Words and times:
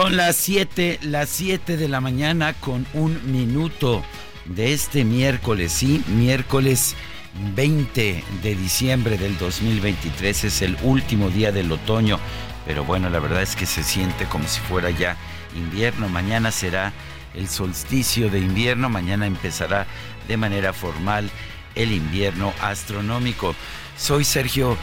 Son 0.00 0.16
las 0.16 0.36
7, 0.36 1.00
las 1.02 1.28
7 1.28 1.76
de 1.76 1.86
la 1.86 2.00
mañana 2.00 2.54
con 2.54 2.86
un 2.94 3.30
minuto 3.30 4.02
de 4.46 4.72
este 4.72 5.04
miércoles, 5.04 5.72
sí, 5.72 6.02
miércoles 6.08 6.96
20 7.54 8.24
de 8.42 8.54
diciembre 8.54 9.18
del 9.18 9.36
2023, 9.36 10.44
es 10.44 10.62
el 10.62 10.78
último 10.84 11.28
día 11.28 11.52
del 11.52 11.70
otoño, 11.70 12.18
pero 12.64 12.82
bueno, 12.82 13.10
la 13.10 13.18
verdad 13.18 13.42
es 13.42 13.54
que 13.54 13.66
se 13.66 13.82
siente 13.82 14.24
como 14.24 14.48
si 14.48 14.60
fuera 14.60 14.88
ya 14.88 15.18
invierno, 15.54 16.08
mañana 16.08 16.50
será 16.50 16.94
el 17.34 17.46
solsticio 17.46 18.30
de 18.30 18.38
invierno, 18.38 18.88
mañana 18.88 19.26
empezará 19.26 19.86
de 20.26 20.36
manera 20.38 20.72
formal 20.72 21.28
el 21.74 21.92
invierno 21.92 22.54
astronómico. 22.62 23.54
Soy 23.98 24.24
Sergio 24.24 24.78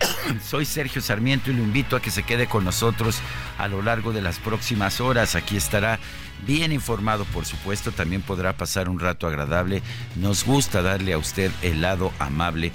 soy 0.44 0.64
Sergio 0.64 1.00
Sarmiento 1.00 1.50
y 1.50 1.54
lo 1.54 1.62
invito 1.62 1.96
a 1.96 2.02
que 2.02 2.10
se 2.10 2.22
quede 2.22 2.46
con 2.46 2.64
nosotros 2.64 3.20
a 3.58 3.68
lo 3.68 3.82
largo 3.82 4.12
de 4.12 4.22
las 4.22 4.38
próximas 4.38 5.00
horas. 5.00 5.34
Aquí 5.34 5.56
estará 5.56 5.98
bien 6.46 6.72
informado, 6.72 7.24
por 7.26 7.44
supuesto, 7.44 7.92
también 7.92 8.22
podrá 8.22 8.52
pasar 8.52 8.88
un 8.88 9.00
rato 9.00 9.26
agradable. 9.26 9.82
Nos 10.16 10.44
gusta 10.44 10.82
darle 10.82 11.12
a 11.12 11.18
usted 11.18 11.50
el 11.62 11.80
lado 11.80 12.12
amable 12.18 12.72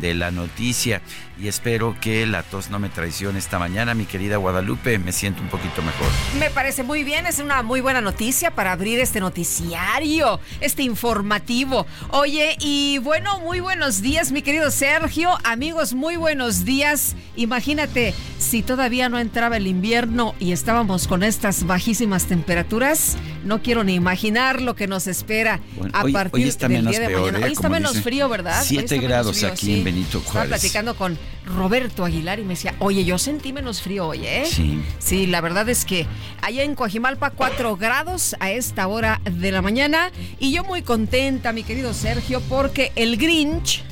de 0.00 0.14
la 0.14 0.30
noticia 0.30 1.02
y 1.40 1.48
espero 1.48 1.96
que 2.00 2.26
la 2.26 2.42
tos 2.42 2.70
no 2.70 2.78
me 2.78 2.88
traicione 2.88 3.38
esta 3.38 3.58
mañana, 3.58 3.94
mi 3.94 4.06
querida 4.06 4.36
Guadalupe, 4.36 4.98
me 4.98 5.12
siento 5.12 5.40
un 5.40 5.48
poquito 5.48 5.82
mejor. 5.82 6.08
Me 6.38 6.50
parece 6.50 6.82
muy 6.82 7.04
bien, 7.04 7.26
es 7.26 7.38
una 7.38 7.62
muy 7.62 7.80
buena 7.80 8.00
noticia 8.00 8.50
para 8.50 8.72
abrir 8.72 8.98
este 8.98 9.20
noticiario, 9.20 10.40
este 10.60 10.82
informativo. 10.82 11.86
Oye, 12.10 12.56
y 12.60 12.98
bueno, 12.98 13.38
muy 13.40 13.60
buenos 13.60 14.02
días, 14.02 14.32
mi 14.32 14.42
querido 14.42 14.70
Sergio, 14.70 15.38
amigos, 15.44 15.94
muy 15.94 16.16
buenos 16.16 16.64
días. 16.64 17.14
Imagínate, 17.36 18.14
si 18.38 18.62
todavía 18.62 19.08
no 19.08 19.18
entraba 19.18 19.56
el 19.56 19.66
invierno 19.66 20.34
y 20.40 20.52
estábamos 20.52 21.06
con 21.06 21.22
estas 21.22 21.66
bajísimas 21.66 22.26
temperaturas, 22.26 23.16
no 23.44 23.62
quiero 23.62 23.84
ni 23.84 23.94
imaginar 23.94 24.60
lo 24.60 24.74
que 24.74 24.88
nos 24.88 25.06
espera 25.06 25.60
a 25.92 26.04
partir 26.04 26.52
del 26.52 26.86
día 26.86 27.00
de 27.00 27.08
mañana. 27.08 27.38
¿eh? 27.38 27.44
Hoy 27.44 27.52
está 27.52 27.68
menos 27.68 28.00
frío, 28.00 28.28
¿verdad? 28.28 28.62
7 28.64 28.98
grados 28.98 29.44
aquí 29.44 29.78
en 29.78 29.84
Benito 29.84 30.20
Juárez. 30.20 30.26
Estaba 30.26 30.46
platicando 30.46 30.96
con 30.96 31.18
Roberto 31.46 32.04
Aguilar 32.04 32.38
y 32.38 32.42
me 32.42 32.50
decía, 32.50 32.74
oye, 32.78 33.04
yo 33.04 33.16
sentí 33.18 33.52
menos 33.52 33.80
frío 33.80 34.06
hoy, 34.08 34.26
¿eh? 34.26 34.44
Sí. 34.46 34.82
Sí, 34.98 35.26
la 35.26 35.40
verdad 35.40 35.68
es 35.68 35.84
que 35.84 36.06
allá 36.42 36.62
en 36.62 36.74
Coajimalpa 36.74 37.30
4 37.30 37.76
grados 37.76 38.36
a 38.40 38.50
esta 38.50 38.86
hora 38.86 39.20
de 39.24 39.50
la 39.50 39.62
mañana 39.62 40.10
y 40.38 40.52
yo 40.52 40.64
muy 40.64 40.82
contenta, 40.82 41.52
mi 41.52 41.62
querido 41.62 41.94
Sergio, 41.94 42.42
porque 42.48 42.92
el 42.96 43.16
Grinch, 43.16 43.82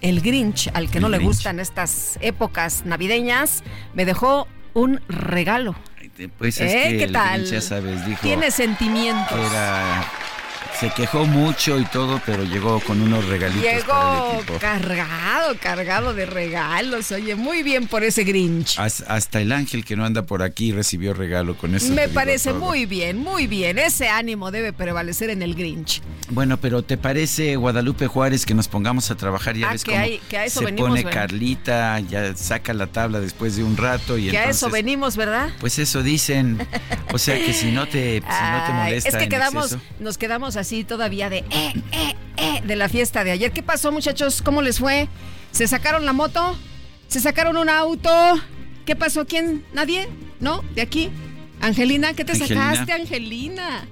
el 0.00 0.20
Grinch, 0.22 0.70
al 0.72 0.88
que 0.90 0.98
El 0.98 1.02
no 1.02 1.08
le 1.10 1.18
gustan 1.18 1.60
estas 1.60 2.18
épocas 2.22 2.84
navideñas, 2.86 3.62
me 3.94 4.04
dejó 4.06 4.48
un 4.74 5.00
regalo. 5.08 5.74
Pues 6.38 6.60
es 6.60 6.72
¿Eh? 6.72 6.82
que 6.90 6.96
¿Qué 6.98 7.04
el 7.04 7.12
tal? 7.12 7.40
Grinch, 7.40 7.52
ya 7.52 7.60
sabes, 7.60 8.06
dijo 8.06 8.20
Tiene 8.22 8.50
sentimientos. 8.50 9.32
era 9.50 10.04
se 10.80 10.90
quejó 10.90 11.26
mucho 11.26 11.78
y 11.78 11.84
todo, 11.86 12.20
pero 12.26 12.42
llegó 12.44 12.80
con 12.80 13.00
unos 13.00 13.24
regalitos 13.26 13.64
para 13.64 13.78
Llegó 13.78 14.30
el 14.32 14.36
equipo. 14.38 14.58
cargado, 14.58 15.56
cargado 15.60 16.12
de 16.14 16.26
regalos. 16.26 17.12
Oye, 17.12 17.36
muy 17.36 17.62
bien 17.62 17.86
por 17.86 18.02
ese 18.02 18.24
Grinch. 18.24 18.78
Has- 18.78 19.04
Hasta 19.06 19.40
el 19.40 19.52
ángel 19.52 19.84
que 19.84 19.94
no 19.94 20.04
anda 20.04 20.22
por 20.22 20.42
aquí 20.42 20.72
recibió 20.72 21.14
regalo 21.14 21.56
con 21.56 21.74
eso. 21.76 21.92
Me 21.92 22.08
parece 22.08 22.52
muy 22.52 22.86
bien, 22.86 23.18
muy 23.18 23.46
bien. 23.46 23.78
Ese 23.78 24.08
ánimo 24.08 24.50
debe 24.50 24.72
prevalecer 24.72 25.30
en 25.30 25.42
el 25.42 25.54
Grinch. 25.54 26.02
Bueno, 26.30 26.56
pero 26.56 26.82
¿te 26.82 26.96
parece, 26.96 27.54
Guadalupe 27.56 28.06
Juárez, 28.08 28.44
que 28.44 28.54
nos 28.54 28.66
pongamos 28.66 29.10
a 29.12 29.14
trabajar? 29.16 29.56
Ya 29.56 29.68
Ah, 29.68 29.72
ves 29.72 29.84
que 29.84 29.92
cómo 29.92 30.02
hay- 30.02 30.18
que 30.28 30.38
a 30.38 30.44
eso 30.46 30.60
se 30.60 30.64
venimos, 30.66 30.88
pone 30.88 31.04
¿verdad? 31.04 31.20
Carlita, 31.20 32.00
ya 32.00 32.34
saca 32.34 32.72
la 32.74 32.86
tabla 32.88 33.20
después 33.20 33.54
de 33.56 33.62
un 33.62 33.76
rato 33.76 34.18
y 34.18 34.30
que 34.30 34.38
a 34.38 34.40
entonces... 34.44 34.62
eso 34.62 34.70
venimos, 34.70 35.16
¿verdad? 35.16 35.50
Pues 35.60 35.78
eso 35.78 36.02
dicen. 36.02 36.58
O 37.12 37.18
sea 37.18 37.36
que 37.36 37.52
si 37.52 37.70
no 37.70 37.86
te, 37.86 38.20
si 38.20 38.26
no 38.26 38.66
te 38.66 38.72
molesta 38.72 39.08
es 39.10 39.16
que 39.16 39.28
quedamos, 39.28 39.72
exceso. 39.72 39.82
nos 40.00 40.18
quedamos 40.18 40.56
así 40.56 40.61
todavía 40.86 41.28
de 41.30 41.38
eh, 41.38 41.72
eh, 41.92 42.14
eh, 42.36 42.62
de 42.64 42.76
la 42.76 42.88
fiesta 42.88 43.24
de 43.24 43.32
ayer. 43.32 43.52
¿Qué 43.52 43.62
pasó, 43.62 43.92
muchachos? 43.92 44.42
¿Cómo 44.42 44.62
les 44.62 44.78
fue? 44.78 45.08
¿Se 45.50 45.66
sacaron 45.66 46.04
la 46.06 46.12
moto? 46.12 46.56
¿Se 47.08 47.20
sacaron 47.20 47.56
un 47.56 47.68
auto? 47.68 48.10
¿Qué 48.86 48.96
pasó? 48.96 49.26
¿Quién? 49.26 49.64
¿Nadie? 49.74 50.08
¿No? 50.40 50.62
¿De 50.74 50.82
aquí? 50.82 51.10
Angelina, 51.60 52.14
¿qué 52.14 52.24
te 52.24 52.32
Angelina. 52.32 52.70
sacaste, 52.72 52.92
Angelina? 52.92 53.86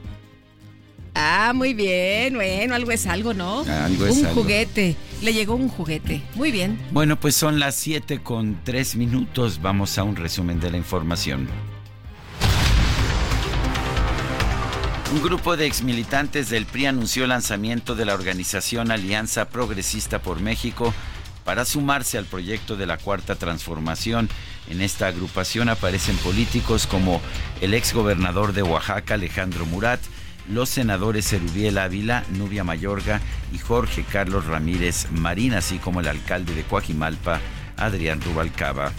Ah, 1.14 1.52
muy 1.54 1.74
bien, 1.74 2.34
bueno, 2.34 2.74
algo 2.74 2.90
es 2.92 3.06
algo, 3.06 3.34
¿no? 3.34 3.60
Algo 3.60 4.06
es 4.06 4.16
un 4.16 4.26
algo. 4.26 4.42
juguete. 4.42 4.96
Le 5.22 5.32
llegó 5.34 5.54
un 5.54 5.68
juguete. 5.68 6.22
Muy 6.34 6.50
bien. 6.50 6.78
Bueno, 6.92 7.18
pues 7.18 7.34
son 7.36 7.58
las 7.58 7.74
7 7.74 8.20
con 8.22 8.60
3 8.64 8.96
minutos. 8.96 9.60
Vamos 9.60 9.98
a 9.98 10.04
un 10.04 10.16
resumen 10.16 10.60
de 10.60 10.70
la 10.70 10.76
información. 10.78 11.48
Un 15.12 15.22
grupo 15.22 15.56
de 15.56 15.66
exmilitantes 15.66 16.50
del 16.50 16.66
PRI 16.66 16.86
anunció 16.86 17.24
el 17.24 17.30
lanzamiento 17.30 17.96
de 17.96 18.04
la 18.04 18.14
organización 18.14 18.92
Alianza 18.92 19.48
Progresista 19.48 20.22
por 20.22 20.40
México 20.40 20.94
para 21.44 21.64
sumarse 21.64 22.16
al 22.16 22.26
proyecto 22.26 22.76
de 22.76 22.86
la 22.86 22.96
Cuarta 22.96 23.34
Transformación. 23.34 24.28
En 24.68 24.80
esta 24.80 25.08
agrupación 25.08 25.68
aparecen 25.68 26.16
políticos 26.18 26.86
como 26.86 27.20
el 27.60 27.74
exgobernador 27.74 28.52
de 28.52 28.62
Oaxaca, 28.62 29.14
Alejandro 29.14 29.66
Murat, 29.66 30.00
los 30.48 30.68
senadores 30.68 31.32
Erubiel 31.32 31.78
Ávila, 31.78 32.22
Nubia 32.30 32.62
Mayorga 32.62 33.20
y 33.52 33.58
Jorge 33.58 34.04
Carlos 34.04 34.46
Ramírez 34.46 35.10
Marín, 35.10 35.54
así 35.54 35.78
como 35.78 35.98
el 35.98 36.06
alcalde 36.06 36.54
de 36.54 36.62
Coajimalpa, 36.62 37.40
Adrián 37.76 38.20
Rubalcaba. 38.20 38.92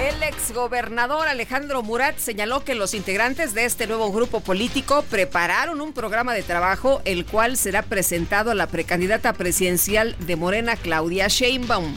El 0.00 0.22
exgobernador 0.22 1.28
Alejandro 1.28 1.82
Murat 1.82 2.16
señaló 2.16 2.64
que 2.64 2.74
los 2.74 2.94
integrantes 2.94 3.52
de 3.52 3.66
este 3.66 3.86
nuevo 3.86 4.10
grupo 4.10 4.40
político 4.40 5.04
prepararon 5.10 5.82
un 5.82 5.92
programa 5.92 6.32
de 6.32 6.42
trabajo 6.42 7.02
el 7.04 7.26
cual 7.26 7.58
será 7.58 7.82
presentado 7.82 8.50
a 8.50 8.54
la 8.54 8.66
precandidata 8.66 9.34
presidencial 9.34 10.16
de 10.26 10.36
Morena, 10.36 10.76
Claudia 10.76 11.28
Sheinbaum. 11.28 11.92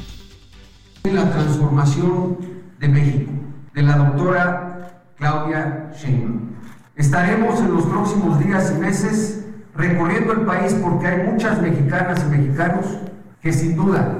la 1.06 1.32
transformación 1.32 2.40
de 2.78 2.90
México, 2.90 3.32
de 3.74 3.84
la 3.84 3.96
doctora 3.96 5.06
Claudia 5.16 5.94
Sheinbaum. 5.98 6.56
Estaremos 6.98 7.58
en 7.62 7.74
los 7.74 7.86
próximos 7.86 8.38
días 8.40 8.74
y 8.76 8.80
meses 8.82 9.46
recorriendo 9.76 10.34
el 10.34 10.42
país 10.42 10.76
porque 10.84 11.08
hay 11.08 11.24
muchas 11.24 11.62
mexicanas 11.62 12.22
y 12.22 12.38
mexicanos 12.38 12.86
que 13.42 13.54
sin 13.54 13.78
duda 13.78 14.18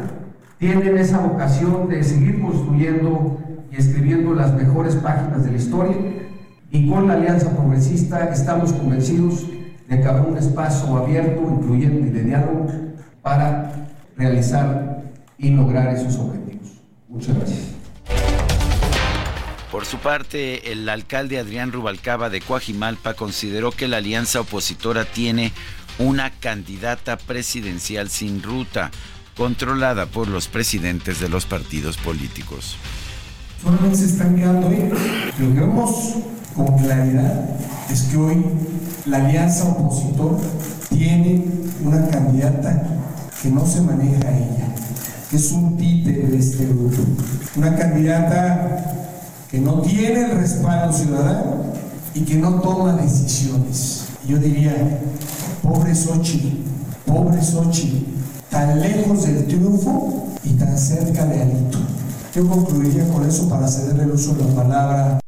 tienen 0.64 0.98
esa 0.98 1.20
vocación 1.20 1.90
de 1.90 2.02
seguir 2.06 2.40
construyendo 2.40 3.38
y 3.70 3.76
escribiendo 3.76 4.34
las 4.34 4.54
mejores 4.54 4.96
páginas 4.96 5.44
de 5.44 5.52
la 5.52 5.58
historia 5.58 5.98
y 6.72 6.90
con 6.90 7.06
la 7.06 7.16
Alianza 7.16 7.54
Progresista 7.54 8.30
estamos 8.32 8.72
convencidos 8.72 9.46
de 9.90 10.00
que 10.00 10.08
habrá 10.08 10.22
un 10.22 10.38
espacio 10.38 10.96
abierto, 10.96 11.42
incluyente 11.42 12.08
y 12.08 12.12
de 12.12 12.24
diálogo 12.24 12.68
para 13.22 13.90
realizar 14.16 15.04
y 15.38 15.50
lograr 15.50 15.94
esos 15.94 16.16
objetivos. 16.16 16.80
Muchas 17.10 17.36
gracias. 17.36 17.68
Por 19.70 19.84
su 19.84 19.98
parte, 19.98 20.72
el 20.72 20.88
alcalde 20.88 21.40
Adrián 21.40 21.74
Rubalcaba 21.74 22.30
de 22.30 22.40
Coajimalpa 22.40 23.16
consideró 23.16 23.72
que 23.72 23.90
la 23.90 23.98
alianza 23.98 24.40
opositora 24.40 25.04
tiene 25.04 25.52
una 26.00 26.32
candidata 26.32 27.18
presidencial 27.18 28.10
sin 28.10 28.42
ruta, 28.42 28.92
controlada 29.36 30.06
por 30.06 30.28
los 30.28 30.48
presidentes 30.48 31.20
de 31.20 31.30
los 31.30 31.46
partidos 31.46 31.98
políticos. 31.98 32.78
Solamente 33.62 33.98
se 33.98 34.06
están 34.06 34.36
quedando 34.36 34.68
ahí. 34.68 34.90
Lo 35.40 35.54
que 35.54 35.60
vemos 35.60 36.16
con 36.56 36.78
claridad 36.78 37.50
es 37.90 38.04
que 38.04 38.18
hoy 38.18 38.46
la 39.06 39.18
alianza 39.18 39.66
opositor 39.66 40.40
tiene 40.90 41.46
una 41.82 42.08
candidata 42.08 42.84
que 43.42 43.50
no 43.50 43.66
se 43.66 43.82
maneja 43.82 44.30
ella, 44.32 44.76
que 45.30 45.38
es 45.38 45.52
un 45.52 45.78
títere 45.78 46.28
de 46.28 46.38
este 46.38 46.66
grupo. 46.66 46.98
Una 47.56 47.76
candidata 47.76 48.94
que 49.50 49.60
no 49.60 49.82
tiene 49.82 50.26
el 50.26 50.32
respaldo 50.40 50.94
ciudadano 50.94 51.74
y 52.14 52.22
que 52.22 52.36
no 52.36 52.62
toma 52.62 52.94
decisiones. 52.94 54.06
Yo 54.28 54.38
diría, 54.38 55.02
pobre 55.62 55.94
Sochi, 55.96 56.64
pobre 57.06 57.42
Sochi, 57.42 58.06
tan 58.54 58.80
lejos 58.80 59.26
del 59.26 59.48
triunfo 59.48 60.28
y 60.44 60.52
tan 60.52 60.78
cerca 60.78 61.26
de 61.26 61.42
Alito. 61.42 61.80
Yo 62.36 62.48
concluiría 62.48 63.08
con 63.10 63.28
eso 63.28 63.50
para 63.50 63.68
ceder 63.68 64.00
el 64.00 64.12
uso 64.12 64.36
de 64.36 64.46
la 64.46 64.56
palabra 64.56 65.20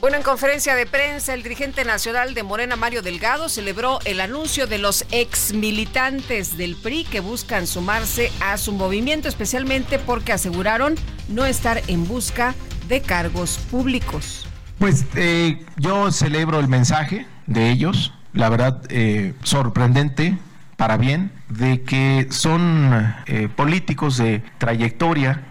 Bueno, 0.00 0.18
en 0.18 0.22
conferencia 0.22 0.74
de 0.74 0.84
prensa, 0.84 1.32
el 1.32 1.42
dirigente 1.42 1.84
nacional 1.84 2.34
de 2.34 2.42
Morena, 2.42 2.76
Mario 2.76 3.00
Delgado, 3.00 3.48
celebró 3.48 4.00
el 4.04 4.20
anuncio 4.20 4.66
de 4.66 4.76
los 4.78 5.06
ex 5.12 5.54
militantes 5.54 6.58
del 6.58 6.76
PRI 6.76 7.04
que 7.04 7.20
buscan 7.20 7.66
sumarse 7.66 8.30
a 8.40 8.58
su 8.58 8.72
movimiento, 8.72 9.28
especialmente 9.28 9.98
porque 9.98 10.32
aseguraron 10.32 10.96
no 11.28 11.46
estar 11.46 11.80
en 11.86 12.06
busca 12.06 12.54
de 12.86 13.00
cargos 13.00 13.58
públicos. 13.70 14.46
Pues 14.78 15.06
eh, 15.14 15.64
yo 15.78 16.12
celebro 16.12 16.60
el 16.60 16.68
mensaje 16.68 17.26
de 17.46 17.70
ellos, 17.70 18.12
la 18.34 18.48
verdad 18.50 18.82
eh, 18.90 19.32
sorprendente 19.42 20.36
para 20.76 20.98
bien, 20.98 21.32
de 21.48 21.82
que 21.82 22.26
son 22.30 23.14
eh, 23.26 23.48
políticos 23.48 24.18
de 24.18 24.42
trayectoria, 24.58 25.42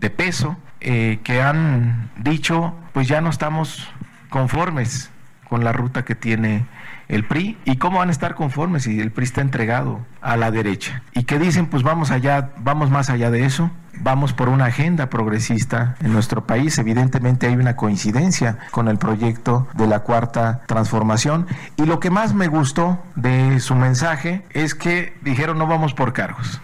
de 0.00 0.10
peso, 0.10 0.56
que 0.80 1.40
han 1.40 2.10
dicho 2.16 2.74
pues 2.92 3.06
ya 3.06 3.20
no 3.20 3.30
estamos 3.30 3.88
conformes 4.30 5.10
con 5.48 5.62
la 5.62 5.72
ruta 5.72 6.04
que 6.04 6.16
tiene 6.16 6.66
el 7.12 7.26
PRI 7.26 7.58
y 7.66 7.76
cómo 7.76 7.98
van 7.98 8.08
a 8.08 8.12
estar 8.12 8.34
conformes 8.34 8.84
si 8.84 8.98
el 8.98 9.12
PRI 9.12 9.24
está 9.24 9.42
entregado 9.42 10.00
a 10.22 10.36
la 10.38 10.50
derecha. 10.50 11.02
Y 11.14 11.24
que 11.24 11.38
dicen 11.38 11.66
pues 11.66 11.82
vamos 11.82 12.10
allá, 12.10 12.52
vamos 12.58 12.90
más 12.90 13.10
allá 13.10 13.30
de 13.30 13.44
eso, 13.44 13.70
vamos 14.00 14.32
por 14.32 14.48
una 14.48 14.64
agenda 14.64 15.10
progresista 15.10 15.96
en 16.00 16.14
nuestro 16.14 16.46
país, 16.46 16.78
evidentemente 16.78 17.46
hay 17.46 17.54
una 17.54 17.76
coincidencia 17.76 18.58
con 18.70 18.88
el 18.88 18.96
proyecto 18.96 19.68
de 19.74 19.86
la 19.86 20.00
cuarta 20.00 20.62
transformación. 20.66 21.46
Y 21.76 21.84
lo 21.84 22.00
que 22.00 22.08
más 22.08 22.32
me 22.34 22.48
gustó 22.48 23.02
de 23.14 23.60
su 23.60 23.74
mensaje 23.74 24.44
es 24.50 24.74
que 24.74 25.12
dijeron 25.20 25.58
no 25.58 25.66
vamos 25.66 25.92
por 25.92 26.14
cargos. 26.14 26.62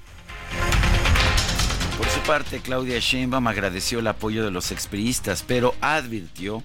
Por 1.98 2.06
su 2.06 2.20
parte, 2.20 2.60
Claudia 2.60 3.00
Sheinbaum 3.00 3.48
agradeció 3.48 3.98
el 3.98 4.06
apoyo 4.06 4.44
de 4.44 4.50
los 4.50 4.72
expriistas, 4.72 5.44
pero 5.46 5.74
advirtió 5.82 6.62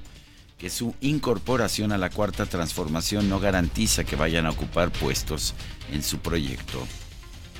que 0.57 0.69
su 0.69 0.95
incorporación 1.01 1.91
a 1.91 1.97
la 1.97 2.09
cuarta 2.09 2.45
transformación 2.45 3.29
no 3.29 3.39
garantiza 3.39 4.03
que 4.03 4.15
vayan 4.15 4.45
a 4.45 4.51
ocupar 4.51 4.91
puestos 4.91 5.55
en 5.91 6.01
su 6.03 6.19
proyecto. 6.19 6.79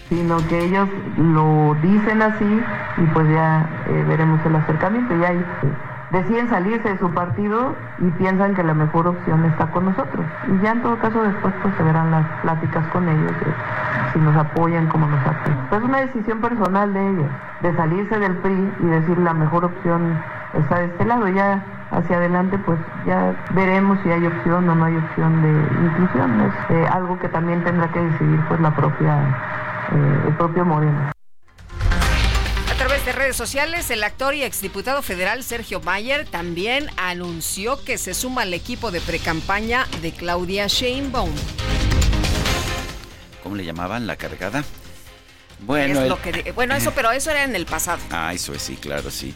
Sino 0.10 0.38
que 0.48 0.66
ellos 0.66 0.88
lo 1.18 1.76
dicen 1.82 2.22
así 2.22 2.46
y 2.98 3.06
pues 3.14 3.28
ya 3.30 3.86
eh, 3.88 4.06
veremos 4.08 4.46
el 4.46 4.56
acercamiento. 4.56 5.16
Ya 5.20 5.34
deciden 6.14 6.48
salirse 6.48 6.90
de 6.90 7.00
su 7.00 7.10
partido 7.12 7.76
y 7.98 8.10
piensan 8.12 8.54
que 8.54 8.64
la 8.64 8.76
mejor 8.76 9.08
opción 9.08 9.44
está 9.46 9.72
con 9.72 9.86
nosotros. 9.86 10.26
Y 10.48 10.64
ya 10.64 10.74
en 10.74 10.84
todo 10.84 11.00
caso 11.00 11.24
después 11.24 11.54
pues 11.62 11.76
se 11.76 11.84
verán 11.84 12.12
las 12.12 12.26
pláticas 12.42 12.86
con 12.92 13.10
ellos, 13.10 13.32
si 14.14 14.20
nos 14.20 14.36
apoyan 14.36 14.88
como 14.88 15.08
nos 15.08 15.20
apoyan. 15.26 15.68
Es 15.72 15.82
una 15.82 16.02
decisión 16.02 16.40
personal 16.40 16.94
de 16.94 17.10
ellos, 17.10 17.30
de 17.62 17.76
salirse 17.76 18.20
del 18.20 18.36
PRI 18.38 18.72
y 18.82 18.86
decir 18.86 19.18
la 19.18 19.34
mejor 19.34 19.66
opción 19.66 20.22
está 20.54 20.80
de 20.80 20.86
este 20.86 21.06
lado. 21.06 21.28
Ya 21.30 21.83
hacia 21.94 22.18
adelante 22.18 22.58
pues 22.66 22.80
ya 23.06 23.36
veremos 23.52 24.00
si 24.04 24.10
hay 24.10 24.26
opción 24.26 24.68
o 24.68 24.76
no 24.76 24.86
hay 24.86 24.96
opción 24.98 25.42
de 25.42 25.86
inclusión. 25.86 26.42
Es 26.42 26.54
eh, 26.76 26.88
algo 26.92 27.20
que 27.20 27.30
también 27.30 27.64
tendrá 27.64 27.92
que 27.92 28.00
decidir 28.00 28.40
pues 28.48 28.60
la 28.60 28.76
propia, 28.76 29.38
eh, 29.92 30.28
el 30.28 30.36
propio 30.36 30.66
Moreno. 30.66 31.12
A 32.72 32.76
través 32.76 33.06
de 33.06 33.12
redes 33.12 33.36
sociales, 33.36 33.90
el 33.92 34.04
actor 34.04 34.34
y 34.34 34.44
exdiputado 34.44 35.02
federal 35.02 35.44
Sergio 35.44 35.80
Mayer 35.82 36.28
también 36.28 36.90
anunció 36.98 37.82
que 37.84 37.98
se 37.98 38.14
suma 38.14 38.42
al 38.42 38.54
equipo 38.54 38.92
de 38.92 39.00
precampaña 39.00 39.86
de 40.02 40.12
Claudia 40.12 40.68
Sheinbaum. 40.68 41.32
¿Cómo 43.44 43.56
le 43.56 43.64
llamaban? 43.64 44.08
¿La 44.08 44.16
cargada? 44.16 44.64
Bueno, 45.60 46.18
bueno, 46.56 46.76
eso, 46.76 46.92
pero 46.94 47.12
eso 47.12 47.32
era 47.32 47.44
en 47.44 47.56
el 47.56 47.66
pasado. 47.66 48.00
Ah, 48.12 48.34
eso 48.34 48.54
es, 48.54 48.62
sí, 48.64 48.76
claro, 48.76 49.10
sí. 49.10 49.34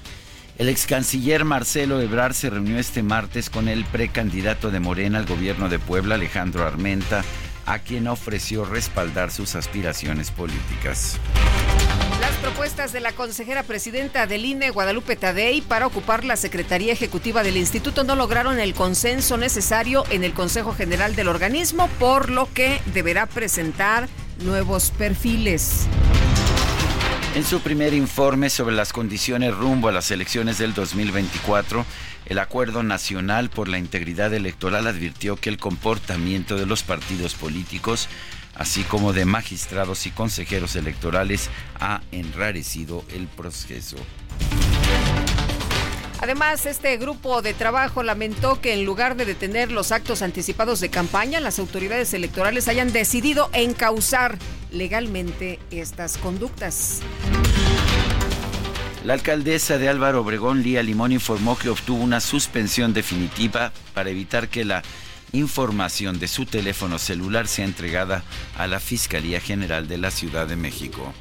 El 0.57 0.69
ex 0.69 0.87
canciller 0.87 1.45
Marcelo 1.45 2.01
Ebrard 2.01 2.33
se 2.33 2.49
reunió 2.49 2.79
este 2.79 3.03
martes 3.03 3.51
con 3.51 3.67
el 3.67 3.85
precandidato 3.85 4.71
de 4.71 4.79
Morena 4.79 5.19
al 5.19 5.27
gobierno 5.27 5.69
de 5.69 5.77
Puebla, 5.77 6.15
Alejandro 6.15 6.65
Armenta, 6.65 7.23
a 7.67 7.77
quien 7.77 8.07
ofreció 8.07 8.65
respaldar 8.65 9.29
sus 9.29 9.53
aspiraciones 9.53 10.31
políticas. 10.31 11.19
Las 12.19 12.31
propuestas 12.37 12.91
de 12.91 13.01
la 13.01 13.11
consejera 13.11 13.61
presidenta 13.61 14.25
del 14.25 14.45
INE, 14.45 14.71
Guadalupe 14.71 15.15
Tadei, 15.15 15.61
para 15.61 15.85
ocupar 15.85 16.23
la 16.23 16.35
Secretaría 16.35 16.91
Ejecutiva 16.91 17.43
del 17.43 17.57
Instituto 17.57 18.03
no 18.03 18.15
lograron 18.15 18.59
el 18.59 18.73
consenso 18.73 19.37
necesario 19.37 20.05
en 20.09 20.23
el 20.23 20.33
Consejo 20.33 20.73
General 20.73 21.15
del 21.15 21.27
organismo, 21.27 21.87
por 21.99 22.31
lo 22.31 22.51
que 22.51 22.81
deberá 22.95 23.27
presentar 23.27 24.09
nuevos 24.39 24.89
perfiles. 24.89 25.85
En 27.37 27.45
su 27.45 27.59
primer 27.59 27.93
informe 27.93 28.49
sobre 28.49 28.75
las 28.75 28.91
condiciones 28.91 29.55
rumbo 29.55 29.89
a 29.89 29.91
las 29.91 30.09
elecciones 30.09 30.57
del 30.57 30.73
2024, 30.73 31.85
el 32.25 32.39
Acuerdo 32.39 32.81
Nacional 32.81 33.51
por 33.51 33.67
la 33.67 33.77
Integridad 33.77 34.33
Electoral 34.33 34.87
advirtió 34.87 35.35
que 35.35 35.49
el 35.49 35.59
comportamiento 35.59 36.55
de 36.55 36.65
los 36.65 36.81
partidos 36.81 37.35
políticos, 37.35 38.09
así 38.55 38.81
como 38.81 39.13
de 39.13 39.25
magistrados 39.25 40.07
y 40.07 40.09
consejeros 40.09 40.75
electorales, 40.75 41.51
ha 41.79 42.01
enrarecido 42.11 43.05
el 43.13 43.27
proceso. 43.27 43.97
Además, 46.19 46.65
este 46.65 46.97
grupo 46.97 47.41
de 47.41 47.53
trabajo 47.53 48.01
lamentó 48.01 48.59
que 48.59 48.73
en 48.73 48.85
lugar 48.85 49.15
de 49.15 49.25
detener 49.25 49.71
los 49.71 49.91
actos 49.91 50.21
anticipados 50.21 50.79
de 50.79 50.89
campaña, 50.89 51.39
las 51.39 51.59
autoridades 51.59 52.13
electorales 52.13 52.67
hayan 52.67 52.91
decidido 52.91 53.49
encauzar 53.53 54.37
legalmente 54.71 55.59
estas 55.69 56.17
conductas. 56.17 57.01
La 59.03 59.13
alcaldesa 59.13 59.77
de 59.77 59.89
Álvaro 59.89 60.21
Obregón, 60.21 60.63
Lía 60.63 60.83
Limón, 60.83 61.11
informó 61.11 61.57
que 61.57 61.69
obtuvo 61.69 62.03
una 62.03 62.19
suspensión 62.19 62.93
definitiva 62.93 63.71
para 63.93 64.09
evitar 64.09 64.49
que 64.49 64.65
la 64.65 64.83
información 65.33 66.19
de 66.19 66.27
su 66.27 66.45
teléfono 66.45 66.97
celular 66.99 67.47
sea 67.47 67.65
entregada 67.65 68.23
a 68.57 68.67
la 68.67 68.79
Fiscalía 68.79 69.39
General 69.39 69.87
de 69.87 69.97
la 69.97 70.11
Ciudad 70.11 70.47
de 70.47 70.55
México. 70.55 71.13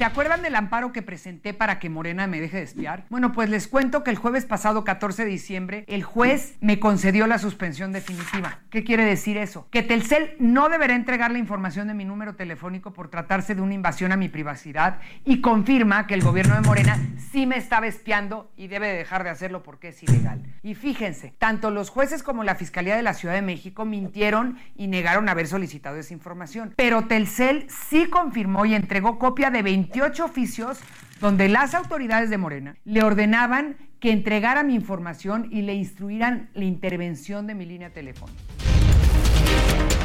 ¿Se 0.00 0.06
acuerdan 0.06 0.40
del 0.40 0.54
amparo 0.54 0.92
que 0.92 1.02
presenté 1.02 1.52
para 1.52 1.78
que 1.78 1.90
Morena 1.90 2.26
me 2.26 2.40
deje 2.40 2.56
de 2.56 2.62
espiar? 2.62 3.04
Bueno, 3.10 3.32
pues 3.32 3.50
les 3.50 3.68
cuento 3.68 4.02
que 4.02 4.08
el 4.08 4.16
jueves 4.16 4.46
pasado, 4.46 4.82
14 4.82 5.26
de 5.26 5.30
diciembre, 5.30 5.84
el 5.88 6.04
juez 6.04 6.56
me 6.62 6.80
concedió 6.80 7.26
la 7.26 7.38
suspensión 7.38 7.92
definitiva. 7.92 8.60
¿Qué 8.70 8.82
quiere 8.82 9.04
decir 9.04 9.36
eso? 9.36 9.68
Que 9.70 9.82
Telcel 9.82 10.36
no 10.38 10.70
deberá 10.70 10.94
entregar 10.94 11.30
la 11.30 11.38
información 11.38 11.86
de 11.86 11.92
mi 11.92 12.06
número 12.06 12.34
telefónico 12.34 12.94
por 12.94 13.10
tratarse 13.10 13.54
de 13.54 13.60
una 13.60 13.74
invasión 13.74 14.10
a 14.10 14.16
mi 14.16 14.30
privacidad 14.30 15.00
y 15.26 15.42
confirma 15.42 16.06
que 16.06 16.14
el 16.14 16.22
gobierno 16.22 16.54
de 16.54 16.62
Morena 16.62 16.98
sí 17.30 17.44
me 17.44 17.58
estaba 17.58 17.86
espiando 17.86 18.50
y 18.56 18.68
debe 18.68 18.88
dejar 18.94 19.22
de 19.22 19.28
hacerlo 19.28 19.62
porque 19.62 19.88
es 19.88 20.02
ilegal. 20.02 20.42
Y 20.62 20.76
fíjense, 20.76 21.34
tanto 21.36 21.70
los 21.70 21.90
jueces 21.90 22.22
como 22.22 22.42
la 22.42 22.54
Fiscalía 22.54 22.96
de 22.96 23.02
la 23.02 23.12
Ciudad 23.12 23.34
de 23.34 23.42
México 23.42 23.84
mintieron 23.84 24.56
y 24.76 24.86
negaron 24.86 25.28
haber 25.28 25.46
solicitado 25.46 25.98
esa 25.98 26.14
información. 26.14 26.72
Pero 26.74 27.04
Telcel 27.04 27.66
sí 27.68 28.06
confirmó 28.06 28.64
y 28.64 28.74
entregó 28.74 29.18
copia 29.18 29.50
de 29.50 29.60
20 29.60 29.89
28 29.90 30.24
oficios 30.24 30.78
donde 31.20 31.48
las 31.48 31.74
autoridades 31.74 32.30
de 32.30 32.38
Morena 32.38 32.76
le 32.84 33.02
ordenaban 33.02 33.76
que 33.98 34.12
entregara 34.12 34.62
mi 34.62 34.74
información 34.74 35.48
y 35.50 35.62
le 35.62 35.74
instruiran 35.74 36.48
la 36.54 36.64
intervención 36.64 37.46
de 37.48 37.54
mi 37.54 37.66
línea 37.66 37.90
telefónica. 37.90 38.40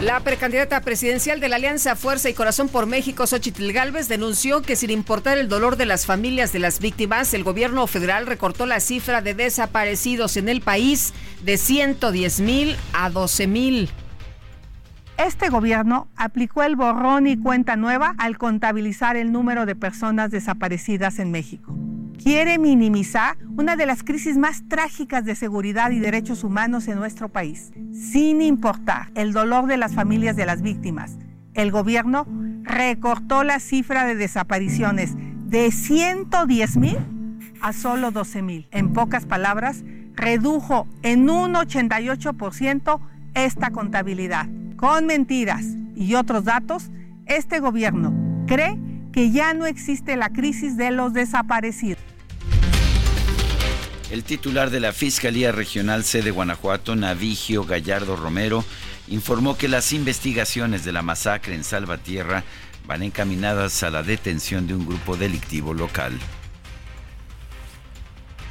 La 0.01 0.19
precandidata 0.19 0.81
presidencial 0.81 1.39
de 1.39 1.49
la 1.49 1.55
Alianza 1.55 1.95
Fuerza 1.95 2.29
y 2.29 2.33
Corazón 2.33 2.67
por 2.67 2.85
México, 2.85 3.27
Xochitl 3.27 3.71
Gálvez, 3.71 4.09
denunció 4.09 4.61
que 4.61 4.75
sin 4.75 4.89
importar 4.89 5.37
el 5.37 5.47
dolor 5.47 5.77
de 5.77 5.85
las 5.85 6.05
familias 6.05 6.51
de 6.51 6.59
las 6.59 6.79
víctimas, 6.79 7.33
el 7.33 7.43
gobierno 7.43 7.85
federal 7.87 8.25
recortó 8.25 8.65
la 8.65 8.79
cifra 8.79 9.21
de 9.21 9.35
desaparecidos 9.35 10.35
en 10.35 10.49
el 10.49 10.61
país 10.61 11.13
de 11.43 11.57
110 11.57 12.39
mil 12.41 12.75
a 12.91 13.09
12 13.09 13.47
mil. 13.47 13.89
Este 15.17 15.47
gobierno 15.47 16.09
aplicó 16.17 16.63
el 16.63 16.75
borrón 16.75 17.25
y 17.25 17.37
cuenta 17.37 17.77
nueva 17.77 18.15
al 18.17 18.37
contabilizar 18.37 19.15
el 19.15 19.31
número 19.31 19.65
de 19.65 19.75
personas 19.75 20.29
desaparecidas 20.29 21.19
en 21.19 21.31
México. 21.31 21.73
quiere 22.21 22.57
minimizar 22.57 23.37
una 23.55 23.75
de 23.75 23.85
las 23.85 24.01
crisis 24.01 24.37
más 24.37 24.67
trágicas 24.67 25.25
de 25.25 25.35
seguridad 25.35 25.91
y 25.91 25.99
derechos 25.99 26.43
humanos 26.43 26.87
en 26.87 26.97
nuestro 26.97 27.29
país, 27.29 27.71
sin 27.93 28.41
importar 28.41 29.11
el 29.15 29.31
dolor 29.31 29.67
de 29.67 29.77
las 29.77 29.93
familias 29.93 30.35
de 30.35 30.45
las 30.47 30.61
víctimas. 30.63 31.17
El 31.53 31.71
gobierno 31.71 32.25
recortó 32.63 33.43
la 33.43 33.59
cifra 33.59 34.05
de 34.05 34.15
desapariciones 34.15 35.13
de 35.15 35.71
110 35.71 36.77
mil 36.77 36.97
a 37.61 37.73
solo 37.73 38.11
12 38.11 38.41
mil. 38.41 38.67
En 38.71 38.91
pocas 38.91 39.25
palabras, 39.25 39.83
redujo 40.15 40.87
en 41.03 41.29
un 41.29 41.53
88% 41.53 42.99
esta 43.35 43.69
contabilidad. 43.69 44.47
Con 44.77 45.05
mentiras 45.05 45.63
y 45.95 46.15
otros 46.15 46.43
datos, 46.43 46.89
este 47.27 47.59
gobierno 47.59 48.13
cree 48.45 48.77
que 49.13 49.31
ya 49.31 49.53
no 49.53 49.65
existe 49.65 50.17
la 50.17 50.29
crisis 50.29 50.75
de 50.75 50.91
los 50.91 51.13
desaparecidos. 51.13 52.03
El 54.11 54.23
titular 54.23 54.69
de 54.69 54.81
la 54.81 54.91
Fiscalía 54.91 55.53
Regional 55.53 56.03
C 56.03 56.21
de 56.21 56.31
Guanajuato, 56.31 56.95
Navigio 56.95 57.63
Gallardo 57.63 58.17
Romero, 58.17 58.65
informó 59.07 59.57
que 59.57 59.69
las 59.69 59.93
investigaciones 59.93 60.83
de 60.83 60.91
la 60.91 61.01
masacre 61.01 61.55
en 61.55 61.63
Salvatierra 61.63 62.43
van 62.85 63.01
encaminadas 63.01 63.81
a 63.83 63.89
la 63.89 64.03
detención 64.03 64.67
de 64.67 64.75
un 64.75 64.85
grupo 64.85 65.15
delictivo 65.15 65.73
local. 65.73 66.19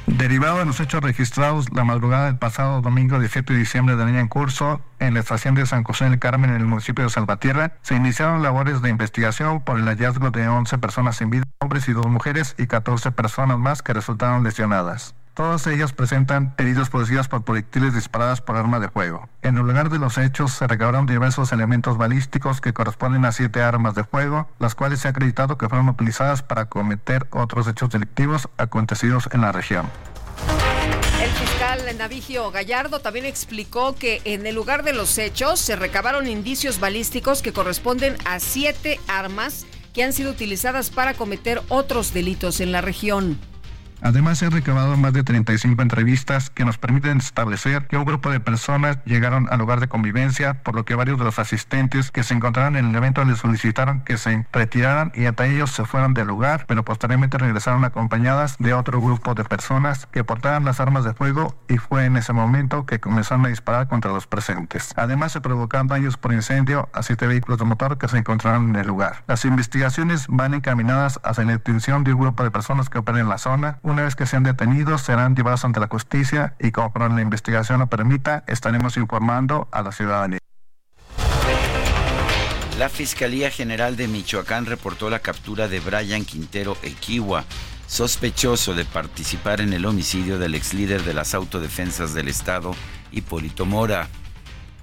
Derivado 0.07 0.59
de 0.59 0.65
los 0.65 0.79
hechos 0.79 1.01
registrados 1.01 1.73
la 1.73 1.83
madrugada 1.83 2.27
del 2.27 2.37
pasado 2.37 2.79
domingo 2.81 3.19
17 3.19 3.53
de 3.53 3.59
diciembre 3.59 3.95
del 3.95 4.07
año 4.09 4.19
en 4.19 4.27
curso 4.27 4.79
en 4.99 5.15
la 5.15 5.21
estación 5.21 5.55
de 5.55 5.65
San 5.65 5.83
José 5.83 6.05
del 6.05 6.19
Carmen 6.19 6.51
en 6.51 6.57
el 6.57 6.65
municipio 6.67 7.03
de 7.03 7.09
Salvatierra, 7.09 7.73
se 7.81 7.95
iniciaron 7.95 8.43
labores 8.43 8.83
de 8.83 8.89
investigación 8.89 9.61
por 9.61 9.79
el 9.79 9.85
hallazgo 9.85 10.29
de 10.29 10.47
11 10.47 10.77
personas 10.77 11.17
sin 11.17 11.31
vida, 11.31 11.45
hombres 11.59 11.89
y 11.89 11.93
dos 11.93 12.05
mujeres, 12.05 12.53
y 12.59 12.67
14 12.67 13.11
personas 13.13 13.57
más 13.57 13.81
que 13.81 13.93
resultaron 13.93 14.43
lesionadas. 14.43 15.15
Todos 15.35 15.67
ellos 15.67 15.91
presentan 15.91 16.55
heridos 16.57 16.89
producidos 16.89 17.27
por 17.27 17.43
proyectiles 17.43 17.93
disparadas 17.93 18.39
por 18.39 18.55
arma 18.55 18.79
de 18.79 18.87
fuego. 18.87 19.27
En 19.41 19.57
el 19.57 19.63
lugar 19.63 19.89
de 19.89 19.99
los 19.99 20.17
hechos 20.17 20.53
se 20.53 20.65
recabaron 20.65 21.05
diversos 21.05 21.51
elementos 21.51 21.97
balísticos 21.97 22.61
que 22.61 22.71
corresponden 22.71 23.25
a 23.25 23.33
siete 23.33 23.61
armas 23.61 23.95
de 23.95 24.05
fuego, 24.05 24.47
las 24.59 24.75
cuales 24.75 25.01
se 25.01 25.09
ha 25.09 25.11
acreditado 25.11 25.57
que 25.57 25.67
fueron 25.67 25.89
utilizadas 25.89 26.41
para 26.41 26.67
cometer 26.67 27.27
otros 27.31 27.67
hechos 27.67 27.89
delictivos 27.89 28.47
acontecidos 28.55 29.27
en 29.33 29.41
la 29.41 29.51
región. 29.51 29.87
El 31.21 31.29
fiscal 31.31 31.97
Navigio 31.97 32.49
Gallardo 32.51 32.99
también 32.99 33.25
explicó 33.25 33.93
que 33.93 34.21
en 34.23 34.47
el 34.47 34.55
lugar 34.55 34.83
de 34.83 34.93
los 34.93 35.17
hechos 35.17 35.59
se 35.59 35.75
recabaron 35.75 36.27
indicios 36.27 36.79
balísticos 36.79 37.41
que 37.41 37.51
corresponden 37.51 38.15
a 38.23 38.39
siete 38.39 39.01
armas 39.09 39.65
que 39.93 40.05
han 40.05 40.13
sido 40.13 40.31
utilizadas 40.31 40.91
para 40.91 41.13
cometer 41.13 41.61
otros 41.67 42.13
delitos 42.13 42.61
en 42.61 42.71
la 42.71 42.79
región. 42.79 43.37
Además, 44.01 44.41
han 44.43 44.51
recabado 44.51 44.97
más 44.97 45.13
de 45.13 45.23
35 45.23 45.81
entrevistas 45.81 46.49
que 46.49 46.65
nos 46.65 46.77
permiten 46.77 47.17
establecer 47.17 47.87
que 47.87 47.97
un 47.97 48.05
grupo 48.05 48.29
de 48.29 48.39
personas 48.39 48.99
llegaron 49.05 49.47
al 49.49 49.59
lugar 49.59 49.79
de 49.79 49.87
convivencia, 49.87 50.61
por 50.63 50.75
lo 50.75 50.85
que 50.85 50.95
varios 50.95 51.17
de 51.17 51.25
los 51.25 51.39
asistentes 51.39 52.11
que 52.11 52.23
se 52.23 52.33
encontraron 52.33 52.75
en 52.75 52.89
el 52.89 52.95
evento 52.95 53.23
les 53.25 53.39
solicitaron 53.39 54.01
que 54.01 54.17
se 54.17 54.45
retiraran 54.51 55.11
y 55.15 55.25
hasta 55.25 55.45
ellos 55.47 55.71
se 55.71 55.85
fueron 55.85 56.13
del 56.13 56.27
lugar, 56.27 56.65
pero 56.67 56.83
posteriormente 56.83 57.37
regresaron 57.37 57.83
acompañadas 57.83 58.57
de 58.59 58.73
otro 58.73 59.01
grupo 59.01 59.33
de 59.33 59.43
personas 59.43 60.07
que 60.11 60.23
portaban 60.23 60.65
las 60.65 60.79
armas 60.79 61.03
de 61.03 61.13
fuego 61.13 61.55
y 61.67 61.77
fue 61.77 62.05
en 62.05 62.17
ese 62.17 62.33
momento 62.33 62.85
que 62.85 62.99
comenzaron 62.99 63.45
a 63.45 63.49
disparar 63.49 63.87
contra 63.87 64.11
los 64.11 64.27
presentes. 64.27 64.93
Además, 64.95 65.31
se 65.31 65.41
provocaron 65.41 65.87
daños 65.87 66.17
por 66.17 66.33
incendio 66.33 66.89
a 66.93 67.03
siete 67.03 67.27
vehículos 67.27 67.59
de 67.59 67.65
motor 67.65 67.97
que 67.97 68.07
se 68.07 68.17
encontraron 68.17 68.69
en 68.69 68.75
el 68.75 68.87
lugar. 68.87 69.23
Las 69.27 69.45
investigaciones 69.45 70.25
van 70.27 70.53
encaminadas 70.53 71.19
hacia 71.23 71.45
la 71.45 71.53
detención 71.53 72.03
de 72.03 72.13
un 72.13 72.21
grupo 72.21 72.43
de 72.43 72.51
personas 72.51 72.89
que 72.89 72.97
operan 72.97 73.21
en 73.21 73.29
la 73.29 73.37
zona, 73.37 73.79
vez 74.03 74.15
que 74.15 74.25
sean 74.25 74.43
detenidos, 74.43 75.01
serán 75.01 75.35
llevados 75.35 75.65
ante 75.65 75.79
la 75.79 75.87
justicia 75.87 76.55
y 76.59 76.71
como 76.71 76.91
la 77.07 77.21
investigación 77.21 77.79
lo 77.79 77.87
permita, 77.87 78.43
estaremos 78.47 78.97
informando 78.97 79.67
a 79.71 79.81
la 79.81 79.91
ciudadanía. 79.91 80.39
La 82.77 82.89
Fiscalía 82.89 83.49
General 83.51 83.95
de 83.95 84.09
Michoacán 84.09 84.65
reportó 84.65 85.09
la 85.09 85.19
captura 85.19 85.69
de 85.69 85.79
Brian 85.79 86.25
Quintero 86.25 86.75
Equiwa, 86.83 87.45
sospechoso 87.87 88.73
de 88.73 88.83
participar 88.83 89.61
en 89.61 89.71
el 89.71 89.85
homicidio 89.85 90.39
del 90.39 90.55
ex 90.55 90.73
líder 90.73 91.03
de 91.03 91.13
las 91.13 91.33
autodefensas 91.33 92.13
del 92.13 92.27
Estado, 92.27 92.75
Hipólito 93.11 93.65
Mora. 93.65 94.09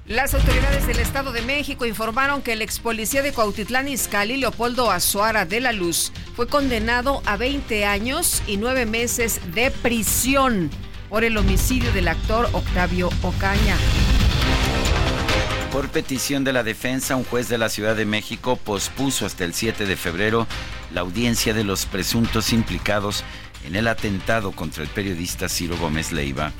Las 0.09 0.35
autoridades 0.35 0.89
del 0.89 0.99
Estado 0.99 1.31
de 1.31 1.43
México 1.43 1.87
informaron 1.87 2.43
que 2.43 2.55
el 2.55 2.63
ex 2.63 2.81
policía 2.81 3.23
de 3.23 3.33
Cuautitlán 3.33 3.87
Izcalli, 3.87 4.37
Leopoldo 4.37 4.91
Azuara 4.91 5.45
de 5.45 5.61
la 5.61 5.71
Luz, 5.71 6.11
fue 6.35 6.49
condenado 6.49 7.23
a 7.25 7.37
20 7.37 7.85
años 7.85 8.43
y 8.49 8.57
9 8.57 8.85
meses 8.85 9.41
de 9.55 9.71
prisión 9.71 10.71
por 11.09 11.23
el 11.23 11.37
homicidio 11.37 11.93
del 11.93 12.09
actor 12.09 12.49
Octavio 12.53 13.11
Ocaña. 13.23 13.77
Por 15.71 15.89
petición 15.89 16.43
de 16.43 16.53
la 16.53 16.65
defensa, 16.65 17.15
un 17.15 17.25
juez 17.25 17.49
de 17.49 17.59
la 17.59 17.69
Ciudad 17.69 17.95
de 17.95 18.05
México 18.05 18.57
pospuso 18.57 19.25
hasta 19.25 19.45
el 19.45 19.55
7 19.55 19.87
de 19.87 19.97
febrero 19.97 20.49
la 20.93 21.03
audiencia 21.03 21.55
de 21.55 21.63
los 21.63 21.87
presuntos 21.87 22.53
implicados 22.53 23.23
en 23.65 23.77
el 23.77 23.87
atentado 23.87 24.51
contra 24.51 24.83
el 24.83 24.89
periodista 24.89 25.49
Ciro 25.49 25.77
Gómez 25.77 26.11
Leiva. 26.11 26.53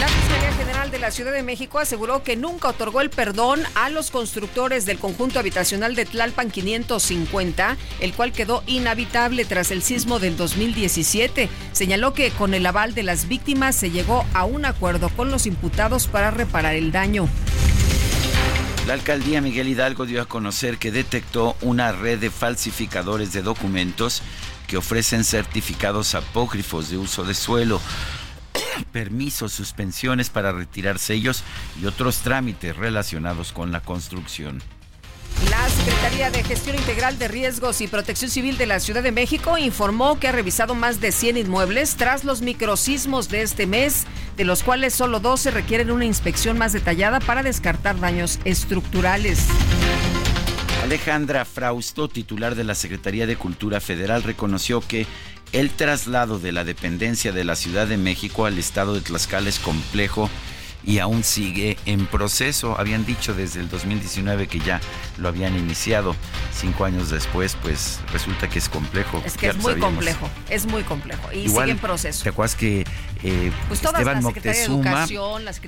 La 0.00 0.08
Fiscalía 0.08 0.52
General 0.52 0.90
de 0.90 0.98
la 0.98 1.10
Ciudad 1.10 1.32
de 1.32 1.42
México 1.42 1.78
aseguró 1.78 2.22
que 2.22 2.36
nunca 2.36 2.68
otorgó 2.68 3.00
el 3.00 3.10
perdón 3.10 3.62
a 3.74 3.88
los 3.88 4.10
constructores 4.10 4.86
del 4.86 4.98
conjunto 4.98 5.38
habitacional 5.38 5.94
de 5.94 6.04
Tlalpan 6.04 6.50
550, 6.50 7.76
el 8.00 8.12
cual 8.12 8.32
quedó 8.32 8.62
inhabitable 8.66 9.44
tras 9.44 9.70
el 9.70 9.82
sismo 9.82 10.18
del 10.18 10.36
2017. 10.36 11.48
Señaló 11.72 12.12
que 12.12 12.30
con 12.32 12.54
el 12.54 12.66
aval 12.66 12.94
de 12.94 13.02
las 13.02 13.28
víctimas 13.28 13.76
se 13.76 13.90
llegó 13.90 14.26
a 14.34 14.44
un 14.44 14.64
acuerdo 14.64 15.08
con 15.10 15.30
los 15.30 15.46
imputados 15.46 16.06
para 16.06 16.30
reparar 16.30 16.74
el 16.74 16.92
daño. 16.92 17.28
La 18.86 18.92
alcaldía 18.92 19.40
Miguel 19.40 19.68
Hidalgo 19.68 20.04
dio 20.04 20.20
a 20.20 20.26
conocer 20.26 20.76
que 20.76 20.90
detectó 20.90 21.56
una 21.62 21.92
red 21.92 22.18
de 22.18 22.30
falsificadores 22.30 23.32
de 23.32 23.40
documentos 23.40 24.20
que 24.66 24.76
ofrecen 24.76 25.24
certificados 25.24 26.14
apócrifos 26.14 26.90
de 26.90 26.98
uso 26.98 27.24
de 27.24 27.32
suelo 27.32 27.80
permisos, 28.92 29.52
suspensiones 29.52 30.30
para 30.30 30.52
retirar 30.52 30.98
sellos 30.98 31.42
y 31.80 31.86
otros 31.86 32.18
trámites 32.18 32.76
relacionados 32.76 33.52
con 33.52 33.72
la 33.72 33.80
construcción. 33.80 34.62
La 35.50 35.68
Secretaría 35.68 36.30
de 36.30 36.42
Gestión 36.42 36.76
Integral 36.76 37.18
de 37.18 37.28
Riesgos 37.28 37.80
y 37.80 37.88
Protección 37.88 38.30
Civil 38.30 38.56
de 38.56 38.66
la 38.66 38.80
Ciudad 38.80 39.02
de 39.02 39.12
México 39.12 39.58
informó 39.58 40.18
que 40.18 40.28
ha 40.28 40.32
revisado 40.32 40.74
más 40.74 41.00
de 41.00 41.12
100 41.12 41.36
inmuebles 41.36 41.96
tras 41.96 42.24
los 42.24 42.40
microsismos 42.40 43.28
de 43.28 43.42
este 43.42 43.66
mes, 43.66 44.04
de 44.36 44.44
los 44.44 44.62
cuales 44.62 44.94
solo 44.94 45.20
12 45.20 45.50
requieren 45.50 45.90
una 45.90 46.04
inspección 46.04 46.56
más 46.56 46.72
detallada 46.72 47.20
para 47.20 47.42
descartar 47.42 47.98
daños 47.98 48.38
estructurales. 48.44 49.48
Alejandra 50.82 51.44
Frausto, 51.44 52.08
titular 52.08 52.54
de 52.54 52.64
la 52.64 52.74
Secretaría 52.74 53.26
de 53.26 53.36
Cultura 53.36 53.80
Federal, 53.80 54.22
reconoció 54.22 54.80
que 54.80 55.06
el 55.54 55.70
traslado 55.70 56.40
de 56.40 56.50
la 56.50 56.64
dependencia 56.64 57.30
de 57.30 57.44
la 57.44 57.54
Ciudad 57.54 57.86
de 57.86 57.96
México 57.96 58.44
al 58.44 58.58
estado 58.58 58.92
de 58.94 59.00
Tlaxcala 59.00 59.48
es 59.48 59.60
complejo 59.60 60.28
y 60.84 60.98
aún 60.98 61.22
sigue 61.22 61.78
en 61.86 62.06
proceso. 62.06 62.76
Habían 62.76 63.06
dicho 63.06 63.34
desde 63.34 63.60
el 63.60 63.68
2019 63.68 64.48
que 64.48 64.58
ya 64.58 64.80
lo 65.16 65.28
habían 65.28 65.56
iniciado. 65.56 66.16
Cinco 66.52 66.84
años 66.84 67.08
después, 67.08 67.56
pues 67.62 68.00
resulta 68.12 68.50
que 68.50 68.58
es 68.58 68.68
complejo. 68.68 69.22
Es 69.24 69.36
que 69.36 69.46
es 69.46 69.56
muy 69.56 69.76
complejo, 69.78 70.28
es 70.50 70.66
muy 70.66 70.82
complejo 70.82 71.32
y 71.32 71.48
sigue 71.48 71.70
en 71.70 71.78
proceso. 71.78 72.24
¿Te 72.24 72.30
acuerdas 72.30 72.56
que 72.56 72.84
eh, 73.26 73.50
pues 73.68 73.82
Esteban 73.82 74.22
Moctezuma 74.22 75.06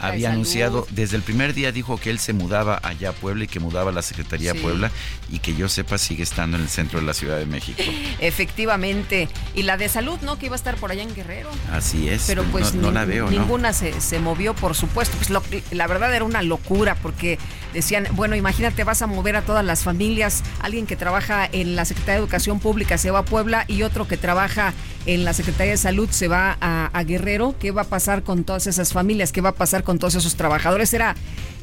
había 0.00 0.30
anunciado, 0.30 0.86
desde 0.90 1.16
el 1.16 1.22
primer 1.22 1.54
día 1.54 1.72
dijo 1.72 1.96
que 1.96 2.10
él 2.10 2.18
se 2.18 2.34
mudaba 2.34 2.78
allá 2.82 3.08
a 3.08 3.12
Puebla 3.12 3.44
y 3.44 3.46
que 3.46 3.60
mudaba 3.60 3.90
a 3.90 3.94
la 3.94 4.02
Secretaría 4.02 4.54
Puebla 4.54 4.90
y 5.30 5.38
que 5.38 5.56
yo 5.56 5.66
sepa 5.70 5.96
sigue 5.96 6.22
estando 6.22 6.58
en 6.58 6.64
el 6.64 6.68
centro 6.68 7.00
de 7.00 7.06
la 7.06 7.14
Ciudad 7.14 7.38
de 7.38 7.46
México. 7.46 7.82
Efectivamente. 8.20 9.30
Y 9.54 9.62
la 9.62 9.78
de 9.78 9.88
salud, 9.88 10.18
¿no? 10.20 10.38
Que 10.38 10.46
iba 10.46 10.54
a 10.54 10.56
estar 10.56 10.76
por 10.76 10.90
allá 10.90 11.02
en 11.02 11.14
Guerrero. 11.14 11.48
Así 11.72 12.10
es. 12.10 12.24
Pero 12.26 12.44
pues 12.44 12.74
no, 12.74 12.90
la 12.90 13.06
veo. 13.06 13.30
Ninguna 13.30 13.72
se, 13.72 14.02
se 14.02 14.18
movió, 14.18 14.52
por 14.52 14.74
supuesto. 14.74 15.16
Pues 15.16 15.30
la 15.70 15.86
verdad 15.86 16.14
era 16.14 16.26
una 16.26 16.42
locura 16.42 16.94
porque 16.96 17.38
decían, 17.72 18.06
bueno, 18.12 18.36
imagínate, 18.36 18.84
vas 18.84 19.00
a 19.00 19.06
mover 19.06 19.36
a 19.36 19.42
todas 19.42 19.64
las 19.64 19.82
familias, 19.82 20.42
alguien 20.60 20.86
que 20.86 20.96
trabaja 20.96 21.48
en 21.50 21.74
la 21.74 21.84
Secretaría 21.86 22.14
de 22.14 22.20
Educación 22.20 22.60
Pública 22.60 22.98
se 22.98 23.10
va 23.10 23.20
a 23.20 23.24
Puebla 23.24 23.64
y 23.66 23.82
otro 23.82 24.06
que 24.06 24.16
trabaja 24.16 24.74
en 25.06 25.24
la 25.24 25.32
Secretaría 25.32 25.72
de 25.72 25.78
Salud 25.78 26.08
se 26.10 26.28
va 26.28 26.58
a, 26.60 27.02
Guerrero. 27.04 27.54
¿Qué 27.58 27.70
va 27.70 27.82
a 27.82 27.86
pasar 27.86 28.22
con 28.22 28.44
todas 28.44 28.66
esas 28.66 28.92
familias? 28.92 29.32
¿Qué 29.32 29.40
va 29.40 29.50
a 29.50 29.54
pasar 29.54 29.84
con 29.84 29.98
todos 29.98 30.16
esos 30.16 30.34
trabajadores? 30.34 30.92
Era, 30.92 31.14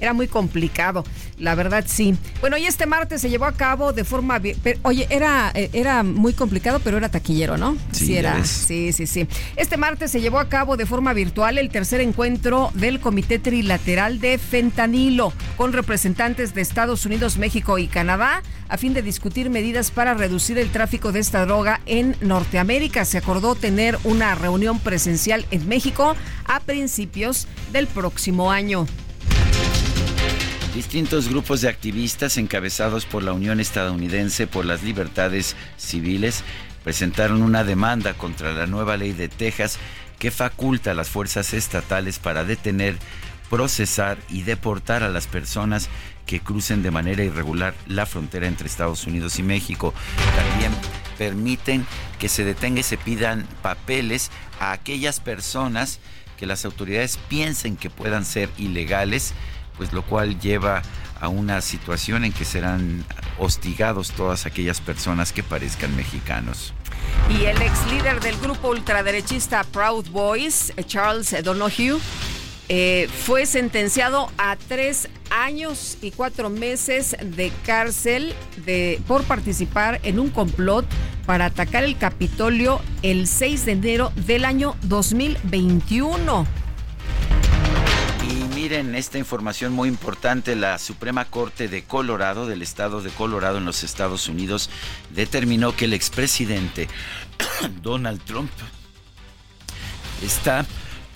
era 0.03 0.13
muy 0.13 0.27
complicado, 0.27 1.05
la 1.37 1.55
verdad 1.55 1.85
sí. 1.87 2.15
Bueno, 2.41 2.57
y 2.57 2.65
este 2.65 2.85
martes 2.85 3.21
se 3.21 3.29
llevó 3.29 3.45
a 3.45 3.53
cabo 3.53 3.93
de 3.93 4.03
forma... 4.03 4.41
Oye, 4.83 5.07
era, 5.09 5.51
eh, 5.55 5.69
era 5.71 6.03
muy 6.03 6.33
complicado, 6.33 6.81
pero 6.83 6.97
era 6.97 7.09
taquillero, 7.09 7.57
¿no? 7.57 7.77
Sí, 7.91 8.17
era. 8.17 8.43
Sí, 8.43 8.91
sí, 8.91 9.07
sí. 9.07 9.27
Este 9.55 9.77
martes 9.77 10.11
se 10.11 10.19
llevó 10.19 10.39
a 10.39 10.49
cabo 10.49 10.75
de 10.75 10.85
forma 10.85 11.13
virtual 11.13 11.57
el 11.57 11.69
tercer 11.69 12.01
encuentro 12.01 12.71
del 12.73 12.99
Comité 12.99 13.39
Trilateral 13.39 14.19
de 14.19 14.37
Fentanilo 14.37 15.31
con 15.55 15.71
representantes 15.71 16.53
de 16.53 16.61
Estados 16.61 17.05
Unidos, 17.05 17.37
México 17.37 17.77
y 17.77 17.87
Canadá 17.87 18.43
a 18.67 18.77
fin 18.77 18.93
de 18.93 19.01
discutir 19.01 19.49
medidas 19.49 19.91
para 19.91 20.15
reducir 20.15 20.57
el 20.57 20.69
tráfico 20.69 21.11
de 21.11 21.19
esta 21.19 21.45
droga 21.45 21.79
en 21.85 22.17
Norteamérica. 22.21 23.05
Se 23.05 23.19
acordó 23.19 23.55
tener 23.55 23.97
una 24.03 24.35
reunión 24.35 24.79
presencial 24.79 25.45
en 25.51 25.67
México 25.67 26.15
a 26.45 26.59
principios 26.59 27.47
del 27.71 27.87
próximo 27.87 28.51
año. 28.51 28.85
Distintos 30.73 31.29
grupos 31.29 31.61
de 31.61 31.69
activistas 31.69 32.35
encabezados 32.37 33.05
por 33.05 33.21
la 33.21 33.33
Unión 33.33 33.59
Estadounidense 33.59 34.47
por 34.47 34.65
las 34.65 34.81
Libertades 34.81 35.55
Civiles 35.77 36.43
presentaron 36.83 37.43
una 37.43 37.63
demanda 37.63 38.15
contra 38.15 38.53
la 38.53 38.65
nueva 38.65 38.97
ley 38.97 39.11
de 39.11 39.29
Texas 39.29 39.77
que 40.17 40.31
faculta 40.31 40.91
a 40.91 40.93
las 40.95 41.11
fuerzas 41.11 41.53
estatales 41.53 42.17
para 42.17 42.43
detener, 42.43 42.97
procesar 43.51 44.17
y 44.29 44.41
deportar 44.41 45.03
a 45.03 45.09
las 45.09 45.27
personas 45.27 45.89
que 46.25 46.39
crucen 46.39 46.81
de 46.81 46.89
manera 46.89 47.23
irregular 47.23 47.75
la 47.85 48.07
frontera 48.07 48.47
entre 48.47 48.65
Estados 48.65 49.05
Unidos 49.05 49.37
y 49.37 49.43
México. 49.43 49.93
También 50.35 50.71
permiten 51.19 51.85
que 52.17 52.29
se 52.29 52.43
detenga 52.43 52.79
y 52.79 52.83
se 52.83 52.97
pidan 52.97 53.47
papeles 53.61 54.31
a 54.59 54.71
aquellas 54.71 55.19
personas 55.19 55.99
que 56.35 56.47
las 56.47 56.65
autoridades 56.65 57.19
piensen 57.29 57.77
que 57.77 57.91
puedan 57.91 58.25
ser 58.25 58.49
ilegales 58.57 59.35
pues 59.77 59.93
lo 59.93 60.03
cual 60.03 60.39
lleva 60.39 60.81
a 61.19 61.29
una 61.29 61.61
situación 61.61 62.25
en 62.25 62.33
que 62.33 62.45
serán 62.45 63.05
hostigados 63.39 64.11
todas 64.11 64.45
aquellas 64.45 64.81
personas 64.81 65.31
que 65.31 65.41
parezcan 65.41 65.95
mexicanos. 65.95 66.73
Y 67.29 67.45
el 67.45 67.61
ex 67.61 67.91
líder 67.91 68.19
del 68.19 68.37
grupo 68.37 68.69
ultraderechista 68.69 69.63
Proud 69.63 70.09
Boys, 70.09 70.73
Charles 70.85 71.35
Donoghue, 71.43 71.99
eh, 72.69 73.09
fue 73.25 73.45
sentenciado 73.45 74.29
a 74.37 74.55
tres 74.55 75.09
años 75.29 75.97
y 76.01 76.11
cuatro 76.11 76.49
meses 76.49 77.15
de 77.21 77.51
cárcel 77.65 78.33
por 79.07 79.23
participar 79.23 79.99
en 80.03 80.19
un 80.19 80.29
complot 80.29 80.85
para 81.25 81.45
atacar 81.45 81.83
el 81.83 81.97
Capitolio 81.97 82.81
el 83.01 83.27
6 83.27 83.65
de 83.65 83.71
enero 83.73 84.11
del 84.15 84.45
año 84.45 84.75
2021 84.83 86.62
miren 88.73 88.95
esta 88.95 89.19
información 89.19 89.71
muy 89.71 89.87
importante. 89.87 90.55
La 90.55 90.79
Suprema 90.79 91.25
Corte 91.25 91.67
de 91.67 91.83
Colorado, 91.83 92.47
del 92.47 92.63
estado 92.63 93.03
de 93.03 93.11
Colorado 93.11 93.59
en 93.59 93.65
los 93.65 93.83
Estados 93.83 94.27
Unidos, 94.27 94.67
determinó 95.11 95.75
que 95.75 95.85
el 95.85 95.93
expresidente 95.93 96.87
Donald 97.83 98.19
Trump 98.23 98.49
está, 100.23 100.65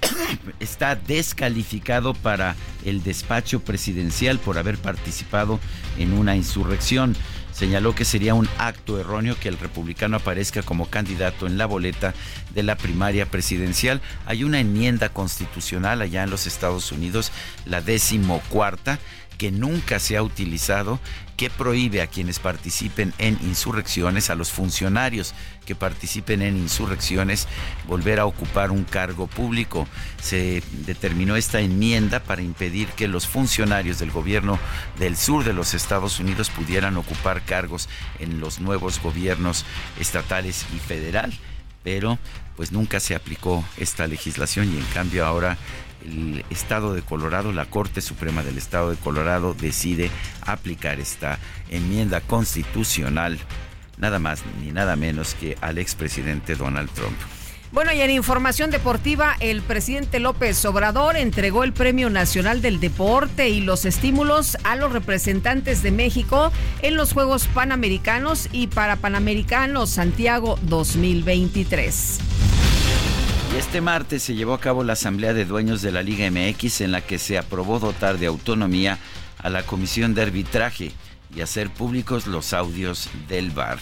está 0.60 0.96
descalificado 0.96 2.14
para 2.14 2.56
el 2.86 3.02
despacho 3.02 3.60
presidencial 3.62 4.38
por 4.38 4.60
haber 4.60 4.78
participado 4.78 5.60
en 5.98 6.14
una 6.14 6.36
insurrección 6.36 7.16
señaló 7.58 7.96
que 7.96 8.06
sería 8.06 8.36
un 8.36 8.48
acto 8.60 9.00
erróneo 9.00 9.36
que 9.40 9.50
el 9.50 9.58
republicano 9.58 10.18
aparezca 10.18 10.62
como 10.62 10.86
candidato 10.92 11.48
en 11.48 11.58
la 11.58 11.66
boleta 11.66 12.14
de 12.54 12.62
la 12.62 12.76
primaria 12.76 13.26
presidencial. 13.26 14.00
Hay 14.28 14.44
una 14.44 14.60
enmienda 14.60 15.10
constitucional 15.10 16.04
allá 16.04 16.22
en 16.24 16.30
los 16.30 16.46
Estados 16.46 16.92
Unidos, 16.92 17.32
la 17.66 17.82
décimo 17.82 18.44
cuarta, 18.50 19.00
que 19.38 19.52
nunca 19.52 20.00
se 20.00 20.18
ha 20.18 20.24
utilizado, 20.24 21.00
que 21.38 21.50
prohíbe 21.52 22.02
a 22.02 22.08
quienes 22.08 22.40
participen 22.40 23.14
en 23.20 23.38
insurrecciones, 23.44 24.30
a 24.30 24.36
los 24.36 24.52
funcionarios 24.52 25.36
que 25.66 25.76
participen 25.76 26.42
en 26.42 26.58
insurrecciones, 26.58 27.48
volver 27.88 28.20
a 28.20 28.26
ocupar 28.26 28.72
un 28.72 28.84
cargo 28.84 29.28
público. 29.28 29.88
Se 30.22 30.64
determinó 30.86 31.36
esta 31.36 31.60
enmienda 31.60 32.22
para 32.22 32.42
impedir 32.42 32.88
que 32.90 33.08
los 33.08 33.28
funcionarios 33.28 34.00
del 34.00 34.12
gobierno 34.12 34.58
del 34.98 35.16
sur 35.16 35.44
de 35.44 35.54
los 35.54 35.74
Estados 35.76 36.20
Unidos 36.20 36.50
pudieran 36.50 36.98
ocupar 36.98 37.44
cargos 37.44 37.88
en 38.20 38.40
los 38.40 38.60
nuevos 38.60 39.00
gobiernos 39.02 39.66
estatales 40.00 40.66
y 40.76 40.80
federal, 40.80 41.32
pero 41.84 42.18
pues 42.56 42.72
nunca 42.72 43.00
se 43.00 43.14
aplicó 43.14 43.64
esta 43.78 44.08
legislación 44.08 44.74
y 44.74 44.78
en 44.78 44.86
cambio 44.86 45.26
ahora 45.26 45.58
el 46.08 46.46
estado 46.50 46.94
de 46.94 47.02
Colorado, 47.02 47.52
la 47.52 47.66
Corte 47.66 48.02
Suprema 48.02 48.44
del 48.44 48.58
estado 48.58 48.90
de 48.90 48.98
Colorado 48.98 49.54
decide 49.54 50.10
aplicar 50.42 51.00
esta 51.00 51.38
enmienda 51.70 52.22
constitucional, 52.22 53.38
nada 53.98 54.20
más 54.20 54.42
ni 54.62 54.72
nada 54.72 54.96
menos 54.96 55.36
que 55.36 55.58
al 55.62 55.78
expresidente 55.78 56.56
Donald 56.56 56.90
Trump. 56.92 57.18
Bueno, 57.74 57.92
y 57.92 58.00
en 58.00 58.10
información 58.10 58.72
deportiva, 58.72 59.36
el 59.42 59.62
presidente 59.62 60.22
López 60.22 60.64
Obrador 60.64 61.18
entregó 61.18 61.66
el 61.66 61.74
Premio 61.74 62.10
Nacional 62.10 62.62
del 62.62 62.80
Deporte 62.80 63.50
y 63.50 63.60
los 63.60 63.84
estímulos 63.84 64.58
a 64.64 64.78
los 64.78 64.94
representantes 64.94 65.84
de 65.84 65.92
México 65.92 66.54
en 66.82 66.96
los 66.96 67.12
Juegos 67.12 67.48
Panamericanos 67.48 68.48
y 68.54 68.68
para 68.68 68.96
Panamericanos 68.96 69.90
Santiago 69.90 70.58
2023. 70.62 72.20
Este 73.56 73.82
martes 73.82 74.24
se 74.24 74.36
llevó 74.36 74.54
a 74.54 74.60
cabo 74.60 74.84
la 74.84 74.94
Asamblea 74.94 75.34
de 75.34 75.46
Dueños 75.46 75.82
de 75.82 75.92
la 75.92 76.04
Liga 76.04 76.30
MX 76.30 76.82
en 76.82 76.92
la 76.92 77.02
que 77.02 77.20
se 77.20 77.38
aprobó 77.38 77.80
dotar 77.80 78.18
de 78.18 78.28
autonomía 78.28 78.98
a 79.38 79.50
la 79.50 79.64
Comisión 79.64 80.14
de 80.14 80.24
Arbitraje 80.24 80.92
y 81.36 81.42
hacer 81.42 81.70
públicos 81.70 82.28
los 82.28 82.54
audios 82.54 83.10
del 83.28 83.52
VAR. 83.52 83.80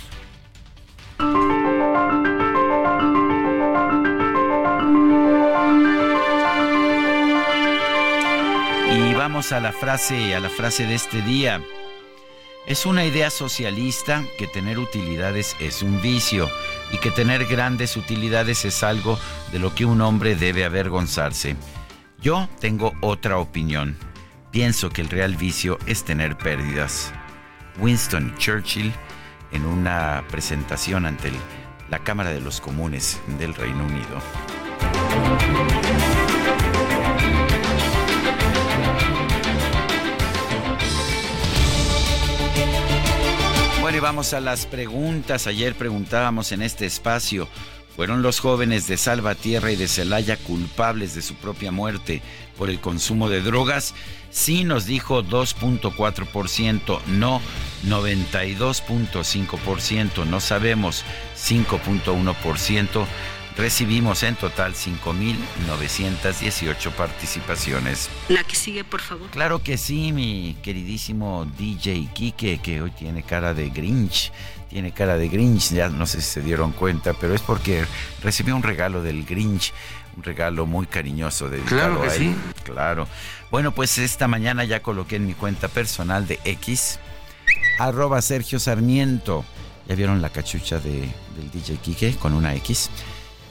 Y 8.91 9.13
vamos 9.13 9.51
a 9.51 9.59
la 9.59 9.71
frase, 9.71 10.35
a 10.35 10.39
la 10.39 10.49
frase 10.49 10.85
de 10.85 10.95
este 10.95 11.21
día. 11.21 11.61
Es 12.67 12.87
una 12.87 13.05
idea 13.05 13.29
socialista 13.29 14.23
que 14.39 14.47
tener 14.47 14.79
utilidades 14.79 15.55
es 15.59 15.83
un 15.83 16.01
vicio 16.01 16.49
y 16.91 16.97
que 16.97 17.11
tener 17.11 17.45
grandes 17.45 17.95
utilidades 17.95 18.65
es 18.65 18.81
algo 18.81 19.19
de 19.51 19.59
lo 19.59 19.75
que 19.75 19.85
un 19.85 20.01
hombre 20.01 20.35
debe 20.35 20.65
avergonzarse. 20.65 21.55
Yo 22.19 22.49
tengo 22.59 22.93
otra 23.01 23.37
opinión. 23.37 23.95
Pienso 24.49 24.89
que 24.89 25.01
el 25.01 25.09
real 25.09 25.35
vicio 25.35 25.77
es 25.85 26.03
tener 26.05 26.37
pérdidas. 26.37 27.13
Winston 27.77 28.35
Churchill 28.37 28.91
en 29.51 29.63
una 29.63 30.23
presentación 30.31 31.05
ante 31.05 31.31
la 31.91 31.99
Cámara 31.99 32.31
de 32.31 32.41
los 32.41 32.61
Comunes 32.61 33.19
del 33.37 33.53
Reino 33.53 33.83
Unido. 33.85 35.34
Vamos 44.01 44.33
a 44.33 44.41
las 44.41 44.65
preguntas. 44.65 45.47
Ayer 45.47 45.73
preguntábamos 45.73 46.51
en 46.51 46.61
este 46.61 46.85
espacio, 46.85 47.47
¿fueron 47.95 48.21
los 48.21 48.41
jóvenes 48.41 48.87
de 48.87 48.97
Salvatierra 48.97 49.71
y 49.71 49.77
de 49.77 49.87
Celaya 49.87 50.35
culpables 50.37 51.15
de 51.15 51.21
su 51.21 51.35
propia 51.35 51.71
muerte 51.71 52.21
por 52.57 52.69
el 52.69 52.81
consumo 52.81 53.29
de 53.29 53.39
drogas? 53.41 53.93
Sí 54.31 54.65
nos 54.65 54.85
dijo 54.85 55.23
2.4%, 55.23 56.99
no 57.07 57.41
92.5%, 57.87 60.25
no 60.25 60.41
sabemos 60.41 61.05
5.1%. 61.37 63.05
Recibimos 63.57 64.23
en 64.23 64.35
total 64.35 64.73
5.918 64.73 66.91
participaciones. 66.91 68.09
La 68.27 68.43
que 68.43 68.55
sigue, 68.55 68.83
por 68.83 68.99
favor. 68.99 69.29
Claro 69.29 69.63
que 69.63 69.77
sí, 69.77 70.11
mi 70.11 70.57
queridísimo 70.61 71.45
DJ 71.57 72.09
Kike, 72.13 72.57
que 72.57 72.81
hoy 72.81 72.91
tiene 72.91 73.23
cara 73.23 73.53
de 73.53 73.69
Grinch. 73.69 74.33
Tiene 74.69 74.91
cara 74.91 75.17
de 75.17 75.29
Grinch, 75.29 75.71
ya 75.71 75.87
no 75.87 76.05
sé 76.05 76.21
si 76.21 76.31
se 76.31 76.41
dieron 76.41 76.73
cuenta, 76.73 77.13
pero 77.13 77.33
es 77.33 77.39
porque 77.41 77.85
recibió 78.21 78.57
un 78.57 78.63
regalo 78.63 79.01
del 79.01 79.23
Grinch, 79.23 79.71
un 80.17 80.23
regalo 80.23 80.65
muy 80.65 80.85
cariñoso 80.85 81.49
de 81.49 81.59
Claro 81.59 82.01
que 82.01 82.09
sí. 82.09 82.35
Claro. 82.65 83.07
Bueno, 83.51 83.71
pues 83.71 83.97
esta 83.99 84.27
mañana 84.27 84.65
ya 84.65 84.81
coloqué 84.81 85.15
en 85.15 85.27
mi 85.27 85.33
cuenta 85.33 85.69
personal 85.69 86.27
de 86.27 86.41
X, 86.43 86.99
arroba 87.79 88.21
Sergio 88.21 88.59
Sarmiento. 88.59 89.45
¿Ya 89.87 89.95
vieron 89.95 90.21
la 90.21 90.29
cachucha 90.29 90.79
de, 90.79 91.07
del 91.37 91.51
DJ 91.53 91.77
Kike 91.77 92.15
con 92.15 92.33
una 92.33 92.53
X? 92.55 92.89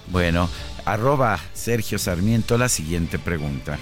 Bueno, 0.09 0.51
arroba 0.85 1.41
Sergio 1.53 1.99
Sarmiento 1.99 2.59
la 2.59 2.69
siguiente 2.69 3.19
pregunta. 3.19 3.79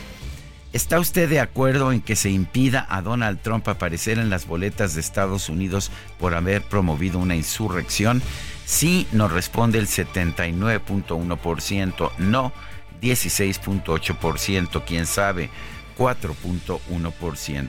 ¿Está 0.73 1.01
usted 1.01 1.29
de 1.29 1.41
acuerdo 1.41 1.93
en 1.93 2.01
que 2.01 2.17
se 2.17 2.31
impida 2.31 2.87
a 2.89 3.03
Donald 3.03 3.43
Trump 3.43 3.69
aparecer 3.69 4.19
en 4.19 4.31
las 4.31 4.47
boletas 4.47 4.95
de 4.95 5.03
Estados 5.03 5.51
Unidos 5.51 5.91
por 6.19 6.33
haber 6.35 6.63
promovido 6.63 7.19
una 7.19 7.37
insurrección? 7.37 8.23
Sí, 8.65 9.07
nos 9.13 9.31
responde 9.31 9.79
el 9.79 9.87
79.1%, 9.87 12.13
no 12.17 12.55
16.8%, 13.03 14.83
quién 14.87 15.07
sabe, 15.07 15.51
4.1%. 15.99 17.69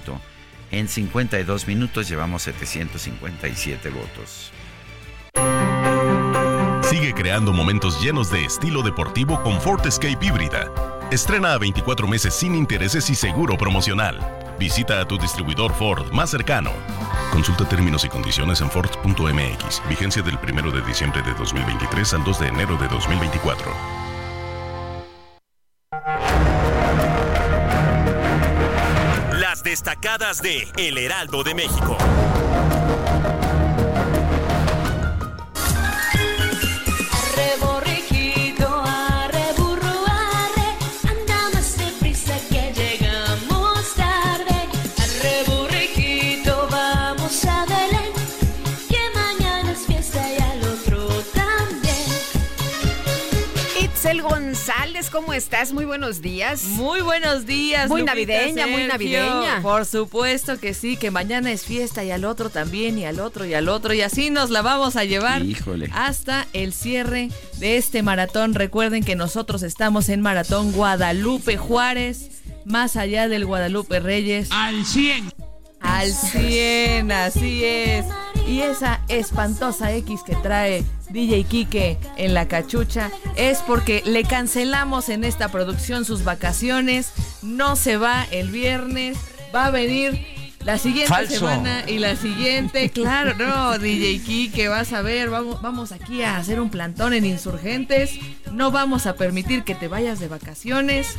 En 0.71 0.87
52 0.87 1.67
minutos 1.67 2.07
llevamos 2.07 2.43
757 2.43 3.89
votos. 3.89 4.53
Sigue 6.93 7.12
creando 7.12 7.51
momentos 7.51 7.99
llenos 8.03 8.29
de 8.29 8.45
estilo 8.45 8.84
deportivo 8.84 9.41
con 9.41 9.60
Ford 9.60 9.84
Escape 9.84 10.23
híbrida. 10.23 10.71
Estrena 11.10 11.53
a 11.53 11.58
24 11.58 12.08
meses 12.08 12.36
sin 12.36 12.53
intereses 12.53 13.10
y 13.10 13.15
seguro 13.15 13.58
promocional. 13.58 14.19
Visita 14.60 15.01
a 15.01 15.06
tu 15.08 15.17
distribuidor 15.17 15.73
Ford 15.73 16.12
más 16.12 16.29
cercano. 16.29 16.69
Consulta 17.32 17.67
términos 17.67 18.06
y 18.06 18.10
condiciones 18.10 18.62
en 18.62 18.69
Ford.mx. 18.69 19.82
Vigencia 19.89 20.21
del 20.21 20.38
1 20.38 20.69
de 20.69 20.82
diciembre 20.84 21.23
de 21.23 21.34
2023 21.34 22.13
al 22.13 22.23
2 22.25 22.39
de 22.39 22.47
enero 22.49 22.77
de 22.77 22.88
2024. 22.88 23.71
Las 29.39 29.63
destacadas 29.63 30.43
de 30.43 30.67
El 30.77 30.99
Heraldo 30.99 31.43
de 31.43 31.56
México. 31.56 31.97
¿Cómo 55.09 55.33
estás? 55.33 55.73
Muy 55.73 55.85
buenos 55.85 56.21
días. 56.21 56.63
Muy 56.63 57.01
buenos 57.01 57.45
días. 57.45 57.89
Muy 57.89 58.03
navideña, 58.03 58.67
muy 58.67 58.85
navideña. 58.85 59.61
Por 59.61 59.85
supuesto 59.85 60.59
que 60.59 60.73
sí, 60.73 60.97
que 60.97 61.11
mañana 61.11 61.51
es 61.51 61.63
fiesta 61.63 62.03
y 62.03 62.11
al 62.11 62.25
otro 62.25 62.49
también, 62.49 62.97
y 62.97 63.05
al 63.05 63.19
otro 63.19 63.45
y 63.45 63.53
al 63.53 63.69
otro, 63.69 63.93
y 63.93 64.01
así 64.01 64.29
nos 64.29 64.49
la 64.49 64.61
vamos 64.61 64.95
a 64.95 65.03
llevar 65.03 65.43
Híjole. 65.43 65.89
hasta 65.93 66.47
el 66.53 66.73
cierre 66.73 67.29
de 67.57 67.77
este 67.77 68.03
maratón. 68.03 68.53
Recuerden 68.53 69.03
que 69.03 69.15
nosotros 69.15 69.63
estamos 69.63 70.09
en 70.09 70.21
Maratón 70.21 70.71
Guadalupe 70.71 71.57
Juárez, 71.57 72.29
más 72.65 72.95
allá 72.95 73.27
del 73.27 73.45
Guadalupe 73.45 73.99
Reyes. 73.99 74.49
Al 74.51 74.85
100. 74.85 75.33
Al 75.79 76.11
100, 76.11 77.11
así 77.11 77.63
es. 77.65 78.05
Y 78.47 78.61
esa 78.61 79.01
espantosa 79.07 79.93
X 79.93 80.21
que 80.25 80.35
trae 80.35 80.83
DJ 81.13 81.43
Kike 81.43 81.97
en 82.17 82.34
la 82.34 82.47
cachucha 82.47 83.12
es 83.36 83.60
porque 83.60 84.02
le 84.04 84.23
cancelamos 84.23 85.10
en 85.10 85.23
esta 85.23 85.49
producción 85.49 86.06
sus 86.06 86.23
vacaciones. 86.23 87.12
No 87.43 87.76
se 87.76 87.97
va 87.97 88.26
el 88.32 88.49
viernes, 88.49 89.17
va 89.56 89.67
a 89.67 89.69
venir 89.71 90.26
la 90.65 90.80
siguiente 90.80 91.28
semana 91.28 91.84
y 91.88 91.99
la 91.99 92.15
siguiente. 92.15 92.89
Claro, 92.93 93.36
no, 93.38 93.78
DJ 93.78 94.21
Kike, 94.23 94.67
vas 94.69 94.91
a 94.91 95.04
ver, 95.04 95.30
vamos, 95.30 95.62
vamos 95.62 95.91
aquí 95.91 96.23
a 96.23 96.38
hacer 96.38 96.60
un 96.60 96.71
plantón 96.71 97.13
en 97.13 97.26
insurgentes. 97.26 98.12
No 98.52 98.71
vamos 98.71 99.06
a 99.06 99.15
permitir 99.15 99.63
que 99.63 99.76
te 99.76 99.88
vayas 99.88 100.19
de 100.19 100.28
vacaciones. 100.28 101.15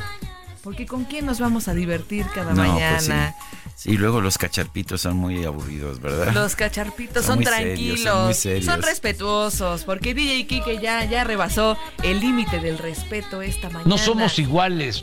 Porque 0.64 0.86
con 0.86 1.04
quién 1.04 1.26
nos 1.26 1.40
vamos 1.40 1.68
a 1.68 1.74
divertir 1.74 2.24
cada 2.34 2.54
No, 2.54 2.62
pues 2.62 2.68
mañana. 2.70 3.34
sí. 3.38 3.63
Sí, 3.76 3.96
luego 3.96 4.20
los 4.20 4.38
cacharpitos 4.38 5.00
son 5.02 5.16
muy 5.16 5.44
aburridos, 5.44 6.00
¿verdad? 6.00 6.32
Los 6.32 6.54
cacharpitos 6.56 7.24
Son 7.24 7.34
son, 7.34 7.36
muy 7.36 7.44
serios, 7.46 7.64
tranquilos, 7.66 8.00
son 8.00 8.24
muy 8.26 8.34
serios. 8.34 8.64
son 8.64 8.82
respetuosos, 8.82 9.84
porque 9.84 10.14
DJ 10.14 10.46
Kike 10.46 10.78
ya, 10.80 11.04
ya 11.04 11.24
rebasó 11.24 11.76
el 12.02 12.20
límite 12.20 12.60
del 12.60 12.78
respeto 12.78 13.42
esta 13.42 13.68
mañana. 13.68 13.84
No 13.88 13.98
somos 13.98 14.38
iguales. 14.38 15.02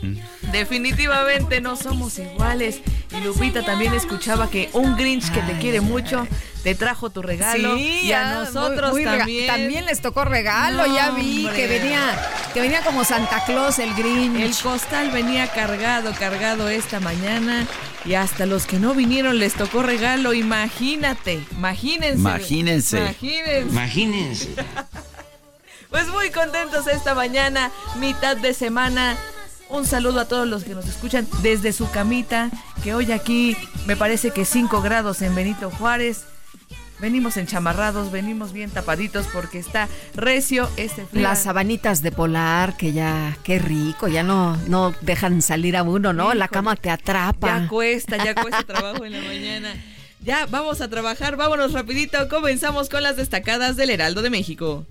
Definitivamente 0.52 1.60
no 1.60 1.76
somos 1.76 2.18
iguales. 2.18 2.80
Y 3.16 3.20
Lupita 3.24 3.62
también 3.64 3.92
escuchaba 3.94 4.48
que 4.48 4.70
un 4.72 4.96
Grinch 4.96 5.30
que 5.32 5.42
te 5.42 5.58
quiere 5.58 5.80
mucho 5.80 6.26
te 6.62 6.74
trajo 6.74 7.10
tu 7.10 7.22
regalo 7.22 7.76
Sí, 7.76 8.02
y 8.04 8.12
a 8.12 8.34
nosotros 8.34 8.92
muy- 8.92 9.02
muy 9.02 9.04
rega- 9.04 9.18
también. 9.18 9.46
También 9.48 9.84
les 9.86 10.00
tocó 10.00 10.24
regalo, 10.24 10.86
No, 10.86 10.94
ya 10.96 11.10
vi 11.10 11.38
hombre. 11.46 11.56
que 11.56 11.66
venía, 11.66 12.30
que 12.54 12.60
venía 12.60 12.82
como 12.84 13.04
Santa 13.04 13.44
Claus 13.44 13.78
el 13.80 13.92
Grinch. 13.94 14.40
El 14.40 14.54
costal 14.62 15.10
venía 15.10 15.48
cargado, 15.48 16.12
cargado 16.18 16.68
esta 16.68 17.00
mañana 17.00 17.66
y 18.04 18.14
hasta 18.14 18.46
los 18.46 18.66
que 18.66 18.78
no 18.78 18.94
vinieron 18.94 19.38
les 19.38 19.54
tocó 19.54 19.82
regalo. 19.82 20.34
Imagínate, 20.34 21.42
imagínense. 21.52 22.18
Imagínense. 22.18 22.98
Imagínense. 22.98 23.68
Imagínense. 23.70 24.48
Pues 25.90 26.08
muy 26.08 26.30
contentos 26.30 26.86
esta 26.86 27.14
mañana, 27.14 27.70
mitad 28.00 28.34
de 28.38 28.54
semana. 28.54 29.14
Un 29.68 29.86
saludo 29.86 30.20
a 30.20 30.24
todos 30.26 30.48
los 30.48 30.64
que 30.64 30.74
nos 30.74 30.86
escuchan 30.86 31.28
desde 31.42 31.74
su 31.74 31.90
camita, 31.90 32.50
que 32.82 32.94
hoy 32.94 33.12
aquí 33.12 33.58
me 33.84 33.94
parece 33.94 34.30
que 34.30 34.46
5 34.46 34.80
grados 34.80 35.20
en 35.20 35.34
Benito 35.34 35.70
Juárez. 35.70 36.24
Venimos 37.02 37.36
enchamarrados, 37.36 38.12
venimos 38.12 38.52
bien 38.52 38.70
tapaditos 38.70 39.26
porque 39.32 39.58
está 39.58 39.88
recio 40.14 40.70
este 40.76 41.04
frío. 41.04 41.24
Las 41.24 41.42
sabanitas 41.42 42.00
de 42.00 42.12
polar, 42.12 42.76
que 42.76 42.92
ya, 42.92 43.36
qué 43.42 43.58
rico, 43.58 44.06
ya 44.06 44.22
no, 44.22 44.56
no 44.68 44.94
dejan 45.00 45.42
salir 45.42 45.76
a 45.76 45.82
uno, 45.82 46.12
¿no? 46.12 46.32
La 46.32 46.46
cama 46.46 46.76
te 46.76 46.90
atrapa. 46.90 47.58
Ya 47.58 47.66
cuesta, 47.66 48.24
ya 48.24 48.36
cuesta 48.36 48.62
trabajo 48.66 49.04
en 49.04 49.14
la 49.14 49.20
mañana. 49.20 49.74
Ya 50.20 50.46
vamos 50.46 50.80
a 50.80 50.88
trabajar, 50.88 51.36
vámonos 51.36 51.72
rapidito. 51.72 52.28
Comenzamos 52.28 52.88
con 52.88 53.02
las 53.02 53.16
destacadas 53.16 53.74
del 53.76 53.90
Heraldo 53.90 54.22
de 54.22 54.30
México. 54.30 54.86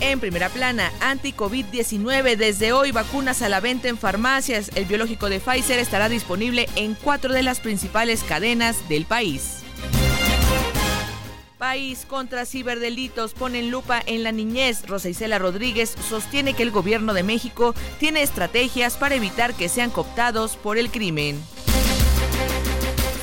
En 0.00 0.18
primera 0.18 0.48
plana, 0.48 0.90
anti-COVID-19. 1.00 2.36
Desde 2.36 2.72
hoy, 2.72 2.90
vacunas 2.90 3.42
a 3.42 3.50
la 3.50 3.60
venta 3.60 3.88
en 3.88 3.98
farmacias. 3.98 4.70
El 4.74 4.86
biológico 4.86 5.28
de 5.28 5.40
Pfizer 5.40 5.78
estará 5.78 6.08
disponible 6.08 6.68
en 6.74 6.94
cuatro 6.94 7.34
de 7.34 7.42
las 7.42 7.60
principales 7.60 8.22
cadenas 8.22 8.88
del 8.88 9.04
país. 9.04 9.58
País 11.58 12.06
contra 12.08 12.46
ciberdelitos 12.46 13.34
ponen 13.34 13.70
lupa 13.70 14.02
en 14.06 14.22
la 14.22 14.32
niñez. 14.32 14.86
Rosa 14.86 15.10
Isela 15.10 15.38
Rodríguez 15.38 15.94
sostiene 16.08 16.54
que 16.54 16.62
el 16.62 16.70
gobierno 16.70 17.12
de 17.12 17.22
México 17.22 17.74
tiene 17.98 18.22
estrategias 18.22 18.96
para 18.96 19.16
evitar 19.16 19.52
que 19.52 19.68
sean 19.68 19.90
cooptados 19.90 20.56
por 20.56 20.78
el 20.78 20.90
crimen. 20.90 21.38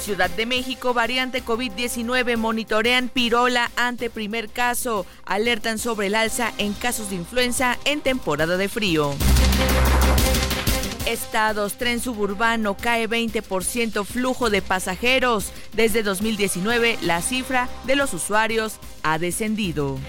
Ciudad 0.07 0.29
de 0.29 0.45
México, 0.45 0.93
variante 0.93 1.43
COVID-19, 1.43 2.37
monitorean 2.37 3.09
pirola 3.09 3.69
ante 3.75 4.09
primer 4.09 4.47
caso. 4.47 5.05
Alertan 5.25 5.79
sobre 5.79 6.07
el 6.07 6.15
alza 6.15 6.53
en 6.59 6.71
casos 6.71 7.09
de 7.09 7.17
influenza 7.17 7.77
en 7.83 7.99
temporada 7.99 8.55
de 8.55 8.69
frío. 8.69 9.13
Estados, 11.05 11.73
tren 11.73 11.99
suburbano 11.99 12.77
cae 12.77 13.09
20% 13.09 14.05
flujo 14.05 14.49
de 14.49 14.61
pasajeros. 14.61 15.51
Desde 15.73 16.03
2019, 16.03 16.99
la 17.01 17.21
cifra 17.21 17.67
de 17.83 17.97
los 17.97 18.13
usuarios 18.13 18.79
ha 19.03 19.19
descendido. 19.19 19.99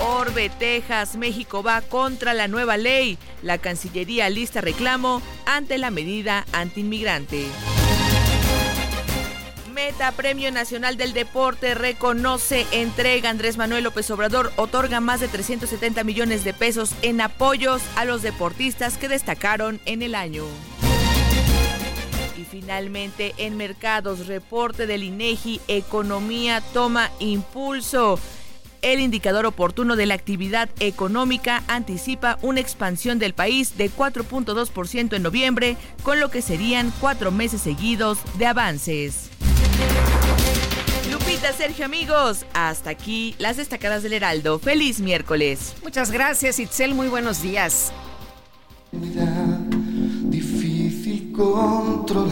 Orbe, 0.00 0.50
Texas, 0.58 1.14
México 1.14 1.62
va 1.62 1.80
contra 1.80 2.34
la 2.34 2.48
nueva 2.48 2.76
ley. 2.76 3.18
La 3.44 3.58
Cancillería 3.58 4.28
lista 4.30 4.60
reclamo 4.60 5.22
ante 5.46 5.78
la 5.78 5.92
medida 5.92 6.44
antiinmigrante. 6.52 7.46
Premio 10.16 10.52
Nacional 10.52 10.96
del 10.96 11.12
Deporte 11.12 11.74
reconoce, 11.74 12.66
entrega 12.72 13.30
Andrés 13.30 13.56
Manuel 13.56 13.84
López 13.84 14.10
Obrador, 14.10 14.52
otorga 14.56 15.00
más 15.00 15.20
de 15.20 15.28
370 15.28 16.04
millones 16.04 16.44
de 16.44 16.52
pesos 16.52 16.92
en 17.02 17.20
apoyos 17.20 17.80
a 17.96 18.04
los 18.04 18.22
deportistas 18.22 18.98
que 18.98 19.08
destacaron 19.08 19.80
en 19.86 20.02
el 20.02 20.14
año. 20.14 20.44
Y 22.36 22.44
finalmente, 22.44 23.34
en 23.38 23.56
mercados, 23.56 24.26
reporte 24.26 24.86
del 24.86 25.04
INEGI, 25.04 25.60
economía 25.68 26.60
toma 26.72 27.10
impulso. 27.18 28.20
El 28.82 29.00
indicador 29.00 29.46
oportuno 29.46 29.96
de 29.96 30.06
la 30.06 30.14
actividad 30.14 30.68
económica 30.80 31.62
anticipa 31.66 32.38
una 32.42 32.60
expansión 32.60 33.18
del 33.18 33.34
país 33.34 33.76
de 33.76 33.90
4.2% 33.90 35.16
en 35.16 35.22
noviembre, 35.22 35.76
con 36.02 36.20
lo 36.20 36.30
que 36.30 36.42
serían 36.42 36.92
cuatro 37.00 37.30
meses 37.30 37.62
seguidos 37.62 38.18
de 38.38 38.46
avances. 38.46 39.29
Lupita, 41.10 41.52
Sergio, 41.52 41.84
amigos, 41.84 42.46
hasta 42.54 42.90
aquí 42.90 43.34
las 43.38 43.56
destacadas 43.56 44.02
del 44.02 44.12
Heraldo. 44.12 44.58
Feliz 44.58 45.00
miércoles. 45.00 45.74
Muchas 45.82 46.10
gracias, 46.10 46.58
Itzel, 46.58 46.94
muy 46.94 47.08
buenos 47.08 47.42
días. 47.42 47.92
difícil 50.30 51.32
controlar. 51.32 52.30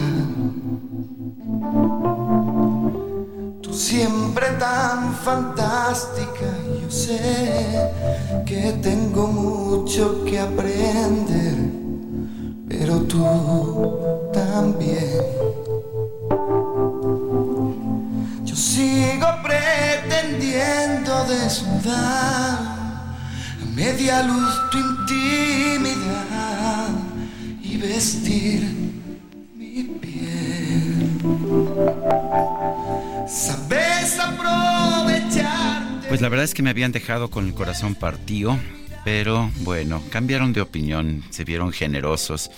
Tú 3.61 3.73
siempre 3.73 4.47
tan 4.59 5.13
fantástica, 5.15 6.47
yo 6.81 6.89
sé 6.89 7.91
que 8.45 8.73
tengo 8.81 9.27
mucho 9.27 10.23
que 10.25 10.39
aprender, 10.39 11.55
pero 12.67 13.01
tú 13.01 13.23
también. 14.33 15.19
Sigo 18.59 19.25
pretendiendo 19.41 21.23
desnudar 21.23 22.59
a 22.59 23.65
media 23.73 24.21
luz 24.23 24.53
tu 24.69 24.79
intimidad 24.79 26.89
y 27.63 27.77
vestir 27.77 28.63
mi 29.55 29.83
piel. 30.01 31.09
Sabes 33.29 34.19
aprovechar. 34.19 36.01
Pues 36.09 36.19
la 36.19 36.27
verdad 36.27 36.43
es 36.43 36.53
que 36.53 36.61
me 36.61 36.69
habían 36.69 36.91
dejado 36.91 37.29
con 37.29 37.47
el 37.47 37.53
corazón 37.53 37.95
partido, 37.95 38.59
pero 39.05 39.49
bueno, 39.61 40.03
cambiaron 40.09 40.51
de 40.51 40.59
opinión, 40.59 41.23
se 41.29 41.45
vieron 41.45 41.71
generosos. 41.71 42.51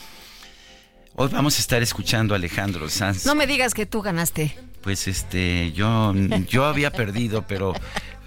Hoy 1.15 1.29
vamos 1.31 1.57
a 1.57 1.59
estar 1.59 1.81
escuchando 1.81 2.33
a 2.33 2.37
Alejandro 2.37 2.89
Sanz. 2.89 3.25
No 3.25 3.35
me 3.35 3.45
digas 3.45 3.73
que 3.73 3.85
tú 3.85 4.01
ganaste. 4.01 4.55
Pues 4.81 5.07
este, 5.07 5.71
yo, 5.73 6.13
yo 6.47 6.65
había 6.65 6.91
perdido, 6.91 7.45
pero 7.47 7.73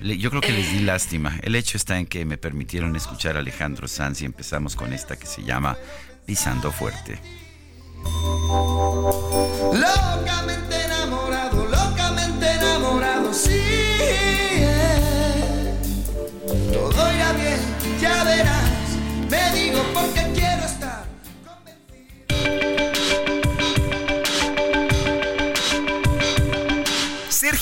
yo 0.00 0.30
creo 0.30 0.42
que 0.42 0.52
les 0.52 0.70
di 0.70 0.80
lástima. 0.80 1.38
El 1.42 1.56
hecho 1.56 1.76
está 1.76 1.98
en 1.98 2.06
que 2.06 2.24
me 2.24 2.36
permitieron 2.36 2.94
escuchar 2.94 3.36
a 3.36 3.40
Alejandro 3.40 3.88
Sanz 3.88 4.22
y 4.22 4.26
empezamos 4.26 4.76
con 4.76 4.92
esta 4.92 5.16
que 5.16 5.26
se 5.26 5.42
llama 5.42 5.76
Pisando 6.26 6.70
Fuerte. 6.70 7.18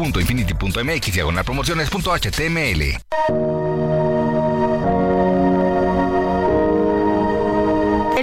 www.infinity.mx 0.00 1.12
diagonal 1.12 1.44
promociones.html. 1.44 3.99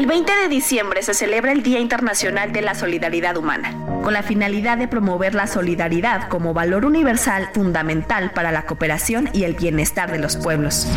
El 0.08 0.12
20 0.24 0.32
de 0.38 0.48
diciembre 0.48 1.04
se 1.04 1.13
celebra 1.13 1.52
el 1.52 1.63
Día 1.63 1.80
Internacional 1.80 2.54
de 2.54 2.62
la 2.62 2.76
Solidaridad 2.76 3.36
Humana, 3.36 3.76
con 4.02 4.13
la 4.13 4.24
finalidad 4.24 4.78
de 4.78 4.88
promover 4.88 5.36
la 5.36 5.48
solidaridad 5.48 6.30
como 6.30 6.54
valor 6.54 6.86
universal 6.86 7.50
fundamental 7.54 8.32
para 8.32 8.54
la 8.54 8.65
cooperación 8.65 9.30
y 9.34 9.43
el 9.43 9.56
bienestar 9.56 10.10
de 10.10 10.20
los 10.20 10.38
pueblos. 10.38 10.88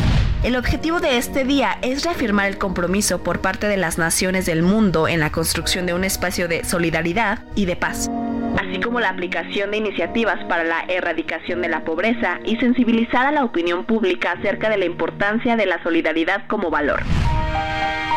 El 0.45 0.55
objetivo 0.55 1.01
de 1.01 1.19
este 1.19 1.43
día 1.43 1.77
es 1.83 2.05
reafirmar 2.05 2.47
el 2.47 2.57
compromiso 2.57 3.25
por 3.25 3.41
parte 3.41 3.67
de 3.67 3.77
las 3.77 3.99
naciones 3.99 4.47
del 4.47 4.63
mundo 4.63 5.09
en 5.09 5.19
la 5.19 5.33
construcción 5.33 5.87
de 5.87 5.95
un 5.95 6.05
espacio 6.05 6.47
de 6.47 6.63
solidaridad 6.63 7.41
y 7.57 7.67
de 7.67 7.75
paz, 7.75 8.09
así 8.61 8.81
como 8.81 9.01
la 9.01 9.09
aplicación 9.09 9.73
de 9.73 9.79
iniciativas 9.79 10.39
para 10.45 10.63
la 10.63 10.85
erradicación 10.87 11.63
de 11.63 11.69
la 11.69 11.81
pobreza 11.81 12.39
y 12.45 12.59
sensibilizar 12.59 13.27
a 13.27 13.33
la 13.33 13.43
opinión 13.43 13.87
pública 13.87 14.37
acerca 14.39 14.71
de 14.71 14.79
la 14.79 14.85
importancia 14.85 15.57
de 15.57 15.67
la 15.67 15.83
solidaridad 15.83 16.47
como 16.47 16.71
valor. 16.71 17.03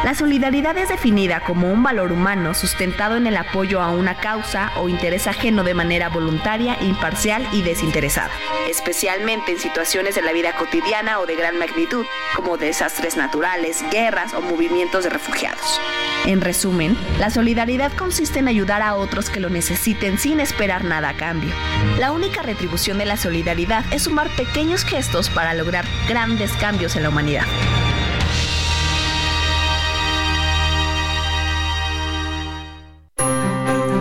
La 0.03 0.15
solidaridad 0.15 0.77
es 0.77 0.89
definida 0.89 1.39
como 1.39 1.71
un 1.71 1.81
valor 1.81 2.11
humano 2.11 2.53
sustentado 2.53 3.15
en 3.15 3.25
el 3.25 3.37
apoyo 3.37 3.81
a 3.81 3.89
una 3.89 4.17
causa 4.17 4.69
o 4.75 4.89
interés 4.89 5.27
ajeno 5.27 5.63
de 5.63 5.73
manera 5.73 6.09
voluntaria, 6.09 6.77
imparcial 6.81 7.47
y 7.53 7.61
desinteresada, 7.61 8.29
especialmente 8.69 9.53
en 9.53 9.59
situaciones 9.59 10.15
de 10.15 10.21
la 10.21 10.33
vida 10.33 10.57
cotidiana 10.57 11.19
o 11.21 11.25
de 11.25 11.37
gran 11.37 11.57
magnitud, 11.57 12.05
como 12.35 12.57
desastres 12.57 13.15
naturales, 13.15 13.81
guerras 13.91 14.33
o 14.33 14.41
movimientos 14.41 15.05
de 15.05 15.09
refugiados. 15.09 15.79
En 16.25 16.41
resumen, 16.41 16.97
la 17.17 17.29
solidaridad 17.29 17.93
consiste 17.93 18.39
en 18.39 18.49
ayudar 18.49 18.81
a 18.81 18.95
otros 18.95 19.29
que 19.29 19.39
lo 19.39 19.49
necesiten 19.49 20.17
sin 20.17 20.41
esperar 20.41 20.83
nada 20.83 21.09
a 21.09 21.13
cambio. 21.13 21.53
La 21.97 22.11
única 22.11 22.41
retribución 22.41 22.97
de 22.97 23.05
la 23.05 23.15
solidaridad 23.15 23.85
es 23.93 24.03
sumar 24.03 24.29
pequeños 24.35 24.83
gestos 24.83 25.29
para 25.29 25.53
lograr 25.53 25.85
grandes 26.09 26.51
cambios 26.53 26.97
en 26.97 27.03
la 27.03 27.09
humanidad. 27.09 27.45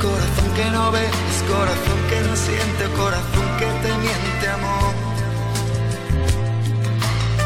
corazón 0.00 0.54
que 0.54 0.64
no 0.70 0.90
ves, 0.92 1.10
corazón 1.48 2.00
que 2.08 2.20
no 2.20 2.36
siente, 2.36 2.84
corazón 2.96 3.46
que 3.58 3.66
te 3.66 3.92
miente, 3.98 4.48
amor. 4.48 4.94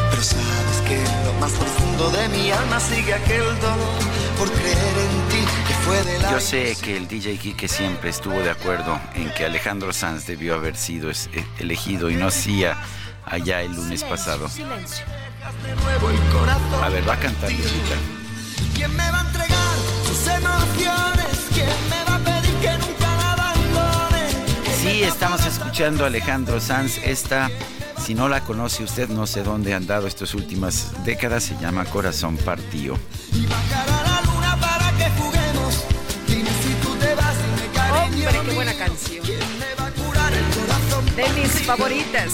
Pero 0.09 0.23
sabes 0.23 0.77
que 0.87 0.95
en 0.95 1.25
lo 1.25 1.33
más 1.39 1.51
profundo 1.51 2.09
de 2.11 2.29
mi 2.29 2.51
alma 2.51 2.79
sigue 2.79 3.13
aquel 3.13 3.59
dolor 3.59 4.01
por 4.37 4.51
creer 4.51 4.77
en 4.77 5.29
ti 5.29 5.45
que 5.67 5.73
fue 5.85 6.03
de 6.03 6.19
la 6.19 6.31
Yo 6.31 6.39
sé 6.39 6.75
que 6.81 6.97
el 6.97 7.07
DJ 7.07 7.37
Kike 7.37 7.67
siempre 7.67 8.09
estuvo 8.09 8.39
de 8.39 8.49
acuerdo 8.49 8.99
en 9.15 9.31
que 9.33 9.45
Alejandro 9.45 9.93
Sanz 9.93 10.25
debió 10.25 10.55
haber 10.55 10.75
sido 10.75 11.11
eh, 11.11 11.15
elegido 11.59 12.09
y 12.09 12.15
no 12.15 12.27
hacía 12.27 12.77
allá 13.25 13.61
el 13.61 13.75
lunes 13.75 14.03
pasado. 14.03 14.49
Silencio. 14.49 15.05
El 15.43 16.37
corazón. 16.37 16.83
A 16.83 16.89
ver, 16.89 17.07
va 17.07 17.13
a 17.13 17.19
cantar 17.19 17.51
Lupita. 17.51 17.95
¿Quién 18.75 18.95
me 18.95 19.11
va 19.11 19.19
a 19.19 19.21
entregar 19.21 19.75
sus 20.07 20.27
emociones? 20.27 21.47
¿Quién 21.53 21.89
me 21.89 22.03
va 22.05 22.10
Sí, 25.01 25.07
estamos 25.07 25.43
escuchando 25.47 26.03
a 26.03 26.07
Alejandro 26.07 26.61
Sanz. 26.61 26.99
Esta, 27.03 27.49
si 28.05 28.13
no 28.13 28.29
la 28.29 28.41
conoce 28.43 28.83
usted, 28.83 29.09
no 29.09 29.25
sé 29.25 29.41
dónde 29.41 29.73
han 29.73 29.87
dado 29.87 30.05
estas 30.05 30.35
últimas 30.35 30.91
décadas, 31.03 31.41
se 31.43 31.57
llama 31.57 31.85
Corazón 31.85 32.37
Partido. 32.37 32.99
Hombre, 38.05 38.27
qué 38.45 38.53
buena 38.53 38.73
canción. 38.75 39.25
De 41.15 41.29
mis 41.41 41.51
favoritas. 41.63 42.31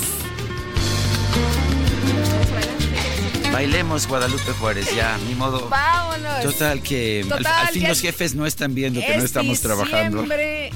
Bailemos 3.53 4.07
Guadalupe 4.07 4.51
Juárez, 4.59 4.93
ya, 4.93 5.17
ni 5.25 5.35
modo. 5.35 5.69
Vámonos. 5.69 6.41
Total 6.43 6.81
que 6.81 7.21
al- 7.23 7.29
Total 7.29 7.65
al, 7.67 7.73
fin 7.73 7.83
que 7.83 7.87
los 7.87 8.01
jefes 8.01 8.35
no 8.35 8.45
están 8.45 8.75
viendo 8.75 8.99
que 8.99 9.07
no 9.13 9.19
Es 9.19 9.23
estamos 9.23 9.61
trabajando. 9.61 10.21
diciembre, 10.23 10.69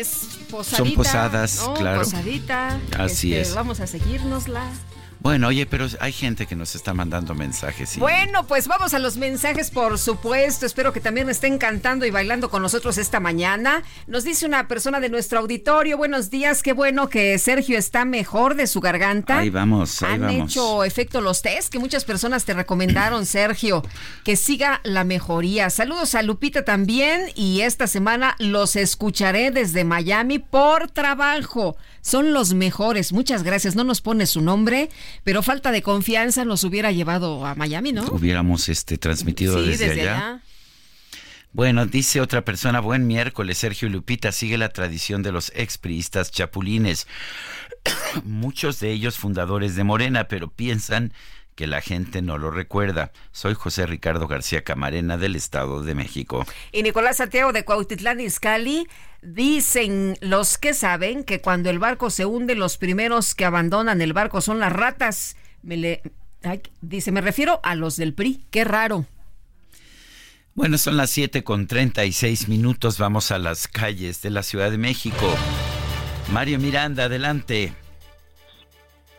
Es 0.00 0.38
posadita. 0.50 0.96
posadas, 0.96 1.62
¿no? 1.66 1.74
claro. 1.74 2.00
Posadita. 2.00 2.78
Así 2.98 3.34
Este, 3.34 3.50
es. 3.50 3.54
Vamos 3.54 3.80
a 3.80 3.86
seguírnosla. 3.86 4.64
Bueno, 5.24 5.48
oye, 5.48 5.64
pero 5.64 5.86
hay 6.00 6.12
gente 6.12 6.44
que 6.44 6.54
nos 6.54 6.74
está 6.74 6.92
mandando 6.92 7.34
mensajes. 7.34 7.96
Bueno, 7.96 8.46
pues 8.46 8.68
vamos 8.68 8.92
a 8.92 8.98
los 8.98 9.16
mensajes, 9.16 9.70
por 9.70 9.98
supuesto. 9.98 10.66
Espero 10.66 10.92
que 10.92 11.00
también 11.00 11.30
estén 11.30 11.56
cantando 11.56 12.04
y 12.04 12.10
bailando 12.10 12.50
con 12.50 12.60
nosotros 12.60 12.98
esta 12.98 13.20
mañana. 13.20 13.82
Nos 14.06 14.24
dice 14.24 14.44
una 14.44 14.68
persona 14.68 15.00
de 15.00 15.08
nuestro 15.08 15.38
auditorio, 15.38 15.96
buenos 15.96 16.28
días, 16.28 16.62
qué 16.62 16.74
bueno 16.74 17.08
que 17.08 17.38
Sergio 17.38 17.78
está 17.78 18.04
mejor 18.04 18.54
de 18.54 18.66
su 18.66 18.82
garganta. 18.82 19.38
Ahí 19.38 19.48
vamos, 19.48 20.02
ahí 20.02 20.12
Han 20.12 20.28
hecho 20.28 20.84
efecto 20.84 21.22
los 21.22 21.40
test 21.40 21.72
que 21.72 21.78
muchas 21.78 22.04
personas 22.04 22.44
te 22.44 22.52
recomendaron, 22.52 23.24
Sergio, 23.26 23.82
que 24.24 24.36
siga 24.36 24.82
la 24.84 25.04
mejoría. 25.04 25.70
Saludos 25.70 26.14
a 26.16 26.22
Lupita 26.22 26.66
también 26.66 27.30
y 27.34 27.62
esta 27.62 27.86
semana 27.86 28.36
los 28.38 28.76
escucharé 28.76 29.52
desde 29.52 29.84
Miami 29.84 30.38
por 30.38 30.90
trabajo. 30.90 31.78
Son 32.04 32.32
los 32.32 32.54
mejores. 32.54 33.12
Muchas 33.12 33.42
gracias. 33.42 33.74
No 33.74 33.82
nos 33.82 34.00
pone 34.00 34.26
su 34.26 34.40
nombre 34.40 34.90
pero 35.22 35.42
falta 35.42 35.72
de 35.72 35.82
confianza 35.82 36.44
nos 36.44 36.64
hubiera 36.64 36.92
llevado 36.92 37.44
a 37.46 37.54
Miami, 37.54 37.92
¿no? 37.92 38.04
Hubiéramos 38.04 38.68
este 38.68 38.98
transmitido 38.98 39.60
desde, 39.62 40.02
allá. 40.02 40.42
Bueno, 41.52 41.86
dice 41.86 42.20
otra 42.20 42.44
persona, 42.44 42.80
buen 42.80 43.06
miércoles, 43.06 43.58
Sergio 43.58 43.88
Lupita, 43.88 44.32
sigue 44.32 44.58
la 44.58 44.70
tradición 44.70 45.22
de 45.22 45.32
los 45.32 45.52
expriistas 45.54 46.30
chapulines. 46.30 47.06
Muchos 48.24 48.80
de 48.80 48.90
ellos 48.90 49.18
fundadores 49.18 49.76
de 49.76 49.84
Morena, 49.84 50.24
pero 50.24 50.48
piensan 50.48 51.12
que 51.54 51.66
la 51.66 51.80
gente 51.80 52.22
no 52.22 52.38
lo 52.38 52.50
recuerda. 52.50 53.12
Soy 53.32 53.54
José 53.54 53.86
Ricardo 53.86 54.26
García 54.26 54.64
Camarena 54.64 55.16
del 55.16 55.36
Estado 55.36 55.82
de 55.82 55.94
México. 55.94 56.44
Y 56.72 56.82
Nicolás 56.82 57.18
Santiago 57.18 57.52
de 57.52 57.64
Cuautitlán 57.64 58.20
Izcalli 58.20 58.86
dicen 59.22 60.16
los 60.20 60.58
que 60.58 60.74
saben 60.74 61.24
que 61.24 61.40
cuando 61.40 61.70
el 61.70 61.78
barco 61.78 62.10
se 62.10 62.26
hunde 62.26 62.54
los 62.54 62.76
primeros 62.76 63.34
que 63.34 63.44
abandonan 63.44 64.00
el 64.00 64.12
barco 64.12 64.40
son 64.40 64.60
las 64.60 64.72
ratas. 64.72 65.36
Me 65.62 65.76
le, 65.76 66.02
dice, 66.80 67.12
me 67.12 67.20
refiero 67.20 67.60
a 67.62 67.74
los 67.74 67.96
del 67.96 68.14
PRI. 68.14 68.44
Qué 68.50 68.64
raro. 68.64 69.06
Bueno, 70.54 70.78
son 70.78 70.96
las 70.96 71.10
7 71.10 71.42
con 71.42 71.66
36 71.66 72.48
minutos. 72.48 72.98
Vamos 72.98 73.32
a 73.32 73.38
las 73.38 73.66
calles 73.66 74.22
de 74.22 74.30
la 74.30 74.42
Ciudad 74.42 74.70
de 74.70 74.78
México. 74.78 75.34
Mario 76.32 76.58
Miranda, 76.58 77.04
adelante. 77.04 77.74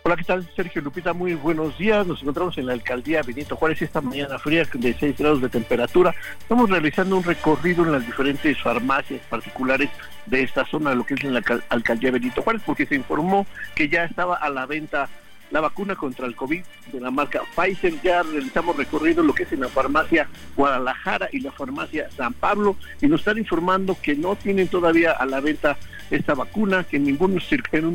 Hola, 0.07 0.17
¿qué 0.17 0.23
tal? 0.23 0.47
Sergio 0.55 0.83
Lupita, 0.83 1.13
muy 1.13 1.33
buenos 1.33 1.79
días. 1.79 2.05
Nos 2.05 2.21
encontramos 2.21 2.55
en 2.59 2.67
la 2.67 2.73
alcaldía 2.73 3.23
Benito 3.23 3.55
Juárez 3.55 3.81
esta 3.81 4.01
mañana 4.01 4.37
fría 4.37 4.63
de 4.71 4.93
6 4.93 5.17
grados 5.17 5.41
de 5.41 5.49
temperatura. 5.49 6.13
Estamos 6.37 6.69
realizando 6.69 7.17
un 7.17 7.23
recorrido 7.23 7.83
en 7.83 7.91
las 7.91 8.05
diferentes 8.05 8.61
farmacias 8.61 9.19
particulares 9.27 9.89
de 10.27 10.43
esta 10.43 10.63
zona, 10.67 10.93
lo 10.93 11.07
que 11.07 11.15
es 11.15 11.23
en 11.23 11.33
la 11.33 11.41
alcaldía 11.69 12.11
Benito 12.11 12.43
Juárez, 12.43 12.61
porque 12.63 12.85
se 12.85 12.93
informó 12.93 13.47
que 13.73 13.89
ya 13.89 14.03
estaba 14.03 14.35
a 14.35 14.47
la 14.51 14.67
venta 14.67 15.09
la 15.49 15.61
vacuna 15.61 15.95
contra 15.95 16.27
el 16.27 16.35
COVID 16.35 16.63
de 16.91 16.99
la 16.99 17.09
marca 17.09 17.41
Pfizer. 17.55 17.99
Ya 18.03 18.21
realizamos 18.21 18.77
recorrido 18.77 19.23
lo 19.23 19.33
que 19.33 19.41
es 19.41 19.51
en 19.53 19.61
la 19.61 19.69
farmacia 19.69 20.27
Guadalajara 20.55 21.29
y 21.31 21.39
la 21.39 21.51
farmacia 21.51 22.11
San 22.11 22.33
Pablo 22.33 22.75
y 23.01 23.07
nos 23.07 23.21
están 23.21 23.39
informando 23.39 23.97
que 23.99 24.15
no 24.15 24.35
tienen 24.35 24.67
todavía 24.67 25.13
a 25.13 25.25
la 25.25 25.39
venta 25.39 25.77
esta 26.11 26.33
vacuna, 26.33 26.83
que 26.83 26.97
en, 26.97 27.05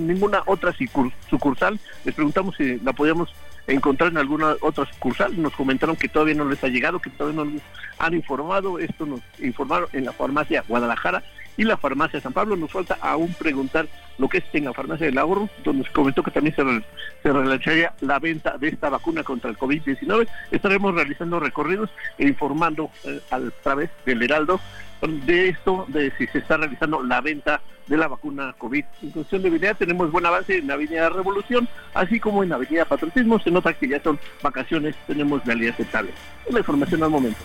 ninguna 0.07 0.43
otra 0.47 0.75
sucursal. 1.29 1.79
Les 2.05 2.15
preguntamos 2.15 2.57
si 2.57 2.79
la 2.81 2.93
podíamos 2.93 3.33
encontrar 3.67 4.11
en 4.11 4.19
alguna 4.19 4.57
otra 4.61 4.87
sucursal. 4.87 5.41
Nos 5.41 5.55
comentaron 5.55 5.97
que 5.97 6.09
todavía 6.09 6.35
no 6.35 6.45
les 6.45 6.63
ha 6.65 6.69
llegado, 6.69 7.01
que 7.01 7.11
todavía 7.11 7.45
no 7.45 7.51
les 7.51 7.63
han 7.99 8.15
informado. 8.15 8.79
Esto 8.79 9.07
nos 9.07 9.21
informaron 9.41 9.89
en 9.93 10.05
la 10.05 10.13
farmacia 10.13 10.65
Guadalajara 10.67 11.23
y 11.57 11.65
la 11.65 11.77
farmacia 11.77 12.21
San 12.21 12.33
Pablo. 12.33 12.57
Nos 12.57 12.73
falta 12.73 12.99
aún 13.01 13.33
preguntar 13.35 13.87
lo 14.19 14.29
que 14.29 14.39
es 14.39 14.45
en 14.53 14.65
la 14.65 14.75
farmacia 14.75 15.07
del 15.07 15.19
ahorro, 15.19 15.49
donde 15.65 15.85
se 15.85 15.93
comentó 15.93 16.23
que 16.23 16.31
también 16.31 16.55
se, 16.55 16.63
se 17.23 17.91
la 18.01 18.19
venta 18.19 18.59
de 18.59 18.69
esta 18.69 18.91
vacuna 18.91 19.23
contra 19.23 19.51
el 19.51 19.57
COVID-19. 19.57 20.29
Estaremos 20.51 20.95
realizando 20.95 21.41
recorridos 21.41 21.91
e 22.19 22.27
informando 22.27 22.91
eh, 23.05 23.21
a 23.31 23.41
través 23.63 23.91
del 24.05 24.23
Heraldo 24.23 24.61
de 25.01 25.49
esto, 25.49 25.87
de 25.89 26.13
si 26.19 26.27
se 26.29 26.39
está 26.39 26.57
realizando 26.57 27.03
la 27.03 27.21
venta 27.21 27.61
de 27.87 27.97
la 27.97 28.09
vacuna 28.09 28.55
COVID. 28.57 28.85
En 29.03 29.11
cuestión 29.11 29.43
de 29.43 29.49
avenida 29.49 29.75
tenemos 29.75 30.11
buen 30.13 30.25
avance 30.25 30.59
en 30.59 30.69
la 30.69 30.75
Avenida 30.75 31.09
Revolución, 31.09 31.69
así 31.93 32.21
como 32.21 32.43
en 32.43 32.51
la 32.51 32.55
Avenida 32.55 32.85
Patriotismo. 32.85 33.41
Se 33.41 33.51
nota 33.51 33.75
que 33.75 33.89
ya 33.89 34.03
son 34.03 34.19
vacaciones, 34.43 34.95
tenemos 35.07 35.45
realidad 35.45 35.75
aceptable. 35.75 36.13
Es 36.47 36.53
la 36.53 36.61
información 36.61 37.03
al 37.03 37.11
momento. 37.11 37.41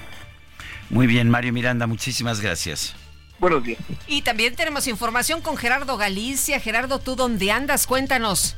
Muy 0.89 1.07
bien, 1.07 1.29
Mario 1.29 1.51
Miranda, 1.51 1.87
muchísimas 1.87 2.41
gracias. 2.41 2.95
Buenos 3.39 3.63
días. 3.63 3.79
Y 4.07 4.21
también 4.21 4.55
tenemos 4.55 4.87
información 4.87 5.41
con 5.41 5.57
Gerardo 5.57 5.97
Galicia. 5.97 6.59
Gerardo, 6.59 6.99
¿tú 6.99 7.15
dónde 7.15 7.51
andas? 7.51 7.87
Cuéntanos. 7.87 8.55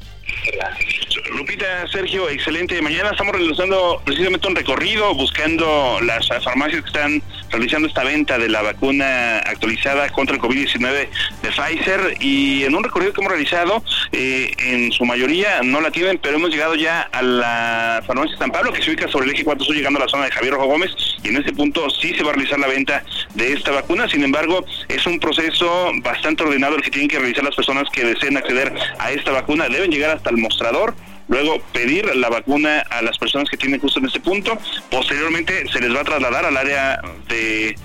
Lupita, 1.31 1.87
Sergio, 1.87 2.29
excelente. 2.29 2.81
Mañana 2.81 3.11
estamos 3.11 3.35
realizando 3.35 4.01
precisamente 4.05 4.47
un 4.47 4.55
recorrido 4.55 5.13
buscando 5.13 5.99
las 6.01 6.27
farmacias 6.43 6.81
que 6.81 6.87
están 6.87 7.21
realizando 7.49 7.87
esta 7.87 8.03
venta 8.03 8.37
de 8.37 8.49
la 8.49 8.61
vacuna 8.61 9.39
actualizada 9.39 10.09
contra 10.09 10.35
el 10.35 10.41
COVID-19 10.41 11.09
de 11.41 11.49
Pfizer 11.49 12.15
y 12.19 12.63
en 12.63 12.75
un 12.75 12.83
recorrido 12.83 13.13
que 13.13 13.21
hemos 13.21 13.31
realizado, 13.31 13.83
eh, 14.11 14.51
en 14.59 14.91
su 14.91 15.05
mayoría 15.05 15.61
no 15.63 15.81
la 15.81 15.91
tienen, 15.91 16.17
pero 16.17 16.37
hemos 16.37 16.49
llegado 16.49 16.75
ya 16.75 17.01
a 17.01 17.21
la 17.21 18.03
farmacia 18.05 18.37
San 18.37 18.51
Pablo 18.51 18.73
que 18.73 18.81
se 18.81 18.89
ubica 18.89 19.07
sobre 19.07 19.25
el 19.27 19.33
eje 19.33 19.43
4 19.43 19.65
Sur 19.65 19.75
llegando 19.75 19.99
a 19.99 20.03
la 20.03 20.09
zona 20.09 20.25
de 20.25 20.31
Javier 20.31 20.53
Rojo 20.53 20.67
Gómez 20.67 20.91
y 21.23 21.29
en 21.29 21.37
ese 21.37 21.53
punto 21.53 21.89
sí 21.89 22.13
se 22.15 22.23
va 22.23 22.31
a 22.31 22.33
realizar 22.33 22.59
la 22.59 22.67
venta 22.67 23.03
de 23.35 23.53
esta 23.53 23.71
vacuna. 23.71 24.07
Sin 24.09 24.23
embargo, 24.23 24.65
es 24.89 25.05
un 25.05 25.19
proceso 25.19 25.91
bastante 26.01 26.43
ordenado 26.43 26.75
el 26.75 26.81
que 26.81 26.89
tienen 26.89 27.09
que 27.09 27.19
realizar 27.19 27.43
las 27.43 27.55
personas 27.55 27.89
que 27.91 28.03
deseen 28.03 28.37
acceder 28.37 28.73
a 28.99 29.11
esta 29.11 29.31
vacuna. 29.31 29.67
Deben 29.69 29.91
llegar 29.91 30.11
hasta 30.11 30.29
el 30.29 30.37
mostrador 30.37 30.95
luego 31.27 31.59
pedir 31.73 32.15
la 32.15 32.29
vacuna 32.29 32.83
a 32.89 33.01
las 33.01 33.17
personas 33.17 33.49
que 33.49 33.57
tienen 33.57 33.79
justo 33.79 33.99
en 33.99 34.05
ese 34.05 34.19
punto. 34.19 34.57
Posteriormente 34.89 35.67
se 35.71 35.79
les 35.79 35.93
va 35.93 36.01
a 36.01 36.05
trasladar 36.05 36.45
al 36.45 36.57
área 36.57 37.01
de 37.27 37.75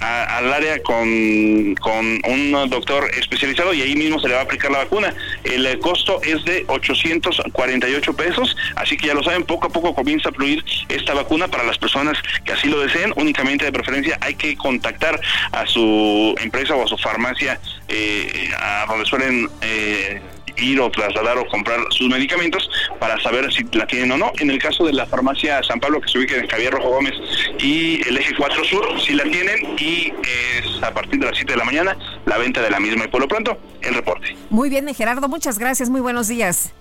al 0.00 0.52
área 0.52 0.82
con, 0.82 1.74
con 1.76 2.20
un 2.24 2.70
doctor 2.70 3.10
especializado 3.18 3.72
y 3.72 3.82
ahí 3.82 3.96
mismo 3.96 4.20
se 4.20 4.28
le 4.28 4.34
va 4.34 4.40
a 4.40 4.44
aplicar 4.44 4.70
la 4.70 4.78
vacuna. 4.78 5.14
El 5.44 5.78
costo 5.80 6.20
es 6.22 6.44
de 6.44 6.64
848 6.68 8.12
pesos, 8.14 8.56
así 8.76 8.96
que 8.96 9.08
ya 9.08 9.14
lo 9.14 9.22
saben, 9.22 9.44
poco 9.44 9.66
a 9.66 9.70
poco 9.70 9.94
comienza 9.94 10.28
a 10.28 10.32
fluir 10.32 10.64
esta 10.88 11.14
vacuna 11.14 11.48
para 11.48 11.64
las 11.64 11.78
personas 11.78 12.18
que 12.44 12.52
así 12.52 12.68
lo 12.68 12.80
deseen. 12.80 13.12
Únicamente 13.16 13.64
de 13.64 13.72
preferencia 13.72 14.18
hay 14.20 14.34
que 14.34 14.56
contactar 14.56 15.20
a 15.52 15.66
su 15.66 16.34
empresa 16.40 16.74
o 16.74 16.84
a 16.84 16.86
su 16.86 16.96
farmacia 16.98 17.60
eh, 17.88 18.50
a 18.58 18.86
donde 18.88 19.06
suelen 19.06 19.48
eh, 19.60 20.20
ir 20.58 20.80
o 20.80 20.90
trasladar 20.90 21.38
o 21.38 21.46
comprar 21.46 21.80
sus 21.90 22.08
medicamentos 22.08 22.68
para 22.98 23.20
saber 23.20 23.52
si 23.52 23.64
la 23.72 23.86
tienen 23.86 24.12
o 24.12 24.16
no. 24.16 24.32
En 24.38 24.50
el 24.50 24.58
caso 24.58 24.84
de 24.84 24.92
la 24.92 25.06
farmacia 25.06 25.62
San 25.62 25.80
Pablo, 25.80 26.00
que 26.00 26.08
se 26.10 26.18
ubica 26.18 26.36
en 26.36 26.48
Javier 26.48 26.72
Rojo 26.72 26.90
Gómez 26.90 27.14
y 27.58 28.06
el 28.08 28.16
eje 28.18 28.34
4 28.36 28.64
Sur, 28.64 29.00
si 29.00 29.14
la 29.14 29.24
tienen 29.24 29.76
y 29.78 30.12
es 30.58 30.82
a 30.82 30.92
partir 30.92 31.20
de 31.20 31.26
las 31.26 31.36
7 31.36 31.52
de 31.52 31.58
la 31.58 31.64
mañana 31.64 31.96
la 32.24 32.38
venta 32.38 32.62
de 32.62 32.70
la 32.70 32.80
misma. 32.80 33.04
Y 33.04 33.08
por 33.08 33.20
lo 33.20 33.28
pronto, 33.28 33.58
el 33.82 33.94
reporte. 33.94 34.36
Muy 34.50 34.70
bien, 34.70 34.92
Gerardo, 34.94 35.28
muchas 35.28 35.58
gracias, 35.58 35.90
muy 35.90 36.00
buenos 36.00 36.28
días. 36.28 36.72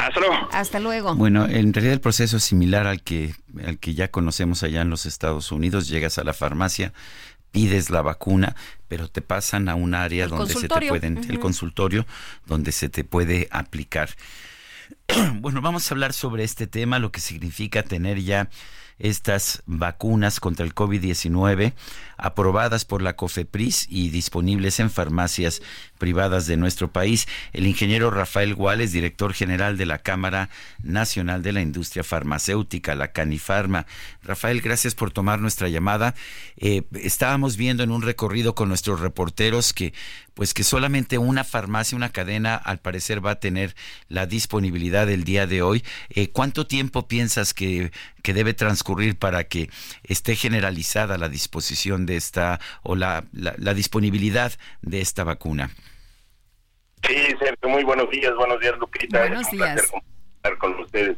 Hasta 0.00 0.20
luego. 0.20 0.34
Hasta 0.52 0.80
luego. 0.80 1.14
Bueno, 1.14 1.46
en 1.46 1.74
realidad 1.74 1.92
el 1.92 2.00
proceso 2.00 2.38
es 2.38 2.44
similar 2.44 2.86
al 2.86 3.02
que, 3.02 3.34
al 3.66 3.78
que 3.78 3.94
ya 3.94 4.08
conocemos 4.08 4.62
allá 4.62 4.80
en 4.80 4.88
los 4.88 5.04
Estados 5.04 5.52
Unidos. 5.52 5.88
Llegas 5.88 6.16
a 6.16 6.24
la 6.24 6.32
farmacia, 6.32 6.94
pides 7.50 7.90
la 7.90 8.02
vacuna, 8.02 8.56
pero 8.88 9.08
te 9.08 9.22
pasan 9.22 9.68
a 9.68 9.74
un 9.74 9.94
área 9.94 10.26
donde 10.26 10.54
se 10.54 10.68
te 10.68 10.88
pueden, 10.88 11.18
el 11.28 11.38
consultorio, 11.38 12.06
donde 12.46 12.72
se 12.72 12.88
te 12.88 13.04
puede 13.04 13.48
aplicar. 13.50 14.10
bueno, 15.34 15.60
vamos 15.60 15.90
a 15.90 15.94
hablar 15.94 16.12
sobre 16.12 16.44
este 16.44 16.66
tema, 16.66 16.98
lo 16.98 17.12
que 17.12 17.20
significa 17.20 17.82
tener 17.82 18.20
ya 18.20 18.48
estas 18.98 19.62
vacunas 19.66 20.40
contra 20.40 20.64
el 20.64 20.74
COVID-19 20.74 21.72
aprobadas 22.22 22.84
por 22.84 23.02
la 23.02 23.16
COFEPRIS 23.16 23.86
y 23.88 24.10
disponibles 24.10 24.80
en 24.80 24.90
farmacias 24.90 25.62
privadas 25.98 26.46
de 26.46 26.56
nuestro 26.56 26.92
país. 26.92 27.26
El 27.52 27.66
ingeniero 27.66 28.10
Rafael 28.10 28.54
Guales, 28.54 28.92
director 28.92 29.32
general 29.32 29.76
de 29.76 29.86
la 29.86 29.98
Cámara 29.98 30.48
Nacional 30.82 31.42
de 31.42 31.52
la 31.52 31.60
Industria 31.60 32.04
Farmacéutica, 32.04 32.94
la 32.94 33.12
Canifarma. 33.12 33.86
Rafael, 34.22 34.60
gracias 34.60 34.94
por 34.94 35.10
tomar 35.10 35.40
nuestra 35.40 35.68
llamada. 35.68 36.14
Eh, 36.56 36.82
estábamos 36.94 37.56
viendo 37.56 37.82
en 37.82 37.90
un 37.90 38.02
recorrido 38.02 38.54
con 38.54 38.68
nuestros 38.68 39.00
reporteros 39.00 39.72
que 39.72 39.92
pues 40.40 40.54
que 40.54 40.64
solamente 40.64 41.18
una 41.18 41.44
farmacia, 41.44 41.96
una 41.96 42.12
cadena, 42.12 42.54
al 42.54 42.78
parecer 42.78 43.24
va 43.24 43.32
a 43.32 43.40
tener 43.40 43.74
la 44.08 44.24
disponibilidad 44.24 45.10
el 45.10 45.24
día 45.24 45.46
de 45.46 45.60
hoy. 45.60 45.84
Eh, 46.08 46.30
¿Cuánto 46.30 46.66
tiempo 46.66 47.08
piensas 47.08 47.52
que, 47.52 47.92
que 48.22 48.32
debe 48.32 48.54
transcurrir 48.54 49.18
para 49.18 49.44
que 49.44 49.68
esté 50.02 50.36
generalizada 50.36 51.18
la 51.18 51.28
disposición 51.28 52.06
de 52.10 52.16
esta 52.16 52.60
o 52.82 52.96
la, 52.96 53.24
la, 53.32 53.74
disponibilidad 53.74 54.52
de 54.82 55.00
esta 55.00 55.24
vacuna? 55.24 55.70
Sí, 57.06 57.16
Sergio, 57.38 57.68
muy 57.68 57.84
buenos 57.84 58.10
días, 58.10 58.34
buenos 58.36 58.60
días, 58.60 58.76
Lupita. 58.78 59.20
Buenos 59.20 59.50
días. 59.50 59.90
Estar 60.36 60.58
con 60.58 60.78
ustedes. 60.80 61.16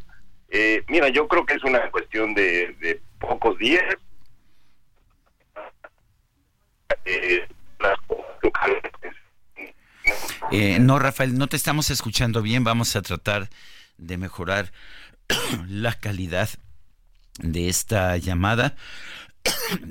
Eh, 0.51 0.84
mira, 0.88 1.09
yo 1.09 1.26
creo 1.26 1.47
que 1.47 1.55
es 1.55 1.64
una 1.64 1.90
cuestión 1.90 2.34
de, 2.34 2.76
de 2.80 3.01
pocos 3.18 3.59
días. 3.59 3.82
Eh, 7.05 7.47
eh, 10.51 10.78
no, 10.78 10.99
Rafael, 10.99 11.38
no 11.38 11.47
te 11.47 11.57
estamos 11.57 11.90
escuchando 11.90 12.43
bien. 12.43 12.64
Vamos 12.64 12.95
a 12.97 13.03
tratar 13.03 13.49
de 13.97 14.18
mejorar 14.18 14.72
la 15.68 15.95
calidad 15.95 16.51
de 17.38 17.68
esta 17.68 18.16
llamada. 18.18 18.76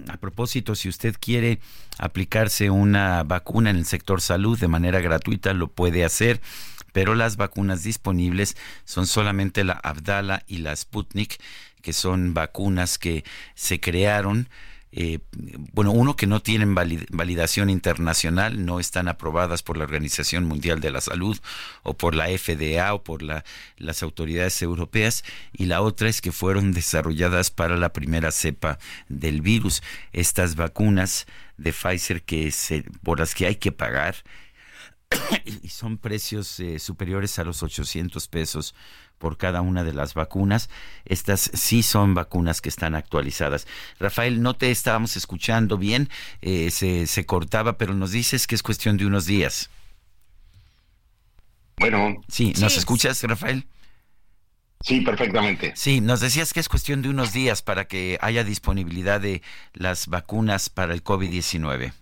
A 0.08 0.18
propósito, 0.18 0.76
si 0.76 0.90
usted 0.90 1.16
quiere 1.20 1.60
aplicarse 1.98 2.70
una 2.70 3.24
vacuna 3.24 3.70
en 3.70 3.78
el 3.78 3.86
sector 3.86 4.22
salud 4.22 4.60
de 4.60 4.68
manera 4.68 5.02
gratuita, 5.02 5.54
lo 5.54 5.68
puede 5.68 6.06
hacer, 6.06 6.42
pero 6.94 7.16
las 7.16 7.38
vacunas 7.38 7.84
disponibles 7.84 8.56
son 8.86 9.08
solamente 9.08 9.64
la 9.64 9.74
Abdala 9.74 10.44
y 10.48 10.58
la 10.58 10.76
Sputnik, 10.76 11.42
que 11.82 11.94
son 11.94 12.34
vacunas 12.34 12.98
que 12.98 13.24
se 13.56 13.80
crearon 13.80 14.50
eh, 14.94 15.20
bueno, 15.74 15.92
uno 15.92 16.16
que 16.16 16.28
no 16.28 16.42
tienen 16.42 16.76
validación 16.76 17.70
internacional, 17.70 18.66
no 18.66 18.80
están 18.80 19.08
aprobadas 19.08 19.64
por 19.64 19.78
la 19.78 19.86
Organización 19.86 20.46
Mundial 20.46 20.82
de 20.82 20.92
la 20.92 21.00
Salud 21.00 21.40
o 21.84 21.94
por 21.94 22.14
la 22.14 22.28
FDA 22.28 22.94
o 22.94 23.04
por 23.04 23.22
la, 23.22 23.46
las 23.78 24.04
autoridades 24.04 24.62
europeas, 24.62 25.24
y 25.54 25.66
la 25.66 25.82
otra 25.82 26.10
es 26.10 26.20
que 26.20 26.32
fueron 26.32 26.74
desarrolladas 26.74 27.52
para 27.52 27.78
la 27.78 27.94
primera 27.94 28.32
cepa 28.32 28.80
del 29.08 29.42
virus. 29.42 29.82
Estas 30.12 30.56
vacunas 30.56 31.26
de 31.58 31.72
Pfizer 31.72 32.24
que 32.24 32.54
por 33.04 33.20
las 33.20 33.36
que 33.36 33.46
hay 33.46 33.56
que 33.56 33.72
pagar 33.72 34.16
y 35.64 35.70
son 35.70 35.98
precios 35.98 36.60
eh, 36.60 36.80
superiores 36.80 37.38
a 37.40 37.44
los 37.44 37.64
800 37.64 38.28
pesos 38.28 38.76
por 39.22 39.38
cada 39.38 39.62
una 39.62 39.84
de 39.84 39.94
las 39.94 40.16
vacunas. 40.16 40.70
Estas 41.06 41.52
sí 41.54 41.84
son 41.84 42.16
vacunas 42.16 42.60
que 42.60 42.70
están 42.70 42.96
actualizadas. 42.96 43.68
Rafael, 44.00 44.42
no 44.42 44.56
te 44.56 44.72
estábamos 44.72 45.16
escuchando 45.16 45.78
bien, 45.78 46.10
eh, 46.42 46.72
se, 46.72 47.06
se 47.06 47.26
cortaba, 47.26 47.78
pero 47.78 47.94
nos 47.94 48.12
dices 48.12 48.48
que 48.48 48.56
es 48.56 48.64
cuestión 48.64 48.98
de 48.98 49.06
unos 49.06 49.26
días. 49.26 49.70
Bueno. 51.78 52.16
Sí, 52.28 52.54
¿nos 52.60 52.76
escuchas, 52.78 53.22
Rafael? 53.24 53.68
Sí, 54.82 55.02
perfectamente. 55.02 55.74
Sí, 55.76 56.02
nos 56.02 56.20
decías 56.20 56.52
que 56.52 56.60
es 56.60 56.68
cuestión 56.68 57.04
de 57.04 57.10
unos 57.10 57.32
días 57.32 57.62
para 57.62 57.86
que 57.86 58.18
haya 58.22 58.44
disponibilidad 58.44 59.22
de 59.22 59.44
las 59.74 60.08
vacunas 60.08 60.70
para 60.70 60.94
el 60.94 61.04
COVID-19. 61.04 61.94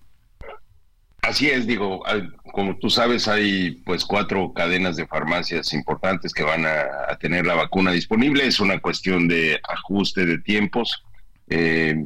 Así 1.22 1.50
es, 1.50 1.68
digo, 1.68 2.04
como 2.54 2.78
tú 2.78 2.90
sabes, 2.90 3.28
hay 3.28 3.72
pues 3.86 4.06
cuatro 4.06 4.54
cadenas 4.54 4.96
de 4.96 5.06
farmacias 5.06 5.74
importantes 5.74 6.34
que 6.34 6.44
van 6.44 6.66
a, 6.66 7.18
tener 7.20 7.46
la 7.46 7.56
vacuna 7.56 7.92
disponible. 7.92 8.48
Es 8.48 8.60
una 8.60 8.80
cuestión 8.80 9.28
de 9.28 9.60
ajuste 9.68 10.26
de 10.26 10.40
tiempos. 10.40 11.04
Eh, 11.50 12.06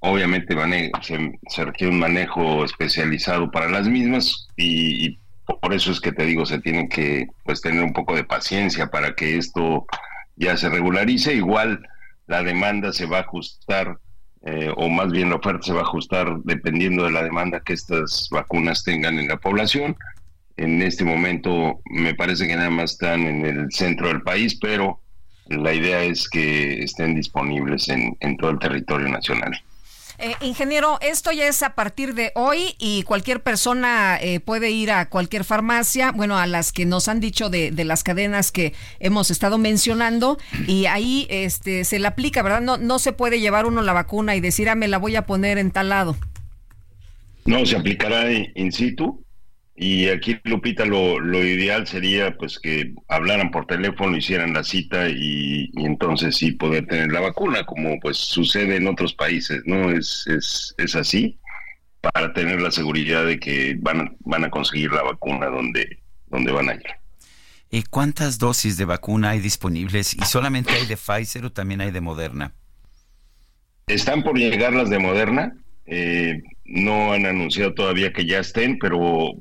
obviamente 0.00 0.54
se, 1.02 1.38
se, 1.48 1.64
requiere 1.64 1.92
un 1.92 1.98
manejo 1.98 2.64
especializado 2.64 3.50
para 3.50 3.68
las 3.68 3.88
mismas 3.88 4.48
y, 4.56 5.18
por 5.60 5.74
eso 5.74 5.90
es 5.90 6.00
que 6.00 6.12
te 6.12 6.24
digo, 6.24 6.46
se 6.46 6.58
tiene 6.60 6.88
que 6.88 7.26
pues 7.44 7.60
tener 7.60 7.82
un 7.82 7.92
poco 7.92 8.14
de 8.14 8.24
paciencia 8.24 8.86
para 8.86 9.14
que 9.14 9.36
esto 9.36 9.86
ya 10.36 10.56
se 10.56 10.68
regularice. 10.70 11.34
Igual 11.34 11.86
la 12.26 12.42
demanda 12.42 12.92
se 12.92 13.06
va 13.06 13.18
a 13.18 13.22
ajustar 13.22 13.98
eh, 14.46 14.70
o 14.76 14.90
más 14.90 15.10
bien 15.10 15.30
la 15.30 15.36
oferta 15.36 15.62
se 15.62 15.72
va 15.72 15.80
a 15.80 15.84
ajustar 15.84 16.38
dependiendo 16.44 17.04
de 17.04 17.12
la 17.12 17.22
demanda 17.22 17.60
que 17.60 17.72
estas 17.72 18.28
vacunas 18.30 18.84
tengan 18.84 19.18
en 19.18 19.28
la 19.28 19.38
población. 19.38 19.96
En 20.56 20.82
este 20.82 21.04
momento 21.04 21.80
me 21.86 22.14
parece 22.14 22.46
que 22.46 22.54
nada 22.54 22.70
más 22.70 22.92
están 22.92 23.22
en 23.22 23.44
el 23.44 23.72
centro 23.72 24.08
del 24.08 24.22
país, 24.22 24.58
pero 24.60 25.00
la 25.46 25.72
idea 25.72 26.02
es 26.02 26.28
que 26.28 26.82
estén 26.82 27.14
disponibles 27.14 27.88
en, 27.88 28.16
en 28.20 28.36
todo 28.36 28.50
el 28.50 28.58
territorio 28.58 29.08
nacional. 29.08 29.52
Eh, 30.18 30.34
ingeniero, 30.40 30.98
esto 31.00 31.32
ya 31.32 31.46
es 31.46 31.62
a 31.62 31.74
partir 31.74 32.14
de 32.14 32.30
hoy 32.34 32.76
y 32.78 33.02
cualquier 33.02 33.42
persona 33.42 34.16
eh, 34.20 34.40
puede 34.40 34.70
ir 34.70 34.92
a 34.92 35.08
cualquier 35.08 35.44
farmacia, 35.44 36.12
bueno, 36.12 36.38
a 36.38 36.46
las 36.46 36.72
que 36.72 36.86
nos 36.86 37.08
han 37.08 37.20
dicho 37.20 37.50
de, 37.50 37.70
de, 37.72 37.84
las 37.84 38.04
cadenas 38.04 38.52
que 38.52 38.74
hemos 39.00 39.30
estado 39.30 39.58
mencionando 39.58 40.38
y 40.66 40.86
ahí 40.86 41.26
este, 41.30 41.84
se 41.84 41.98
le 41.98 42.06
aplica, 42.06 42.42
¿verdad? 42.42 42.60
No, 42.60 42.76
no 42.76 42.98
se 42.98 43.12
puede 43.12 43.40
llevar 43.40 43.66
uno 43.66 43.82
la 43.82 43.92
vacuna 43.92 44.36
y 44.36 44.40
decir, 44.40 44.68
ah, 44.68 44.74
me 44.74 44.88
la 44.88 44.98
voy 44.98 45.16
a 45.16 45.26
poner 45.26 45.58
en 45.58 45.70
tal 45.70 45.88
lado. 45.88 46.16
No, 47.44 47.66
se 47.66 47.76
aplicará 47.76 48.30
in 48.32 48.72
situ 48.72 49.23
y 49.76 50.08
aquí, 50.08 50.38
Lupita, 50.44 50.84
lo, 50.84 51.18
lo, 51.18 51.42
ideal 51.42 51.86
sería 51.86 52.36
pues 52.36 52.60
que 52.60 52.94
hablaran 53.08 53.50
por 53.50 53.66
teléfono, 53.66 54.16
hicieran 54.16 54.52
la 54.52 54.62
cita 54.62 55.08
y, 55.08 55.70
entonces 55.76 56.36
sí 56.36 56.52
poder 56.52 56.86
tener 56.86 57.10
la 57.10 57.20
vacuna, 57.20 57.66
como 57.66 57.98
pues 57.98 58.16
sucede 58.16 58.76
en 58.76 58.86
otros 58.86 59.14
países, 59.14 59.62
¿no? 59.66 59.90
Es, 59.90 60.26
es, 60.28 60.74
es 60.78 60.94
así, 60.94 61.40
para 62.00 62.32
tener 62.32 62.60
la 62.60 62.70
seguridad 62.70 63.26
de 63.26 63.40
que 63.40 63.76
van, 63.80 64.00
a, 64.00 64.12
van 64.20 64.44
a 64.44 64.50
conseguir 64.50 64.92
la 64.92 65.02
vacuna 65.02 65.46
donde, 65.46 65.98
donde 66.28 66.52
van 66.52 66.68
a 66.68 66.74
ir. 66.74 66.86
¿Y 67.68 67.82
cuántas 67.82 68.38
dosis 68.38 68.76
de 68.76 68.84
vacuna 68.84 69.30
hay 69.30 69.40
disponibles? 69.40 70.14
¿Y 70.14 70.20
solamente 70.20 70.72
hay 70.72 70.86
de 70.86 70.96
Pfizer 70.96 71.46
o 71.46 71.50
también 71.50 71.80
hay 71.80 71.90
de 71.90 72.00
Moderna? 72.00 72.54
Están 73.88 74.22
por 74.22 74.38
llegar 74.38 74.72
las 74.72 74.88
de 74.88 75.00
Moderna. 75.00 75.56
Eh, 75.86 76.40
no 76.64 77.12
han 77.12 77.26
anunciado 77.26 77.74
todavía 77.74 78.12
que 78.12 78.24
ya 78.24 78.38
estén, 78.38 78.78
pero 78.78 79.34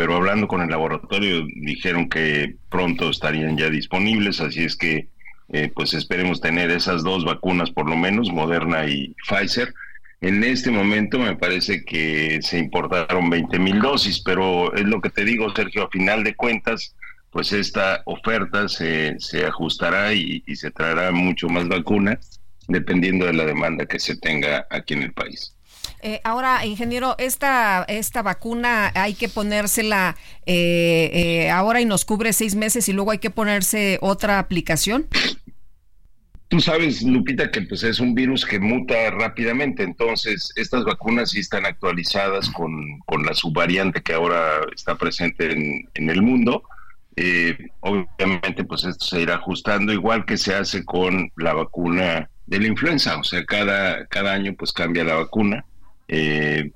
pero 0.00 0.16
hablando 0.16 0.48
con 0.48 0.62
el 0.62 0.70
laboratorio 0.70 1.46
dijeron 1.56 2.08
que 2.08 2.56
pronto 2.70 3.10
estarían 3.10 3.58
ya 3.58 3.68
disponibles, 3.68 4.40
así 4.40 4.64
es 4.64 4.74
que 4.74 5.08
eh, 5.50 5.70
pues 5.74 5.92
esperemos 5.92 6.40
tener 6.40 6.70
esas 6.70 7.02
dos 7.02 7.22
vacunas 7.26 7.70
por 7.70 7.86
lo 7.86 7.98
menos, 7.98 8.32
Moderna 8.32 8.86
y 8.86 9.14
Pfizer. 9.28 9.74
En 10.22 10.42
este 10.42 10.70
momento 10.70 11.18
me 11.18 11.36
parece 11.36 11.84
que 11.84 12.38
se 12.40 12.56
importaron 12.56 13.28
20 13.28 13.58
mil 13.58 13.78
dosis, 13.78 14.22
pero 14.22 14.72
es 14.74 14.84
lo 14.84 15.02
que 15.02 15.10
te 15.10 15.22
digo, 15.22 15.54
Sergio, 15.54 15.84
a 15.84 15.90
final 15.90 16.24
de 16.24 16.34
cuentas, 16.34 16.96
pues 17.30 17.52
esta 17.52 18.00
oferta 18.06 18.68
se, 18.68 19.20
se 19.20 19.44
ajustará 19.44 20.14
y, 20.14 20.42
y 20.46 20.56
se 20.56 20.70
traerá 20.70 21.12
mucho 21.12 21.50
más 21.50 21.68
vacunas 21.68 22.40
dependiendo 22.68 23.26
de 23.26 23.34
la 23.34 23.44
demanda 23.44 23.84
que 23.84 23.98
se 23.98 24.16
tenga 24.16 24.66
aquí 24.70 24.94
en 24.94 25.02
el 25.02 25.12
país. 25.12 25.54
Eh, 26.02 26.20
ahora, 26.24 26.64
ingeniero, 26.64 27.14
esta, 27.18 27.84
esta 27.88 28.22
vacuna 28.22 28.90
hay 28.94 29.14
que 29.14 29.28
ponérsela 29.28 30.16
eh, 30.46 31.10
eh, 31.12 31.50
ahora 31.50 31.80
y 31.80 31.84
nos 31.84 32.04
cubre 32.04 32.32
seis 32.32 32.54
meses 32.54 32.88
y 32.88 32.92
luego 32.92 33.10
hay 33.10 33.18
que 33.18 33.30
ponerse 33.30 33.98
otra 34.00 34.38
aplicación. 34.38 35.06
Tú 36.48 36.58
sabes, 36.58 37.02
Lupita, 37.02 37.50
que 37.50 37.62
pues 37.62 37.84
es 37.84 38.00
un 38.00 38.14
virus 38.14 38.44
que 38.44 38.58
muta 38.58 39.10
rápidamente, 39.10 39.84
entonces 39.84 40.52
estas 40.56 40.84
vacunas 40.84 41.30
sí 41.30 41.38
están 41.38 41.64
actualizadas 41.64 42.50
con, 42.50 42.98
con 43.06 43.22
la 43.22 43.34
subvariante 43.34 44.02
que 44.02 44.14
ahora 44.14 44.60
está 44.74 44.96
presente 44.96 45.52
en, 45.52 45.88
en 45.94 46.10
el 46.10 46.22
mundo. 46.22 46.64
obviamente, 47.80 48.64
pues 48.64 48.84
esto 48.84 49.04
se 49.04 49.20
irá 49.20 49.36
ajustando, 49.36 49.92
igual 49.92 50.24
que 50.24 50.36
se 50.36 50.54
hace 50.54 50.84
con 50.84 51.30
la 51.36 51.52
vacuna 51.52 52.28
de 52.46 52.58
la 52.58 52.66
influenza, 52.66 53.16
o 53.16 53.22
sea, 53.22 53.44
cada, 53.44 54.06
cada 54.06 54.32
año 54.32 54.54
pues 54.58 54.72
cambia 54.72 55.04
la 55.04 55.14
vacuna 55.14 55.64
eh, 56.12 56.72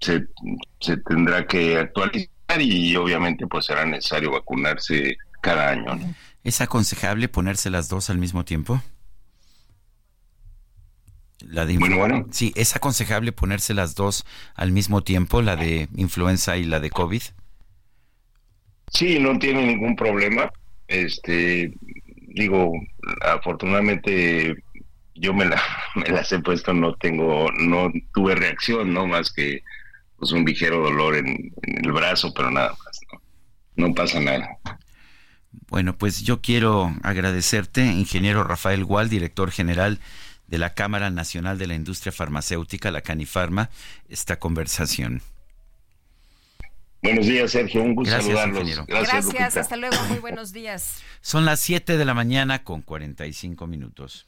se, 0.00 0.96
tendrá 1.06 1.46
que 1.46 1.76
actualizar 1.76 2.28
y 2.58 2.96
obviamente 2.96 3.46
pues 3.46 3.66
será 3.66 3.84
necesario 3.84 4.30
vacunarse 4.30 5.18
cada 5.42 5.70
año. 5.70 6.14
¿Es 6.42 6.62
aconsejable 6.62 7.28
ponerse 7.28 7.68
las 7.68 7.90
dos 7.90 8.08
al 8.08 8.16
mismo 8.16 8.46
tiempo? 8.46 8.82
La 11.40 11.66
de 11.66 11.76
bueno, 11.78 11.98
bueno. 11.98 12.26
Sí, 12.30 12.52
¿es 12.56 12.74
aconsejable 12.74 13.32
ponerse 13.32 13.74
las 13.74 13.94
dos 13.94 14.24
al 14.54 14.72
mismo 14.72 15.02
tiempo, 15.02 15.42
la 15.42 15.56
de 15.56 15.88
influenza 15.94 16.56
y 16.56 16.64
la 16.64 16.80
de 16.80 16.90
COVID? 16.90 17.22
Sí, 18.90 19.18
no 19.18 19.38
tiene 19.38 19.66
ningún 19.66 19.94
problema. 19.94 20.50
Este, 20.88 21.72
digo, 22.28 22.72
afortunadamente 23.20 24.56
yo 25.18 25.34
me, 25.34 25.44
la, 25.44 25.60
me 25.94 26.08
las 26.08 26.32
he 26.32 26.38
puesto, 26.40 26.72
no 26.72 26.94
tengo, 26.94 27.50
no 27.58 27.92
tuve 28.14 28.34
reacción, 28.34 28.92
no 28.92 29.06
más 29.06 29.32
que 29.32 29.62
pues 30.16 30.32
un 30.32 30.44
ligero 30.44 30.80
dolor 30.80 31.16
en, 31.16 31.52
el 31.62 31.92
brazo, 31.92 32.34
pero 32.34 32.50
nada 32.50 32.70
más, 32.84 33.00
no, 33.76 33.86
no 33.88 33.94
pasa 33.94 34.20
nada. 34.20 34.58
Bueno, 35.68 35.96
pues 35.96 36.22
yo 36.22 36.40
quiero 36.40 36.92
agradecerte, 37.02 37.84
ingeniero 37.84 38.42
Rafael 38.42 38.84
Gual, 38.84 39.08
director 39.08 39.50
general 39.50 40.00
de 40.48 40.58
la 40.58 40.74
Cámara 40.74 41.10
Nacional 41.10 41.58
de 41.58 41.66
la 41.66 41.74
Industria 41.74 42.10
Farmacéutica, 42.10 42.90
la 42.90 43.02
Canifarma, 43.02 43.70
esta 44.08 44.38
conversación. 44.38 45.22
Buenos 47.02 47.26
días, 47.26 47.52
Sergio. 47.52 47.82
Un 47.82 47.94
gusto 47.94 48.12
Gracias, 48.12 48.38
saludarlos. 48.38 48.86
Gracias, 48.86 49.28
Gracias 49.28 49.56
hasta 49.56 49.76
luego. 49.76 49.96
Muy 50.08 50.18
buenos 50.18 50.52
días. 50.52 51.00
Son 51.20 51.44
las 51.44 51.60
7 51.60 51.96
de 51.96 52.04
la 52.04 52.14
mañana 52.14 52.64
con 52.64 52.82
45 52.82 53.66
minutos. 53.66 54.27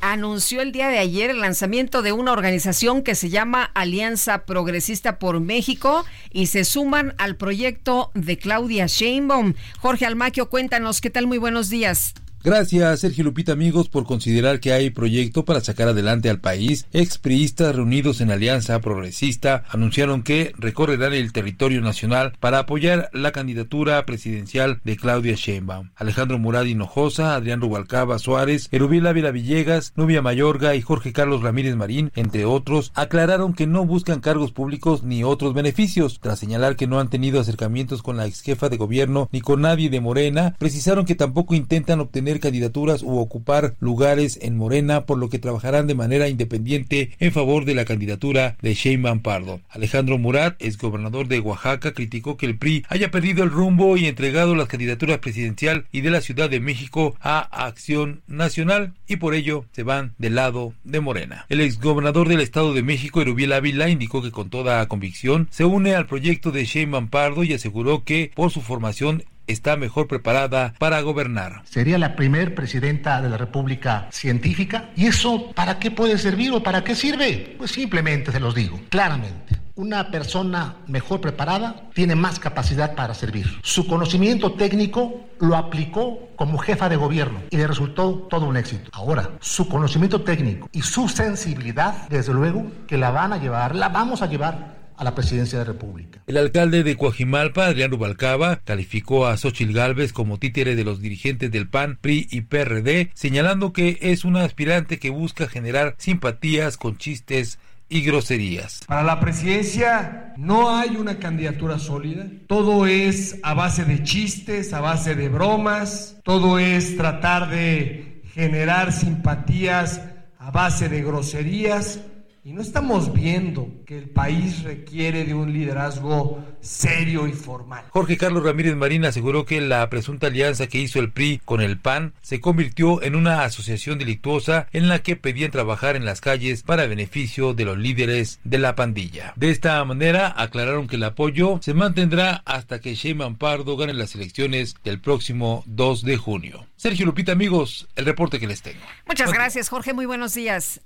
anunció 0.00 0.60
el 0.60 0.72
día 0.72 0.88
de 0.88 0.98
ayer 0.98 1.30
el 1.30 1.40
lanzamiento 1.40 2.02
de 2.02 2.12
una 2.12 2.32
organización 2.32 3.02
que 3.02 3.14
se 3.14 3.30
llama 3.30 3.70
Alianza 3.74 4.44
Progresista 4.46 5.18
por 5.18 5.40
México 5.40 6.04
y 6.30 6.46
se 6.46 6.64
suman 6.64 7.14
al 7.18 7.36
proyecto 7.36 8.10
de 8.14 8.38
Claudia 8.38 8.86
Sheinbaum. 8.86 9.54
Jorge 9.78 10.06
Almaquio, 10.06 10.48
cuéntanos, 10.48 11.00
¿qué 11.00 11.10
tal? 11.10 11.26
Muy 11.26 11.38
buenos 11.38 11.68
días. 11.68 12.14
Gracias, 12.42 13.00
Sergio 13.00 13.24
Lupita, 13.24 13.52
amigos, 13.52 13.90
por 13.90 14.06
considerar 14.06 14.60
que 14.60 14.72
hay 14.72 14.88
proyecto 14.88 15.44
para 15.44 15.60
sacar 15.60 15.88
adelante 15.88 16.30
al 16.30 16.40
país. 16.40 16.86
Expriistas 16.90 17.76
reunidos 17.76 18.22
en 18.22 18.30
Alianza 18.30 18.80
Progresista 18.80 19.64
anunciaron 19.68 20.22
que 20.22 20.54
recorrerán 20.56 21.12
el 21.12 21.34
territorio 21.34 21.82
nacional 21.82 22.32
para 22.40 22.60
apoyar 22.60 23.10
la 23.12 23.32
candidatura 23.32 24.06
presidencial 24.06 24.80
de 24.84 24.96
Claudia 24.96 25.34
Sheinbaum. 25.34 25.90
Alejandro 25.96 26.38
Murad 26.38 26.64
Hinojosa, 26.64 27.34
Adrián 27.34 27.60
Rubalcaba 27.60 28.18
Suárez, 28.18 28.68
Erubiel 28.72 29.06
Ávila 29.06 29.32
Villegas, 29.32 29.92
Nubia 29.94 30.22
Mayorga 30.22 30.74
y 30.74 30.80
Jorge 30.80 31.12
Carlos 31.12 31.42
Ramírez 31.42 31.76
Marín, 31.76 32.10
entre 32.14 32.46
otros, 32.46 32.90
aclararon 32.94 33.52
que 33.52 33.66
no 33.66 33.84
buscan 33.84 34.20
cargos 34.20 34.50
públicos 34.50 35.02
ni 35.02 35.24
otros 35.24 35.52
beneficios. 35.52 36.20
Tras 36.22 36.38
señalar 36.38 36.76
que 36.76 36.86
no 36.86 37.00
han 37.00 37.10
tenido 37.10 37.38
acercamientos 37.38 38.02
con 38.02 38.16
la 38.16 38.26
ex 38.26 38.40
jefa 38.40 38.70
de 38.70 38.78
gobierno 38.78 39.28
ni 39.30 39.42
con 39.42 39.60
nadie 39.60 39.90
de 39.90 40.00
Morena, 40.00 40.56
precisaron 40.58 41.04
que 41.04 41.14
tampoco 41.14 41.54
intentan 41.54 42.00
obtener 42.00 42.29
candidaturas 42.38 43.02
u 43.02 43.18
ocupar 43.18 43.74
lugares 43.80 44.38
en 44.42 44.56
Morena, 44.56 45.06
por 45.06 45.18
lo 45.18 45.28
que 45.28 45.40
trabajarán 45.40 45.88
de 45.88 45.96
manera 45.96 46.28
independiente 46.28 47.10
en 47.18 47.32
favor 47.32 47.64
de 47.64 47.74
la 47.74 47.84
candidatura 47.84 48.56
de 48.62 48.74
Sheinbaum 48.74 49.20
Pardo. 49.20 49.60
Alejandro 49.70 50.18
Murat, 50.18 50.54
ex 50.60 50.78
gobernador 50.78 51.26
de 51.26 51.40
Oaxaca, 51.40 51.92
criticó 51.92 52.36
que 52.36 52.46
el 52.46 52.58
PRI 52.58 52.84
haya 52.88 53.10
perdido 53.10 53.42
el 53.42 53.50
rumbo 53.50 53.96
y 53.96 54.06
entregado 54.06 54.54
las 54.54 54.68
candidaturas 54.68 55.18
presidencial 55.18 55.86
y 55.90 56.02
de 56.02 56.10
la 56.10 56.20
Ciudad 56.20 56.50
de 56.50 56.60
México 56.60 57.16
a 57.20 57.40
Acción 57.66 58.20
Nacional 58.28 58.92
y 59.08 59.16
por 59.16 59.34
ello 59.34 59.64
se 59.72 59.82
van 59.82 60.14
del 60.18 60.36
lado 60.36 60.74
de 60.84 61.00
Morena. 61.00 61.46
El 61.48 61.60
ex 61.60 61.80
gobernador 61.80 62.28
del 62.28 62.40
Estado 62.40 62.74
de 62.74 62.82
México, 62.82 63.20
Erubiel 63.20 63.52
Ávila, 63.52 63.88
indicó 63.88 64.22
que 64.22 64.30
con 64.30 64.50
toda 64.50 64.86
convicción 64.86 65.48
se 65.50 65.64
une 65.64 65.94
al 65.94 66.06
proyecto 66.06 66.50
de 66.50 66.64
Sheinbaum 66.64 67.08
Pardo 67.08 67.44
y 67.44 67.52
aseguró 67.54 68.04
que 68.04 68.30
por 68.34 68.50
su 68.50 68.60
formación 68.60 69.24
está 69.50 69.76
mejor 69.76 70.08
preparada 70.08 70.74
para 70.78 71.00
gobernar. 71.00 71.62
Sería 71.64 71.98
la 71.98 72.16
primer 72.16 72.54
presidenta 72.54 73.20
de 73.20 73.28
la 73.28 73.36
República 73.36 74.08
científica. 74.10 74.90
¿Y 74.96 75.06
eso 75.06 75.50
para 75.54 75.78
qué 75.78 75.90
puede 75.90 76.18
servir 76.18 76.52
o 76.52 76.62
para 76.62 76.84
qué 76.84 76.94
sirve? 76.94 77.56
Pues 77.58 77.72
simplemente 77.72 78.32
se 78.32 78.40
los 78.40 78.54
digo, 78.54 78.80
claramente. 78.88 79.58
Una 79.76 80.10
persona 80.10 80.76
mejor 80.88 81.22
preparada 81.22 81.88
tiene 81.94 82.14
más 82.14 82.38
capacidad 82.38 82.94
para 82.94 83.14
servir. 83.14 83.46
Su 83.62 83.86
conocimiento 83.86 84.52
técnico 84.52 85.28
lo 85.38 85.56
aplicó 85.56 86.28
como 86.36 86.58
jefa 86.58 86.88
de 86.90 86.96
gobierno 86.96 87.40
y 87.48 87.56
le 87.56 87.66
resultó 87.66 88.26
todo 88.28 88.46
un 88.46 88.58
éxito. 88.58 88.90
Ahora, 88.92 89.30
su 89.40 89.68
conocimiento 89.68 90.20
técnico 90.20 90.68
y 90.72 90.82
su 90.82 91.08
sensibilidad, 91.08 92.08
desde 92.10 92.34
luego, 92.34 92.66
que 92.86 92.98
la 92.98 93.10
van 93.10 93.32
a 93.32 93.38
llevar, 93.38 93.74
la 93.74 93.88
vamos 93.88 94.20
a 94.20 94.26
llevar 94.26 94.79
a 95.00 95.04
la 95.04 95.14
presidencia 95.14 95.58
de 95.58 95.64
la 95.64 95.72
República. 95.72 96.22
El 96.26 96.36
alcalde 96.36 96.82
de 96.82 96.94
Coajimalpa, 96.94 97.64
Adrián 97.64 97.90
Rubalcaba, 97.90 98.56
calificó 98.56 99.26
a 99.26 99.36
Xochil 99.38 99.72
Gálvez 99.72 100.12
como 100.12 100.38
títere 100.38 100.76
de 100.76 100.84
los 100.84 101.00
dirigentes 101.00 101.50
del 101.50 101.68
PAN, 101.68 101.98
PRI 101.98 102.28
y 102.30 102.42
PRD, 102.42 103.10
señalando 103.14 103.72
que 103.72 103.98
es 104.02 104.26
una 104.26 104.44
aspirante 104.44 104.98
que 104.98 105.08
busca 105.08 105.48
generar 105.48 105.94
simpatías 105.96 106.76
con 106.76 106.98
chistes 106.98 107.58
y 107.88 108.02
groserías. 108.02 108.82
Para 108.86 109.02
la 109.02 109.18
presidencia 109.20 110.34
no 110.36 110.76
hay 110.76 110.90
una 110.96 111.18
candidatura 111.18 111.78
sólida, 111.78 112.26
todo 112.46 112.86
es 112.86 113.38
a 113.42 113.54
base 113.54 113.86
de 113.86 114.02
chistes, 114.02 114.74
a 114.74 114.80
base 114.80 115.14
de 115.14 115.30
bromas, 115.30 116.18
todo 116.24 116.58
es 116.58 116.98
tratar 116.98 117.48
de 117.48 118.22
generar 118.34 118.92
simpatías 118.92 120.02
a 120.38 120.50
base 120.50 120.90
de 120.90 121.02
groserías 121.02 122.00
y 122.42 122.52
no 122.52 122.62
estamos 122.62 123.12
viendo 123.12 123.68
que 123.86 123.98
el 123.98 124.08
país 124.08 124.62
requiere 124.62 125.24
de 125.24 125.34
un 125.34 125.52
liderazgo 125.52 126.42
serio 126.60 127.26
y 127.26 127.32
formal. 127.32 127.84
Jorge 127.90 128.16
Carlos 128.16 128.42
Ramírez 128.42 128.74
Marín 128.76 129.04
aseguró 129.04 129.44
que 129.44 129.60
la 129.60 129.88
presunta 129.90 130.28
alianza 130.28 130.66
que 130.66 130.78
hizo 130.78 131.00
el 131.00 131.12
PRI 131.12 131.42
con 131.44 131.60
el 131.60 131.78
PAN 131.78 132.14
se 132.22 132.40
convirtió 132.40 133.02
en 133.02 133.14
una 133.14 133.44
asociación 133.44 133.98
delictuosa 133.98 134.68
en 134.72 134.88
la 134.88 135.00
que 135.00 135.16
pedían 135.16 135.50
trabajar 135.50 135.96
en 135.96 136.06
las 136.06 136.22
calles 136.22 136.62
para 136.62 136.86
beneficio 136.86 137.52
de 137.52 137.66
los 137.66 137.76
líderes 137.76 138.40
de 138.44 138.58
la 138.58 138.74
pandilla. 138.74 139.34
De 139.36 139.50
esta 139.50 139.84
manera 139.84 140.32
aclararon 140.34 140.86
que 140.86 140.96
el 140.96 141.04
apoyo 141.04 141.58
se 141.60 141.74
mantendrá 141.74 142.42
hasta 142.46 142.80
que 142.80 142.94
Sheyman 142.94 143.36
Pardo 143.36 143.76
gane 143.76 143.92
las 143.92 144.14
elecciones 144.14 144.76
del 144.82 145.00
próximo 145.00 145.62
2 145.66 146.04
de 146.04 146.16
junio. 146.16 146.66
Sergio 146.76 147.04
Lupita, 147.04 147.32
amigos, 147.32 147.86
el 147.96 148.06
reporte 148.06 148.40
que 148.40 148.46
les 148.46 148.62
tengo. 148.62 148.80
Muchas 149.06 149.30
gracias, 149.32 149.68
Jorge. 149.68 149.92
Muy 149.92 150.06
buenos 150.06 150.32
días. 150.32 150.80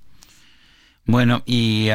Bueno, 1.07 1.43
y 1.45 1.91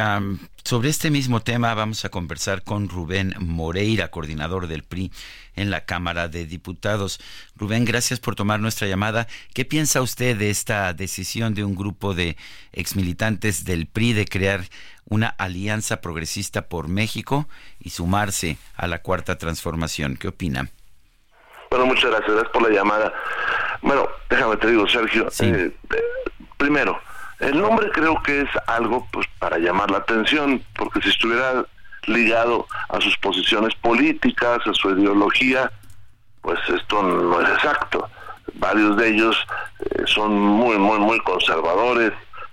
sobre 0.64 0.88
este 0.88 1.10
mismo 1.10 1.40
tema 1.40 1.74
vamos 1.74 2.04
a 2.04 2.10
conversar 2.10 2.62
con 2.62 2.88
Rubén 2.88 3.34
Moreira, 3.40 4.08
coordinador 4.08 4.68
del 4.68 4.84
PRI 4.84 5.10
en 5.56 5.70
la 5.70 5.84
Cámara 5.84 6.28
de 6.28 6.46
Diputados. 6.46 7.20
Rubén, 7.56 7.84
gracias 7.84 8.20
por 8.20 8.36
tomar 8.36 8.60
nuestra 8.60 8.86
llamada. 8.86 9.26
¿Qué 9.52 9.64
piensa 9.64 10.00
usted 10.00 10.36
de 10.36 10.50
esta 10.50 10.92
decisión 10.92 11.54
de 11.54 11.64
un 11.64 11.74
grupo 11.74 12.14
de 12.14 12.36
exmilitantes 12.72 13.64
del 13.64 13.86
PRI 13.86 14.12
de 14.12 14.26
crear 14.26 14.60
una 15.06 15.26
alianza 15.26 16.00
progresista 16.00 16.68
por 16.68 16.86
México 16.86 17.48
y 17.80 17.90
sumarse 17.90 18.58
a 18.76 18.86
la 18.86 19.02
cuarta 19.02 19.38
transformación? 19.38 20.16
¿Qué 20.16 20.28
opina? 20.28 20.70
Bueno, 21.68 21.86
muchas 21.86 22.10
gracias, 22.10 22.30
gracias 22.30 22.52
por 22.52 22.62
la 22.62 22.70
llamada. 22.70 23.12
Bueno, 23.82 24.08
déjame 24.28 24.56
te 24.56 24.68
digo, 24.68 24.88
Sergio. 24.88 25.28
Eh, 25.40 25.72
primero, 26.56 27.00
el 27.40 27.60
nombre 27.60 27.90
creo 27.90 28.22
que 28.22 28.42
es 28.42 28.48
algo 28.66 29.06
pues 29.10 29.26
para 29.38 29.58
llamar 29.58 29.90
la 29.90 29.98
atención, 29.98 30.62
porque 30.76 31.00
si 31.00 31.08
estuviera 31.08 31.64
ligado 32.04 32.66
a 32.88 33.00
sus 33.00 33.16
posiciones 33.18 33.74
políticas, 33.76 34.58
a 34.66 34.74
su 34.74 34.90
ideología, 34.90 35.70
pues 36.42 36.58
esto 36.68 37.02
no 37.02 37.40
es 37.40 37.48
exacto. 37.50 38.08
Varios 38.54 38.96
de 38.96 39.08
ellos 39.08 39.46
eh, 39.80 40.02
son 40.06 40.38
muy, 40.38 40.76
muy, 40.78 40.98
muy 40.98 41.20
conservadores, 41.20 42.12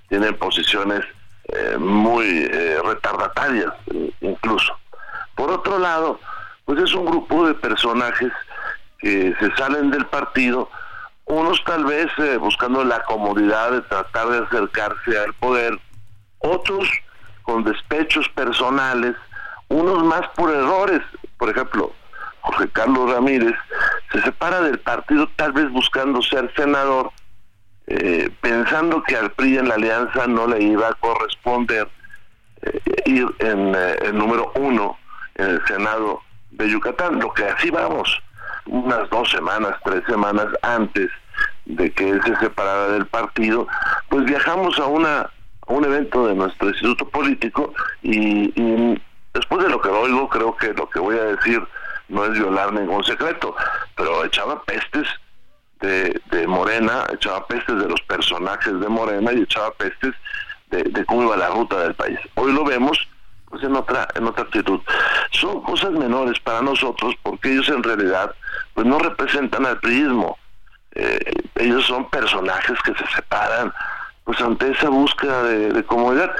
tienen 0.09 0.35
posiciones 0.35 1.03
eh, 1.49 1.77
muy 1.77 2.47
eh, 2.51 2.77
retardatarias 2.83 3.73
incluso. 4.21 4.77
Por 5.35 5.51
otro 5.51 5.79
lado, 5.79 6.19
pues 6.65 6.79
es 6.81 6.93
un 6.93 7.05
grupo 7.05 7.47
de 7.47 7.53
personajes 7.53 8.31
que 8.99 9.33
se 9.39 9.55
salen 9.55 9.91
del 9.91 10.05
partido 10.05 10.69
unos 11.27 11.61
tal 11.65 11.85
vez 11.85 12.07
eh, 12.17 12.37
buscando 12.37 12.83
la 12.83 13.03
comodidad 13.03 13.71
de 13.71 13.81
tratar 13.81 14.29
de 14.29 14.39
acercarse 14.39 15.19
al 15.19 15.33
poder, 15.33 15.77
otros 16.39 16.89
con 17.43 17.63
despechos 17.63 18.27
personales, 18.29 19.15
unos 19.67 20.03
más 20.03 20.27
por 20.35 20.51
errores. 20.51 21.01
Por 21.37 21.49
ejemplo, 21.49 21.91
Jorge 22.41 22.69
Carlos 22.69 23.11
Ramírez 23.11 23.55
se 24.11 24.21
separa 24.21 24.61
del 24.61 24.79
partido 24.79 25.29
tal 25.35 25.51
vez 25.51 25.69
buscando 25.69 26.21
ser 26.21 26.51
senador, 26.55 27.11
eh, 27.87 28.29
pensando 28.41 29.03
que 29.03 29.17
al 29.17 29.31
PRI 29.31 29.57
en 29.57 29.67
la 29.67 29.75
alianza 29.75 30.27
no 30.27 30.47
le 30.47 30.61
iba 30.63 30.87
a 30.87 30.93
corresponder 30.93 31.89
eh, 32.61 32.81
ir 33.05 33.27
en 33.39 33.75
el 33.75 34.17
número 34.17 34.51
uno 34.55 34.97
en 35.35 35.49
el 35.49 35.65
Senado 35.67 36.21
de 36.51 36.69
Yucatán, 36.69 37.19
lo 37.19 37.33
que 37.33 37.43
así 37.45 37.69
vamos 37.69 38.21
unas 38.67 39.09
dos 39.09 39.29
semanas, 39.29 39.75
tres 39.83 40.03
semanas 40.07 40.47
antes 40.61 41.09
de 41.65 41.91
que 41.91 42.09
él 42.09 42.21
se 42.23 42.35
separara 42.37 42.89
del 42.89 43.05
partido, 43.05 43.67
pues 44.09 44.25
viajamos 44.25 44.79
a 44.79 44.85
una 44.85 45.29
un 45.67 45.83
evento 45.83 46.25
de 46.27 46.35
nuestro 46.35 46.69
instituto 46.69 47.07
político 47.09 47.73
y, 48.01 48.97
después 49.33 49.63
de 49.63 49.69
lo 49.69 49.81
que 49.81 49.89
oigo 49.89 50.29
creo 50.29 50.55
que 50.55 50.73
lo 50.73 50.89
que 50.89 50.99
voy 50.99 51.17
a 51.17 51.23
decir 51.23 51.61
no 52.07 52.23
es 52.25 52.31
violar 52.31 52.71
ningún 52.71 53.03
secreto, 53.03 53.55
pero 53.95 54.23
echaba 54.23 54.63
pestes 54.63 55.07
de, 55.81 56.19
de 56.31 56.47
Morena, 56.47 57.05
echaba 57.13 57.45
pestes 57.47 57.77
de 57.77 57.87
los 57.87 58.01
personajes 58.03 58.79
de 58.79 58.87
Morena 58.87 59.33
y 59.33 59.41
echaba 59.41 59.71
pestes 59.71 60.13
de, 60.69 60.83
de 60.83 61.05
cómo 61.05 61.23
iba 61.23 61.35
la 61.35 61.49
ruta 61.49 61.81
del 61.81 61.93
país. 61.95 62.17
Hoy 62.35 62.53
lo 62.53 62.63
vemos 62.63 62.97
pues 63.57 63.69
en 63.69 63.75
otra 63.75 64.07
en 64.15 64.27
otra 64.27 64.43
actitud. 64.43 64.79
Son 65.31 65.61
cosas 65.61 65.91
menores 65.91 66.39
para 66.39 66.61
nosotros 66.61 67.15
porque 67.23 67.51
ellos 67.51 67.67
en 67.69 67.81
realidad 67.81 68.33
pues 68.73 68.85
no 68.85 68.99
representan 68.99 69.65
al 69.65 69.79
priismo. 69.79 70.37
Eh, 70.93 71.33
ellos 71.55 71.85
son 71.85 72.09
personajes 72.09 72.77
que 72.83 72.93
se 72.93 73.07
separan 73.15 73.73
pues 74.23 74.39
ante 74.41 74.71
esa 74.71 74.89
búsqueda 74.89 75.43
de, 75.43 75.83
comodidad. 75.85 76.31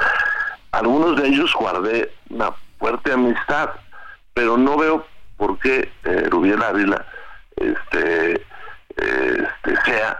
Algunos 0.72 1.20
de 1.20 1.28
ellos 1.28 1.54
guardé 1.54 2.12
una 2.30 2.52
fuerte 2.78 3.14
amistad, 3.14 3.70
pero 4.34 4.58
no 4.58 4.78
veo 4.78 5.08
por 5.38 5.58
qué 5.60 5.92
eh, 6.04 6.28
Rubiel 6.30 6.62
Ávila 6.62 7.06
este, 7.56 8.46
este 8.96 9.82
sea 9.86 10.20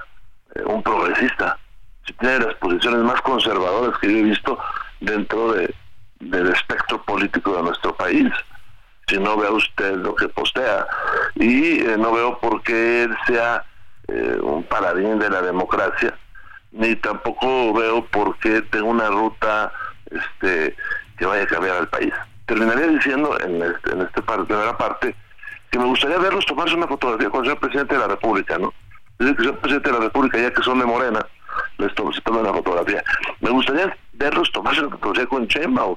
eh, 0.56 0.64
un 0.66 0.82
progresista. 0.82 1.60
Si 2.06 2.14
tiene 2.14 2.40
las 2.40 2.56
posiciones 2.56 3.02
más 3.02 3.22
conservadoras 3.22 4.00
que 4.00 4.12
yo 4.12 4.18
he 4.20 4.24
visto 4.24 4.58
dentro 5.02 5.52
de, 5.52 5.74
del 6.20 6.48
espectro 6.50 7.02
político 7.04 7.56
de 7.56 7.64
nuestro 7.64 7.96
país. 7.96 8.32
Si 9.08 9.18
no 9.18 9.38
vea 9.38 9.52
usted 9.52 9.96
lo 9.96 10.16
que 10.16 10.28
postea. 10.30 10.86
Y 11.36 11.80
eh, 11.80 11.96
no 11.98 12.12
veo 12.12 12.38
por 12.40 12.62
qué 12.64 13.04
él 13.04 13.16
sea 13.26 13.64
eh, 14.08 14.38
un 14.42 14.64
paladín 14.64 15.20
de 15.20 15.30
la 15.30 15.42
democracia, 15.42 16.18
ni 16.72 16.96
tampoco 16.96 17.74
veo 17.74 18.06
por 18.06 18.38
qué 18.40 18.62
tengo 18.64 18.90
una 18.90 19.10
ruta 19.10 19.72
este 20.10 20.76
que 21.18 21.26
vaya 21.26 21.44
a 21.44 21.48
cambiar 21.48 21.78
al 21.78 21.88
país. 21.90 22.14
Terminaría 22.46 22.88
diciendo 22.88 23.38
en, 23.42 23.62
este, 23.62 23.92
en 23.92 24.02
esta 24.02 24.22
primera 24.22 24.78
parte 24.78 25.16
que 25.72 25.80
me 25.80 25.86
gustaría 25.86 26.18
verlos 26.18 26.46
tomarse 26.46 26.76
una 26.76 26.88
fotografía 26.88 27.30
con 27.30 27.42
el 27.42 27.46
señor 27.48 27.60
presidente 27.60 27.96
de 27.96 28.00
la 28.00 28.08
República, 28.08 28.58
¿no? 28.58 28.74
Es 29.20 29.36
que 29.36 29.44
el 29.44 29.56
presidente 29.56 29.90
de 29.90 29.98
la 29.98 30.04
República, 30.06 30.38
ya 30.38 30.54
que 30.54 30.62
son 30.62 30.80
de 30.80 30.86
Morena, 30.86 31.26
les 31.78 31.94
toman 31.96 32.42
una 32.42 32.54
fotografía. 32.54 33.04
Me 33.42 33.50
gustaría 33.50 33.98
verlos 34.18 34.52
tomarse 34.52 34.82
una 34.82 34.92
fotografía 34.92 35.28
con 35.28 35.48
Sheinbaum. 35.48 35.96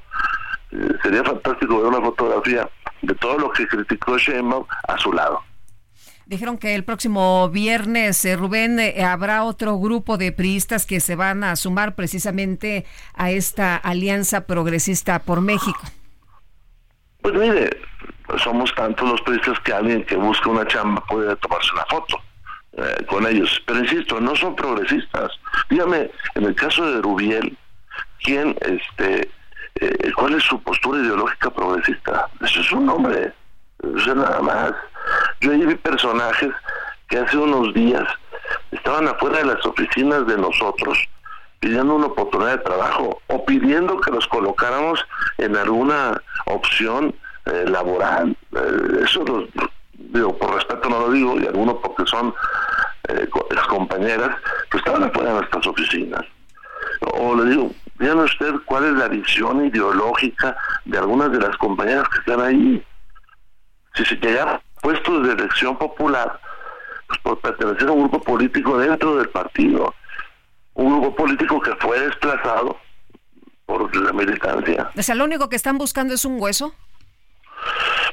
Eh, 0.73 0.89
sería 1.03 1.25
fantástico 1.25 1.79
ver 1.79 1.87
una 1.87 2.01
fotografía 2.01 2.68
de 3.03 3.14
todo 3.14 3.39
lo 3.39 3.51
que 3.53 3.66
criticó 3.66 4.18
Sheinbaum 4.18 4.64
a 4.89 4.99
su 4.99 5.12
lado. 5.12 5.43
Dijeron 6.31 6.59
que 6.59 6.77
el 6.77 6.85
próximo 6.85 7.49
viernes, 7.49 8.25
eh, 8.25 8.37
Rubén, 8.37 8.79
eh, 8.79 9.03
habrá 9.03 9.43
otro 9.43 9.77
grupo 9.79 10.16
de 10.16 10.31
priistas 10.31 10.87
que 10.87 11.01
se 11.01 11.16
van 11.16 11.43
a 11.43 11.57
sumar 11.57 11.97
precisamente 11.97 12.87
a 13.14 13.33
esta 13.33 13.75
alianza 13.77 14.47
progresista 14.47 15.18
por 15.18 15.41
México. 15.41 15.81
Pues 17.21 17.35
mire, 17.35 17.71
somos 18.45 18.73
tantos 18.77 19.11
los 19.11 19.21
priistas 19.23 19.59
que 19.61 19.73
alguien 19.73 20.05
que 20.05 20.14
busca 20.14 20.49
una 20.51 20.64
chamba 20.68 21.05
puede 21.09 21.35
tomarse 21.35 21.73
una 21.75 21.85
foto 21.87 22.21
eh, 22.75 23.05
con 23.07 23.27
ellos. 23.27 23.61
Pero 23.66 23.81
insisto, 23.81 24.21
no 24.21 24.37
son 24.37 24.55
progresistas. 24.55 25.33
Dígame, 25.68 26.12
en 26.37 26.45
el 26.45 26.55
caso 26.55 26.89
de 26.93 27.03
Rubiel, 27.03 27.59
¿quién, 28.23 28.57
este, 28.61 29.31
cuál 30.16 30.35
es 30.35 30.45
su 30.45 30.61
postura 30.62 31.01
ideológica 31.01 31.51
progresista? 31.51 32.29
Eso 32.41 32.61
es 32.61 32.73
un 32.73 32.87
nombre, 32.87 33.33
eso 33.83 34.11
es 34.11 34.16
nada 34.16 34.41
más. 34.41 34.73
Yo 35.41 35.53
ahí 35.53 35.64
vi 35.64 35.75
personajes 35.77 36.51
que 37.09 37.18
hace 37.18 37.37
unos 37.37 37.75
días 37.75 38.05
estaban 38.73 39.09
afuera 39.09 39.39
de 39.39 39.47
las 39.47 39.64
oficinas 39.66 40.27
de 40.27 40.37
nosotros 40.37 40.99
pidiendo 41.61 41.95
una 41.95 42.07
oportunidad 42.07 42.59
de 42.59 42.64
trabajo 42.64 43.21
o 43.27 43.45
pidiendo 43.45 44.01
que 44.01 44.11
los 44.11 44.27
colocáramos 44.29 45.05
en 45.39 45.57
alguna 45.57 46.21
opción 46.47 47.14
eh, 47.47 47.64
laboral. 47.68 48.37
Eh, 48.53 49.05
eso 49.05 49.25
digo, 49.95 50.37
por 50.39 50.55
respeto 50.55 50.89
no 50.89 51.01
lo 51.01 51.11
digo, 51.11 51.39
y 51.39 51.47
algunos 51.47 51.77
porque 51.77 52.05
son 52.07 52.35
eh, 53.09 53.29
compañeras, 53.68 54.37
que 54.71 54.79
estaban 54.79 55.05
afuera 55.05 55.31
de 55.31 55.39
nuestras 55.39 55.66
oficinas. 55.66 56.25
O 57.14 57.35
le 57.37 57.51
digo, 57.51 57.71
vean 58.01 58.18
usted 58.18 58.55
cuál 58.64 58.86
es 58.86 58.92
la 58.94 59.09
visión 59.09 59.64
ideológica 59.64 60.57
de 60.86 60.98
algunas 60.98 61.30
de 61.30 61.38
las 61.38 61.57
compañeras 61.59 62.09
que 62.09 62.18
están 62.20 62.40
ahí. 62.40 62.82
Si 63.94 64.05
se 64.07 64.16
llegara 64.16 64.61
puestos 64.80 65.26
de 65.26 65.34
elección 65.34 65.76
popular 65.76 66.40
pues 67.07 67.20
por 67.20 67.40
pertenecer 67.40 67.88
a 67.88 67.92
un 67.92 68.01
grupo 68.01 68.22
político 68.22 68.78
dentro 68.78 69.16
del 69.16 69.28
partido, 69.28 69.94
un 70.74 71.01
grupo 71.01 71.14
político 71.14 71.61
que 71.61 71.74
fue 71.76 72.01
desplazado 72.01 72.78
por 73.66 73.94
la 73.94 74.12
militancia. 74.12 74.90
O 74.96 75.03
sea, 75.03 75.14
lo 75.14 75.24
único 75.24 75.48
que 75.48 75.57
están 75.57 75.76
buscando 75.76 76.14
es 76.14 76.24
un 76.24 76.40
hueso. 76.40 76.72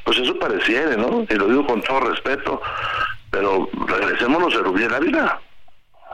Pues 0.04 0.18
eso 0.18 0.38
pareciera, 0.38 0.96
¿no? 0.96 1.24
Y 1.28 1.34
lo 1.34 1.46
digo 1.46 1.66
con 1.66 1.80
todo 1.82 2.00
respeto, 2.00 2.60
pero 3.30 3.68
regresémonos 3.86 4.54
a 4.54 4.58
Rubén 4.58 4.92
Ávila. 4.92 5.40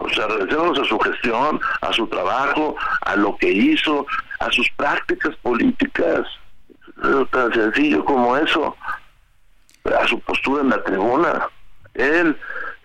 O 0.01 0.09
sea, 0.09 0.27
regresémonos 0.27 0.79
a 0.79 0.85
su 0.85 0.99
gestión, 0.99 1.61
a 1.81 1.93
su 1.93 2.07
trabajo, 2.09 2.77
a 3.03 3.17
lo 3.17 3.37
que 3.37 3.51
hizo, 3.51 4.07
a 4.41 4.51
sus 4.51 4.69
prácticas 4.71 5.35
políticas. 5.37 6.27
Es 7.03 7.31
tan 7.31 7.53
sencillo 7.53 8.05
como 8.05 8.37
eso 8.37 8.77
a 9.93 10.07
su 10.07 10.19
postura 10.21 10.63
en 10.63 10.71
la 10.71 10.83
tribuna. 10.83 11.49
Él 11.95 12.37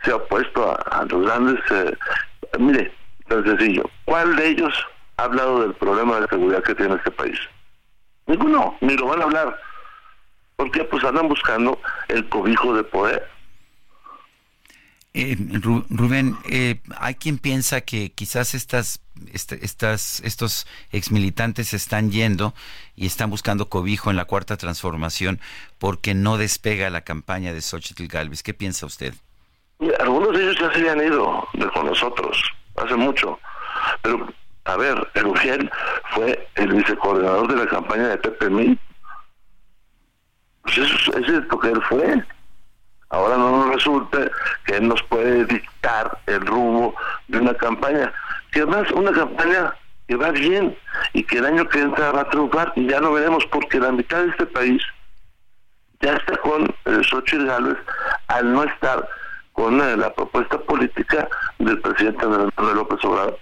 se 0.04 0.12
ha 0.12 0.18
opuesto 0.18 0.78
a, 0.92 1.06
los 1.06 1.26
grandes... 1.26 1.60
Eh, 1.72 1.98
mire, 2.60 2.94
tan 3.28 3.44
sencillo, 3.44 3.90
¿cuál 4.06 4.36
de 4.36 4.50
ellos 4.50 4.74
ha 5.18 5.24
hablado 5.24 5.62
del 5.62 5.74
problema 5.76 6.20
de 6.20 6.28
seguridad 6.28 6.64
que 6.64 6.76
tiene 6.76 6.96
este 6.96 7.12
país? 7.12 7.40
Ninguno, 8.28 8.78
ni 8.82 8.96
lo 8.98 9.08
van 9.08 9.22
a 9.22 9.26
hablar. 9.26 9.60
Porque 10.56 10.84
pues 10.84 11.04
andan 11.04 11.30
buscando 11.30 11.80
el 12.10 12.28
cobijo 12.28 12.76
de 12.76 12.84
poder. 12.84 13.28
Eh, 15.14 15.36
Rubén, 15.90 16.38
eh, 16.50 16.82
hay 16.98 17.16
quien 17.16 17.40
piensa 17.40 17.82
que 17.82 18.12
quizás 18.12 18.54
estas, 18.54 19.02
este, 19.34 19.66
estas, 19.66 20.22
estos 20.24 20.68
exmilitantes 20.92 21.74
están 21.74 22.12
yendo 22.12 22.54
y 22.96 23.08
están 23.08 23.30
buscando 23.30 23.70
cobijo 23.70 24.12
en 24.12 24.18
la 24.18 24.26
cuarta 24.26 24.56
transformación 24.56 25.40
porque 25.80 26.14
no 26.14 26.38
despega 26.38 26.90
la 26.92 27.02
campaña 27.02 27.54
de 27.54 27.62
Xochitl 27.62 28.08
Galvez. 28.08 28.44
¿Qué 28.44 28.54
piensa 28.54 28.86
usted? 28.86 29.14
algunos 30.00 30.34
de 30.34 30.44
ellos 30.44 30.58
ya 30.60 30.72
se 30.74 30.80
habían 30.80 31.02
ido 31.02 31.48
con 31.74 31.86
nosotros 31.86 32.38
hace 32.76 32.96
mucho, 32.96 33.40
pero 34.02 34.28
a 34.66 34.78
ver, 34.78 34.96
el 35.16 35.70
fue 36.14 36.48
el 36.56 36.74
vicecoordinador 36.74 37.48
de 37.48 37.56
la 37.56 37.68
campaña 37.68 38.10
de 38.10 38.18
Pepe 38.18 38.50
Mil. 38.50 38.80
Pues 40.62 40.78
eso, 40.78 41.18
ese 41.18 41.38
es 41.38 41.44
lo 41.50 41.60
que 41.60 41.70
él 41.70 41.82
fue. 41.90 42.24
Ahora 43.10 43.38
no 43.38 43.52
nos 43.52 43.76
resulta 43.76 44.30
que 44.66 44.78
él 44.78 44.88
nos 44.88 45.02
puede 45.04 45.46
dictar 45.46 46.20
el 46.28 46.46
rumbo 46.46 46.96
de 47.28 47.40
una 47.40 47.54
campaña, 47.56 48.14
que 48.52 48.62
además 48.62 48.92
una 48.92 49.12
campaña 49.12 49.74
que 50.08 50.16
va 50.16 50.32
bien 50.32 50.76
y 51.14 51.24
que 51.24 51.38
el 51.38 51.46
año 51.46 51.68
que 51.68 51.80
entra 51.80 52.12
va 52.12 52.22
a 52.22 52.30
triunfar 52.30 52.74
y 52.76 52.88
ya 52.88 53.00
lo 53.00 53.14
veremos 53.14 53.46
porque 53.52 53.80
la 53.80 53.92
mitad 53.92 54.24
de 54.24 54.30
este 54.30 54.46
país 54.46 54.82
ya 56.02 56.14
está 56.14 56.38
con 56.38 56.74
el 56.86 57.06
Xochitl 57.06 57.46
Gálvez 57.46 57.78
al 58.28 58.54
no 58.54 58.64
estar 58.64 59.08
con 59.54 59.82
eh, 59.82 59.98
la 59.98 60.14
propuesta 60.14 60.60
política 60.60 61.28
del 61.58 61.80
presidente 61.82 62.26
Andrés 62.26 62.76
López 62.76 63.04
Obrador. 63.04 63.40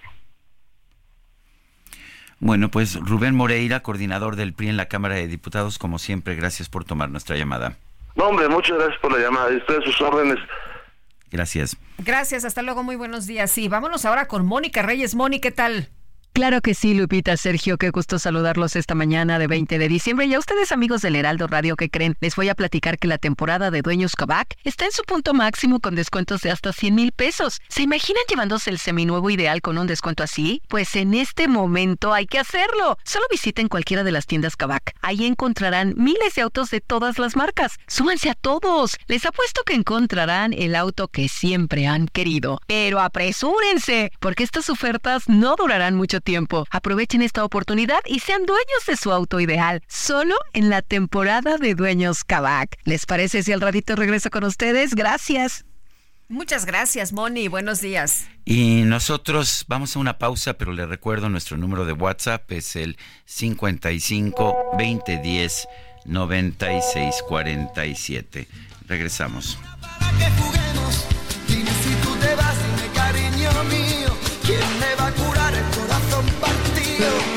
Bueno, 2.39 2.69
pues 2.69 2.99
Rubén 2.99 3.35
Moreira, 3.35 3.81
coordinador 3.81 4.35
del 4.35 4.53
PRI 4.53 4.69
en 4.69 4.77
la 4.77 4.87
Cámara 4.87 5.15
de 5.15 5.27
Diputados, 5.27 5.79
como 5.79 5.99
siempre, 5.99 6.35
gracias 6.35 6.69
por 6.69 6.85
tomar 6.85 7.09
nuestra 7.09 7.35
llamada. 7.35 7.77
No, 8.17 8.29
hombre, 8.29 8.49
muchas 8.49 8.77
gracias 8.77 8.99
por 8.99 9.11
la 9.11 9.19
llamada. 9.19 9.53
Y 9.53 9.57
ustedes 9.57 9.85
sus 9.85 10.01
órdenes. 10.01 10.39
Gracias. 11.29 11.77
Gracias, 11.99 12.45
hasta 12.45 12.61
luego, 12.63 12.83
muy 12.83 12.95
buenos 12.95 13.27
días. 13.27 13.51
Sí, 13.51 13.67
vámonos 13.67 14.05
ahora 14.05 14.27
con 14.27 14.45
Mónica 14.45 14.81
Reyes. 14.81 15.13
Mónica, 15.13 15.49
¿qué 15.49 15.51
tal? 15.51 15.89
Claro 16.37 16.61
que 16.61 16.75
sí, 16.75 16.93
Lupita, 16.93 17.35
Sergio, 17.35 17.79
qué 17.79 17.89
gusto 17.89 18.19
saludarlos 18.19 18.75
esta 18.75 18.93
mañana 18.93 19.39
de 19.39 19.47
20 19.47 19.79
de 19.79 19.87
diciembre. 19.87 20.27
Y 20.27 20.35
a 20.35 20.37
ustedes, 20.37 20.71
amigos 20.71 21.01
del 21.01 21.15
Heraldo 21.15 21.47
Radio, 21.47 21.75
¿qué 21.75 21.89
creen? 21.89 22.15
Les 22.21 22.35
voy 22.35 22.47
a 22.47 22.53
platicar 22.53 22.99
que 22.99 23.07
la 23.07 23.17
temporada 23.17 23.71
de 23.71 23.81
Dueños 23.81 24.15
Kavak 24.15 24.55
está 24.63 24.85
en 24.85 24.91
su 24.91 25.01
punto 25.01 25.33
máximo 25.33 25.79
con 25.79 25.95
descuentos 25.95 26.41
de 26.41 26.51
hasta 26.51 26.73
100 26.73 26.93
mil 26.93 27.11
pesos. 27.11 27.59
¿Se 27.69 27.81
imaginan 27.81 28.21
llevándose 28.29 28.69
el 28.69 28.77
seminuevo 28.77 29.31
ideal 29.31 29.63
con 29.63 29.79
un 29.79 29.87
descuento 29.87 30.21
así? 30.21 30.61
Pues 30.67 30.95
en 30.95 31.15
este 31.15 31.47
momento 31.47 32.13
hay 32.13 32.27
que 32.27 32.37
hacerlo. 32.37 32.99
Solo 33.03 33.25
visiten 33.31 33.67
cualquiera 33.67 34.03
de 34.03 34.11
las 34.11 34.27
tiendas 34.27 34.55
Kavak. 34.55 34.95
Ahí 35.01 35.25
encontrarán 35.25 35.95
miles 35.97 36.35
de 36.35 36.43
autos 36.43 36.69
de 36.69 36.81
todas 36.81 37.17
las 37.17 37.35
marcas. 37.35 37.79
Súbanse 37.87 38.29
a 38.29 38.35
todos. 38.35 38.95
Les 39.07 39.25
apuesto 39.25 39.63
que 39.63 39.73
encontrarán 39.73 40.53
el 40.53 40.75
auto 40.75 41.07
que 41.07 41.29
siempre 41.29 41.87
han 41.87 42.07
querido. 42.07 42.59
Pero 42.67 42.99
apresúrense, 42.99 44.11
porque 44.19 44.43
estas 44.43 44.69
ofertas 44.69 45.27
no 45.27 45.55
durarán 45.55 45.95
mucho 45.95 46.21
tiempo 46.21 46.26
tiempo. 46.27 46.67
Aprovechen 46.71 47.21
esta 47.21 47.45
oportunidad 47.45 47.99
y 48.05 48.19
sean 48.19 48.45
dueños 48.45 48.85
de 48.85 48.97
su 48.97 49.13
auto 49.13 49.39
ideal, 49.39 49.81
solo 49.87 50.35
en 50.51 50.69
la 50.69 50.81
temporada 50.81 51.55
de 51.57 51.73
Dueños 51.73 52.25
Kavak. 52.25 52.75
¿Les 52.83 53.05
parece 53.05 53.43
si 53.43 53.53
al 53.53 53.61
ratito 53.61 53.95
regreso 53.95 54.29
con 54.29 54.43
ustedes? 54.43 54.93
Gracias. 54.93 55.63
Muchas 56.27 56.65
gracias, 56.65 57.13
Moni. 57.13 57.47
Buenos 57.47 57.79
días. 57.79 58.27
Y 58.43 58.81
nosotros 58.81 59.63
vamos 59.69 59.95
a 59.95 59.99
una 59.99 60.17
pausa, 60.17 60.55
pero 60.55 60.73
le 60.73 60.85
recuerdo 60.85 61.29
nuestro 61.29 61.55
número 61.55 61.85
de 61.85 61.93
WhatsApp 61.93 62.51
es 62.51 62.75
el 62.75 62.97
55 63.23 64.53
2010 64.77 65.65
9647. 66.03 68.49
Regresamos. 68.85 69.57
Para 69.89 70.17
que 70.17 70.56
partido? 76.97 77.36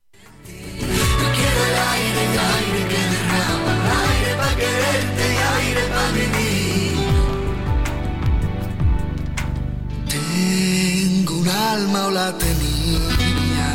alma 11.61 12.07
o 12.07 12.11
la 12.11 12.37
tenía 12.37 13.69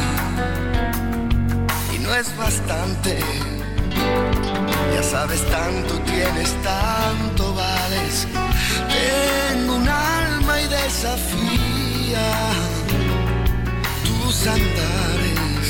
y 1.94 1.98
no 1.98 2.14
es 2.14 2.36
bastante. 2.36 3.18
Ya 4.94 5.02
sabes 5.02 5.42
tanto 5.50 5.98
tienes, 6.00 6.54
tanto 6.62 7.54
vales. 7.54 8.26
Tengo 8.96 9.76
un 9.76 9.88
alma 9.88 10.60
y 10.60 10.68
desafía 10.68 12.26
tus 14.04 14.46
andares. 14.46 15.66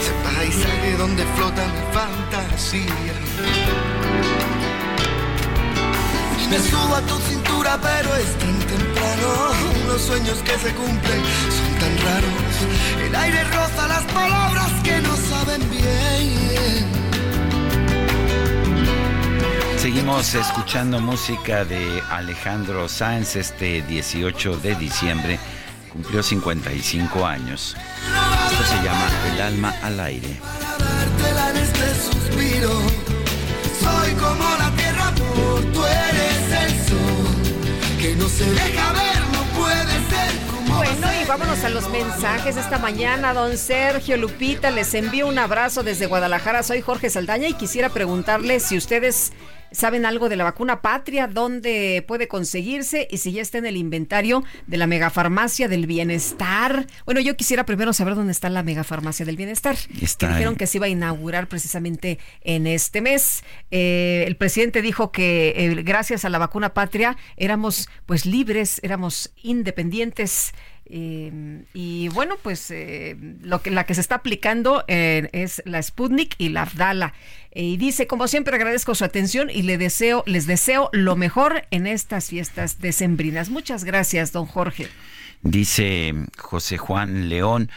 Ese 0.00 0.12
paisaje 0.24 0.96
donde 0.98 1.24
flota 1.36 1.62
mi 1.74 1.82
fantasía. 1.98 4.03
Me 6.54 6.60
subo 6.60 6.94
a 6.94 7.00
tu 7.00 7.18
cintura, 7.18 7.76
pero 7.82 8.14
es 8.14 8.38
tan 8.38 8.56
temprano. 8.60 9.28
Los 9.88 10.02
sueños 10.02 10.38
que 10.44 10.56
se 10.56 10.72
cumplen 10.72 11.20
son 11.50 11.78
tan 11.80 11.98
raros. 11.98 12.54
El 13.04 13.12
aire 13.12 13.42
roza 13.42 13.88
las 13.88 14.04
palabras 14.04 14.70
que 14.84 15.00
no 15.00 15.16
saben 15.16 15.68
bien. 15.68 16.86
Seguimos 19.78 20.32
escuchando 20.32 21.00
música 21.00 21.64
de 21.64 22.00
Alejandro 22.08 22.88
Sáenz 22.88 23.34
este 23.34 23.82
18 23.82 24.56
de 24.58 24.76
diciembre. 24.76 25.40
Cumplió 25.92 26.22
55 26.22 27.26
años. 27.26 27.76
Esto 28.52 28.64
se 28.64 28.76
llama 28.76 29.08
El 29.32 29.40
alma 29.40 29.74
al 29.82 29.98
aire. 29.98 30.38
Dártela 30.78 31.50
en 31.50 31.56
este 31.56 31.94
suspiro. 31.96 32.70
Soy 33.80 34.12
como 34.14 34.63
Que 38.14 38.20
no 38.20 38.28
se 38.28 38.44
deja 38.44 38.92
ver, 38.92 39.20
no 39.32 39.42
puede 39.58 39.92
ser 40.08 40.46
como 40.48 40.76
Bueno, 40.76 41.08
y 41.20 41.24
vámonos 41.26 41.64
a 41.64 41.68
los 41.68 41.88
mensajes 41.88 42.56
esta 42.56 42.78
mañana. 42.78 43.34
Don 43.34 43.58
Sergio 43.58 44.16
Lupita, 44.16 44.70
les 44.70 44.94
envío 44.94 45.26
un 45.26 45.36
abrazo 45.36 45.82
desde 45.82 46.06
Guadalajara. 46.06 46.62
Soy 46.62 46.80
Jorge 46.80 47.10
Saldaña 47.10 47.48
y 47.48 47.54
quisiera 47.54 47.88
preguntarles 47.88 48.62
si 48.62 48.76
ustedes 48.76 49.32
saben 49.74 50.06
algo 50.06 50.28
de 50.28 50.36
la 50.36 50.44
vacuna 50.44 50.80
patria, 50.80 51.26
dónde 51.26 52.02
puede 52.08 52.28
conseguirse 52.28 53.06
y 53.10 53.18
si 53.18 53.32
ya 53.32 53.42
está 53.42 53.58
en 53.58 53.66
el 53.66 53.76
inventario 53.76 54.42
de 54.66 54.76
la 54.78 54.86
megafarmacia 54.86 55.68
del 55.68 55.86
bienestar. 55.86 56.86
Bueno, 57.04 57.20
yo 57.20 57.36
quisiera 57.36 57.66
primero 57.66 57.92
saber 57.92 58.14
dónde 58.14 58.32
está 58.32 58.48
la 58.48 58.62
megafarmacia 58.62 59.26
del 59.26 59.36
bienestar. 59.36 59.76
Está 60.00 60.28
que 60.28 60.32
dijeron 60.34 60.54
en- 60.54 60.58
que 60.58 60.66
se 60.66 60.78
iba 60.78 60.86
a 60.86 60.88
inaugurar 60.90 61.48
precisamente 61.48 62.18
en 62.40 62.66
este 62.66 63.00
mes. 63.00 63.42
Eh, 63.70 64.24
el 64.26 64.36
presidente 64.36 64.80
dijo 64.80 65.12
que 65.12 65.52
eh, 65.56 65.74
gracias 65.82 66.24
a 66.24 66.28
la 66.30 66.38
vacuna 66.38 66.72
patria 66.72 67.16
éramos 67.36 67.88
pues 68.06 68.24
libres, 68.26 68.80
éramos 68.82 69.32
independientes. 69.42 70.52
eh, 70.86 71.64
y 71.72 72.08
bueno, 72.08 72.36
pues 72.42 72.70
eh, 72.70 73.16
lo 73.40 73.62
que, 73.62 73.70
la 73.70 73.84
que 73.84 73.94
se 73.94 74.00
está 74.02 74.16
aplicando 74.16 74.84
eh, 74.86 75.28
es 75.32 75.62
la 75.64 75.82
Sputnik 75.82 76.34
y 76.38 76.50
la 76.50 76.62
Abdala. 76.62 77.14
Eh, 77.54 77.62
y 77.62 77.76
dice, 77.76 78.06
como 78.06 78.28
siempre 78.28 78.56
agradezco 78.56 78.94
su 78.94 79.04
atención 79.04 79.48
y 79.50 79.62
le 79.62 79.78
deseo, 79.78 80.24
les 80.26 80.46
deseo 80.46 80.90
lo 80.92 81.16
mejor 81.16 81.66
en 81.70 81.86
estas 81.86 82.28
fiestas 82.28 82.80
decembrinas. 82.80 83.48
Muchas 83.48 83.84
gracias, 83.84 84.32
don 84.32 84.46
Jorge. 84.46 84.88
Dice 85.42 86.14
José 86.38 86.78
Juan 86.78 87.28
León, 87.28 87.70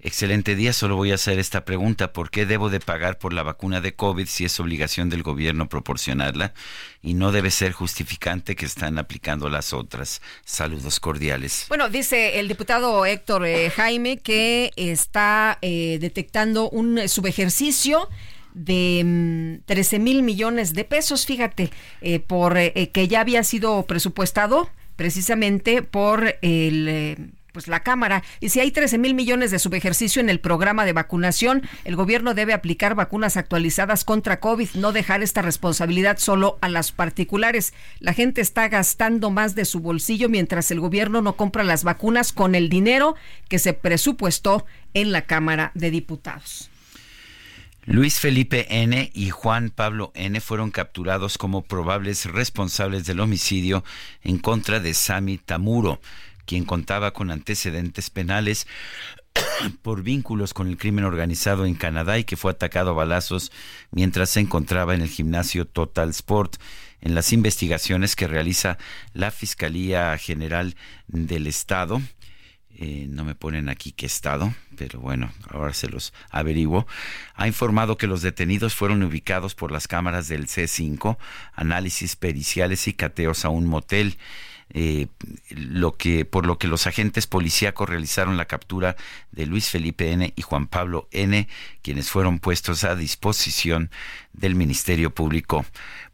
excelente 0.00 0.56
día, 0.56 0.72
solo 0.72 0.96
voy 0.96 1.12
a 1.12 1.14
hacer 1.14 1.38
esta 1.38 1.64
pregunta, 1.64 2.12
¿por 2.12 2.30
qué 2.30 2.44
debo 2.44 2.68
de 2.68 2.80
pagar 2.80 3.18
por 3.18 3.32
la 3.32 3.44
vacuna 3.44 3.80
de 3.80 3.94
COVID 3.94 4.26
si 4.26 4.44
es 4.44 4.58
obligación 4.58 5.08
del 5.08 5.22
gobierno 5.22 5.68
proporcionarla 5.68 6.52
y 7.00 7.14
no 7.14 7.30
debe 7.30 7.52
ser 7.52 7.72
justificante 7.72 8.56
que 8.56 8.66
están 8.66 8.98
aplicando 8.98 9.48
las 9.48 9.72
otras? 9.72 10.20
Saludos 10.44 10.98
cordiales. 10.98 11.66
Bueno, 11.68 11.88
dice 11.88 12.40
el 12.40 12.48
diputado 12.48 13.06
Héctor 13.06 13.46
eh, 13.46 13.70
Jaime 13.70 14.18
que 14.18 14.72
está 14.76 15.58
eh, 15.62 15.98
detectando 16.00 16.68
un 16.68 17.08
subejercicio 17.08 18.08
de 18.54 19.02
mm, 19.04 19.64
13 19.66 19.98
mil 19.98 20.22
millones 20.22 20.74
de 20.74 20.84
pesos, 20.84 21.26
fíjate, 21.26 21.70
eh, 22.00 22.20
por 22.20 22.56
eh, 22.56 22.72
eh, 22.74 22.90
que 22.90 23.08
ya 23.08 23.20
había 23.20 23.44
sido 23.44 23.84
presupuestado 23.84 24.70
precisamente 24.96 25.82
por 25.82 26.36
el... 26.42 27.32
pues 27.52 27.66
la 27.66 27.80
Cámara. 27.80 28.22
Y 28.40 28.50
si 28.50 28.60
hay 28.60 28.70
13 28.70 28.98
mil 28.98 29.14
millones 29.14 29.50
de 29.50 29.58
subejercicio 29.58 30.20
en 30.20 30.28
el 30.28 30.40
programa 30.40 30.84
de 30.84 30.92
vacunación, 30.92 31.62
el 31.84 31.96
gobierno 31.96 32.34
debe 32.34 32.52
aplicar 32.52 32.94
vacunas 32.94 33.36
actualizadas 33.36 34.04
contra 34.04 34.40
COVID, 34.40 34.70
no 34.74 34.92
dejar 34.92 35.22
esta 35.22 35.42
responsabilidad 35.42 36.18
solo 36.18 36.58
a 36.60 36.68
las 36.68 36.92
particulares. 36.92 37.74
La 38.00 38.14
gente 38.14 38.40
está 38.40 38.68
gastando 38.68 39.30
más 39.30 39.54
de 39.54 39.64
su 39.64 39.80
bolsillo 39.80 40.28
mientras 40.28 40.70
el 40.70 40.80
gobierno 40.80 41.20
no 41.20 41.36
compra 41.36 41.64
las 41.64 41.84
vacunas 41.84 42.32
con 42.32 42.54
el 42.54 42.68
dinero 42.68 43.16
que 43.48 43.58
se 43.58 43.72
presupuestó 43.72 44.64
en 44.94 45.12
la 45.12 45.22
Cámara 45.22 45.72
de 45.74 45.90
Diputados. 45.90 46.71
Luis 47.84 48.20
Felipe 48.20 48.66
N. 48.70 49.10
y 49.12 49.30
Juan 49.30 49.70
Pablo 49.70 50.12
N. 50.14 50.40
fueron 50.40 50.70
capturados 50.70 51.36
como 51.36 51.62
probables 51.62 52.26
responsables 52.26 53.06
del 53.06 53.18
homicidio 53.18 53.82
en 54.22 54.38
contra 54.38 54.78
de 54.78 54.94
Sami 54.94 55.38
Tamuro, 55.38 56.00
quien 56.46 56.64
contaba 56.64 57.12
con 57.12 57.32
antecedentes 57.32 58.08
penales 58.08 58.68
por 59.82 60.04
vínculos 60.04 60.54
con 60.54 60.68
el 60.68 60.76
crimen 60.76 61.04
organizado 61.04 61.66
en 61.66 61.74
Canadá 61.74 62.20
y 62.20 62.24
que 62.24 62.36
fue 62.36 62.52
atacado 62.52 62.90
a 62.90 62.94
balazos 62.94 63.50
mientras 63.90 64.30
se 64.30 64.38
encontraba 64.38 64.94
en 64.94 65.02
el 65.02 65.08
gimnasio 65.08 65.66
Total 65.66 66.10
Sport. 66.10 66.58
En 67.00 67.16
las 67.16 67.32
investigaciones 67.32 68.14
que 68.14 68.28
realiza 68.28 68.78
la 69.12 69.32
Fiscalía 69.32 70.16
General 70.18 70.76
del 71.08 71.48
Estado, 71.48 72.00
eh, 72.82 73.06
no 73.08 73.22
me 73.22 73.36
ponen 73.36 73.68
aquí 73.68 73.92
qué 73.92 74.06
estado, 74.06 74.52
pero 74.76 74.98
bueno, 74.98 75.30
ahora 75.48 75.72
se 75.72 75.88
los 75.88 76.12
averiguo. 76.30 76.84
Ha 77.36 77.46
informado 77.46 77.96
que 77.96 78.08
los 78.08 78.22
detenidos 78.22 78.74
fueron 78.74 79.04
ubicados 79.04 79.54
por 79.54 79.70
las 79.70 79.86
cámaras 79.86 80.26
del 80.26 80.48
C5, 80.48 81.16
análisis 81.54 82.16
periciales 82.16 82.88
y 82.88 82.92
cateos 82.92 83.44
a 83.44 83.50
un 83.50 83.66
motel. 83.66 84.16
eh, 84.74 85.08
lo 85.50 85.92
que 85.92 86.24
por 86.24 86.46
lo 86.46 86.58
que 86.58 86.66
los 86.66 86.86
agentes 86.86 87.26
policíacos 87.26 87.88
realizaron 87.88 88.36
la 88.36 88.46
captura 88.46 88.96
de 89.30 89.46
Luis 89.46 89.68
Felipe 89.68 90.12
N 90.12 90.32
y 90.34 90.42
Juan 90.42 90.66
Pablo 90.66 91.08
N, 91.10 91.46
quienes 91.82 92.10
fueron 92.10 92.38
puestos 92.38 92.84
a 92.84 92.94
disposición 92.94 93.90
del 94.32 94.54
Ministerio 94.54 95.10
Público 95.10 95.66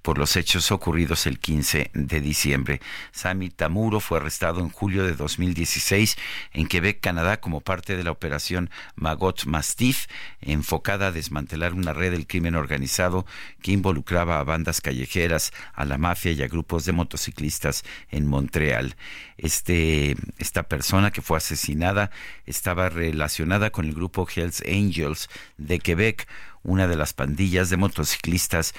por 0.02 0.18
los 0.18 0.36
hechos 0.36 0.72
ocurridos 0.72 1.26
el 1.26 1.38
15 1.38 1.90
de 1.92 2.20
diciembre. 2.20 2.80
Sami 3.12 3.50
Tamuro 3.50 4.00
fue 4.00 4.18
arrestado 4.18 4.60
en 4.60 4.70
julio 4.70 5.04
de 5.04 5.12
2016 5.12 6.16
en 6.52 6.66
Quebec, 6.66 7.00
Canadá, 7.00 7.40
como 7.40 7.60
parte 7.60 7.96
de 7.96 8.04
la 8.04 8.10
operación 8.10 8.70
Magot 8.94 9.44
Mastiff, 9.44 10.06
enfocada 10.40 11.08
a 11.08 11.12
desmantelar 11.12 11.74
una 11.74 11.92
red 11.92 12.12
del 12.12 12.26
crimen 12.26 12.54
organizado 12.54 13.26
que 13.60 13.72
involucraba 13.72 14.38
a 14.38 14.44
bandas 14.44 14.80
callejeras, 14.80 15.52
a 15.74 15.84
la 15.84 15.98
mafia 15.98 16.32
y 16.32 16.42
a 16.42 16.48
grupos 16.48 16.84
de 16.84 16.92
motociclistas 16.92 17.84
en 18.10 18.26
Montreal. 18.26 18.96
Este, 19.39 20.16
esta 20.39 20.64
persona 20.64 21.12
que 21.12 21.22
fue 21.22 21.39
asesinada 21.39 22.11
estaba 22.45 22.89
relacionada 22.89 23.70
con 23.70 23.86
el 23.86 23.95
grupo 23.95 24.26
Hells 24.28 24.62
Angels 24.66 25.28
de 25.57 25.78
Quebec, 25.78 26.28
una 26.64 26.89
de 26.89 26.97
las 26.97 27.14
pandillas 27.14 27.70
de 27.70 27.76
motociclistas 27.76 28.74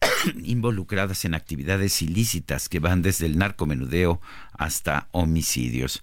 involucradas 0.42 1.24
en 1.26 1.34
actividades 1.34 2.00
ilícitas 2.00 2.70
que 2.70 2.80
van 2.80 3.02
desde 3.02 3.26
el 3.26 3.38
narcomenudeo 3.38 4.20
hasta 4.52 5.08
homicidios. 5.12 6.02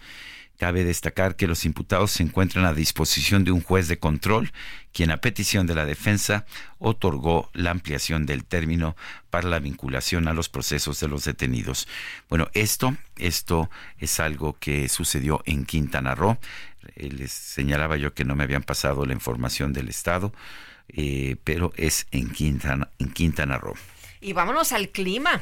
Cabe 0.59 0.83
destacar 0.83 1.37
que 1.37 1.47
los 1.47 1.63
imputados 1.63 2.11
se 2.11 2.21
encuentran 2.21 2.65
a 2.65 2.73
disposición 2.73 3.45
de 3.45 3.53
un 3.53 3.61
juez 3.61 3.87
de 3.87 3.97
control, 3.97 4.51
quien 4.91 5.09
a 5.09 5.21
petición 5.21 5.67
de 5.67 5.73
la 5.73 5.85
defensa 5.85 6.45
otorgó 6.79 7.49
la 7.53 7.71
ampliación 7.71 8.25
del 8.25 8.43
término 8.43 8.97
para 9.29 9.47
la 9.47 9.59
vinculación 9.59 10.27
a 10.27 10.33
los 10.33 10.49
procesos 10.49 10.99
de 10.99 11.07
los 11.07 11.23
detenidos. 11.23 11.87
Bueno, 12.27 12.49
esto, 12.53 12.97
esto 13.15 13.69
es 13.99 14.19
algo 14.19 14.57
que 14.59 14.89
sucedió 14.89 15.41
en 15.45 15.63
Quintana 15.63 16.13
Roo. 16.13 16.37
Eh, 16.97 17.09
les 17.09 17.31
señalaba 17.31 17.95
yo 17.95 18.13
que 18.13 18.25
no 18.25 18.35
me 18.35 18.43
habían 18.43 18.63
pasado 18.63 19.05
la 19.05 19.13
información 19.13 19.71
del 19.71 19.87
Estado, 19.87 20.33
eh, 20.89 21.37
pero 21.45 21.71
es 21.77 22.05
en 22.11 22.31
Quintana, 22.31 22.89
en 22.99 23.13
Quintana 23.13 23.57
Roo. 23.59 23.75
Y 24.19 24.33
vámonos 24.33 24.73
al 24.73 24.89
clima. 24.89 25.41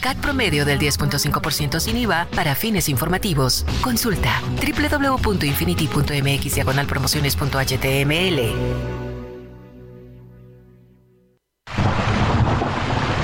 CAT 0.00 0.16
promedio 0.18 0.64
del 0.64 0.78
10.5% 0.78 1.78
sin 1.78 1.98
IVA 1.98 2.26
para 2.34 2.54
fines 2.54 2.88
informativos. 2.88 3.66
Consulta 3.82 4.40
www.infinity.mx 4.56 6.86
promociones.html. 6.86 8.38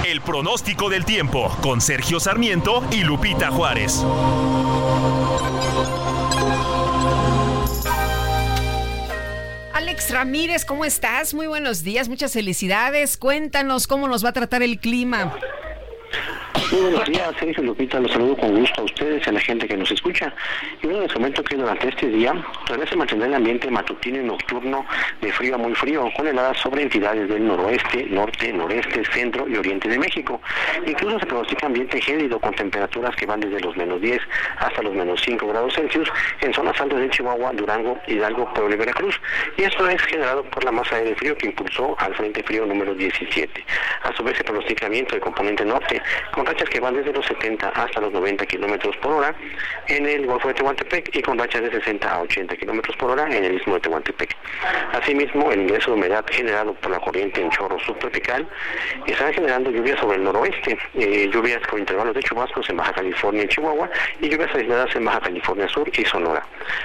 El 0.06 0.20
pronóstico 0.20 0.90
del 0.90 1.06
tiempo 1.06 1.56
con 1.62 1.80
Sergio 1.80 2.20
Sarmiento 2.20 2.84
y 2.90 3.04
Lupita 3.04 3.50
Juárez. 3.50 4.04
Alex 9.72 10.10
Ramírez, 10.10 10.66
¿cómo 10.66 10.84
estás? 10.84 11.32
Muy 11.32 11.46
buenos 11.46 11.82
días, 11.82 12.08
muchas 12.08 12.32
felicidades. 12.32 13.16
Cuéntanos 13.16 13.86
cómo 13.86 14.08
nos 14.08 14.24
va 14.24 14.30
a 14.30 14.32
tratar 14.32 14.62
el 14.62 14.78
clima. 14.78 15.34
Muy 16.70 16.82
buenos 16.82 17.04
días, 17.06 17.34
Sergio 17.40 17.62
Lupita, 17.62 17.98
los 17.98 18.12
saludo 18.12 18.36
con 18.36 18.54
gusto 18.54 18.82
a 18.82 18.84
ustedes 18.84 19.26
y 19.26 19.30
a 19.30 19.32
la 19.32 19.40
gente 19.40 19.66
que 19.66 19.74
nos 19.74 19.90
escucha. 19.90 20.34
Y 20.82 20.86
bueno, 20.86 21.00
les 21.00 21.10
comento 21.10 21.42
que 21.42 21.56
durante 21.56 21.88
este 21.88 22.08
día 22.08 22.34
todavía 22.66 22.86
se 22.86 22.94
mantendrá 22.94 23.26
el 23.26 23.34
ambiente 23.34 23.70
matutino 23.70 24.20
y 24.20 24.24
nocturno 24.24 24.84
de 25.22 25.32
frío 25.32 25.54
a 25.54 25.58
muy 25.58 25.74
frío, 25.74 26.10
con 26.14 26.26
heladas 26.26 26.58
sobre 26.58 26.82
entidades 26.82 27.26
del 27.26 27.46
noroeste, 27.46 28.04
norte, 28.10 28.52
noreste, 28.52 29.02
centro 29.06 29.48
y 29.48 29.56
oriente 29.56 29.88
de 29.88 29.98
México. 29.98 30.42
Incluso 30.86 31.18
se 31.20 31.24
pronostica 31.24 31.66
ambiente 31.68 32.02
gélido 32.02 32.38
con 32.38 32.52
temperaturas 32.52 33.16
que 33.16 33.24
van 33.24 33.40
desde 33.40 33.60
los 33.60 33.74
menos 33.74 33.98
10 34.02 34.20
hasta 34.58 34.82
los 34.82 34.92
menos 34.92 35.22
5 35.24 35.48
grados 35.48 35.72
Celsius 35.74 36.10
en 36.42 36.52
zonas 36.52 36.78
altas 36.78 37.00
de 37.00 37.08
Chihuahua, 37.08 37.52
Durango, 37.54 37.98
Hidalgo, 38.06 38.52
Puebla 38.52 38.74
y 38.74 38.78
Veracruz. 38.78 39.18
Y 39.56 39.62
esto 39.62 39.88
es 39.88 40.02
generado 40.02 40.42
por 40.44 40.62
la 40.64 40.72
masa 40.72 40.96
de 40.96 41.14
frío 41.14 41.34
que 41.38 41.46
impulsó 41.46 41.96
al 41.98 42.14
Frente 42.14 42.42
Frío 42.42 42.66
número 42.66 42.94
17. 42.94 43.64
A 44.02 44.12
su 44.14 44.22
vez 44.22 44.36
se 44.36 44.44
pronostica 44.44 44.84
ambiente 44.84 45.14
de 45.14 45.20
componente 45.22 45.64
norte, 45.64 46.02
con 46.32 46.44
que 46.66 46.80
van 46.80 46.94
desde 46.94 47.12
los 47.12 47.24
70 47.26 47.68
hasta 47.68 48.00
los 48.00 48.12
90 48.12 48.46
kilómetros 48.46 48.96
por 48.98 49.12
hora 49.12 49.34
en 49.86 50.06
el 50.06 50.26
Golfo 50.26 50.48
de 50.48 50.54
Tehuantepec 50.54 51.14
y 51.14 51.22
con 51.22 51.38
rachas 51.38 51.62
de 51.62 51.70
60 51.70 52.10
a 52.10 52.22
80 52.22 52.56
kilómetros 52.56 52.96
por 52.96 53.10
hora 53.10 53.24
en 53.26 53.44
el 53.44 53.54
Istmo 53.54 53.74
de 53.74 53.80
Tehuantepec. 53.80 54.36
Asimismo, 54.92 55.52
el 55.52 55.62
ingreso 55.62 55.92
de 55.92 55.96
humedad 55.98 56.24
generado 56.30 56.74
por 56.74 56.90
la 56.90 56.98
corriente 56.98 57.40
en 57.40 57.50
chorro 57.50 57.78
subtropical 57.80 58.46
está 59.06 59.32
generando 59.32 59.70
lluvias 59.70 60.00
sobre 60.00 60.16
el 60.16 60.24
noroeste, 60.24 60.78
eh, 60.94 61.30
lluvias 61.32 61.64
con 61.66 61.80
intervalos 61.80 62.14
de 62.14 62.22
chubascos 62.22 62.68
en 62.68 62.76
Baja 62.76 62.92
California 62.92 63.44
y 63.44 63.48
Chihuahua 63.48 63.88
y 64.20 64.28
lluvias 64.28 64.54
aisladas 64.54 64.94
en 64.96 65.04
Baja 65.04 65.20
California 65.20 65.68
Sur 65.68 65.88
y 65.92 66.04
Sonora. 66.04 66.44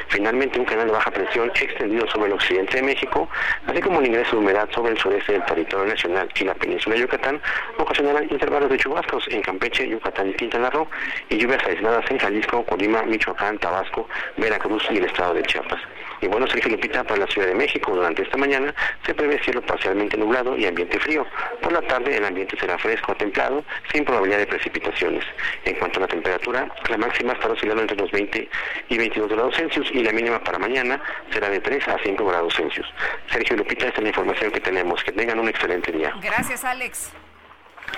Finalmente, 0.09 0.59
un 0.59 0.65
canal 0.65 0.87
de 0.87 0.93
baja 0.93 1.11
presión 1.11 1.49
extendido 1.49 2.07
sobre 2.07 2.27
el 2.27 2.33
occidente 2.33 2.77
de 2.77 2.83
México, 2.83 3.27
así 3.67 3.81
como 3.81 3.99
el 3.99 4.07
ingreso 4.07 4.31
de 4.31 4.37
humedad 4.37 4.69
sobre 4.73 4.91
el 4.91 4.97
sureste 4.97 5.33
del 5.33 5.45
territorio 5.45 5.85
nacional 5.85 6.29
y 6.35 6.43
la 6.43 6.53
península 6.53 6.95
de 6.95 7.01
Yucatán, 7.01 7.41
ocasionarán 7.77 8.27
intervalos 8.29 8.69
de 8.69 8.77
chubascos 8.77 9.27
en 9.29 9.41
Campeche 9.41 9.62
Campeche, 9.63 9.87
Yucatán 9.87 10.29
y 10.29 10.33
Quintana 10.33 10.69
Roo, 10.69 10.85
y 11.29 11.37
lluvias 11.37 11.63
aisladas 11.65 12.03
en 12.11 12.19
Jalisco, 12.19 12.65
Colima, 12.65 13.01
Michoacán, 13.03 13.57
Tabasco, 13.59 14.09
Veracruz 14.35 14.83
y 14.91 14.97
el 14.97 15.05
estado 15.05 15.33
de 15.35 15.41
Chiapas. 15.43 15.79
Y 16.19 16.27
bueno, 16.27 16.45
Sergio 16.47 16.71
Lupita, 16.71 17.01
para 17.05 17.21
la 17.21 17.27
Ciudad 17.27 17.47
de 17.47 17.55
México 17.55 17.95
durante 17.95 18.23
esta 18.23 18.35
mañana 18.35 18.75
se 19.05 19.13
prevé 19.13 19.39
cielo 19.39 19.61
parcialmente 19.61 20.17
nublado 20.17 20.57
y 20.57 20.65
ambiente 20.65 20.99
frío. 20.99 21.25
Por 21.61 21.71
la 21.71 21.81
tarde 21.81 22.17
el 22.17 22.25
ambiente 22.25 22.57
será 22.59 22.77
fresco 22.77 23.13
a 23.13 23.15
templado, 23.15 23.63
sin 23.93 24.03
probabilidad 24.03 24.39
de 24.39 24.47
precipitaciones. 24.47 25.23
En 25.63 25.75
cuanto 25.75 25.99
a 25.99 26.01
la 26.01 26.07
temperatura, 26.07 26.69
la 26.89 26.97
máxima 26.97 27.31
estará 27.31 27.53
oscilando 27.53 27.83
entre 27.83 27.95
los 27.95 28.11
20 28.11 28.49
y 28.89 28.97
22 28.97 29.29
grados 29.29 29.55
Celsius 29.55 29.89
y 29.93 30.03
la 30.03 30.11
mínima 30.11 30.43
para 30.43 30.59
mañana 30.59 31.01
será 31.31 31.49
de 31.49 31.61
3 31.61 31.87
a 31.87 31.97
5 32.03 32.25
grados 32.25 32.53
Celsius. 32.53 32.87
Sergio 33.31 33.55
Lupita, 33.55 33.87
esta 33.87 33.99
es 33.99 34.03
la 34.03 34.09
información 34.09 34.51
que 34.51 34.59
tenemos. 34.59 35.01
Que 35.03 35.13
tengan 35.13 35.39
un 35.39 35.47
excelente 35.47 35.91
día. 35.91 36.13
Gracias, 36.21 36.65
Alex. 36.65 37.13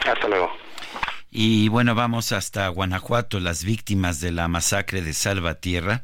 Hasta 0.06 0.28
luego. 0.28 0.65
Y 1.38 1.68
bueno, 1.68 1.96
vamos 1.96 2.32
hasta 2.32 2.66
Guanajuato. 2.70 3.42
Las 3.42 3.66
víctimas 3.66 4.22
de 4.22 4.32
la 4.32 4.48
masacre 4.48 5.02
de 5.02 5.12
Salvatierra 5.12 6.02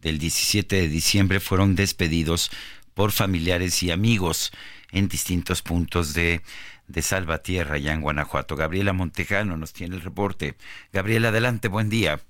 del 0.00 0.18
17 0.18 0.74
de 0.74 0.88
diciembre 0.88 1.38
fueron 1.38 1.76
despedidos 1.76 2.50
por 2.92 3.12
familiares 3.12 3.80
y 3.84 3.92
amigos 3.92 4.50
en 4.90 5.06
distintos 5.06 5.62
puntos 5.62 6.14
de, 6.14 6.42
de 6.88 7.00
Salvatierra, 7.00 7.76
allá 7.76 7.92
en 7.92 8.00
Guanajuato. 8.00 8.56
Gabriela 8.56 8.92
Montejano 8.92 9.56
nos 9.56 9.72
tiene 9.72 9.94
el 9.94 10.02
reporte. 10.02 10.56
Gabriela, 10.92 11.28
adelante, 11.28 11.68
buen 11.68 11.88
día. 11.88 12.20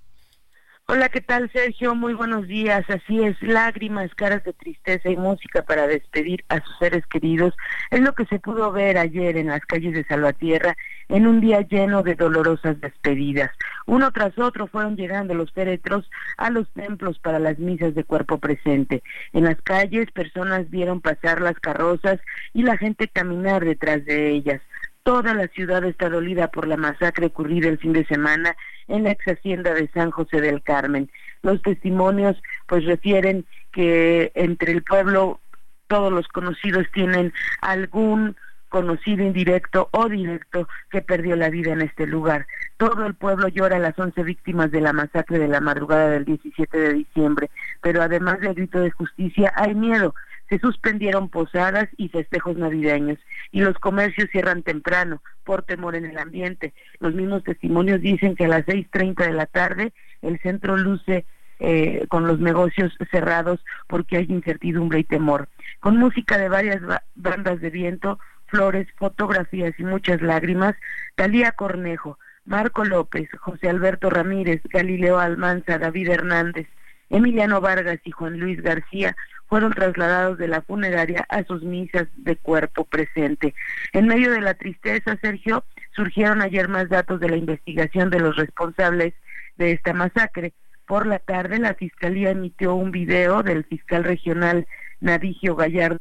Hola, 0.89 1.09
¿qué 1.09 1.21
tal 1.21 1.51
Sergio? 1.53 1.95
Muy 1.95 2.13
buenos 2.13 2.49
días. 2.49 2.85
Así 2.91 3.23
es, 3.23 3.41
lágrimas, 3.41 4.13
caras 4.17 4.43
de 4.43 4.53
tristeza 4.53 5.09
y 5.09 5.17
música 5.17 5.63
para 5.63 5.87
despedir 5.87 6.45
a 6.49 6.61
sus 6.61 6.77
seres 6.79 7.07
queridos. 7.07 7.55
Es 7.91 8.01
lo 8.01 8.13
que 8.15 8.27
se 8.27 8.41
pudo 8.41 8.73
ver 8.73 8.99
ayer 8.99 9.37
en 9.37 9.47
las 9.47 9.61
calles 9.61 9.95
de 9.95 10.05
Salvatierra 10.05 10.77
en 11.09 11.29
un 11.29 11.41
día 11.41 11.61
lleno 11.61 12.03
de 12.03 12.17
dolorosas 12.17 12.81
despedidas. 12.81 13.53
Uno 13.87 14.11
tras 14.11 14.37
otro 14.39 14.67
fueron 14.67 14.97
llegando 14.97 15.35
los 15.35 15.53
féretros 15.53 16.11
a 16.37 16.51
los 16.51 16.69
templos 16.73 17.19
para 17.21 17.39
las 17.39 17.61
misas 17.61 17.95
de 17.95 18.03
cuerpo 18.03 18.39
presente. 18.39 19.05
En 19.33 19.45
las 19.45 19.63
calles 19.63 20.11
personas 20.11 20.69
vieron 20.69 21.01
pasar 21.01 21.41
las 21.41 21.59
carrozas 21.61 22.19
y 22.55 22.65
la 22.65 22.77
gente 22.77 23.07
caminar 23.07 23.65
detrás 23.65 24.05
de 24.05 24.31
ellas. 24.31 24.61
Toda 25.03 25.35
la 25.35 25.49
ciudad 25.49 25.85
está 25.85 26.09
dolida 26.09 26.49
por 26.49 26.69
la 26.69 26.77
masacre 26.77 27.27
ocurrida 27.27 27.69
el 27.69 27.79
fin 27.79 27.93
de 27.93 28.05
semana 28.07 28.57
en 28.87 29.05
la 29.05 29.11
ex 29.11 29.27
hacienda 29.27 29.75
de 29.75 29.89
San 29.89 30.13
José 30.13 30.41
del 30.41 30.63
Carmen. 30.63 31.11
Los 31.43 31.61
testimonios 31.63 32.41
pues 32.69 32.85
refieren 32.85 33.45
que 33.73 34.31
entre 34.35 34.73
el 34.73 34.83
pueblo 34.83 35.41
todos 35.89 36.13
los 36.13 36.29
conocidos 36.29 36.87
tienen 36.93 37.33
algún 37.61 38.37
conocido 38.69 39.23
indirecto 39.23 39.89
o 39.91 40.09
directo 40.09 40.67
que 40.91 41.03
perdió 41.03 41.37
la 41.37 41.51
vida 41.51 41.73
en 41.73 41.83
este 41.83 42.07
lugar. 42.07 42.47
Todo 42.79 43.05
el 43.05 43.15
pueblo 43.15 43.49
llora 43.49 43.77
a 43.77 43.81
las 43.81 43.99
11 43.99 44.23
víctimas 44.23 44.71
de 44.71 44.81
la 44.81 44.95
masacre 44.95 45.39
de 45.39 45.49
la 45.49 45.61
madrugada 45.61 46.09
del 46.09 46.25
17 46.25 46.79
de 46.79 46.95
diciembre, 46.95 47.51
pero 47.83 48.03
además 48.03 48.41
del 48.41 48.55
grito 48.55 48.81
de 48.81 48.91
justicia 48.91 49.53
hay 49.57 49.75
miedo. 49.75 50.15
Se 50.53 50.59
suspendieron 50.59 51.31
posadas 51.31 51.89
y 51.97 52.11
festejos 52.11 52.59
navideños 52.59 53.19
y 53.53 53.63
los 53.63 53.79
comercios 53.79 54.29
cierran 54.31 54.63
temprano 54.63 55.23
por 55.45 55.63
temor 55.63 55.95
en 55.97 56.05
el 56.05 56.19
ambiente. 56.19 56.75
Los 57.01 57.15
mismos 57.15 57.43
testimonios 57.43 58.03
dicen 58.03 58.37
que 58.37 58.45
a 58.45 58.49
las 58.49 58.67
6.30 58.67 59.29
de 59.29 59.33
la 59.33 59.47
tarde 59.47 59.95
el 60.21 60.39
centro 60.41 60.77
luce 60.77 61.25
eh, 61.59 62.05
con 62.11 62.27
los 62.27 62.39
negocios 62.39 62.93
cerrados 63.11 63.65
porque 63.89 64.19
hay 64.19 64.27
incertidumbre 64.29 64.99
y 64.99 65.05
temor. 65.05 65.49
Con 65.81 65.97
música 65.97 66.37
de 66.37 66.51
varias 66.51 66.83
bandas 67.15 67.63
de 67.63 67.71
viento, 67.71 68.19
flores, 68.45 68.87
fotografías 68.97 69.73
y 69.79 69.85
muchas 69.85 70.21
lágrimas, 70.21 70.75
Talía 71.15 71.53
Cornejo, 71.53 72.19
Marco 72.45 72.85
López, 72.85 73.27
José 73.39 73.71
Alberto 73.71 74.11
Ramírez, 74.11 74.61
Galileo 74.65 75.19
Almanza, 75.19 75.79
David 75.79 76.11
Hernández, 76.11 76.69
Emiliano 77.09 77.63
Vargas 77.63 78.01
y 78.05 78.11
Juan 78.11 78.39
Luis 78.39 78.61
García 78.61 79.17
fueron 79.53 79.75
trasladados 79.75 80.39
de 80.39 80.49
la 80.49 80.63
funeraria 80.63 81.27
a 81.29 81.45
sus 81.45 81.63
misas 81.63 82.09
de 82.17 82.37
cuerpo 82.37 82.87
presente. 82.87 83.55
En 83.93 84.07
medio 84.07 84.31
de 84.31 84.41
la 84.41 84.55
tristeza, 84.55 85.19
Sergio, 85.21 85.63
surgieron 85.95 86.41
ayer 86.41 86.69
más 86.69 86.89
datos 86.89 87.21
de 87.21 87.29
la 87.29 87.37
investigación 87.37 88.09
de 88.09 88.21
los 88.21 88.35
responsables 88.37 89.13
de 89.59 89.73
esta 89.73 89.93
masacre. 89.93 90.55
Por 90.87 91.07
la 91.07 91.19
tarde, 91.19 91.59
la 91.59 91.75
Fiscalía 91.75 92.31
emitió 92.31 92.75
un 92.75 92.93
video 92.93 93.43
del 93.43 93.65
fiscal 93.65 94.05
regional 94.05 94.67
Nadigio 95.03 95.55
Gallardo, 95.55 96.01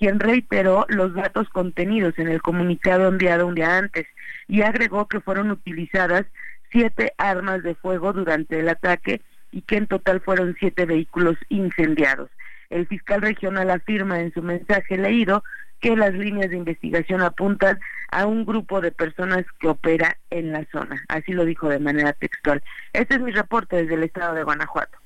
quien 0.00 0.18
reiteró 0.18 0.84
los 0.88 1.14
datos 1.14 1.48
contenidos 1.50 2.18
en 2.18 2.26
el 2.26 2.42
comunicado 2.42 3.06
enviado 3.06 3.46
un 3.46 3.54
día 3.54 3.78
antes 3.78 4.08
y 4.48 4.62
agregó 4.62 5.06
que 5.06 5.20
fueron 5.20 5.52
utilizadas 5.52 6.26
siete 6.72 7.12
armas 7.18 7.62
de 7.62 7.76
fuego 7.76 8.12
durante 8.12 8.58
el 8.58 8.68
ataque 8.68 9.22
y 9.52 9.62
que 9.62 9.76
en 9.76 9.86
total 9.86 10.20
fueron 10.20 10.56
siete 10.58 10.86
vehículos 10.86 11.36
incendiados. 11.48 12.30
El 12.70 12.86
fiscal 12.86 13.22
regional 13.22 13.70
afirma 13.70 14.20
en 14.20 14.32
su 14.32 14.42
mensaje 14.42 14.96
leído 14.96 15.42
que 15.80 15.96
las 15.96 16.12
líneas 16.14 16.50
de 16.50 16.56
investigación 16.56 17.22
apuntan 17.22 17.78
a 18.10 18.26
un 18.26 18.44
grupo 18.44 18.80
de 18.80 18.90
personas 18.90 19.44
que 19.60 19.68
opera 19.68 20.18
en 20.30 20.52
la 20.52 20.64
zona. 20.72 21.04
Así 21.08 21.32
lo 21.32 21.44
dijo 21.44 21.68
de 21.68 21.78
manera 21.78 22.12
textual. 22.12 22.62
Este 22.92 23.14
es 23.14 23.20
mi 23.20 23.30
reporte 23.30 23.76
desde 23.76 23.94
el 23.94 24.02
estado 24.02 24.34
de 24.34 24.42
Guanajuato. 24.42 24.98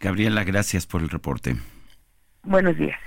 Gabriela, 0.00 0.44
gracias 0.44 0.86
por 0.86 1.00
el 1.00 1.08
reporte. 1.08 1.56
Buenos 2.42 2.76
días. 2.76 2.98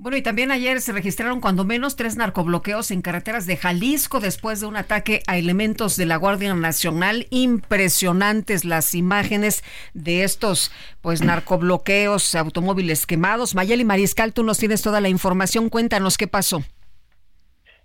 Bueno, 0.00 0.16
y 0.16 0.22
también 0.22 0.50
ayer 0.50 0.80
se 0.80 0.92
registraron 0.92 1.42
cuando 1.42 1.66
menos 1.66 1.94
tres 1.94 2.16
narcobloqueos 2.16 2.90
en 2.90 3.02
carreteras 3.02 3.44
de 3.44 3.58
Jalisco 3.58 4.18
después 4.18 4.58
de 4.58 4.64
un 4.64 4.76
ataque 4.76 5.22
a 5.26 5.36
elementos 5.36 5.98
de 5.98 6.06
la 6.06 6.16
Guardia 6.16 6.54
Nacional. 6.54 7.26
Impresionantes 7.28 8.64
las 8.64 8.94
imágenes 8.94 9.62
de 9.92 10.24
estos 10.24 10.72
pues 11.02 11.20
narcobloqueos, 11.20 12.34
automóviles 12.34 13.04
quemados. 13.04 13.54
Mayeli 13.54 13.84
Mariscal, 13.84 14.32
tú 14.32 14.42
nos 14.42 14.56
tienes 14.56 14.80
toda 14.80 15.02
la 15.02 15.10
información. 15.10 15.68
Cuéntanos 15.68 16.16
qué 16.16 16.26
pasó. 16.26 16.64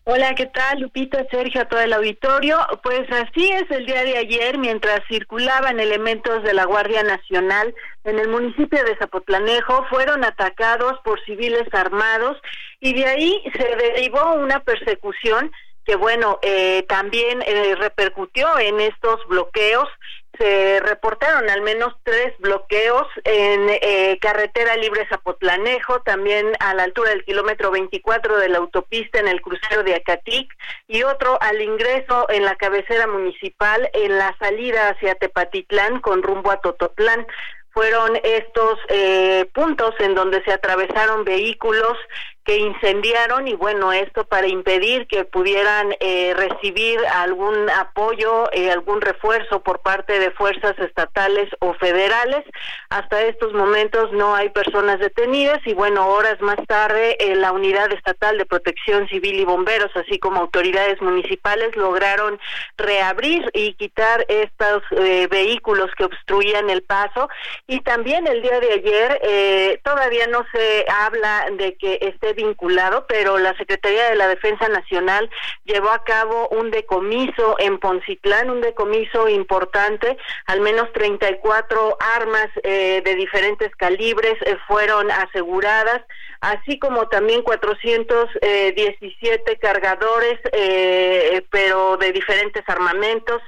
Hola, 0.08 0.36
¿qué 0.36 0.46
tal? 0.46 0.82
Lupita, 0.82 1.26
Sergio, 1.32 1.62
a 1.62 1.66
todo 1.66 1.80
el 1.80 1.92
auditorio. 1.92 2.60
Pues 2.84 3.12
así 3.12 3.50
es 3.50 3.64
el 3.72 3.88
día 3.88 4.04
de 4.04 4.20
ayer, 4.20 4.60
mientras 4.60 5.02
circulaban 5.08 5.80
elementos 5.80 6.44
de 6.44 6.54
la 6.54 6.66
Guardia 6.66 7.02
Nacional 7.02 7.74
en 8.04 8.20
el 8.20 8.30
municipio 8.30 8.84
de 8.84 8.96
Zapotlanejo, 8.98 9.84
fueron 9.90 10.24
atacados 10.24 11.00
por 11.04 11.20
civiles 11.26 11.68
armados 11.72 12.38
y 12.80 12.94
de 12.94 13.06
ahí 13.08 13.44
se 13.58 13.76
derivó 13.78 14.36
una 14.36 14.60
persecución 14.60 15.52
que, 15.86 15.96
bueno, 15.96 16.38
eh, 16.44 16.86
también 16.88 17.42
eh, 17.42 17.74
repercutió 17.74 18.60
en 18.60 18.82
estos 18.82 19.26
bloqueos 19.28 19.90
se 20.38 20.80
reportaron 20.82 21.50
al 21.50 21.62
menos 21.62 21.94
tres 22.04 22.34
bloqueos 22.40 23.08
en 23.24 23.70
eh, 23.70 24.18
carretera 24.20 24.76
libre 24.76 25.08
Zapotlanejo, 25.10 26.02
también 26.02 26.54
a 26.60 26.74
la 26.74 26.84
altura 26.84 27.12
del 27.12 27.26
kilómetro 27.26 27.72
24 27.72 28.38
de 28.38 28.50
la 28.50 28.58
autopista 28.60 29.20
en 29.20 29.28
el 29.28 29.42
crucero 29.42 29.84
de 29.84 29.96
Acatic 29.96 30.56
y 30.88 31.04
otro 31.04 31.38
al 31.42 31.62
ingreso 31.62 32.30
en 32.30 32.46
la 32.46 32.56
cabecera 32.56 33.08
municipal 33.08 33.90
en 33.94 34.18
la 34.18 34.36
salida 34.40 34.90
hacia 34.90 35.16
Tepatitlán 35.16 36.00
con 36.02 36.24
rumbo 36.24 36.52
a 36.52 36.62
Tototlán. 36.62 37.26
Fueron 37.72 38.16
estos 38.24 38.80
eh, 38.88 39.50
puntos 39.54 39.94
en 40.00 40.16
donde 40.16 40.42
se 40.44 40.54
atravesaron 40.54 41.26
vehículos 41.26 41.98
que 42.46 42.58
incendiaron 42.58 43.48
y 43.48 43.56
bueno, 43.56 43.92
esto 43.92 44.24
para 44.26 44.48
impedir 44.48 45.08
que 45.08 45.26
pudieran 45.26 45.96
eh, 46.00 46.36
recibir 46.36 47.00
algún 47.08 47.70
apoyo, 47.72 48.52
eh, 48.54 48.72
algún 48.72 49.02
refuerzo 49.02 49.64
por 49.64 49.80
parte 49.80 50.20
de 50.20 50.30
fuerzas 50.30 50.78
estatales 50.78 51.50
o 51.60 51.74
federales. 51.74 52.46
Hasta 52.90 53.24
estos 53.24 53.52
momentos 53.54 54.12
no 54.14 54.36
hay 54.36 54.50
personas 54.50 55.00
detenidas 55.00 55.60
y 55.66 55.74
bueno, 55.74 56.08
horas 56.08 56.40
más 56.40 56.58
tarde 56.68 57.18
eh, 57.20 57.36
la 57.36 57.52
Unidad 57.52 57.92
Estatal 57.92 58.38
de 58.38 58.46
Protección 58.46 59.08
Civil 59.08 59.40
y 59.40 59.46
Bomberos, 59.46 59.92
así 59.96 60.20
como 60.20 60.40
autoridades 60.40 61.02
municipales, 61.02 61.76
lograron 61.76 62.40
reabrir 62.78 63.50
y 63.54 63.74
quitar 63.74 64.24
estos 64.30 64.84
vehículos 65.30 65.90
que 65.98 66.06
obstruían 66.06 66.70
el 66.70 66.84
paso 66.84 67.28
y 67.66 67.82
también 67.82 68.28
el 68.28 68.42
día 68.42 68.60
de 68.60 68.74
ayer 68.74 69.80
todavía 69.84 70.28
no 70.28 70.46
se 70.52 70.86
habla 70.88 71.48
de 71.58 71.76
que 71.76 71.98
esté 72.02 72.35
vinculado, 72.36 73.08
pero 73.08 73.40
la 73.40 73.58
Secretaría 73.58 74.10
de 74.10 74.16
la 74.16 74.28
Defensa 74.28 74.70
Nacional 74.70 75.30
llevó 75.64 75.90
a 75.90 76.04
cabo 76.04 76.48
un 76.50 76.70
decomiso 76.72 77.56
en 77.60 77.80
Poncitlán, 77.80 78.50
un 78.50 78.62
decomiso 78.62 79.28
importante, 79.28 80.18
al 80.46 80.62
menos 80.62 80.92
34 80.94 81.98
armas 82.00 82.48
eh, 82.64 83.02
de 83.04 83.16
diferentes 83.16 83.76
calibres 83.76 84.36
eh, 84.46 84.56
fueron 84.68 85.12
aseguradas, 85.12 86.02
así 86.42 86.80
como 86.80 87.08
también 87.08 87.42
417 87.42 89.58
cargadores, 89.58 90.40
eh, 90.52 91.44
pero 91.50 91.98
de 91.98 92.12
diferentes 92.12 92.64
armamentos. 92.68 93.42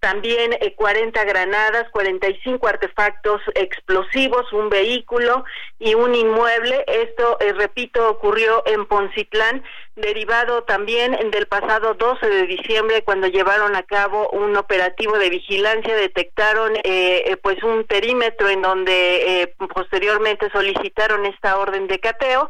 También 0.00 0.58
40 0.74 1.22
granadas, 1.22 1.88
45 1.92 2.66
artefactos 2.66 3.40
explosivos, 3.54 4.52
un 4.52 4.68
vehículo 4.68 5.44
y 5.82 5.94
un 5.94 6.14
inmueble. 6.14 6.84
Esto, 6.86 7.36
repito, 7.56 8.08
ocurrió 8.08 8.62
en 8.66 8.86
Poncitlán 8.86 9.64
derivado 9.96 10.62
también 10.62 11.18
del 11.30 11.46
pasado 11.46 11.94
12 11.94 12.26
de 12.26 12.46
diciembre 12.46 13.02
cuando 13.02 13.26
llevaron 13.26 13.74
a 13.74 13.82
cabo 13.82 14.28
un 14.30 14.56
operativo 14.56 15.18
de 15.18 15.28
vigilancia. 15.28 15.94
Detectaron 15.96 16.76
eh, 16.76 17.24
eh, 17.26 17.36
pues 17.42 17.62
un 17.64 17.84
perímetro 17.84 18.48
en 18.48 18.62
donde 18.62 19.42
eh, 19.42 19.54
posteriormente 19.74 20.48
solicitaron 20.52 21.26
esta 21.26 21.58
orden 21.58 21.88
de 21.88 21.98
cateo. 21.98 22.48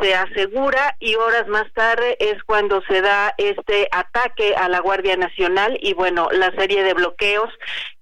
Se 0.00 0.14
asegura 0.14 0.96
y 1.00 1.14
horas 1.14 1.48
más 1.48 1.72
tarde 1.72 2.16
es 2.20 2.42
cuando 2.44 2.82
se 2.82 3.00
da 3.00 3.34
este 3.38 3.88
ataque 3.92 4.54
a 4.56 4.68
la 4.68 4.80
Guardia 4.80 5.16
Nacional 5.16 5.78
y 5.80 5.94
bueno 5.94 6.28
la 6.32 6.50
serie 6.52 6.82
de 6.82 6.92
bloqueos 6.92 7.50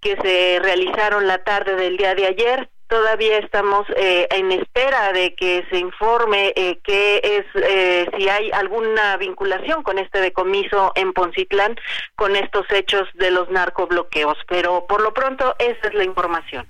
que 0.01 0.16
se 0.16 0.59
realizaron 0.61 1.28
la 1.28 1.45
tarde 1.45 1.76
del 1.76 1.97
día 1.97 2.14
de 2.16 2.26
ayer 2.26 2.68
todavía 2.93 3.38
estamos 3.38 3.86
eh, 3.97 4.28
en 4.30 4.53
espera 4.53 5.14
de 5.14 5.34
que 5.34 5.64
se 5.70 5.78
informe 5.78 6.53
eh, 6.55 6.78
qué 6.84 7.22
es 7.24 7.47
eh, 7.55 8.07
si 8.14 8.28
hay 8.28 8.51
alguna 8.51 9.16
vinculación 9.16 9.82
con 9.82 9.99
este 9.99 10.20
decomiso 10.20 10.93
en 10.95 11.14
Poncitlán 11.14 11.74
con 12.16 12.36
estos 12.36 12.66
hechos 12.70 13.09
de 13.14 13.30
los 13.30 13.51
narcobloqueos, 13.51 14.36
pero 14.47 14.84
por 14.86 15.01
lo 15.01 15.14
pronto 15.14 15.57
esa 15.59 15.88
es 15.88 15.95
la 15.95 16.05
información. 16.05 16.66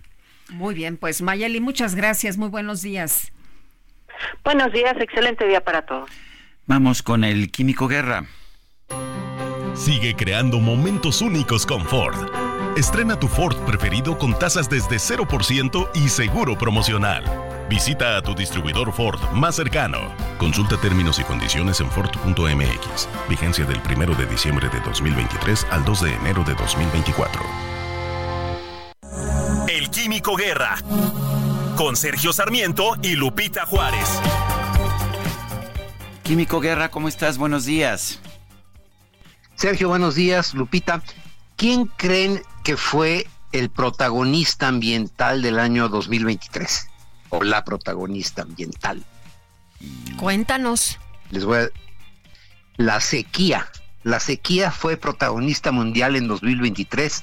Muy 0.48 0.76
bien, 0.76 0.96
pues 0.96 1.22
Mayeli, 1.22 1.60
muchas 1.60 1.96
gracias, 1.96 2.38
muy 2.38 2.50
buenos 2.50 2.82
días. 2.82 3.32
Buenos 4.44 4.72
días, 4.72 4.94
excelente 5.00 5.44
día 5.44 5.64
para 5.64 5.82
todos. 5.82 6.08
Vamos 6.66 7.02
con 7.02 7.24
el 7.24 7.50
Químico 7.50 7.88
Guerra. 7.88 8.26
Sigue 9.74 10.14
creando 10.14 10.60
momentos 10.60 11.20
únicos 11.20 11.66
con 11.66 11.84
Ford. 11.84 12.51
Estrena 12.76 13.16
tu 13.16 13.28
Ford 13.28 13.54
preferido 13.66 14.16
con 14.16 14.38
tasas 14.38 14.66
desde 14.66 14.96
0% 14.96 15.90
y 15.94 16.08
seguro 16.08 16.56
promocional. 16.56 17.22
Visita 17.68 18.16
a 18.16 18.22
tu 18.22 18.34
distribuidor 18.34 18.92
Ford 18.94 19.20
más 19.32 19.56
cercano. 19.56 19.98
Consulta 20.38 20.78
términos 20.78 21.18
y 21.18 21.24
condiciones 21.24 21.80
en 21.80 21.90
Ford.mx. 21.90 23.08
Vigencia 23.28 23.66
del 23.66 23.78
1 23.78 24.14
de 24.14 24.26
diciembre 24.26 24.70
de 24.70 24.80
2023 24.80 25.66
al 25.70 25.84
2 25.84 26.00
de 26.00 26.14
enero 26.14 26.44
de 26.44 26.54
2024. 26.54 27.42
El 29.68 29.90
Químico 29.90 30.34
Guerra. 30.34 30.76
Con 31.76 31.94
Sergio 31.94 32.32
Sarmiento 32.32 32.96
y 33.02 33.16
Lupita 33.16 33.66
Juárez. 33.66 34.08
Químico 36.22 36.60
Guerra, 36.60 36.90
¿cómo 36.90 37.08
estás? 37.08 37.36
Buenos 37.36 37.66
días. 37.66 38.18
Sergio, 39.56 39.88
buenos 39.88 40.14
días. 40.14 40.54
Lupita, 40.54 41.02
¿quién 41.62 41.86
creen 41.86 42.42
que 42.64 42.76
fue 42.76 43.28
el 43.52 43.70
protagonista 43.70 44.66
ambiental 44.66 45.42
del 45.42 45.60
año 45.60 45.88
2023 45.88 46.88
o 47.28 47.44
la 47.44 47.64
protagonista 47.64 48.42
ambiental. 48.42 49.04
Cuéntanos. 50.16 50.98
Les 51.30 51.44
voy 51.44 51.58
a... 51.58 51.68
La 52.78 53.00
sequía. 53.00 53.68
La 54.02 54.18
sequía 54.18 54.72
fue 54.72 54.96
protagonista 54.96 55.70
mundial 55.70 56.16
en 56.16 56.26
2023 56.26 57.22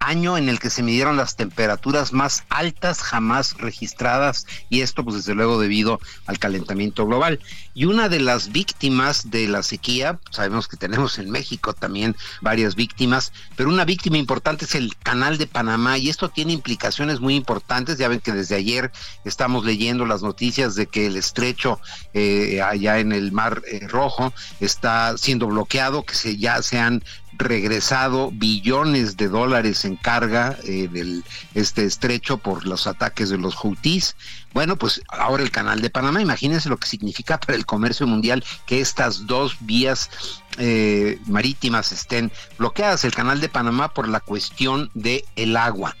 año 0.00 0.36
en 0.38 0.48
el 0.48 0.58
que 0.58 0.70
se 0.70 0.82
midieron 0.82 1.16
las 1.16 1.36
temperaturas 1.36 2.12
más 2.12 2.44
altas 2.48 3.02
jamás 3.02 3.54
registradas 3.58 4.46
y 4.70 4.80
esto 4.80 5.04
pues 5.04 5.16
desde 5.16 5.34
luego 5.34 5.60
debido 5.60 6.00
al 6.26 6.38
calentamiento 6.38 7.06
global. 7.06 7.40
Y 7.74 7.84
una 7.84 8.08
de 8.08 8.20
las 8.20 8.50
víctimas 8.50 9.30
de 9.30 9.48
la 9.48 9.62
sequía, 9.62 10.18
sabemos 10.30 10.68
que 10.68 10.76
tenemos 10.76 11.18
en 11.18 11.30
México 11.30 11.72
también 11.72 12.16
varias 12.40 12.74
víctimas, 12.74 13.32
pero 13.56 13.68
una 13.68 13.84
víctima 13.84 14.18
importante 14.18 14.64
es 14.64 14.74
el 14.74 14.96
canal 14.96 15.38
de 15.38 15.46
Panamá 15.46 15.98
y 15.98 16.08
esto 16.08 16.28
tiene 16.28 16.52
implicaciones 16.52 17.20
muy 17.20 17.34
importantes. 17.34 17.98
Ya 17.98 18.08
ven 18.08 18.20
que 18.20 18.32
desde 18.32 18.56
ayer 18.56 18.90
estamos 19.24 19.64
leyendo 19.64 20.06
las 20.06 20.22
noticias 20.22 20.74
de 20.74 20.86
que 20.86 21.06
el 21.06 21.16
estrecho 21.16 21.80
eh, 22.14 22.60
allá 22.62 22.98
en 22.98 23.12
el 23.12 23.32
Mar 23.32 23.62
eh, 23.66 23.86
Rojo 23.86 24.32
está 24.60 25.16
siendo 25.16 25.46
bloqueado, 25.46 26.02
que 26.02 26.14
se, 26.14 26.36
ya 26.36 26.62
se 26.62 26.78
han 26.78 27.02
regresado 27.38 28.30
billones 28.32 29.16
de 29.16 29.28
dólares 29.28 29.84
en 29.84 29.96
carga 29.96 30.58
eh, 30.64 30.88
del 30.90 31.24
este 31.54 31.84
estrecho 31.84 32.38
por 32.38 32.66
los 32.66 32.86
ataques 32.86 33.30
de 33.30 33.38
los 33.38 33.54
Houthis. 33.54 34.16
Bueno, 34.52 34.76
pues 34.76 35.00
ahora 35.08 35.44
el 35.44 35.52
canal 35.52 35.80
de 35.80 35.88
Panamá, 35.88 36.20
imagínense 36.20 36.68
lo 36.68 36.76
que 36.76 36.88
significa 36.88 37.38
para 37.40 37.56
el 37.56 37.64
comercio 37.64 38.06
mundial 38.06 38.44
que 38.66 38.80
estas 38.80 39.26
dos 39.26 39.56
vías 39.60 40.10
eh, 40.58 41.18
marítimas 41.26 41.92
estén 41.92 42.32
bloqueadas. 42.58 43.04
El 43.04 43.14
canal 43.14 43.40
de 43.40 43.48
Panamá 43.48 43.94
por 43.94 44.08
la 44.08 44.20
cuestión 44.20 44.90
de 44.94 45.24
el 45.36 45.56
agua. 45.56 45.96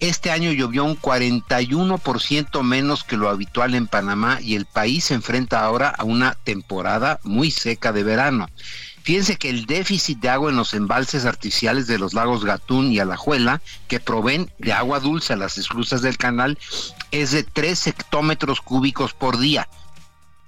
Este 0.00 0.30
año 0.30 0.52
llovió 0.52 0.84
un 0.84 1.00
41% 1.00 2.62
menos 2.62 3.04
que 3.04 3.16
lo 3.16 3.30
habitual 3.30 3.74
en 3.74 3.86
Panamá 3.86 4.38
y 4.42 4.54
el 4.56 4.66
país 4.66 5.04
se 5.04 5.14
enfrenta 5.14 5.64
ahora 5.64 5.88
a 5.88 6.04
una 6.04 6.34
temporada 6.44 7.20
muy 7.22 7.50
seca 7.50 7.92
de 7.92 8.02
verano. 8.02 8.48
Fíjense 9.04 9.36
que 9.36 9.50
el 9.50 9.66
déficit 9.66 10.18
de 10.18 10.30
agua 10.30 10.50
en 10.50 10.56
los 10.56 10.72
embalses 10.72 11.26
artificiales 11.26 11.86
de 11.86 11.98
los 11.98 12.14
lagos 12.14 12.42
Gatún 12.42 12.90
y 12.90 12.98
Alajuela, 12.98 13.60
que 13.86 14.00
proveen 14.00 14.50
de 14.58 14.72
agua 14.72 14.98
dulce 14.98 15.34
a 15.34 15.36
las 15.36 15.58
esclusas 15.58 16.00
del 16.00 16.16
canal, 16.16 16.58
es 17.10 17.30
de 17.30 17.42
3 17.42 17.86
hectómetros 17.86 18.62
cúbicos 18.62 19.12
por 19.12 19.38
día. 19.38 19.68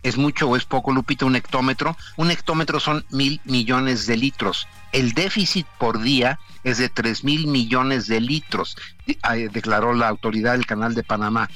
¿Es 0.03 0.17
mucho 0.17 0.49
o 0.49 0.57
es 0.57 0.65
poco, 0.65 0.93
Lupita, 0.93 1.27
un 1.27 1.37
hectómetro? 1.37 1.99
Un 2.17 2.31
hectómetro 2.31 2.81
son 2.81 3.05
mil 3.11 3.43
millones 3.45 4.07
de 4.07 4.17
litros. 4.17 4.67
El 4.93 5.13
déficit 5.13 5.67
por 5.79 6.01
día 6.01 6.41
es 6.65 6.79
de 6.79 6.89
3 6.89 7.25
mil 7.25 7.49
millones 7.49 8.07
de 8.07 8.23
litros, 8.23 8.79
eh, 9.07 9.51
declaró 9.53 9.93
la 9.93 10.09
autoridad 10.09 10.53
del 10.53 10.65
Canal 10.65 10.95
de 10.95 11.03
Panamá. 11.03 11.51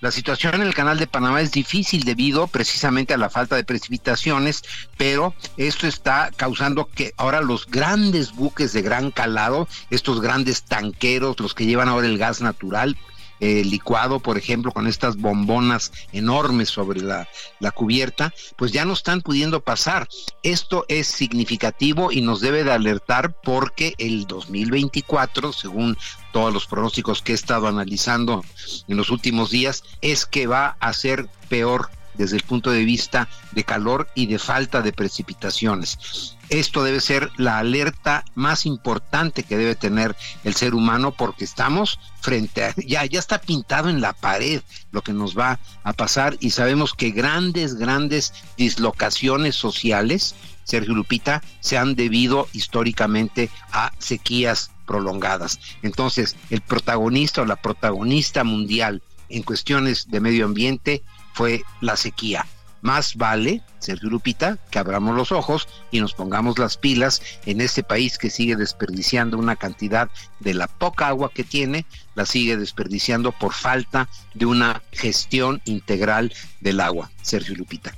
La 0.00 0.10
situación 0.10 0.54
en 0.54 0.62
el 0.62 0.72
canal 0.74 0.98
de 0.98 1.06
Panamá 1.06 1.42
es 1.42 1.52
difícil 1.52 2.04
debido 2.04 2.46
precisamente 2.46 3.12
a 3.12 3.18
la 3.18 3.28
falta 3.28 3.56
de 3.56 3.64
precipitaciones, 3.64 4.62
pero 4.96 5.34
esto 5.58 5.86
está 5.86 6.30
causando 6.34 6.88
que 6.88 7.12
ahora 7.18 7.42
los 7.42 7.66
grandes 7.66 8.32
buques 8.34 8.72
de 8.72 8.80
gran 8.80 9.10
calado, 9.10 9.68
estos 9.90 10.22
grandes 10.22 10.62
tanqueros, 10.62 11.38
los 11.38 11.52
que 11.52 11.66
llevan 11.66 11.88
ahora 11.88 12.06
el 12.06 12.16
gas 12.16 12.40
natural, 12.40 12.96
eh, 13.40 13.64
licuado, 13.64 14.20
por 14.20 14.38
ejemplo, 14.38 14.72
con 14.72 14.86
estas 14.86 15.16
bombonas 15.16 15.92
enormes 16.12 16.68
sobre 16.68 17.00
la, 17.00 17.28
la, 17.58 17.70
cubierta, 17.70 18.34
pues 18.56 18.72
ya 18.72 18.84
no 18.84 18.92
están 18.92 19.22
pudiendo 19.22 19.60
pasar. 19.60 20.08
Esto 20.42 20.84
es 20.88 21.06
significativo 21.06 22.12
y 22.12 22.20
nos 22.20 22.40
debe 22.40 22.64
de 22.64 22.72
alertar 22.72 23.34
porque 23.42 23.94
el 23.98 24.26
2024, 24.26 25.52
según 25.52 25.96
todos 26.32 26.52
los 26.52 26.66
pronósticos 26.66 27.22
que 27.22 27.32
he 27.32 27.34
estado 27.34 27.66
analizando 27.66 28.44
en 28.88 28.96
los 28.96 29.10
últimos 29.10 29.50
días, 29.50 29.84
es 30.00 30.26
que 30.26 30.46
va 30.46 30.76
a 30.80 30.92
ser 30.92 31.28
peor 31.48 31.90
desde 32.20 32.36
el 32.36 32.42
punto 32.42 32.70
de 32.70 32.84
vista 32.84 33.28
de 33.52 33.64
calor 33.64 34.06
y 34.14 34.26
de 34.26 34.38
falta 34.38 34.82
de 34.82 34.92
precipitaciones. 34.92 36.36
Esto 36.50 36.84
debe 36.84 37.00
ser 37.00 37.30
la 37.38 37.58
alerta 37.58 38.24
más 38.34 38.66
importante 38.66 39.42
que 39.42 39.56
debe 39.56 39.74
tener 39.74 40.14
el 40.44 40.54
ser 40.54 40.74
humano 40.74 41.12
porque 41.12 41.44
estamos 41.44 41.98
frente 42.20 42.64
a, 42.64 42.74
ya, 42.76 43.06
ya 43.06 43.18
está 43.18 43.40
pintado 43.40 43.88
en 43.88 44.02
la 44.02 44.12
pared 44.12 44.60
lo 44.92 45.00
que 45.00 45.14
nos 45.14 45.38
va 45.38 45.58
a 45.82 45.92
pasar 45.94 46.36
y 46.40 46.50
sabemos 46.50 46.92
que 46.92 47.10
grandes, 47.10 47.76
grandes 47.76 48.34
dislocaciones 48.58 49.56
sociales, 49.56 50.34
Sergio 50.64 50.92
Lupita, 50.92 51.42
se 51.60 51.78
han 51.78 51.94
debido 51.94 52.48
históricamente 52.52 53.48
a 53.72 53.92
sequías 53.98 54.72
prolongadas. 54.86 55.58
Entonces, 55.82 56.36
el 56.50 56.60
protagonista 56.60 57.40
o 57.40 57.46
la 57.46 57.56
protagonista 57.56 58.44
mundial 58.44 59.02
en 59.30 59.42
cuestiones 59.42 60.10
de 60.10 60.20
medio 60.20 60.44
ambiente 60.44 61.02
fue 61.32 61.62
la 61.80 61.96
sequía. 61.96 62.46
Más 62.82 63.16
vale, 63.16 63.60
Sergio 63.78 64.08
Lupita, 64.08 64.56
que 64.70 64.78
abramos 64.78 65.14
los 65.14 65.32
ojos 65.32 65.68
y 65.90 66.00
nos 66.00 66.14
pongamos 66.14 66.58
las 66.58 66.78
pilas 66.78 67.20
en 67.44 67.60
este 67.60 67.82
país 67.82 68.16
que 68.16 68.30
sigue 68.30 68.56
desperdiciando 68.56 69.36
una 69.36 69.56
cantidad 69.56 70.08
de 70.38 70.54
la 70.54 70.66
poca 70.66 71.08
agua 71.08 71.30
que 71.32 71.44
tiene, 71.44 71.84
la 72.14 72.24
sigue 72.24 72.56
desperdiciando 72.56 73.32
por 73.32 73.52
falta 73.52 74.08
de 74.32 74.46
una 74.46 74.82
gestión 74.92 75.60
integral 75.66 76.32
del 76.60 76.80
agua. 76.80 77.10
Sergio 77.20 77.54
Lupita. 77.54 77.94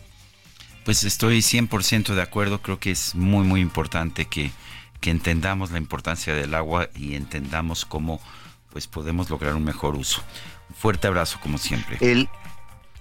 Pues 0.84 1.04
estoy 1.04 1.38
100% 1.38 2.14
de 2.14 2.22
acuerdo, 2.22 2.60
creo 2.60 2.80
que 2.80 2.90
es 2.90 3.14
muy, 3.14 3.46
muy 3.46 3.60
importante 3.60 4.24
que, 4.24 4.50
que 5.00 5.10
entendamos 5.10 5.70
la 5.70 5.78
importancia 5.78 6.34
del 6.34 6.54
agua 6.54 6.88
y 6.96 7.14
entendamos 7.14 7.84
cómo 7.84 8.20
pues 8.70 8.88
podemos 8.88 9.30
lograr 9.30 9.54
un 9.54 9.62
mejor 9.62 9.94
uso. 9.94 10.22
Un 10.70 10.74
fuerte 10.74 11.06
abrazo 11.06 11.38
como 11.40 11.58
siempre. 11.58 11.98
El 12.00 12.28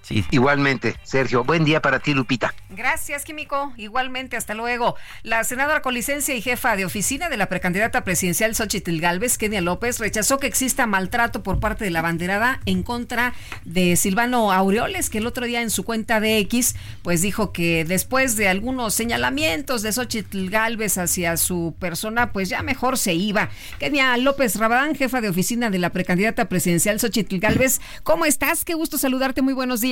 Igualmente, 0.08 0.96
Sergio. 1.04 1.44
Buen 1.44 1.64
día 1.64 1.80
para 1.80 2.00
ti, 2.00 2.14
Lupita. 2.14 2.54
Gracias, 2.70 3.24
Químico. 3.24 3.72
Igualmente, 3.76 4.36
hasta 4.36 4.54
luego. 4.54 4.96
La 5.22 5.44
senadora 5.44 5.82
con 5.82 5.94
licencia 5.94 6.34
y 6.34 6.42
jefa 6.42 6.76
de 6.76 6.84
oficina 6.84 7.28
de 7.28 7.36
la 7.36 7.46
precandidata 7.46 8.02
presidencial 8.04 8.54
Xochitl 8.54 8.98
Galvez, 8.98 9.38
Kenia 9.38 9.60
López, 9.60 9.98
rechazó 10.00 10.38
que 10.38 10.46
exista 10.46 10.86
maltrato 10.86 11.42
por 11.42 11.60
parte 11.60 11.84
de 11.84 11.90
la 11.90 12.02
banderada 12.02 12.60
en 12.66 12.82
contra 12.82 13.34
de 13.64 13.96
Silvano 13.96 14.52
Aureoles, 14.52 15.10
que 15.10 15.18
el 15.18 15.26
otro 15.26 15.46
día 15.46 15.62
en 15.62 15.70
su 15.70 15.84
cuenta 15.84 16.20
de 16.20 16.38
X, 16.38 16.74
pues 17.02 17.22
dijo 17.22 17.52
que 17.52 17.84
después 17.84 18.36
de 18.36 18.48
algunos 18.48 18.94
señalamientos 18.94 19.82
de 19.82 19.92
Xochitl 19.92 20.50
Galvez 20.50 20.98
hacia 20.98 21.36
su 21.36 21.74
persona, 21.78 22.32
pues 22.32 22.48
ya 22.48 22.62
mejor 22.62 22.98
se 22.98 23.14
iba. 23.14 23.50
Kenia 23.78 24.16
López 24.16 24.56
Rabadán, 24.56 24.94
jefa 24.94 25.20
de 25.20 25.28
oficina 25.28 25.70
de 25.70 25.78
la 25.78 25.90
precandidata 25.90 26.48
presidencial 26.48 26.98
Xochitl 26.98 27.38
Galvez, 27.38 27.80
¿cómo 28.02 28.24
estás? 28.24 28.64
Qué 28.64 28.74
gusto 28.74 28.98
saludarte. 28.98 29.42
Muy 29.42 29.54
buenos 29.54 29.80
días. 29.80 29.91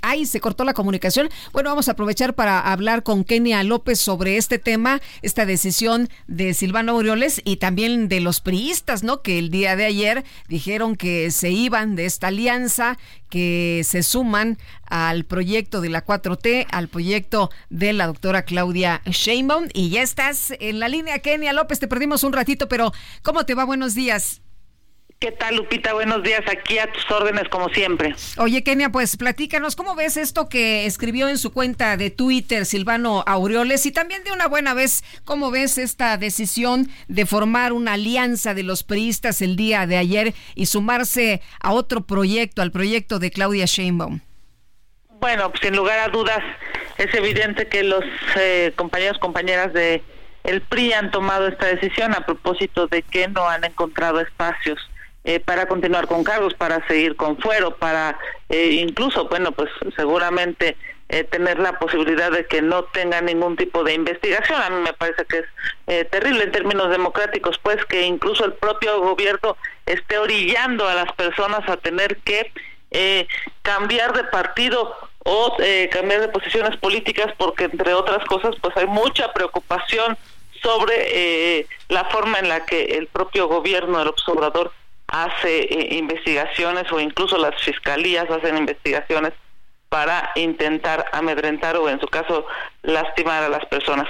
Ay, 0.00 0.26
se 0.26 0.40
cortó 0.40 0.64
la 0.64 0.74
comunicación. 0.74 1.28
Bueno, 1.52 1.70
vamos 1.70 1.88
a 1.88 1.92
aprovechar 1.92 2.34
para 2.34 2.60
hablar 2.60 3.02
con 3.02 3.24
Kenia 3.24 3.62
López 3.64 3.98
sobre 3.98 4.36
este 4.36 4.58
tema, 4.58 5.00
esta 5.22 5.44
decisión 5.44 6.08
de 6.28 6.54
Silvano 6.54 6.92
Aureoles 6.92 7.42
y 7.44 7.56
también 7.56 8.08
de 8.08 8.20
los 8.20 8.40
priistas, 8.40 9.02
¿no? 9.02 9.22
Que 9.22 9.38
el 9.38 9.50
día 9.50 9.74
de 9.74 9.86
ayer 9.86 10.24
dijeron 10.48 10.96
que 10.96 11.30
se 11.30 11.50
iban 11.50 11.96
de 11.96 12.06
esta 12.06 12.28
alianza, 12.28 12.96
que 13.28 13.82
se 13.84 14.02
suman 14.02 14.58
al 14.86 15.24
proyecto 15.24 15.80
de 15.80 15.90
la 15.90 16.04
4T, 16.04 16.66
al 16.70 16.88
proyecto 16.88 17.50
de 17.68 17.92
la 17.92 18.06
doctora 18.06 18.42
Claudia 18.42 19.02
Sheinbaum. 19.04 19.66
Y 19.74 19.90
ya 19.90 20.02
estás 20.02 20.52
en 20.60 20.78
la 20.78 20.88
línea, 20.88 21.18
Kenia 21.18 21.52
López. 21.52 21.80
Te 21.80 21.88
perdimos 21.88 22.22
un 22.22 22.32
ratito, 22.32 22.68
pero 22.68 22.92
¿cómo 23.22 23.44
te 23.44 23.54
va? 23.54 23.64
Buenos 23.64 23.94
días. 23.94 24.42
¿Qué 25.20 25.32
tal, 25.32 25.56
Lupita? 25.56 25.94
Buenos 25.94 26.22
días, 26.22 26.42
aquí 26.48 26.78
a 26.78 26.92
tus 26.92 27.10
órdenes 27.10 27.48
como 27.48 27.68
siempre. 27.70 28.14
Oye, 28.36 28.62
Kenia, 28.62 28.90
pues 28.90 29.16
platícanos, 29.16 29.74
¿cómo 29.74 29.96
ves 29.96 30.16
esto 30.16 30.48
que 30.48 30.86
escribió 30.86 31.28
en 31.28 31.38
su 31.38 31.52
cuenta 31.52 31.96
de 31.96 32.10
Twitter 32.10 32.64
Silvano 32.64 33.24
Aureoles? 33.26 33.84
Y 33.86 33.90
también 33.90 34.22
de 34.22 34.30
una 34.30 34.46
buena 34.46 34.74
vez, 34.74 35.02
¿cómo 35.24 35.50
ves 35.50 35.76
esta 35.76 36.16
decisión 36.18 36.88
de 37.08 37.26
formar 37.26 37.72
una 37.72 37.94
alianza 37.94 38.54
de 38.54 38.62
los 38.62 38.84
priistas 38.84 39.42
el 39.42 39.56
día 39.56 39.88
de 39.88 39.96
ayer 39.96 40.34
y 40.54 40.66
sumarse 40.66 41.42
a 41.60 41.72
otro 41.72 42.02
proyecto, 42.02 42.62
al 42.62 42.70
proyecto 42.70 43.18
de 43.18 43.32
Claudia 43.32 43.64
Sheinbaum? 43.64 44.20
Bueno, 45.18 45.50
pues 45.50 45.62
sin 45.64 45.74
lugar 45.74 45.98
a 45.98 46.08
dudas, 46.10 46.44
es 46.96 47.12
evidente 47.12 47.66
que 47.66 47.82
los 47.82 48.04
eh, 48.36 48.72
compañeros, 48.76 49.18
compañeras 49.18 49.72
de 49.72 50.00
el 50.44 50.60
PRI 50.60 50.92
han 50.92 51.10
tomado 51.10 51.48
esta 51.48 51.66
decisión 51.66 52.14
a 52.14 52.24
propósito 52.24 52.86
de 52.86 53.02
que 53.02 53.26
no 53.26 53.48
han 53.48 53.64
encontrado 53.64 54.20
espacios 54.20 54.78
eh, 55.28 55.40
para 55.40 55.68
continuar 55.68 56.06
con 56.06 56.24
cargos, 56.24 56.54
para 56.54 56.86
seguir 56.88 57.14
con 57.14 57.36
fuero, 57.36 57.76
para 57.76 58.18
eh, 58.48 58.78
incluso, 58.80 59.28
bueno, 59.28 59.52
pues 59.52 59.68
seguramente 59.94 60.74
eh, 61.10 61.22
tener 61.24 61.58
la 61.58 61.78
posibilidad 61.78 62.32
de 62.32 62.46
que 62.46 62.62
no 62.62 62.84
tenga 62.84 63.20
ningún 63.20 63.54
tipo 63.54 63.84
de 63.84 63.92
investigación. 63.92 64.58
A 64.62 64.70
mí 64.70 64.80
me 64.80 64.94
parece 64.94 65.26
que 65.26 65.44
es 65.86 66.08
terrible 66.08 66.44
en 66.44 66.52
términos 66.52 66.88
democráticos, 66.88 67.58
pues 67.58 67.84
que 67.84 68.06
incluso 68.06 68.46
el 68.46 68.54
propio 68.54 69.02
gobierno 69.02 69.58
esté 69.84 70.16
orillando 70.16 70.88
a 70.88 70.94
las 70.94 71.12
personas 71.12 71.68
a 71.68 71.76
tener 71.76 72.16
que 72.24 72.50
cambiar 73.60 74.14
de 74.14 74.24
partido 74.24 74.96
o 75.24 75.58
cambiar 75.90 76.22
de 76.22 76.28
posiciones 76.28 76.74
políticas 76.78 77.34
porque 77.36 77.64
entre 77.64 77.92
otras 77.92 78.24
cosas 78.24 78.54
pues 78.62 78.74
hay 78.78 78.86
mucha 78.86 79.30
preocupación 79.34 80.16
sobre 80.62 81.66
la 81.88 82.06
forma 82.06 82.38
en 82.38 82.48
la 82.48 82.64
que 82.64 82.96
el 82.96 83.08
propio 83.08 83.46
gobierno 83.46 83.98
del 83.98 84.08
observador 84.08 84.72
hace 85.08 85.60
eh, 85.60 85.96
investigaciones 85.96 86.90
o 86.92 87.00
incluso 87.00 87.38
las 87.38 87.60
fiscalías 87.62 88.30
hacen 88.30 88.56
investigaciones 88.56 89.32
para 89.88 90.30
intentar 90.34 91.06
amedrentar 91.12 91.76
o 91.76 91.88
en 91.88 91.98
su 91.98 92.06
caso 92.06 92.46
lastimar 92.82 93.42
a 93.42 93.48
las 93.48 93.64
personas. 93.66 94.06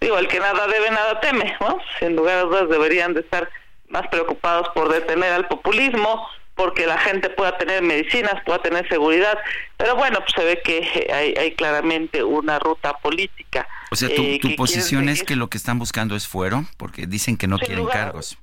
Digo, 0.00 0.18
el 0.18 0.28
que 0.28 0.40
nada 0.40 0.66
debe, 0.66 0.90
nada 0.90 1.20
teme, 1.20 1.56
¿no? 1.60 1.78
Sin 1.98 2.16
lugar 2.16 2.38
a 2.38 2.42
dudas 2.42 2.68
deberían 2.68 3.14
de 3.14 3.20
estar 3.20 3.50
más 3.88 4.06
preocupados 4.08 4.68
por 4.74 4.90
detener 4.90 5.32
al 5.32 5.48
populismo, 5.48 6.26
porque 6.54 6.86
la 6.86 6.98
gente 6.98 7.30
pueda 7.30 7.56
tener 7.58 7.82
medicinas, 7.82 8.42
pueda 8.44 8.60
tener 8.60 8.88
seguridad, 8.88 9.38
pero 9.76 9.96
bueno, 9.96 10.18
pues 10.20 10.32
se 10.34 10.44
ve 10.44 10.60
que 10.62 11.08
hay, 11.12 11.34
hay 11.34 11.52
claramente 11.52 12.24
una 12.24 12.58
ruta 12.58 12.94
política. 12.98 13.68
O 13.90 13.96
sea, 13.96 14.08
tu, 14.14 14.22
eh, 14.22 14.54
posición 14.56 15.08
es 15.08 15.22
que 15.22 15.36
lo 15.36 15.48
que 15.48 15.56
están 15.56 15.78
buscando 15.78 16.16
es 16.16 16.26
fuero, 16.26 16.64
porque 16.76 17.06
dicen 17.06 17.36
que 17.36 17.46
no 17.46 17.58
quieren 17.58 17.86
cargos. 17.86 18.38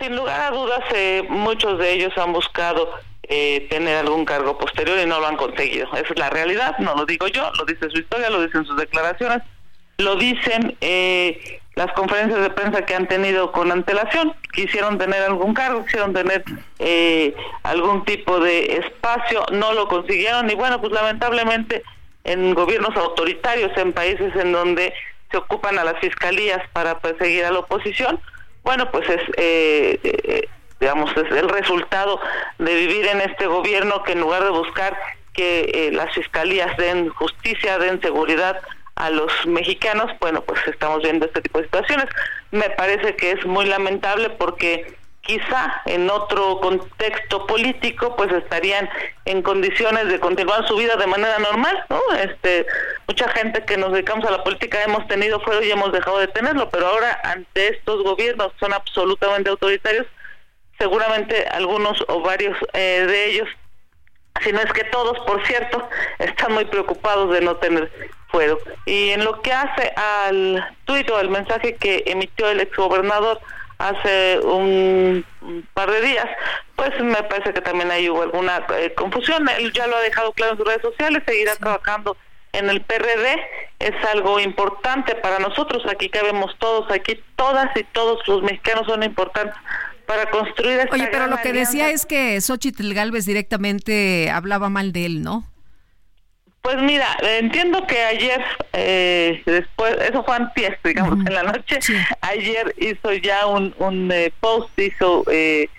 Sin 0.00 0.14
lugar 0.14 0.40
a 0.40 0.50
dudas, 0.50 0.80
eh, 0.94 1.24
muchos 1.28 1.78
de 1.78 1.92
ellos 1.92 2.16
han 2.16 2.32
buscado 2.32 2.90
eh, 3.24 3.66
tener 3.68 3.96
algún 3.96 4.24
cargo 4.24 4.56
posterior 4.56 4.98
y 4.98 5.06
no 5.06 5.18
lo 5.18 5.26
han 5.26 5.36
conseguido. 5.36 5.86
Esa 5.92 6.12
es 6.12 6.18
la 6.18 6.30
realidad, 6.30 6.78
no 6.78 6.94
lo 6.94 7.04
digo 7.04 7.26
yo, 7.28 7.50
lo 7.58 7.64
dice 7.64 7.90
su 7.90 7.98
historia, 7.98 8.30
lo 8.30 8.42
dicen 8.42 8.64
sus 8.64 8.76
declaraciones, 8.76 9.42
lo 9.98 10.14
dicen 10.14 10.76
eh, 10.80 11.60
las 11.74 11.92
conferencias 11.92 12.40
de 12.40 12.50
prensa 12.50 12.86
que 12.86 12.94
han 12.94 13.08
tenido 13.08 13.50
con 13.50 13.72
antelación. 13.72 14.34
Quisieron 14.52 14.98
tener 14.98 15.22
algún 15.22 15.52
cargo, 15.52 15.84
quisieron 15.84 16.12
tener 16.12 16.44
algún 17.64 18.04
tipo 18.04 18.38
de 18.38 18.76
espacio, 18.76 19.44
no 19.50 19.72
lo 19.72 19.88
consiguieron 19.88 20.48
y 20.48 20.54
bueno, 20.54 20.80
pues 20.80 20.92
lamentablemente 20.92 21.82
en 22.24 22.54
gobiernos 22.54 22.96
autoritarios, 22.96 23.76
en 23.76 23.92
países 23.92 24.34
en 24.36 24.52
donde 24.52 24.92
se 25.30 25.36
ocupan 25.38 25.78
a 25.78 25.84
las 25.84 25.98
fiscalías 25.98 26.60
para 26.72 26.98
perseguir 27.00 27.44
a 27.44 27.50
la 27.50 27.60
oposición, 27.60 28.20
bueno, 28.68 28.90
pues 28.90 29.08
es, 29.08 29.22
eh, 29.38 29.98
eh, 30.02 30.46
digamos, 30.78 31.10
es 31.16 31.32
el 31.34 31.48
resultado 31.48 32.20
de 32.58 32.74
vivir 32.74 33.06
en 33.06 33.22
este 33.22 33.46
gobierno 33.46 34.02
que 34.02 34.12
en 34.12 34.20
lugar 34.20 34.44
de 34.44 34.50
buscar 34.50 34.94
que 35.32 35.60
eh, 35.72 35.90
las 35.90 36.12
fiscalías 36.12 36.76
den 36.76 37.08
justicia, 37.08 37.78
den 37.78 37.98
seguridad 38.02 38.60
a 38.96 39.08
los 39.08 39.32
mexicanos, 39.46 40.10
bueno, 40.20 40.42
pues 40.42 40.60
estamos 40.66 41.02
viendo 41.02 41.24
este 41.24 41.40
tipo 41.40 41.60
de 41.60 41.64
situaciones. 41.64 42.08
Me 42.50 42.68
parece 42.68 43.16
que 43.16 43.30
es 43.30 43.46
muy 43.46 43.64
lamentable 43.64 44.28
porque 44.28 44.97
quizá 45.28 45.82
en 45.84 46.08
otro 46.08 46.58
contexto 46.58 47.46
político 47.46 48.16
pues 48.16 48.32
estarían 48.32 48.88
en 49.26 49.42
condiciones 49.42 50.08
de 50.08 50.18
continuar 50.18 50.66
su 50.66 50.74
vida 50.74 50.96
de 50.96 51.06
manera 51.06 51.38
normal, 51.38 51.84
¿no? 51.90 52.00
Este, 52.18 52.66
mucha 53.06 53.28
gente 53.32 53.62
que 53.66 53.76
nos 53.76 53.92
dedicamos 53.92 54.24
a 54.24 54.30
la 54.30 54.42
política 54.42 54.82
hemos 54.82 55.06
tenido 55.06 55.38
fuero 55.40 55.62
y 55.62 55.70
hemos 55.70 55.92
dejado 55.92 56.18
de 56.18 56.28
tenerlo, 56.28 56.70
pero 56.70 56.86
ahora 56.86 57.20
ante 57.24 57.68
estos 57.68 58.02
gobiernos 58.04 58.54
son 58.58 58.72
absolutamente 58.72 59.50
autoritarios, 59.50 60.06
seguramente 60.78 61.46
algunos 61.48 62.02
o 62.08 62.22
varios 62.22 62.56
eh, 62.72 63.04
de 63.06 63.26
ellos, 63.26 63.48
si 64.42 64.50
no 64.52 64.60
es 64.60 64.72
que 64.72 64.84
todos, 64.84 65.18
por 65.26 65.46
cierto, 65.46 65.86
están 66.20 66.54
muy 66.54 66.64
preocupados 66.64 67.30
de 67.34 67.42
no 67.42 67.56
tener 67.56 67.92
fuero. 68.28 68.58
Y 68.86 69.10
en 69.10 69.24
lo 69.24 69.42
que 69.42 69.52
hace 69.52 69.92
al 69.94 70.74
tuit 70.86 71.10
o 71.10 71.18
al 71.18 71.28
mensaje 71.28 71.76
que 71.76 72.04
emitió 72.06 72.48
el 72.48 72.60
exgobernador, 72.60 73.38
hace 73.78 74.40
un, 74.40 75.24
par 75.74 75.90
de 75.90 76.00
días, 76.02 76.26
pues 76.76 76.90
me 77.00 77.22
parece 77.22 77.52
que 77.52 77.60
también 77.60 77.90
ahí 77.90 78.10
hubo 78.10 78.22
alguna 78.22 78.66
eh, 78.76 78.92
confusión. 78.94 79.48
Él 79.48 79.72
ya 79.72 79.86
lo 79.86 79.96
ha 79.96 80.00
dejado 80.00 80.32
claro 80.32 80.52
en 80.52 80.58
sus 80.58 80.66
redes 80.66 80.82
sociales, 80.82 81.22
seguirá 81.26 81.56
trabajando 81.56 82.16
en 82.52 82.68
el 82.70 82.80
PRD, 82.82 83.40
es 83.78 83.94
algo 84.12 84.40
importante 84.40 85.14
para 85.14 85.38
nosotros, 85.38 85.82
aquí 85.88 86.08
cabemos 86.08 86.56
todos, 86.58 86.90
aquí 86.90 87.22
todas 87.36 87.68
y 87.76 87.84
todos 87.84 88.26
los 88.26 88.42
mexicanos 88.42 88.86
son 88.86 89.02
importantes 89.02 89.54
para 90.06 90.30
construir 90.30 90.80
esta 90.80 90.94
Oye, 90.94 91.08
pero 91.12 91.26
lo 91.26 91.36
que 91.36 91.52
decía 91.52 91.90
es 91.90 92.06
que 92.06 92.40
Xochitl 92.40 92.94
Galvez 92.94 93.26
directamente 93.26 94.30
hablaba 94.30 94.70
mal 94.70 94.92
de 94.92 95.04
él, 95.06 95.22
¿no? 95.22 95.44
Pues 96.68 96.82
mira, 96.82 97.16
entiendo 97.22 97.86
que 97.86 97.98
ayer, 97.98 98.44
eh, 98.74 99.42
después, 99.46 99.96
eso 100.02 100.22
fue 100.22 100.36
antes, 100.36 100.76
digamos, 100.84 101.26
en 101.26 101.32
la 101.32 101.42
noche, 101.44 101.78
ayer 102.20 102.74
hizo 102.76 103.10
ya 103.14 103.46
un, 103.46 103.74
un 103.78 104.12
eh, 104.12 104.30
post, 104.38 104.78
hizo, 104.78 105.24
eh, 105.30 105.70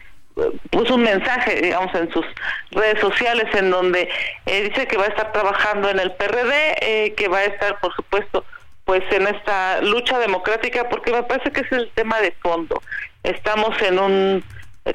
puso 0.72 0.96
un 0.96 1.04
mensaje, 1.04 1.62
digamos, 1.62 1.94
en 1.94 2.12
sus 2.12 2.26
redes 2.72 3.00
sociales 3.02 3.46
en 3.54 3.70
donde 3.70 4.10
dice 4.48 4.88
que 4.88 4.98
va 4.98 5.04
a 5.04 5.10
estar 5.10 5.32
trabajando 5.32 5.92
en 5.92 6.00
el 6.00 6.12
PRD, 6.14 7.14
que 7.16 7.28
va 7.28 7.38
a 7.38 7.46
estar, 7.46 7.80
por 7.82 7.96
supuesto, 7.96 8.44
pues 8.86 9.04
en 9.12 9.28
esta 9.28 9.82
lucha 9.82 10.18
democrática, 10.18 10.90
porque 10.90 11.12
me 11.12 11.22
parece 11.22 11.52
que 11.52 11.62
es 11.62 11.72
el 11.72 11.92
tema 11.94 12.20
de 12.20 12.32
fondo. 12.42 12.82
Estamos 13.22 13.80
en 13.84 14.00
un, 14.00 14.44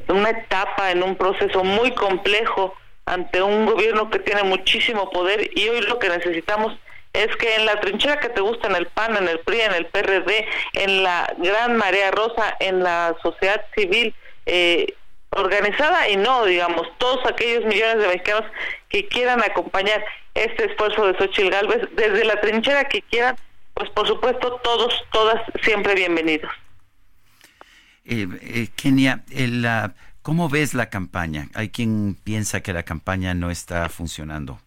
una 0.08 0.30
etapa, 0.30 0.90
en 0.90 1.04
un 1.04 1.14
proceso 1.14 1.62
muy 1.62 1.92
complejo, 1.92 2.74
ante 3.06 3.42
un 3.42 3.66
gobierno 3.66 4.10
que 4.10 4.18
tiene 4.18 4.42
muchísimo 4.44 5.10
poder 5.10 5.50
y 5.54 5.68
hoy 5.68 5.80
lo 5.82 5.98
que 5.98 6.08
necesitamos 6.08 6.76
es 7.12 7.34
que 7.36 7.54
en 7.54 7.66
la 7.66 7.80
trinchera 7.80 8.18
que 8.18 8.28
te 8.28 8.40
gusta, 8.40 8.68
en 8.68 8.74
el 8.74 8.86
PAN, 8.86 9.16
en 9.16 9.28
el 9.28 9.38
PRI, 9.40 9.60
en 9.60 9.72
el 9.72 9.86
PRD, 9.86 10.46
en 10.72 11.02
la 11.04 11.32
gran 11.38 11.76
marea 11.76 12.10
rosa, 12.10 12.56
en 12.58 12.82
la 12.82 13.14
sociedad 13.22 13.64
civil 13.76 14.14
eh, 14.46 14.94
organizada 15.30 16.08
y 16.08 16.16
no, 16.16 16.44
digamos, 16.44 16.86
todos 16.98 17.24
aquellos 17.26 17.64
millones 17.64 17.98
de 17.98 18.08
mexicanos 18.08 18.44
que 18.88 19.06
quieran 19.06 19.42
acompañar 19.42 20.04
este 20.34 20.66
esfuerzo 20.66 21.06
de 21.06 21.16
Xochitl 21.16 21.50
Galvez, 21.50 21.88
desde 21.92 22.24
la 22.24 22.40
trinchera 22.40 22.84
que 22.84 23.02
quieran, 23.02 23.36
pues 23.74 23.90
por 23.90 24.08
supuesto 24.08 24.60
todos, 24.64 25.04
todas 25.12 25.40
siempre 25.62 25.94
bienvenidos. 25.94 26.50
Eh, 28.04 28.26
eh, 28.42 28.68
Kenia, 28.76 29.24
la 29.30 29.94
¿Cómo 30.24 30.48
ves 30.48 30.72
la 30.72 30.88
campaña? 30.88 31.48
Hay 31.54 31.68
quien 31.68 32.16
piensa 32.24 32.62
que 32.62 32.72
la 32.72 32.82
campaña 32.82 33.34
no 33.34 33.50
está 33.50 33.86
funcionando. 33.90 34.58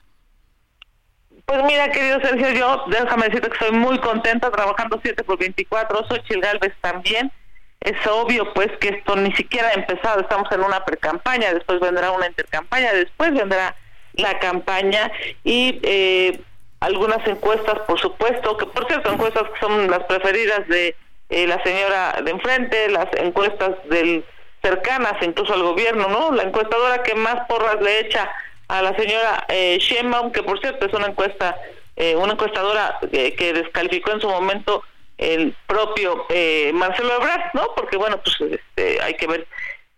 Pues 1.47 1.63
mira, 1.63 1.89
querido 1.89 2.21
Sergio, 2.21 2.51
yo 2.51 2.83
déjame 2.89 3.25
decirte 3.25 3.49
que 3.49 3.57
soy 3.57 3.71
muy 3.71 3.97
contenta 3.97 4.51
trabajando 4.51 4.99
7 5.01 5.23
por 5.23 5.39
24, 5.39 6.07
Xochitl 6.07 6.41
Galvez 6.41 6.75
también. 6.79 7.31
Es 7.79 7.95
obvio 8.05 8.53
pues 8.53 8.67
que 8.79 8.89
esto 8.89 9.15
ni 9.15 9.33
siquiera 9.33 9.69
ha 9.69 9.73
empezado, 9.73 10.21
estamos 10.21 10.47
en 10.51 10.61
una 10.61 10.85
precampaña, 10.85 11.51
después 11.51 11.79
vendrá 11.79 12.11
una 12.11 12.27
intercampaña, 12.27 12.93
después 12.93 13.33
vendrá 13.33 13.75
la 14.13 14.37
campaña 14.37 15.11
y 15.43 15.79
eh, 15.81 16.39
algunas 16.81 17.27
encuestas, 17.27 17.79
por 17.87 17.99
supuesto, 17.99 18.57
que 18.57 18.67
por 18.67 18.85
cierto, 18.85 19.11
encuestas 19.11 19.49
que 19.49 19.59
son 19.59 19.89
las 19.89 20.03
preferidas 20.03 20.67
de 20.67 20.95
eh, 21.29 21.47
la 21.47 21.63
señora 21.63 22.21
de 22.23 22.29
enfrente, 22.29 22.89
las 22.89 23.07
encuestas 23.15 23.71
del 23.89 24.23
cercanas 24.67 25.13
incluso 25.21 25.53
al 25.53 25.63
gobierno, 25.63 26.07
¿no? 26.09 26.31
La 26.31 26.43
encuestadora 26.43 27.03
que 27.03 27.15
más 27.15 27.47
porras 27.47 27.81
le 27.81 28.01
echa 28.01 28.29
a 28.67 28.81
la 28.81 28.95
señora 28.97 29.45
eh, 29.47 29.77
Sheinbaum, 29.79 30.31
que 30.31 30.43
por 30.43 30.59
cierto 30.59 30.85
es 30.85 30.93
una 30.93 31.07
encuesta, 31.07 31.55
eh, 31.95 32.15
una 32.15 32.33
encuestadora 32.33 32.99
eh, 33.11 33.33
que 33.35 33.53
descalificó 33.53 34.11
en 34.11 34.21
su 34.21 34.27
momento 34.27 34.83
el 35.17 35.55
propio 35.67 36.25
eh, 36.29 36.71
Marcelo 36.73 37.15
Ebrard, 37.15 37.53
¿no? 37.53 37.69
Porque 37.75 37.97
bueno, 37.97 38.19
pues 38.21 38.35
este, 38.51 39.01
hay 39.01 39.15
que 39.15 39.27
ver 39.27 39.47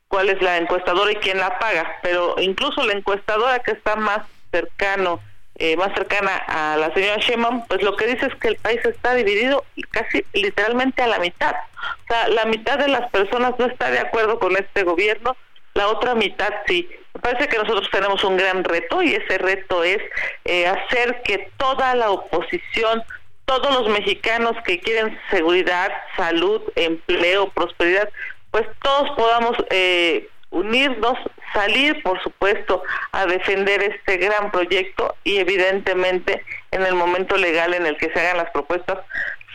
cuál 0.07 0.29
es 0.29 0.41
la 0.41 0.57
encuestadora 0.57 1.11
y 1.11 1.15
quién 1.15 1.39
la 1.39 1.57
paga, 1.57 1.97
pero 2.03 2.35
incluso 2.39 2.83
la 2.83 2.93
encuestadora 2.93 3.59
que 3.59 3.71
está 3.71 3.95
más 3.95 4.19
cercano 4.51 5.19
eh, 5.59 5.75
más 5.75 5.93
cercana 5.93 6.37
a 6.47 6.77
la 6.77 6.93
señora 6.93 7.17
Sheinbaum, 7.17 7.65
pues 7.67 7.83
lo 7.83 7.95
que 7.97 8.07
dice 8.07 8.27
es 8.27 8.35
que 8.35 8.47
el 8.47 8.55
país 8.55 8.79
está 8.85 9.13
dividido 9.13 9.65
casi 9.91 10.23
literalmente 10.33 11.01
a 11.01 11.07
la 11.07 11.19
mitad. 11.19 11.53
O 11.53 12.07
sea, 12.07 12.29
la 12.29 12.45
mitad 12.45 12.79
de 12.79 12.87
las 12.87 13.09
personas 13.11 13.53
no 13.59 13.65
está 13.65 13.91
de 13.91 13.99
acuerdo 13.99 14.39
con 14.39 14.55
este 14.55 14.83
gobierno, 14.83 15.35
la 15.73 15.89
otra 15.89 16.15
mitad 16.15 16.53
sí. 16.65 16.89
Me 17.13 17.21
parece 17.21 17.49
que 17.49 17.57
nosotros 17.57 17.89
tenemos 17.91 18.23
un 18.23 18.37
gran 18.37 18.63
reto 18.63 19.01
y 19.01 19.13
ese 19.13 19.37
reto 19.37 19.83
es 19.83 19.99
eh, 20.45 20.67
hacer 20.67 21.21
que 21.23 21.51
toda 21.57 21.93
la 21.95 22.11
oposición, 22.11 23.03
todos 23.45 23.81
los 23.81 23.89
mexicanos 23.89 24.55
que 24.65 24.79
quieren 24.79 25.19
seguridad, 25.29 25.91
salud, 26.15 26.61
empleo, 26.75 27.49
prosperidad, 27.49 28.09
pues 28.51 28.65
todos 28.81 29.09
podamos 29.17 29.57
eh, 29.69 30.29
unirnos, 30.51 31.17
salir, 31.53 32.01
por 32.03 32.21
supuesto, 32.21 32.83
a 33.11 33.25
defender 33.25 33.83
este 33.83 34.17
gran 34.17 34.51
proyecto 34.51 35.15
y 35.23 35.37
evidentemente 35.37 36.43
en 36.71 36.83
el 36.85 36.95
momento 36.95 37.37
legal 37.37 37.73
en 37.73 37.85
el 37.85 37.97
que 37.97 38.11
se 38.11 38.19
hagan 38.19 38.37
las 38.37 38.51
propuestas 38.51 38.99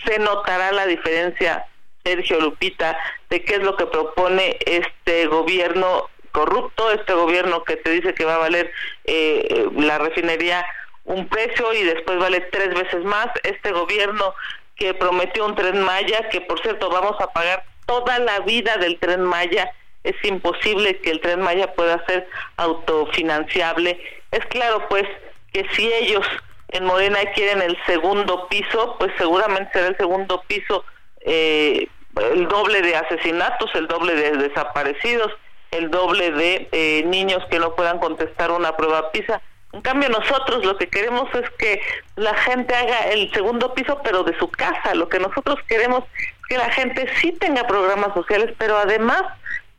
se 0.05 0.19
notará 0.19 0.73
la 0.73 0.87
diferencia, 0.87 1.67
Sergio 2.05 2.41
Lupita, 2.41 2.97
de 3.31 3.43
qué 3.43 3.55
es 3.55 3.63
lo 3.63 3.77
que 3.77 3.87
propone 3.87 4.59
este 4.67 5.27
gobierno 5.27 6.11
corrupto, 6.33 6.91
este 6.91 7.15
gobierno 7.15 7.65
que 7.65 7.77
te 7.77 7.91
dice 7.91 8.15
que 8.15 8.25
va 8.25 8.35
a 8.35 8.39
valer 8.39 8.71
eh, 9.05 9.69
la 9.77 9.99
refinería 9.99 10.67
un 11.05 11.29
precio 11.29 11.73
y 11.73 11.83
después 11.83 12.19
vale 12.19 12.41
tres 12.41 12.75
veces 12.75 13.05
más, 13.05 13.29
este 13.43 13.73
gobierno 13.73 14.35
que 14.77 14.95
prometió 14.95 15.47
un 15.47 15.55
tren 15.55 15.81
Maya, 15.83 16.29
que 16.31 16.41
por 16.41 16.61
cierto 16.61 16.91
vamos 16.91 17.21
a 17.21 17.33
pagar 17.33 17.65
toda 17.87 18.19
la 18.19 18.41
vida 18.41 18.77
del 18.79 18.99
tren 18.99 19.23
Maya, 19.23 19.71
es 20.05 20.15
imposible 20.23 20.99
que 21.01 21.11
el 21.11 21.21
tren 21.21 21.41
Maya 21.41 21.75
pueda 21.75 22.05
ser 22.07 22.29
autofinanciable. 22.57 23.99
Es 24.31 24.45
claro, 24.47 24.87
pues, 24.89 25.05
que 25.53 25.67
si 25.73 25.93
ellos 25.93 26.27
en 26.69 26.85
Morena 26.85 27.19
quieren 27.35 27.63
el 27.63 27.77
segundo 27.87 28.49
piso, 28.49 28.97
pues 28.99 29.13
seguramente 29.19 29.71
será 29.73 29.89
el 29.89 29.97
segundo 29.97 30.43
piso 30.47 30.85
eh, 31.25 31.89
el 32.17 32.49
doble 32.49 32.83
de 32.83 32.97
asesinatos, 32.97 33.71
el 33.75 33.89
doble 33.89 34.15
de 34.15 34.33
desaparecidos, 34.37 35.33
el 35.71 35.91
doble 35.91 36.31
de 36.31 36.69
eh, 36.71 37.03
niños 37.07 37.43
que 37.51 37.59
no 37.59 37.75
puedan 37.75 37.99
contestar 37.99 38.53
una 38.53 38.77
prueba 38.77 39.11
PISA. 39.11 39.41
En 39.73 39.81
cambio, 39.81 40.09
nosotros 40.09 40.65
lo 40.65 40.77
que 40.77 40.89
queremos 40.89 41.29
es 41.35 41.51
que 41.59 41.81
la 42.15 42.35
gente 42.35 42.73
haga 42.75 43.09
el 43.11 43.33
segundo 43.33 43.75
piso, 43.75 44.01
pero 44.05 44.23
de 44.23 44.39
su 44.39 44.49
casa. 44.49 44.95
Lo 44.95 45.09
que 45.09 45.19
nosotros 45.19 45.59
queremos 45.67 46.05
es 46.17 46.47
que 46.49 46.59
la 46.59 46.71
gente 46.71 47.09
sí 47.21 47.33
tenga 47.33 47.67
programas 47.67 48.15
sociales, 48.15 48.55
pero 48.57 48.77
además 48.77 49.23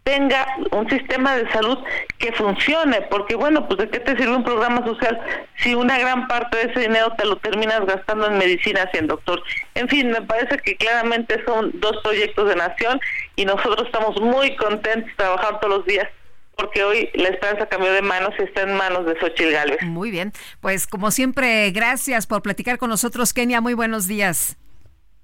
tenga 0.06 0.46
un 0.72 0.88
sistema 0.88 1.36
de 1.36 1.52
salud 1.52 1.80
que 2.20 2.32
funcione, 2.34 3.02
porque 3.10 3.36
bueno, 3.36 3.68
pues 3.68 3.80
de 3.80 3.90
qué 3.90 4.00
te 4.00 4.16
sirve 4.16 4.36
un 4.36 4.44
programa 4.44 4.86
social 4.86 5.20
si 5.58 5.74
una 5.74 5.98
gran 5.98 6.28
parte 6.28 6.58
de 6.58 6.72
ese 6.72 6.82
dinero 6.82 7.12
te 7.18 7.26
lo 7.26 7.38
terminas 7.38 7.84
gastando 7.88 8.28
en 8.28 8.38
medicinas 8.38 8.88
y 8.94 8.98
en 8.98 9.08
doctor. 9.08 9.42
En 9.74 9.90
fin, 9.90 10.12
me 10.12 10.22
parece 10.22 10.60
que 10.60 10.78
claramente 10.78 11.44
son 11.44 11.72
dos 11.80 11.98
proyectos 12.04 12.48
de 12.48 12.56
nación 12.56 13.00
y 13.36 13.46
nosotros 13.46 13.88
estamos 13.88 14.22
muy 14.22 14.56
contentos 14.58 15.12
trabajando 15.18 15.60
todos 15.60 15.78
los 15.80 15.86
días 15.88 16.08
porque 16.56 16.84
hoy 16.84 17.10
la 17.16 17.30
esperanza 17.30 17.66
cambió 17.66 17.92
de 17.92 18.04
manos 18.04 18.30
y 18.40 18.44
está 18.44 18.62
en 18.62 18.76
manos 18.76 19.08
de 19.08 19.20
Xochitl 19.20 19.52
Gálvez. 19.52 19.82
Muy 19.82 20.12
bien, 20.12 20.34
pues 20.62 20.86
como 20.86 21.10
siempre, 21.10 21.72
gracias 21.72 22.28
por 22.28 22.44
platicar 22.44 22.78
con 22.78 22.92
nosotros, 22.92 23.34
Kenia, 23.34 23.60
muy 23.60 23.74
buenos 23.74 24.08
días. 24.08 24.56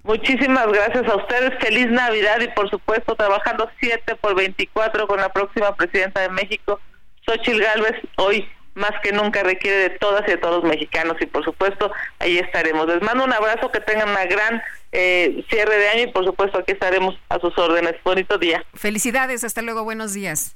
Muchísimas 0.03 0.67
gracias 0.67 1.07
a 1.07 1.15
ustedes, 1.15 1.51
feliz 1.59 1.87
Navidad 1.91 2.39
y 2.41 2.47
por 2.49 2.69
supuesto 2.69 3.15
trabajando 3.15 3.69
7 3.79 4.15
por 4.15 4.35
24 4.35 5.07
con 5.07 5.19
la 5.19 5.29
próxima 5.29 5.75
presidenta 5.75 6.21
de 6.21 6.29
México, 6.29 6.79
Xochitl 7.25 7.61
Gálvez, 7.61 7.93
hoy 8.17 8.47
más 8.73 8.91
que 9.03 9.11
nunca 9.11 9.43
requiere 9.43 9.77
de 9.77 9.89
todas 9.91 10.23
y 10.27 10.31
de 10.31 10.37
todos 10.37 10.63
los 10.63 10.69
mexicanos 10.69 11.17
y 11.19 11.25
por 11.25 11.43
supuesto 11.43 11.91
ahí 12.19 12.37
estaremos. 12.37 12.87
Les 12.87 13.01
mando 13.01 13.23
un 13.23 13.33
abrazo, 13.33 13.71
que 13.71 13.79
tengan 13.79 14.09
una 14.09 14.25
gran 14.25 14.61
eh, 14.91 15.43
cierre 15.49 15.77
de 15.77 15.89
año 15.89 16.03
y 16.03 16.11
por 16.11 16.25
supuesto 16.25 16.59
aquí 16.59 16.71
estaremos 16.71 17.15
a 17.29 17.39
sus 17.39 17.57
órdenes. 17.57 17.95
Bonito 18.03 18.37
día. 18.37 18.65
Felicidades, 18.73 19.43
hasta 19.43 19.61
luego, 19.61 19.83
buenos 19.83 20.13
días. 20.13 20.55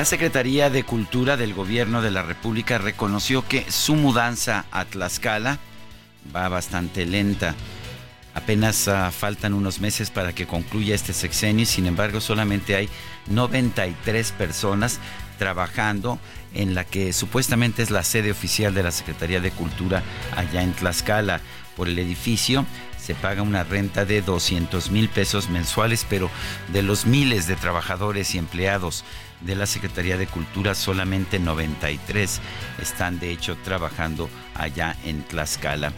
La 0.00 0.06
Secretaría 0.06 0.70
de 0.70 0.82
Cultura 0.82 1.36
del 1.36 1.52
Gobierno 1.52 2.00
de 2.00 2.10
la 2.10 2.22
República 2.22 2.78
reconoció 2.78 3.46
que 3.46 3.70
su 3.70 3.96
mudanza 3.96 4.64
a 4.70 4.86
Tlaxcala 4.86 5.58
va 6.34 6.48
bastante 6.48 7.04
lenta. 7.04 7.54
Apenas 8.32 8.88
uh, 8.88 9.12
faltan 9.12 9.52
unos 9.52 9.78
meses 9.78 10.10
para 10.10 10.32
que 10.32 10.46
concluya 10.46 10.94
este 10.94 11.12
sexenio, 11.12 11.66
sin 11.66 11.84
embargo 11.84 12.22
solamente 12.22 12.76
hay 12.76 12.88
93 13.26 14.32
personas 14.32 15.00
trabajando 15.38 16.18
en 16.54 16.74
la 16.74 16.84
que 16.84 17.12
supuestamente 17.12 17.82
es 17.82 17.90
la 17.90 18.02
sede 18.02 18.30
oficial 18.30 18.72
de 18.72 18.84
la 18.84 18.92
Secretaría 18.92 19.42
de 19.42 19.50
Cultura 19.50 20.02
allá 20.34 20.62
en 20.62 20.72
Tlaxcala. 20.72 21.42
Por 21.76 21.88
el 21.88 21.98
edificio 21.98 22.64
se 22.98 23.14
paga 23.14 23.42
una 23.42 23.64
renta 23.64 24.06
de 24.06 24.22
200 24.22 24.90
mil 24.90 25.10
pesos 25.10 25.50
mensuales, 25.50 26.06
pero 26.08 26.30
de 26.72 26.82
los 26.82 27.04
miles 27.04 27.46
de 27.46 27.56
trabajadores 27.56 28.34
y 28.34 28.38
empleados 28.38 29.04
de 29.40 29.54
la 29.56 29.66
Secretaría 29.66 30.16
de 30.16 30.26
Cultura, 30.26 30.74
solamente 30.74 31.38
93 31.38 32.40
están 32.80 33.18
de 33.18 33.30
hecho 33.30 33.56
trabajando 33.64 34.28
allá 34.54 34.96
en 35.04 35.22
Tlaxcala. 35.22 35.92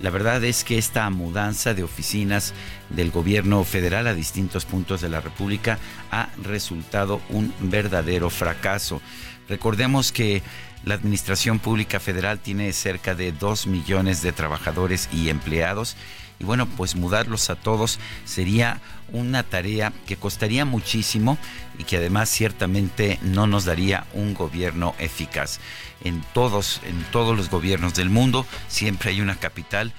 La 0.00 0.10
verdad 0.10 0.44
es 0.44 0.62
que 0.62 0.78
esta 0.78 1.10
mudanza 1.10 1.74
de 1.74 1.82
oficinas 1.82 2.54
del 2.88 3.10
gobierno 3.10 3.64
federal 3.64 4.06
a 4.06 4.14
distintos 4.14 4.64
puntos 4.64 5.00
de 5.00 5.08
la 5.08 5.20
República 5.20 5.78
ha 6.12 6.28
resultado 6.42 7.20
un 7.30 7.52
verdadero 7.58 8.30
fracaso. 8.30 9.02
Recordemos 9.48 10.12
que 10.12 10.42
la 10.84 10.94
Administración 10.94 11.58
Pública 11.58 11.98
Federal 11.98 12.38
tiene 12.38 12.72
cerca 12.72 13.16
de 13.16 13.32
2 13.32 13.66
millones 13.66 14.22
de 14.22 14.32
trabajadores 14.32 15.08
y 15.12 15.30
empleados 15.30 15.96
y 16.40 16.44
bueno, 16.44 16.66
pues 16.66 16.94
mudarlos 16.94 17.50
a 17.50 17.56
todos 17.56 17.98
sería 18.24 18.80
una 19.12 19.42
tarea 19.42 19.92
que 20.06 20.16
costaría 20.16 20.64
muchísimo 20.64 21.38
y 21.78 21.84
que 21.84 21.96
además 21.96 22.28
ciertamente 22.28 23.18
no 23.22 23.46
nos 23.46 23.64
daría 23.64 24.06
un 24.12 24.34
gobierno 24.34 24.94
eficaz. 24.98 25.60
En 26.04 26.22
todos, 26.34 26.80
en 26.84 27.02
todos 27.10 27.36
los 27.36 27.50
gobiernos 27.50 27.94
del 27.94 28.10
mundo 28.10 28.46
siempre 28.68 29.10
hay 29.10 29.20
una 29.20 29.36
capital 29.36 29.92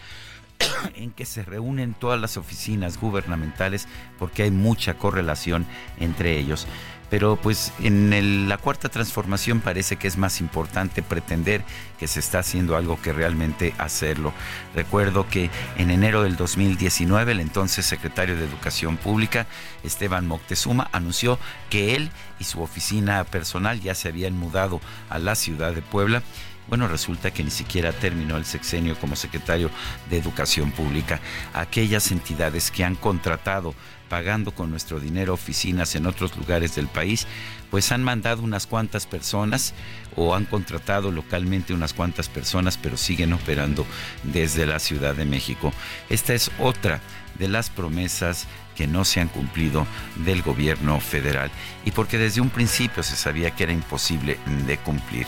en 0.96 1.12
que 1.12 1.26
se 1.26 1.44
reúnen 1.44 1.94
todas 1.94 2.20
las 2.20 2.38
oficinas 2.38 3.00
gubernamentales 3.00 3.88
porque 4.18 4.44
hay 4.44 4.52
mucha 4.52 4.96
correlación 4.96 5.66
entre 6.00 6.38
ellos 6.38 6.68
pero 7.10 7.36
pues 7.36 7.74
en 7.80 8.48
la 8.48 8.58
cuarta 8.58 8.90
transformación 8.90 9.62
parece 9.62 9.96
que 9.96 10.08
es 10.08 10.18
más 10.18 10.42
importante 10.42 11.02
pretender 11.02 11.64
que 11.98 12.08
se 12.08 12.20
está 12.20 12.40
haciendo 12.40 12.76
algo 12.76 13.02
que 13.02 13.14
realmente 13.14 13.74
hacerlo. 13.78 14.32
Recuerdo 14.76 15.28
que 15.28 15.50
en 15.78 15.92
enero 15.92 16.24
del 16.24 16.36
2019 16.36 17.32
el 17.32 17.40
entonces 17.40 17.86
secretario 17.86 18.36
de 18.36 18.46
Educación 18.46 18.98
Pública, 18.98 19.48
Esteban 19.84 20.28
Moctezuma, 20.28 20.90
anunció 20.92 21.40
que 21.70 21.96
él 21.96 22.12
y 22.40 22.44
su 22.44 22.62
oficina 22.62 23.24
personal 23.24 23.82
ya 23.82 23.96
se 23.96 24.10
habían 24.10 24.38
mudado 24.38 24.80
a 25.10 25.20
la 25.20 25.36
ciudad 25.36 25.74
de 25.74 25.82
Puebla 25.82 26.22
bueno, 26.70 26.88
resulta 26.88 27.32
que 27.32 27.44
ni 27.44 27.52
siquiera 27.52 27.92
terminó 27.92 28.38
el 28.38 28.46
sexenio 28.46 28.98
como 28.98 29.16
secretario 29.16 29.70
de 30.10 30.18
Educación 30.18 30.72
Pública. 30.72 31.20
Aquellas 31.54 32.12
entidades 32.12 32.72
que 32.72 32.84
han 32.84 32.96
contratado 32.96 33.74
pagando 34.08 34.52
con 34.52 34.72
nuestro 34.72 35.00
dinero 35.00 35.34
oficinas 35.34 35.96
en 35.96 36.08
otros 36.08 36.36
lugares 36.36 36.76
del 36.76 36.88
país, 36.88 37.28
pues 37.70 37.92
han 37.92 38.04
mandado 38.04 38.42
unas 38.42 38.66
cuantas 38.66 39.06
personas 39.06 39.74
o 40.16 40.36
han 40.36 40.46
contratado 40.46 41.12
localmente 41.12 41.74
unas 41.74 41.94
cuantas 41.94 42.28
personas, 42.28 42.78
pero 42.78 42.98
siguen 42.98 43.34
operando 43.34 43.86
desde 44.24 44.66
la 44.66 44.80
Ciudad 44.80 45.16
de 45.16 45.26
México. 45.26 45.72
Esta 46.10 46.34
es 46.34 46.52
otra 46.60 47.00
de 47.38 47.48
las 47.48 47.70
promesas 47.70 48.48
que 48.76 48.88
no 48.88 49.06
se 49.06 49.22
han 49.22 49.28
cumplido 49.28 49.86
del 50.26 50.42
gobierno 50.42 51.00
federal 51.00 51.52
y 51.86 51.92
porque 51.92 52.18
desde 52.18 52.42
un 52.42 52.50
principio 52.50 53.04
se 53.04 53.16
sabía 53.16 53.52
que 53.52 53.64
era 53.64 53.74
imposible 53.74 54.38
de 54.66 54.78
cumplir. 54.78 55.28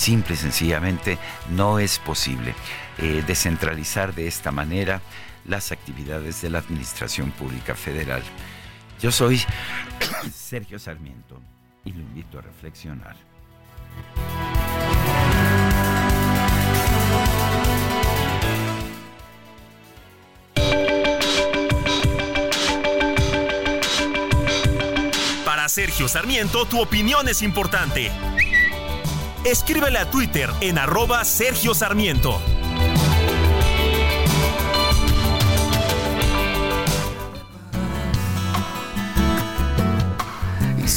Simple 0.00 0.32
y 0.32 0.38
sencillamente 0.38 1.18
no 1.50 1.78
es 1.78 1.98
posible 1.98 2.54
eh, 2.96 3.22
descentralizar 3.26 4.14
de 4.14 4.28
esta 4.28 4.50
manera 4.50 5.02
las 5.44 5.72
actividades 5.72 6.40
de 6.40 6.48
la 6.48 6.60
Administración 6.60 7.32
Pública 7.32 7.74
Federal. 7.74 8.22
Yo 9.02 9.12
soy 9.12 9.42
Sergio 10.32 10.78
Sarmiento 10.78 11.38
y 11.84 11.92
lo 11.92 12.00
invito 12.00 12.38
a 12.38 12.40
reflexionar. 12.40 13.14
Para 25.44 25.68
Sergio 25.68 26.08
Sarmiento, 26.08 26.64
tu 26.64 26.80
opinión 26.80 27.28
es 27.28 27.42
importante. 27.42 28.10
Escríbele 29.44 29.98
a 29.98 30.10
Twitter 30.10 30.50
en 30.60 30.78
arroba 30.78 31.24
Sergio 31.24 31.74
Sarmiento. 31.74 32.40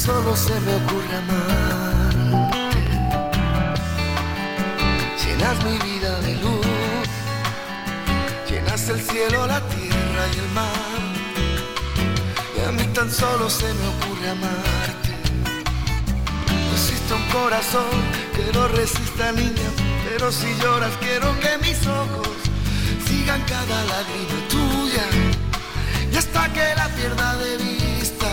solo 0.04 0.36
se 0.36 0.60
me 0.60 0.74
ocurre 0.74 1.16
amarte. 1.16 2.44
Llenas 5.22 5.64
mi 5.64 5.78
vida 5.78 6.20
de 6.20 6.34
luz, 6.42 6.66
llenas 8.50 8.88
el 8.90 9.00
cielo, 9.00 9.46
la 9.46 9.60
tierra 9.68 10.22
y 10.34 10.38
el 10.38 10.48
mar. 10.50 11.00
Y 12.56 12.68
a 12.68 12.72
mí 12.72 12.84
tan 12.92 13.10
solo 13.10 13.48
se 13.48 13.72
me 13.72 13.86
ocurre 13.94 14.28
amarte. 14.28 15.10
Existe 16.74 17.14
un 17.14 17.26
corazón 17.28 18.23
no 18.52 18.68
resista, 18.68 19.32
niña, 19.32 19.70
pero 20.08 20.30
si 20.30 20.54
lloras 20.62 20.92
quiero 21.00 21.38
que 21.40 21.58
mis 21.58 21.86
ojos 21.86 22.28
sigan 23.06 23.40
cada 23.42 23.84
lágrima 23.84 24.48
tuya. 24.48 25.04
Y 26.12 26.16
hasta 26.16 26.52
que 26.52 26.74
la 26.76 26.88
pierda 26.90 27.36
de 27.36 27.56
vista, 27.58 28.26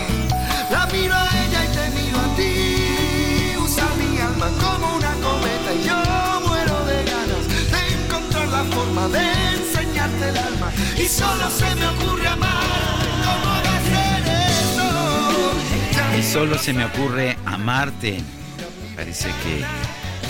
la 0.70 0.86
miro 0.86 1.14
a 1.14 1.28
ella 1.44 1.64
y 1.64 1.68
te 1.68 1.90
miro 1.90 2.18
a 2.18 2.36
ti. 2.36 3.56
Usa 3.58 3.86
mi 3.98 4.18
alma 4.20 4.48
como 4.62 4.96
una 4.96 5.12
cometa 5.14 5.74
y 5.74 5.84
yo 5.86 6.00
muero 6.46 6.84
de 6.84 7.04
ganas 7.04 7.44
de 7.72 8.04
encontrar 8.04 8.48
la 8.48 8.64
forma 8.64 9.08
de 9.08 9.24
enseñarte 9.54 10.28
el 10.28 10.38
alma. 10.38 10.72
Y 10.96 11.08
solo 11.08 11.50
se 11.50 11.74
me 11.74 11.86
ocurre 11.88 12.28
amar. 12.28 12.50
¿Cómo 13.24 13.50
hacer 13.54 14.22
eso? 14.60 16.18
Y 16.18 16.22
solo 16.22 16.58
se 16.58 16.72
me 16.72 16.84
ocurre 16.84 17.36
amarte. 17.46 18.22
Parece 18.94 19.28
que 19.42 19.64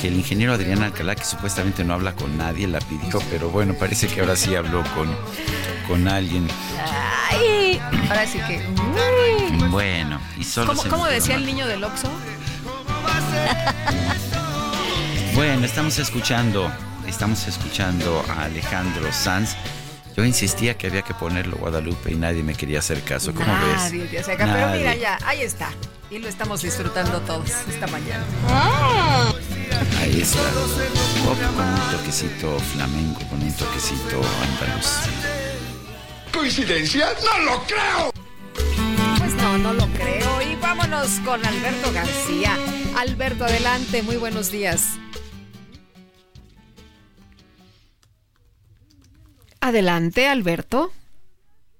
que 0.02 0.08
el 0.08 0.14
ingeniero 0.14 0.52
Adrián 0.52 0.82
Alcalá, 0.82 1.14
que 1.14 1.24
supuestamente 1.24 1.84
no 1.84 1.94
habla 1.94 2.16
con 2.16 2.36
nadie, 2.36 2.66
la 2.66 2.80
pidió, 2.80 3.20
pero 3.30 3.50
bueno, 3.50 3.74
parece 3.74 4.08
que 4.08 4.20
ahora 4.20 4.34
sí 4.34 4.56
habló 4.56 4.82
con, 4.96 5.08
con 5.86 6.08
alguien. 6.08 6.48
Ay, 7.30 7.80
ahora 8.08 8.26
sí 8.26 8.40
que. 8.40 8.66
Bueno, 9.68 10.20
y 10.36 10.42
solo 10.42 10.74
¿Cómo, 10.90 11.06
decía 11.06 11.36
el 11.36 11.46
niño 11.46 11.68
del 11.68 11.84
Oxxo? 11.84 12.10
Bueno, 15.34 15.64
estamos 15.64 15.96
escuchando, 15.98 16.70
estamos 17.06 17.46
escuchando 17.46 18.24
a 18.28 18.46
Alejandro 18.46 19.10
Sanz. 19.12 19.54
Yo 20.16 20.24
insistía 20.24 20.76
que 20.76 20.88
había 20.88 21.02
que 21.02 21.14
ponerlo 21.14 21.56
Guadalupe 21.56 22.10
y 22.10 22.16
nadie 22.16 22.42
me 22.42 22.54
quería 22.54 22.80
hacer 22.80 23.02
caso. 23.02 23.32
¿Cómo 23.32 23.50
ves? 23.54 24.10
Pero 24.26 24.68
mira 24.72 24.94
ya, 24.96 25.18
ahí 25.24 25.42
está. 25.42 25.70
Y 26.10 26.18
lo 26.18 26.28
estamos 26.28 26.60
disfrutando 26.60 27.20
todos 27.20 27.50
esta 27.68 27.86
mañana. 27.86 28.24
Ahí 29.98 30.20
está. 30.20 30.38
con 31.24 31.68
un 31.68 31.90
toquecito 31.90 32.58
flamenco, 32.58 33.20
con 33.28 33.42
un 33.42 33.52
toquecito 33.52 34.20
andaluz. 34.42 35.08
¿Coincidencia? 36.32 37.08
¡No 37.24 37.44
lo 37.44 37.62
creo! 37.64 38.12
Pues 39.18 39.34
no, 39.34 39.58
no 39.58 39.72
lo 39.72 39.86
creo. 39.88 40.42
Y 40.42 40.56
vámonos 40.56 41.20
con 41.24 41.44
Alberto 41.44 41.92
García. 41.92 42.56
Alberto, 42.96 43.44
adelante. 43.44 44.02
Muy 44.02 44.16
buenos 44.16 44.50
días. 44.50 44.98
Adelante, 49.60 50.28
Alberto. 50.28 50.92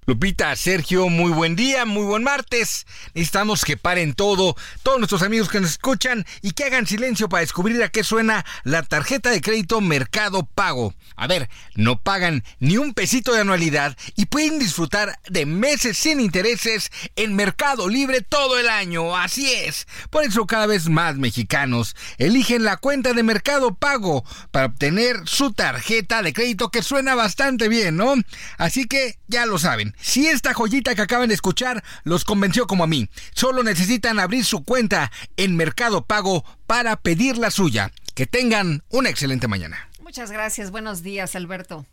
Lupita, 0.05 0.53
Sergio, 0.57 1.07
muy 1.07 1.31
buen 1.31 1.55
día, 1.55 1.85
muy 1.85 2.03
buen 2.03 2.23
martes. 2.23 2.85
Necesitamos 3.13 3.63
que 3.63 3.77
paren 3.77 4.13
todo, 4.13 4.55
todos 4.81 4.99
nuestros 4.99 5.21
amigos 5.21 5.47
que 5.47 5.61
nos 5.61 5.71
escuchan 5.71 6.25
y 6.41 6.51
que 6.51 6.65
hagan 6.65 6.85
silencio 6.85 7.29
para 7.29 7.41
descubrir 7.41 7.81
a 7.81 7.89
qué 7.89 8.03
suena 8.03 8.45
la 8.63 8.83
tarjeta 8.83 9.29
de 9.29 9.39
crédito 9.39 9.79
Mercado 9.79 10.45
Pago. 10.45 10.93
A 11.15 11.27
ver, 11.27 11.49
no 11.75 12.01
pagan 12.01 12.43
ni 12.59 12.77
un 12.77 12.93
pesito 12.93 13.33
de 13.33 13.41
anualidad 13.41 13.95
y 14.15 14.25
pueden 14.25 14.59
disfrutar 14.59 15.19
de 15.29 15.45
meses 15.45 15.97
sin 15.97 16.19
intereses 16.19 16.91
en 17.15 17.35
Mercado 17.35 17.87
Libre 17.87 18.21
todo 18.21 18.59
el 18.59 18.67
año. 18.67 19.15
Así 19.15 19.51
es. 19.53 19.87
Por 20.09 20.25
eso 20.25 20.45
cada 20.47 20.65
vez 20.65 20.89
más 20.89 21.15
mexicanos 21.15 21.95
eligen 22.17 22.63
la 22.63 22.75
cuenta 22.75 23.13
de 23.13 23.23
Mercado 23.23 23.73
Pago 23.73 24.25
para 24.51 24.65
obtener 24.65 25.21
su 25.25 25.53
tarjeta 25.53 26.21
de 26.21 26.33
crédito 26.33 26.69
que 26.69 26.83
suena 26.83 27.15
bastante 27.15 27.69
bien, 27.69 27.95
¿no? 27.95 28.15
Así 28.57 28.85
que 28.85 29.17
ya 29.27 29.45
lo 29.45 29.59
saben. 29.59 29.92
Si 29.99 30.27
esta 30.27 30.53
joyita 30.53 30.95
que 30.95 31.01
acaban 31.01 31.29
de 31.29 31.35
escuchar 31.35 31.83
los 32.03 32.25
convenció 32.25 32.67
como 32.67 32.83
a 32.83 32.87
mí, 32.87 33.09
solo 33.33 33.63
necesitan 33.63 34.19
abrir 34.19 34.45
su 34.45 34.63
cuenta 34.63 35.11
en 35.37 35.55
Mercado 35.55 36.05
Pago 36.05 36.43
para 36.67 36.95
pedir 36.97 37.37
la 37.37 37.51
suya. 37.51 37.91
Que 38.15 38.27
tengan 38.27 38.83
una 38.89 39.09
excelente 39.09 39.47
mañana. 39.47 39.89
Muchas 40.01 40.31
gracias. 40.31 40.69
Buenos 40.69 41.01
días, 41.01 41.35
Alberto. 41.35 41.85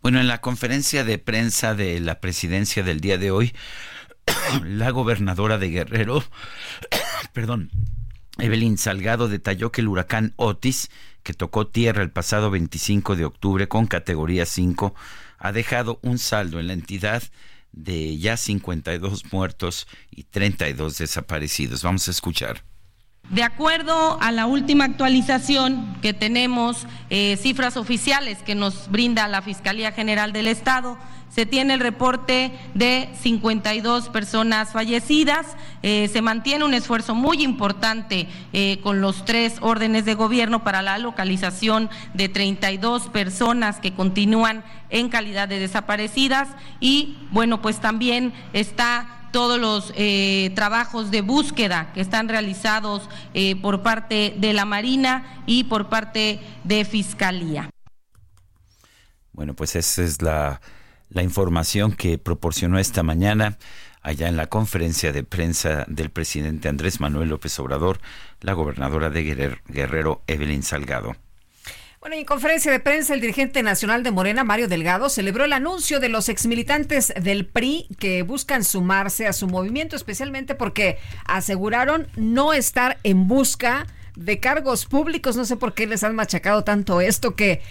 Bueno, 0.00 0.20
en 0.20 0.28
la 0.28 0.40
conferencia 0.40 1.02
de 1.02 1.18
prensa 1.18 1.74
de 1.74 1.98
la 1.98 2.20
presidencia 2.20 2.82
del 2.82 3.00
día 3.00 3.18
de 3.18 3.30
hoy, 3.30 3.54
la 4.62 4.90
gobernadora 4.90 5.58
de 5.58 5.70
Guerrero, 5.70 6.22
perdón, 7.32 7.70
Evelyn 8.38 8.78
Salgado 8.78 9.28
detalló 9.28 9.72
que 9.72 9.80
el 9.80 9.88
huracán 9.88 10.34
Otis, 10.36 10.90
que 11.22 11.34
tocó 11.34 11.68
tierra 11.68 12.02
el 12.02 12.10
pasado 12.10 12.50
25 12.50 13.16
de 13.16 13.24
octubre 13.24 13.68
con 13.68 13.86
categoría 13.86 14.44
5, 14.44 14.94
ha 15.44 15.52
dejado 15.52 15.98
un 16.00 16.18
saldo 16.18 16.58
en 16.58 16.68
la 16.68 16.72
entidad 16.72 17.22
de 17.70 18.16
ya 18.16 18.38
52 18.38 19.30
muertos 19.30 19.86
y 20.10 20.22
32 20.24 20.96
desaparecidos. 20.96 21.82
Vamos 21.82 22.08
a 22.08 22.12
escuchar. 22.12 22.64
De 23.28 23.42
acuerdo 23.42 24.18
a 24.22 24.32
la 24.32 24.46
última 24.46 24.84
actualización 24.84 25.98
que 26.00 26.14
tenemos, 26.14 26.86
eh, 27.10 27.36
cifras 27.36 27.76
oficiales 27.76 28.38
que 28.38 28.54
nos 28.54 28.90
brinda 28.90 29.28
la 29.28 29.42
Fiscalía 29.42 29.92
General 29.92 30.32
del 30.32 30.46
Estado, 30.46 30.96
se 31.34 31.46
tiene 31.46 31.74
el 31.74 31.80
reporte 31.80 32.52
de 32.74 33.08
52 33.20 34.08
personas 34.10 34.70
fallecidas. 34.70 35.46
Eh, 35.82 36.08
se 36.12 36.22
mantiene 36.22 36.64
un 36.64 36.74
esfuerzo 36.74 37.16
muy 37.16 37.42
importante 37.42 38.28
eh, 38.52 38.78
con 38.82 39.00
los 39.00 39.24
tres 39.24 39.56
órdenes 39.60 40.04
de 40.04 40.14
gobierno 40.14 40.62
para 40.62 40.80
la 40.80 40.96
localización 40.98 41.90
de 42.14 42.28
32 42.28 43.08
personas 43.08 43.80
que 43.80 43.94
continúan 43.94 44.64
en 44.90 45.08
calidad 45.08 45.48
de 45.48 45.58
desaparecidas 45.58 46.48
y 46.78 47.16
bueno, 47.32 47.60
pues 47.60 47.80
también 47.80 48.32
está 48.52 49.28
todos 49.32 49.58
los 49.58 49.92
eh, 49.96 50.52
trabajos 50.54 51.10
de 51.10 51.20
búsqueda 51.20 51.90
que 51.92 52.00
están 52.00 52.28
realizados 52.28 53.08
por 53.60 53.82
parte 53.82 54.36
de 54.38 54.52
la 54.52 54.64
Marina 54.64 55.42
y 55.46 55.64
por 55.64 55.88
parte 55.88 56.38
de 56.62 56.84
Fiscalía. 56.84 57.70
Bueno, 59.32 59.54
pues 59.54 59.74
esa 59.74 60.04
es 60.04 60.22
la 60.22 60.60
la 61.14 61.22
información 61.22 61.92
que 61.92 62.18
proporcionó 62.18 62.78
esta 62.78 63.02
mañana 63.02 63.56
allá 64.02 64.28
en 64.28 64.36
la 64.36 64.48
conferencia 64.48 65.12
de 65.12 65.22
prensa 65.24 65.86
del 65.88 66.10
presidente 66.10 66.68
Andrés 66.68 67.00
Manuel 67.00 67.30
López 67.30 67.58
Obrador, 67.58 68.00
la 68.42 68.52
gobernadora 68.52 69.08
de 69.08 69.58
Guerrero, 69.66 70.22
Evelyn 70.26 70.62
Salgado. 70.62 71.16
Bueno, 72.00 72.16
en 72.16 72.26
conferencia 72.26 72.70
de 72.70 72.80
prensa, 72.80 73.14
el 73.14 73.22
dirigente 73.22 73.62
nacional 73.62 74.02
de 74.02 74.10
Morena, 74.10 74.44
Mario 74.44 74.68
Delgado, 74.68 75.08
celebró 75.08 75.46
el 75.46 75.54
anuncio 75.54 76.00
de 76.00 76.10
los 76.10 76.28
exmilitantes 76.28 77.14
del 77.18 77.46
PRI 77.46 77.88
que 77.98 78.22
buscan 78.22 78.62
sumarse 78.62 79.26
a 79.26 79.32
su 79.32 79.46
movimiento, 79.46 79.96
especialmente 79.96 80.54
porque 80.54 80.98
aseguraron 81.24 82.08
no 82.16 82.52
estar 82.52 82.98
en 83.04 83.26
busca 83.26 83.86
de 84.16 84.38
cargos 84.38 84.84
públicos. 84.84 85.34
No 85.36 85.46
sé 85.46 85.56
por 85.56 85.72
qué 85.72 85.86
les 85.86 86.04
han 86.04 86.14
machacado 86.14 86.62
tanto 86.62 87.00
esto 87.00 87.36
que 87.36 87.62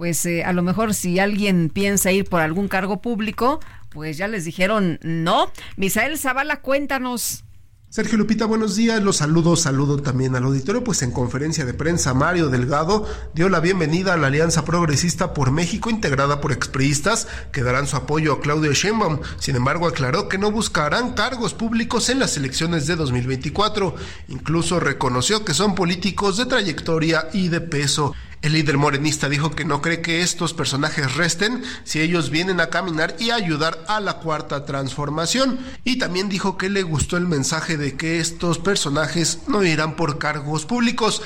pues 0.00 0.24
eh, 0.24 0.44
a 0.44 0.54
lo 0.54 0.62
mejor 0.62 0.94
si 0.94 1.18
alguien 1.18 1.68
piensa 1.68 2.10
ir 2.10 2.24
por 2.24 2.40
algún 2.40 2.68
cargo 2.68 3.02
público, 3.02 3.60
pues 3.90 4.16
ya 4.16 4.28
les 4.28 4.46
dijeron 4.46 4.98
no. 5.02 5.52
Misael 5.76 6.16
Zavala, 6.16 6.62
cuéntanos. 6.62 7.44
Sergio 7.90 8.16
Lupita, 8.16 8.46
buenos 8.46 8.76
días. 8.76 9.02
Los 9.02 9.16
saludo, 9.16 9.56
saludo 9.56 10.00
también 10.00 10.34
al 10.34 10.44
auditorio. 10.44 10.82
Pues 10.82 11.02
en 11.02 11.10
conferencia 11.10 11.66
de 11.66 11.74
prensa, 11.74 12.14
Mario 12.14 12.48
Delgado 12.48 13.06
dio 13.34 13.50
la 13.50 13.60
bienvenida 13.60 14.14
a 14.14 14.16
la 14.16 14.28
Alianza 14.28 14.64
Progresista 14.64 15.34
por 15.34 15.50
México, 15.50 15.90
integrada 15.90 16.40
por 16.40 16.52
expriistas, 16.52 17.28
que 17.52 17.62
darán 17.62 17.86
su 17.86 17.96
apoyo 17.96 18.32
a 18.32 18.40
Claudio 18.40 18.72
Sheinbaum. 18.72 19.18
Sin 19.38 19.54
embargo, 19.54 19.86
aclaró 19.86 20.30
que 20.30 20.38
no 20.38 20.50
buscarán 20.50 21.12
cargos 21.12 21.52
públicos 21.52 22.08
en 22.08 22.20
las 22.20 22.38
elecciones 22.38 22.86
de 22.86 22.96
2024. 22.96 23.94
Incluso 24.28 24.80
reconoció 24.80 25.44
que 25.44 25.52
son 25.52 25.74
políticos 25.74 26.38
de 26.38 26.46
trayectoria 26.46 27.28
y 27.34 27.48
de 27.48 27.60
peso. 27.60 28.14
El 28.42 28.54
líder 28.54 28.78
morenista 28.78 29.28
dijo 29.28 29.50
que 29.50 29.66
no 29.66 29.82
cree 29.82 30.00
que 30.00 30.22
estos 30.22 30.54
personajes 30.54 31.14
resten 31.14 31.62
si 31.84 32.00
ellos 32.00 32.30
vienen 32.30 32.58
a 32.60 32.68
caminar 32.68 33.14
y 33.18 33.32
ayudar 33.32 33.84
a 33.86 34.00
la 34.00 34.14
cuarta 34.14 34.64
transformación. 34.64 35.58
Y 35.84 35.98
también 35.98 36.30
dijo 36.30 36.56
que 36.56 36.70
le 36.70 36.82
gustó 36.82 37.18
el 37.18 37.26
mensaje 37.26 37.76
de 37.76 37.98
que 37.98 38.18
estos 38.18 38.58
personajes 38.58 39.40
no 39.46 39.62
irán 39.62 39.94
por 39.94 40.18
cargos 40.18 40.64
públicos. 40.64 41.20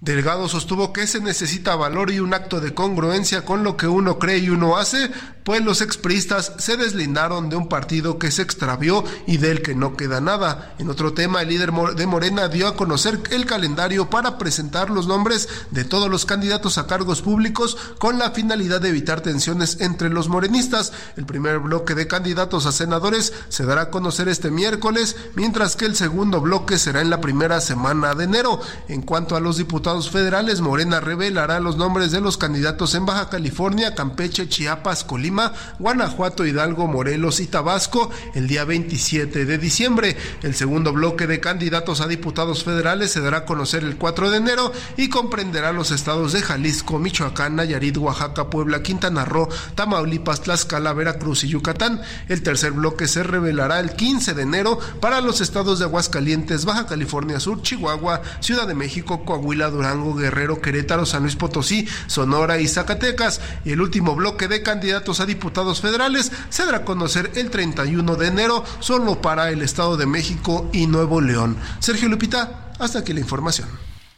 Delgado 0.00 0.46
sostuvo 0.46 0.92
que 0.92 1.06
se 1.06 1.20
necesita 1.20 1.74
valor 1.74 2.12
y 2.12 2.20
un 2.20 2.32
acto 2.32 2.60
de 2.60 2.72
congruencia 2.72 3.44
con 3.44 3.64
lo 3.64 3.76
que 3.76 3.88
uno 3.88 4.18
cree 4.18 4.38
y 4.38 4.50
uno 4.50 4.76
hace, 4.76 5.10
pues 5.48 5.64
los 5.64 5.80
expristas 5.80 6.52
se 6.58 6.76
deslindaron 6.76 7.48
de 7.48 7.56
un 7.56 7.70
partido 7.70 8.18
que 8.18 8.30
se 8.30 8.42
extravió 8.42 9.02
y 9.26 9.38
del 9.38 9.62
que 9.62 9.74
no 9.74 9.96
queda 9.96 10.20
nada. 10.20 10.74
En 10.78 10.90
otro 10.90 11.14
tema, 11.14 11.40
el 11.40 11.48
líder 11.48 11.72
de 11.72 12.06
Morena 12.06 12.48
dio 12.48 12.68
a 12.68 12.76
conocer 12.76 13.18
el 13.30 13.46
calendario 13.46 14.10
para 14.10 14.36
presentar 14.36 14.90
los 14.90 15.06
nombres 15.06 15.48
de 15.70 15.86
todos 15.86 16.10
los 16.10 16.26
candidatos 16.26 16.76
a 16.76 16.86
cargos 16.86 17.22
públicos 17.22 17.78
con 17.96 18.18
la 18.18 18.32
finalidad 18.32 18.82
de 18.82 18.90
evitar 18.90 19.22
tensiones 19.22 19.80
entre 19.80 20.10
los 20.10 20.28
morenistas. 20.28 20.92
El 21.16 21.24
primer 21.24 21.60
bloque 21.60 21.94
de 21.94 22.06
candidatos 22.06 22.66
a 22.66 22.72
senadores 22.72 23.32
se 23.48 23.64
dará 23.64 23.80
a 23.84 23.90
conocer 23.90 24.28
este 24.28 24.50
miércoles, 24.50 25.16
mientras 25.34 25.76
que 25.76 25.86
el 25.86 25.96
segundo 25.96 26.42
bloque 26.42 26.76
será 26.76 27.00
en 27.00 27.08
la 27.08 27.22
primera 27.22 27.62
semana 27.62 28.14
de 28.14 28.24
enero. 28.24 28.60
En 28.88 29.00
cuanto 29.00 29.34
a 29.34 29.40
los 29.40 29.56
diputados, 29.56 30.10
federales, 30.10 30.60
Morena 30.60 31.00
revelará 31.00 31.58
los 31.58 31.78
nombres 31.78 32.12
de 32.12 32.20
los 32.20 32.36
candidatos 32.36 32.94
en 32.94 33.06
Baja 33.06 33.30
California, 33.30 33.94
Campeche, 33.94 34.46
Chiapas, 34.46 35.04
Colima, 35.04 35.37
Guanajuato, 35.78 36.46
Hidalgo, 36.46 36.86
Morelos 36.86 37.40
y 37.40 37.46
Tabasco 37.46 38.10
el 38.34 38.48
día 38.48 38.64
27 38.64 39.44
de 39.44 39.58
diciembre. 39.58 40.16
El 40.42 40.54
segundo 40.54 40.92
bloque 40.92 41.26
de 41.26 41.40
candidatos 41.40 42.00
a 42.00 42.08
diputados 42.08 42.64
federales 42.64 43.12
se 43.12 43.20
dará 43.20 43.38
a 43.38 43.44
conocer 43.44 43.84
el 43.84 43.96
4 43.96 44.30
de 44.30 44.38
enero 44.38 44.72
y 44.96 45.08
comprenderá 45.08 45.72
los 45.72 45.90
estados 45.90 46.32
de 46.32 46.42
Jalisco, 46.42 46.98
Michoacán, 46.98 47.56
Nayarit, 47.56 47.96
Oaxaca, 47.96 48.50
Puebla, 48.50 48.82
Quintana 48.82 49.24
Roo, 49.24 49.48
Tamaulipas, 49.74 50.42
Tlaxcala, 50.42 50.92
Veracruz 50.92 51.44
y 51.44 51.48
Yucatán. 51.48 52.00
El 52.28 52.42
tercer 52.42 52.72
bloque 52.72 53.08
se 53.08 53.22
revelará 53.22 53.80
el 53.80 53.92
15 53.92 54.34
de 54.34 54.42
enero 54.42 54.78
para 55.00 55.20
los 55.20 55.40
estados 55.40 55.78
de 55.78 55.84
Aguascalientes, 55.84 56.64
Baja 56.64 56.86
California 56.86 57.40
Sur, 57.40 57.62
Chihuahua, 57.62 58.22
Ciudad 58.40 58.66
de 58.66 58.74
México, 58.74 59.24
Coahuila, 59.24 59.70
Durango, 59.70 60.14
Guerrero, 60.14 60.60
Querétaro, 60.60 61.06
San 61.06 61.22
Luis 61.22 61.36
Potosí, 61.36 61.86
Sonora 62.06 62.58
y 62.58 62.68
Zacatecas. 62.68 63.40
El 63.64 63.80
último 63.80 64.14
bloque 64.14 64.48
de 64.48 64.62
candidatos 64.62 65.20
a 65.20 65.26
diputados 65.28 65.80
federales 65.80 66.32
se 66.48 66.64
dará 66.64 66.78
a 66.78 66.84
conocer 66.84 67.30
el 67.36 67.50
31 67.50 68.16
de 68.16 68.26
enero 68.26 68.64
solo 68.80 69.20
para 69.20 69.50
el 69.50 69.62
Estado 69.62 69.96
de 69.96 70.06
México 70.06 70.68
y 70.72 70.88
Nuevo 70.88 71.20
León. 71.20 71.56
Sergio 71.78 72.08
Lupita, 72.08 72.72
hasta 72.80 72.98
aquí 72.98 73.12
la 73.12 73.20
información. 73.20 73.68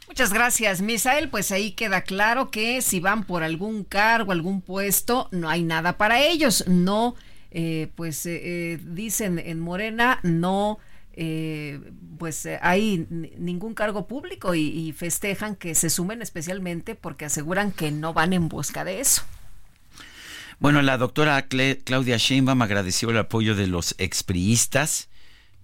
Muchas 0.06 0.32
gracias, 0.32 0.82
Misael. 0.82 1.28
Pues 1.28 1.52
ahí 1.52 1.72
queda 1.72 2.02
claro 2.02 2.50
que 2.50 2.82
si 2.82 2.98
van 2.98 3.24
por 3.24 3.42
algún 3.42 3.84
cargo, 3.84 4.32
algún 4.32 4.60
puesto, 4.60 5.28
no 5.30 5.48
hay 5.48 5.62
nada 5.62 5.98
para 5.98 6.20
ellos. 6.20 6.64
No, 6.66 7.14
eh, 7.50 7.92
pues 7.94 8.26
eh, 8.26 8.40
eh, 8.42 8.78
dicen 8.82 9.38
en 9.38 9.60
Morena, 9.60 10.18
no. 10.22 10.78
pues 12.18 12.48
hay 12.60 13.06
ningún 13.10 13.74
cargo 13.74 14.06
público 14.06 14.54
y 14.54 14.92
festejan 14.92 15.54
que 15.54 15.74
se 15.74 15.90
sumen 15.90 16.22
especialmente 16.22 16.94
porque 16.94 17.26
aseguran 17.26 17.72
que 17.72 17.90
no 17.90 18.12
van 18.12 18.32
en 18.32 18.48
busca 18.48 18.84
de 18.84 19.00
eso. 19.00 19.22
Bueno, 20.60 20.82
la 20.82 20.98
doctora 20.98 21.46
Claudia 21.48 22.18
Sheinbaum 22.18 22.60
agradeció 22.60 23.08
el 23.08 23.16
apoyo 23.16 23.54
de 23.54 23.66
los 23.66 23.94
expriistas, 23.96 25.08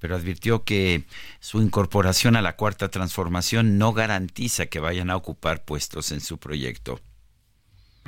pero 0.01 0.16
advirtió 0.16 0.64
que 0.64 1.05
su 1.39 1.60
incorporación 1.60 2.35
a 2.35 2.40
la 2.40 2.56
cuarta 2.56 2.89
transformación 2.89 3.77
no 3.77 3.93
garantiza 3.93 4.64
que 4.64 4.81
vayan 4.81 5.10
a 5.10 5.16
ocupar 5.16 5.66
puestos 5.66 6.12
en 6.12 6.20
su 6.20 6.39
proyecto. 6.39 6.98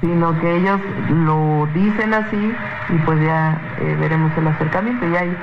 Sino 0.01 0.41
que 0.41 0.57
ellos 0.57 0.81
lo 1.11 1.69
dicen 1.75 2.15
así 2.15 2.37
y 2.89 2.99
pues 3.05 3.21
ya 3.21 3.77
eh, 3.83 3.95
veremos 4.01 4.33
el 4.39 4.47
acercamiento. 4.47 5.07
Ya 5.13 5.21
hay 5.21 5.37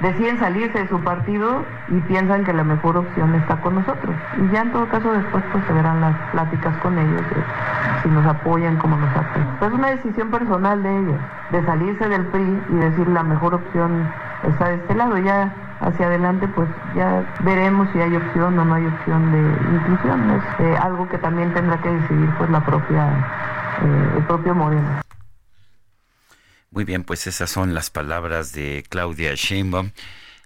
deciden 0.00 0.38
salirse 0.38 0.78
de 0.78 0.88
su 0.88 1.00
partido 1.00 1.64
y 1.88 2.00
piensan 2.00 2.44
que 2.44 2.52
la 2.52 2.64
mejor 2.64 2.96
opción 2.96 3.34
está 3.34 3.60
con 3.60 3.76
nosotros. 3.76 4.14
Y 4.38 4.52
ya 4.52 4.62
en 4.62 4.72
todo 4.72 4.88
caso 4.88 5.12
después 5.12 5.42
pues 5.52 5.64
se 5.64 5.72
verán 5.72 6.00
las 6.00 6.16
pláticas 6.32 6.76
con 6.78 6.98
ellos, 6.98 7.22
si 8.02 8.08
nos 8.08 8.26
apoyan, 8.26 8.76
como 8.76 8.96
nos 8.96 9.10
apoyan. 9.10 9.56
Pues 9.58 9.72
es 9.72 9.78
una 9.78 9.88
decisión 9.88 10.30
personal 10.30 10.82
de 10.82 10.98
ellos, 10.98 11.20
de 11.50 11.64
salirse 11.64 12.08
del 12.08 12.26
PRI 12.26 12.62
y 12.70 12.74
decir 12.74 13.08
la 13.08 13.22
mejor 13.22 13.54
opción 13.54 14.08
está 14.42 14.68
de 14.68 14.74
este 14.76 14.94
lado. 14.94 15.16
Ya 15.18 15.54
hacia 15.80 16.06
adelante 16.06 16.48
pues 16.48 16.68
ya 16.94 17.22
veremos 17.40 17.88
si 17.92 18.00
hay 18.00 18.16
opción 18.16 18.58
o 18.58 18.64
no 18.64 18.74
hay 18.74 18.86
opción 18.86 19.32
de 19.32 19.40
inclusión. 19.76 20.30
Es 20.30 20.60
eh, 20.60 20.76
algo 20.82 21.08
que 21.08 21.18
también 21.18 21.52
tendrá 21.54 21.78
que 21.78 21.90
decidir 21.90 22.30
pues 22.38 22.50
la 22.50 22.60
propia, 22.60 23.08
eh, 23.82 24.12
el 24.16 24.22
propio 24.24 24.54
Moreno. 24.54 25.05
Muy 26.76 26.84
bien, 26.84 27.04
pues 27.04 27.26
esas 27.26 27.48
son 27.48 27.72
las 27.72 27.88
palabras 27.88 28.52
de 28.52 28.84
Claudia 28.90 29.32
Sheinbaum, 29.34 29.92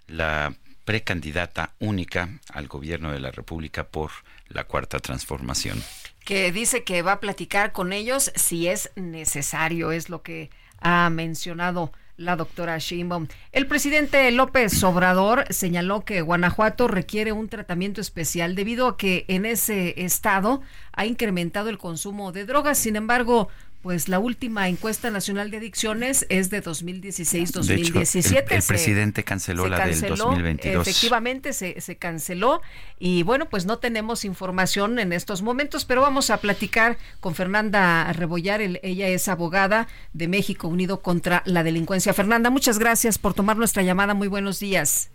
la 0.06 0.54
precandidata 0.84 1.72
única 1.80 2.28
al 2.52 2.68
gobierno 2.68 3.10
de 3.10 3.18
la 3.18 3.32
República 3.32 3.88
por 3.88 4.12
la 4.46 4.62
Cuarta 4.62 5.00
Transformación. 5.00 5.82
Que 6.24 6.52
dice 6.52 6.84
que 6.84 7.02
va 7.02 7.14
a 7.14 7.20
platicar 7.20 7.72
con 7.72 7.92
ellos 7.92 8.30
si 8.36 8.68
es 8.68 8.92
necesario, 8.94 9.90
es 9.90 10.08
lo 10.08 10.22
que 10.22 10.50
ha 10.78 11.10
mencionado 11.10 11.90
la 12.16 12.36
doctora 12.36 12.78
Sheinbaum. 12.78 13.26
El 13.50 13.66
presidente 13.66 14.30
López 14.30 14.84
Obrador 14.84 15.46
señaló 15.50 16.04
que 16.04 16.20
Guanajuato 16.20 16.86
requiere 16.86 17.32
un 17.32 17.48
tratamiento 17.48 18.00
especial 18.00 18.54
debido 18.54 18.86
a 18.86 18.96
que 18.96 19.24
en 19.26 19.46
ese 19.46 20.04
estado 20.04 20.62
ha 20.92 21.06
incrementado 21.06 21.70
el 21.70 21.78
consumo 21.78 22.30
de 22.30 22.44
drogas. 22.44 22.78
Sin 22.78 22.94
embargo, 22.94 23.48
pues 23.82 24.08
la 24.08 24.18
última 24.18 24.68
encuesta 24.68 25.10
nacional 25.10 25.50
de 25.50 25.56
adicciones 25.56 26.26
es 26.28 26.50
de 26.50 26.62
2016-2017. 26.62 28.44
El, 28.50 28.62
presidente 28.62 29.24
canceló 29.24 29.68
la 29.68 29.86
del 29.86 30.00
2022. 30.00 30.86
Efectivamente, 30.86 31.52
se, 31.52 31.80
se 31.80 31.96
canceló 31.96 32.60
y 32.98 33.22
bueno, 33.22 33.48
pues 33.48 33.64
no 33.64 33.78
tenemos 33.78 34.24
información 34.24 34.98
en 34.98 35.12
estos 35.12 35.40
momentos, 35.42 35.84
pero 35.84 36.02
vamos 36.02 36.30
a 36.30 36.38
platicar 36.38 36.98
con 37.20 37.34
Fernanda 37.34 38.12
Rebollar. 38.12 38.60
ella 38.60 39.08
es 39.08 39.28
abogada 39.28 39.88
de 40.12 40.28
México 40.28 40.68
Unido 40.68 41.00
contra 41.00 41.42
la 41.46 41.62
Delincuencia. 41.62 42.12
Fernanda, 42.12 42.50
muchas 42.50 42.78
gracias 42.78 43.18
por 43.18 43.34
tomar 43.34 43.56
nuestra 43.56 43.82
llamada. 43.82 44.12
Muy 44.12 44.28
buenos 44.28 44.60
días. 44.60 45.10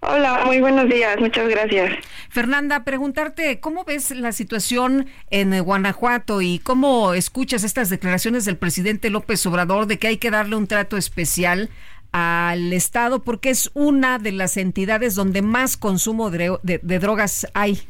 Hola, 0.00 0.44
muy 0.46 0.60
buenos 0.60 0.88
días, 0.88 1.18
muchas 1.18 1.48
gracias. 1.48 1.92
Fernanda, 2.30 2.84
preguntarte, 2.84 3.58
¿cómo 3.58 3.84
ves 3.84 4.12
la 4.12 4.30
situación 4.30 5.08
en 5.30 5.60
Guanajuato 5.62 6.40
y 6.40 6.60
cómo 6.60 7.14
escuchas 7.14 7.64
estas 7.64 7.90
declaraciones 7.90 8.44
del 8.44 8.56
presidente 8.56 9.10
López 9.10 9.44
Obrador 9.46 9.86
de 9.86 9.98
que 9.98 10.06
hay 10.06 10.18
que 10.18 10.30
darle 10.30 10.54
un 10.54 10.68
trato 10.68 10.96
especial 10.96 11.68
al 12.12 12.72
Estado 12.72 13.22
porque 13.24 13.50
es 13.50 13.70
una 13.74 14.18
de 14.18 14.32
las 14.32 14.56
entidades 14.56 15.16
donde 15.16 15.42
más 15.42 15.76
consumo 15.76 16.30
de, 16.30 16.58
de 16.62 16.98
drogas 16.98 17.48
hay? 17.54 17.82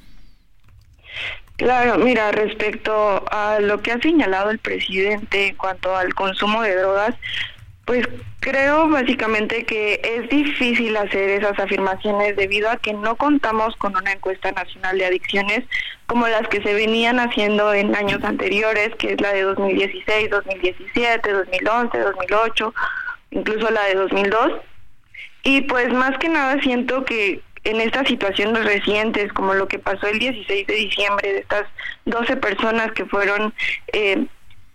Claro, 1.57 1.99
mira, 1.99 2.31
respecto 2.31 3.25
a 3.31 3.59
lo 3.61 3.83
que 3.83 3.93
ha 3.93 4.01
señalado 4.01 4.51
el 4.51 4.59
presidente 4.61 5.49
en 5.49 5.57
cuanto 5.57 5.95
al 5.95 6.15
consumo 6.15 6.63
de 6.63 6.75
drogas, 6.77 7.17
pues 7.89 8.07
creo 8.41 8.87
básicamente 8.91 9.65
que 9.65 9.99
es 10.05 10.29
difícil 10.29 10.95
hacer 10.99 11.31
esas 11.31 11.59
afirmaciones 11.59 12.37
debido 12.37 12.69
a 12.69 12.77
que 12.77 12.93
no 12.93 13.17
contamos 13.17 13.75
con 13.77 13.97
una 13.97 14.13
encuesta 14.13 14.53
nacional 14.53 14.99
de 14.99 15.07
adicciones 15.07 15.65
como 16.07 16.29
las 16.29 16.47
que 16.49 16.63
se 16.63 16.75
venían 16.75 17.19
haciendo 17.19 17.73
en 17.73 17.97
años 17.97 18.23
anteriores, 18.25 18.91
que 18.99 19.15
es 19.15 19.21
la 19.23 19.33
de 19.33 19.41
2016, 19.41 20.29
2017, 20.29 21.33
2011, 21.33 21.99
2008, 21.99 22.75
incluso 23.31 23.71
la 23.71 23.85
de 23.85 23.95
2002. 23.95 24.53
Y 25.45 25.63
pues 25.63 25.91
más 25.95 26.19
que 26.19 26.29
nada 26.29 26.61
siento 26.61 27.07
que 27.07 27.41
en 27.65 27.81
estas 27.81 28.07
situaciones 28.07 28.67
recientes, 28.67 29.33
como 29.33 29.55
lo 29.55 29.67
que 29.67 29.79
pasó 29.79 30.09
el 30.09 30.19
16 30.19 30.67
de 30.67 30.75
diciembre, 30.75 31.33
de 31.33 31.39
estas 31.39 31.65
12 32.05 32.37
personas 32.37 32.93
que 32.93 33.07
fueron 33.07 33.55
eh, 33.95 34.27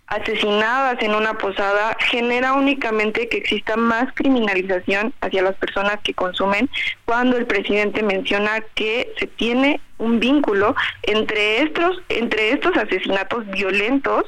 asesinadas 0.08 1.02
en 1.02 1.16
una 1.16 1.34
posada 1.38 1.96
genera 2.00 2.54
únicamente 2.54 3.30
que 3.30 3.38
exista 3.38 3.78
más 3.78 4.14
criminalización 4.14 5.14
hacia 5.22 5.42
las 5.42 5.56
personas 5.56 6.00
que 6.04 6.14
consumen 6.14 6.70
cuando 7.06 7.38
el 7.38 7.46
presidente 7.46 8.04
menciona 8.04 8.62
que 8.76 9.14
se 9.18 9.28
tiene 9.28 9.80
un 9.98 10.20
vínculo 10.20 10.76
entre 11.04 11.62
estos 11.62 12.02
entre 12.10 12.52
estos 12.52 12.76
asesinatos 12.76 13.48
violentos 13.48 14.26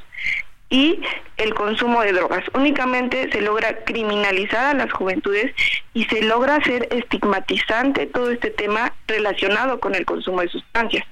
y 0.70 1.00
el 1.38 1.54
consumo 1.54 2.02
de 2.02 2.14
drogas. 2.14 2.44
Únicamente 2.54 3.32
se 3.32 3.42
logra 3.42 3.84
criminalizar 3.84 4.66
a 4.66 4.74
las 4.74 4.92
juventudes 4.92 5.54
y 5.94 6.06
se 6.06 6.24
logra 6.24 6.56
hacer 6.56 6.88
estigmatizante 6.92 8.08
todo 8.08 8.32
este 8.32 8.50
tema 8.50 8.94
relacionado 9.08 9.80
con 9.80 9.96
el 9.96 10.06
consumo 10.06 10.42
de 10.42 10.50
sustancias. 10.50 11.06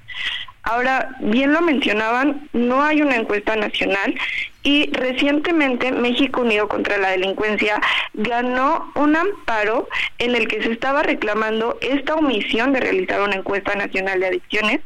Ahora, 0.64 1.14
bien 1.20 1.52
lo 1.52 1.60
mencionaban, 1.60 2.48
no 2.54 2.82
hay 2.82 3.02
una 3.02 3.16
encuesta 3.16 3.54
nacional 3.54 4.14
y 4.62 4.90
recientemente 4.92 5.92
México 5.92 6.40
Unido 6.40 6.68
contra 6.68 6.96
la 6.96 7.10
Delincuencia 7.10 7.80
ganó 8.14 8.90
un 8.94 9.14
amparo 9.14 9.88
en 10.18 10.34
el 10.34 10.48
que 10.48 10.62
se 10.62 10.72
estaba 10.72 11.02
reclamando 11.02 11.76
esta 11.82 12.14
omisión 12.14 12.72
de 12.72 12.80
realizar 12.80 13.20
una 13.20 13.36
encuesta 13.36 13.74
nacional 13.74 14.20
de 14.20 14.26
adicciones 14.26 14.80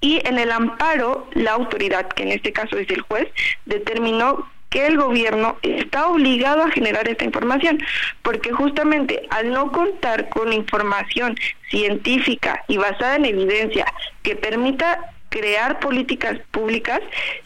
y 0.00 0.26
en 0.26 0.38
el 0.38 0.50
amparo 0.50 1.28
la 1.34 1.52
autoridad, 1.52 2.08
que 2.08 2.22
en 2.22 2.32
este 2.32 2.54
caso 2.54 2.78
es 2.78 2.88
el 2.88 3.02
juez, 3.02 3.28
determinó 3.66 4.50
que 4.70 4.86
el 4.86 4.96
gobierno 4.96 5.58
está 5.62 6.06
obligado 6.06 6.62
a 6.62 6.70
generar 6.70 7.08
esta 7.08 7.24
información, 7.24 7.82
porque 8.22 8.52
justamente 8.52 9.26
al 9.30 9.52
no 9.52 9.70
contar 9.72 10.28
con 10.28 10.52
información 10.52 11.36
científica 11.68 12.64
y 12.68 12.78
basada 12.78 13.16
en 13.16 13.24
evidencia 13.26 13.84
que 14.22 14.36
permita 14.36 15.12
crear 15.28 15.78
políticas 15.80 16.38
públicas, 16.50 17.00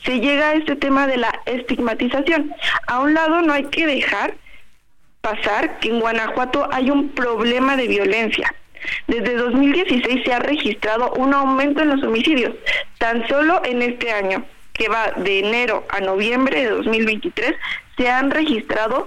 se 0.05 0.21
llega 0.21 0.51
a 0.51 0.55
este 0.55 0.77
tema 0.77 1.07
de 1.07 1.17
la 1.19 1.41
estigmatización. 1.47 2.55
A 2.87 3.01
un 3.01 3.15
lado 3.15 3.43
no 3.43 3.53
hay 3.53 3.65
que 3.65 3.87
dejar 3.87 4.35
pasar 5.21 5.79
que 5.81 5.89
en 5.89 6.01
Guanajuato 6.01 6.69
hay 6.71 6.91
un 6.91 7.09
problema 7.11 7.77
de 7.77 7.89
violencia. 7.89 8.55
Desde 9.07 9.35
2016 9.37 10.25
se 10.25 10.33
ha 10.33 10.41
registrado 10.41 11.13
un 11.15 11.33
aumento 11.33 11.83
en 11.83 11.89
los 11.89 12.03
homicidios, 12.03 12.55
tan 12.99 13.27
solo 13.29 13.63
en 13.65 13.81
este 13.81 14.13
año 14.13 14.45
que 14.75 14.89
va 14.89 15.13
de 15.17 15.39
enero 15.39 15.87
a 15.89 16.01
noviembre 16.01 16.63
de 16.63 16.69
2023, 16.71 17.55
se 17.97 18.11
han 18.11 18.31
registrado 18.31 19.07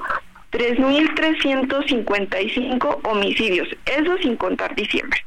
3.355 0.51 2.99
homicidios, 3.03 3.67
eso 3.85 4.17
sin 4.17 4.35
contar 4.37 4.73
diciembre. 4.75 5.23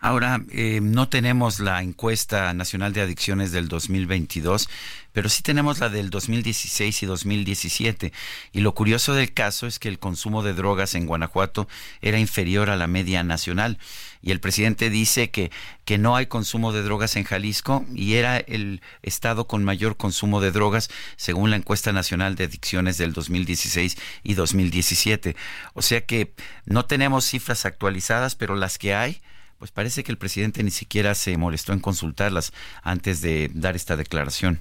Ahora, 0.00 0.40
eh, 0.52 0.78
no 0.80 1.08
tenemos 1.08 1.58
la 1.58 1.82
encuesta 1.82 2.54
nacional 2.54 2.92
de 2.92 3.00
adicciones 3.00 3.50
del 3.50 3.66
2022, 3.66 4.68
pero 5.12 5.28
sí 5.28 5.42
tenemos 5.42 5.80
la 5.80 5.88
del 5.88 6.08
2016 6.08 7.02
y 7.02 7.06
2017. 7.06 8.12
Y 8.52 8.60
lo 8.60 8.74
curioso 8.74 9.14
del 9.14 9.34
caso 9.34 9.66
es 9.66 9.80
que 9.80 9.88
el 9.88 9.98
consumo 9.98 10.44
de 10.44 10.54
drogas 10.54 10.94
en 10.94 11.06
Guanajuato 11.06 11.66
era 12.00 12.20
inferior 12.20 12.70
a 12.70 12.76
la 12.76 12.86
media 12.86 13.24
nacional. 13.24 13.78
Y 14.22 14.30
el 14.30 14.38
presidente 14.38 14.88
dice 14.88 15.30
que, 15.30 15.50
que 15.84 15.98
no 15.98 16.14
hay 16.14 16.26
consumo 16.26 16.72
de 16.72 16.84
drogas 16.84 17.16
en 17.16 17.24
Jalisco 17.24 17.84
y 17.92 18.14
era 18.14 18.36
el 18.38 18.80
estado 19.02 19.48
con 19.48 19.64
mayor 19.64 19.96
consumo 19.96 20.40
de 20.40 20.52
drogas 20.52 20.90
según 21.16 21.50
la 21.50 21.56
encuesta 21.56 21.92
nacional 21.92 22.36
de 22.36 22.44
adicciones 22.44 22.98
del 22.98 23.12
2016 23.14 23.96
y 24.22 24.34
2017. 24.34 25.34
O 25.74 25.82
sea 25.82 26.06
que 26.06 26.32
no 26.66 26.84
tenemos 26.84 27.24
cifras 27.24 27.66
actualizadas, 27.66 28.36
pero 28.36 28.54
las 28.54 28.78
que 28.78 28.94
hay 28.94 29.20
pues 29.58 29.70
parece 29.70 30.04
que 30.04 30.12
el 30.12 30.18
presidente 30.18 30.62
ni 30.62 30.70
siquiera 30.70 31.14
se 31.14 31.36
molestó 31.36 31.72
en 31.72 31.80
consultarlas 31.80 32.52
antes 32.82 33.22
de 33.22 33.50
dar 33.52 33.76
esta 33.76 33.96
declaración. 33.96 34.60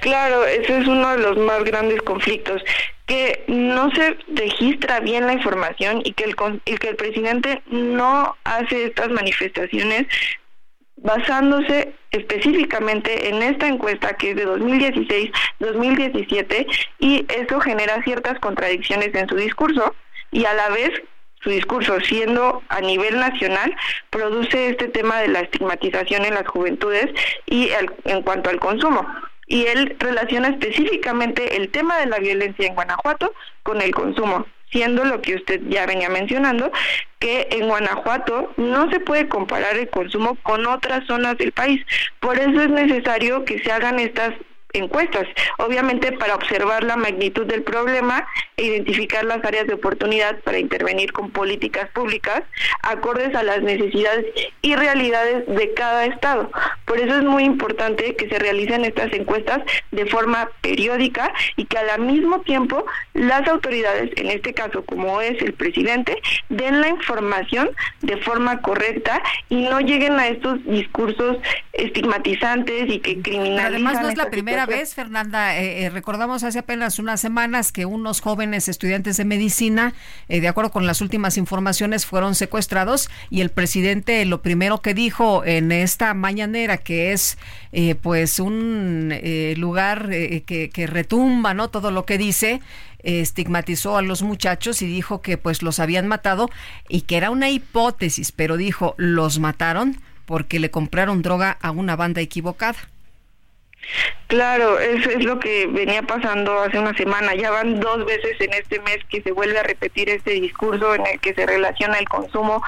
Claro, 0.00 0.46
ese 0.46 0.78
es 0.78 0.86
uno 0.86 1.10
de 1.10 1.18
los 1.18 1.36
más 1.36 1.62
grandes 1.64 2.00
conflictos, 2.00 2.62
que 3.04 3.44
no 3.46 3.90
se 3.90 4.16
registra 4.34 5.00
bien 5.00 5.26
la 5.26 5.34
información 5.34 6.00
y 6.02 6.12
que 6.12 6.24
el, 6.24 6.34
que 6.78 6.88
el 6.88 6.96
presidente 6.96 7.62
no 7.66 8.36
hace 8.44 8.86
estas 8.86 9.10
manifestaciones 9.10 10.06
basándose 10.96 11.94
específicamente 12.10 13.28
en 13.28 13.42
esta 13.42 13.68
encuesta 13.68 14.16
que 14.16 14.30
es 14.30 14.36
de 14.36 14.46
2016-2017 14.46 16.66
y 16.98 17.26
eso 17.28 17.60
genera 17.60 18.02
ciertas 18.02 18.40
contradicciones 18.40 19.14
en 19.14 19.28
su 19.28 19.36
discurso 19.36 19.94
y 20.32 20.46
a 20.46 20.54
la 20.54 20.70
vez 20.70 20.90
su 21.46 21.52
discurso 21.52 22.00
siendo 22.00 22.64
a 22.68 22.80
nivel 22.80 23.20
nacional 23.20 23.72
produce 24.10 24.70
este 24.70 24.88
tema 24.88 25.20
de 25.20 25.28
la 25.28 25.40
estigmatización 25.40 26.24
en 26.24 26.34
las 26.34 26.48
juventudes 26.48 27.06
y 27.46 27.70
en 28.04 28.22
cuanto 28.22 28.50
al 28.50 28.58
consumo 28.58 29.06
y 29.46 29.66
él 29.66 29.94
relaciona 30.00 30.48
específicamente 30.48 31.56
el 31.56 31.70
tema 31.70 31.98
de 31.98 32.06
la 32.06 32.18
violencia 32.18 32.66
en 32.66 32.74
Guanajuato 32.74 33.32
con 33.62 33.80
el 33.80 33.94
consumo 33.94 34.44
siendo 34.72 35.04
lo 35.04 35.22
que 35.22 35.36
usted 35.36 35.60
ya 35.68 35.86
venía 35.86 36.08
mencionando, 36.08 36.72
que 37.20 37.46
en 37.52 37.68
Guanajuato 37.68 38.52
no 38.56 38.90
se 38.90 38.98
puede 38.98 39.28
comparar 39.28 39.76
el 39.76 39.88
consumo 39.88 40.36
con 40.42 40.66
otras 40.66 41.06
zonas 41.06 41.38
del 41.38 41.52
país. 41.52 41.86
Por 42.18 42.36
eso 42.36 42.60
es 42.60 42.68
necesario 42.68 43.44
que 43.44 43.60
se 43.60 43.70
hagan 43.70 44.00
estas 44.00 44.34
encuestas, 44.76 45.26
obviamente 45.58 46.12
para 46.12 46.34
observar 46.34 46.84
la 46.84 46.96
magnitud 46.96 47.46
del 47.46 47.62
problema 47.62 48.26
e 48.56 48.64
identificar 48.64 49.24
las 49.24 49.44
áreas 49.44 49.66
de 49.66 49.74
oportunidad 49.74 50.38
para 50.40 50.58
intervenir 50.58 51.12
con 51.12 51.30
políticas 51.30 51.90
públicas 51.90 52.42
acordes 52.82 53.34
a 53.34 53.42
las 53.42 53.62
necesidades 53.62 54.26
y 54.62 54.76
realidades 54.76 55.46
de 55.46 55.74
cada 55.74 56.06
estado. 56.06 56.50
Por 56.84 56.98
eso 56.98 57.16
es 57.16 57.24
muy 57.24 57.44
importante 57.44 58.14
que 58.16 58.28
se 58.28 58.38
realicen 58.38 58.84
estas 58.84 59.12
encuestas 59.12 59.62
de 59.90 60.06
forma 60.06 60.48
periódica 60.60 61.32
y 61.56 61.64
que 61.64 61.78
al 61.78 62.00
mismo 62.00 62.40
tiempo 62.42 62.84
las 63.14 63.46
autoridades, 63.48 64.10
en 64.16 64.30
este 64.30 64.54
caso 64.54 64.84
como 64.84 65.20
es 65.20 65.40
el 65.42 65.54
presidente, 65.54 66.20
den 66.48 66.80
la 66.80 66.88
información 66.88 67.70
de 68.02 68.16
forma 68.18 68.60
correcta 68.60 69.22
y 69.48 69.62
no 69.62 69.80
lleguen 69.80 70.18
a 70.18 70.28
estos 70.28 70.64
discursos 70.64 71.38
estigmatizantes 71.72 72.88
y 72.88 73.00
que 73.00 73.20
criminalizan. 73.20 73.66
Además 73.66 74.02
no 74.02 74.08
es 74.08 74.16
la 74.16 74.30
primera 74.30 74.65
vez, 74.66 74.94
Fernanda. 74.94 75.58
Eh, 75.58 75.84
eh, 75.84 75.90
recordamos 75.90 76.42
hace 76.42 76.58
apenas 76.58 76.98
unas 76.98 77.20
semanas 77.20 77.72
que 77.72 77.86
unos 77.86 78.20
jóvenes 78.20 78.68
estudiantes 78.68 79.16
de 79.16 79.24
medicina, 79.24 79.94
eh, 80.28 80.40
de 80.40 80.48
acuerdo 80.48 80.70
con 80.70 80.86
las 80.86 81.00
últimas 81.00 81.36
informaciones, 81.36 82.06
fueron 82.06 82.34
secuestrados 82.34 83.08
y 83.30 83.40
el 83.40 83.50
presidente 83.50 84.24
lo 84.24 84.42
primero 84.42 84.82
que 84.82 84.94
dijo 84.94 85.44
en 85.44 85.72
esta 85.72 86.12
mañanera, 86.14 86.78
que 86.78 87.12
es 87.12 87.38
pues 88.02 88.40
un 88.40 89.14
lugar 89.58 90.08
que, 90.08 90.70
que 90.72 90.86
retumba, 90.86 91.52
¿no? 91.52 91.68
Todo 91.68 91.90
lo 91.90 92.06
que 92.06 92.16
dice 92.16 92.62
estigmatizó 93.02 93.98
a 93.98 94.02
los 94.02 94.22
muchachos 94.22 94.80
y 94.80 94.86
dijo 94.86 95.20
que 95.20 95.36
pues 95.36 95.62
los 95.62 95.78
habían 95.78 96.08
matado 96.08 96.50
y 96.88 97.02
que 97.02 97.18
era 97.18 97.30
una 97.30 97.50
hipótesis, 97.50 98.32
pero 98.32 98.56
dijo, 98.56 98.94
los 98.96 99.38
mataron 99.38 100.00
porque 100.24 100.58
le 100.58 100.70
compraron 100.70 101.22
droga 101.22 101.56
a 101.60 101.70
una 101.70 101.96
banda 101.96 102.20
equivocada. 102.20 102.76
Claro, 104.26 104.78
eso 104.78 105.10
es 105.10 105.24
lo 105.24 105.38
que 105.38 105.66
venía 105.66 106.02
pasando 106.02 106.60
hace 106.60 106.78
una 106.78 106.96
semana. 106.96 107.34
Ya 107.34 107.50
van 107.50 107.80
dos 107.80 108.04
veces 108.04 108.40
en 108.40 108.52
este 108.54 108.80
mes 108.80 108.98
que 109.08 109.22
se 109.22 109.32
vuelve 109.32 109.58
a 109.58 109.62
repetir 109.62 110.10
este 110.10 110.32
discurso 110.32 110.94
en 110.94 111.06
el 111.06 111.20
que 111.20 111.34
se 111.34 111.46
relaciona 111.46 111.98
el 111.98 112.08
consumo 112.08 112.62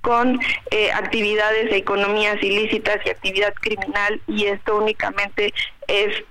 con 0.00 0.40
eh, 0.70 0.90
actividades 0.92 1.70
e 1.70 1.76
economías 1.76 2.42
ilícitas 2.42 2.98
y 3.04 3.10
actividad 3.10 3.54
criminal 3.54 4.20
y 4.26 4.46
esto 4.46 4.76
únicamente 4.76 5.54
es 5.86 6.24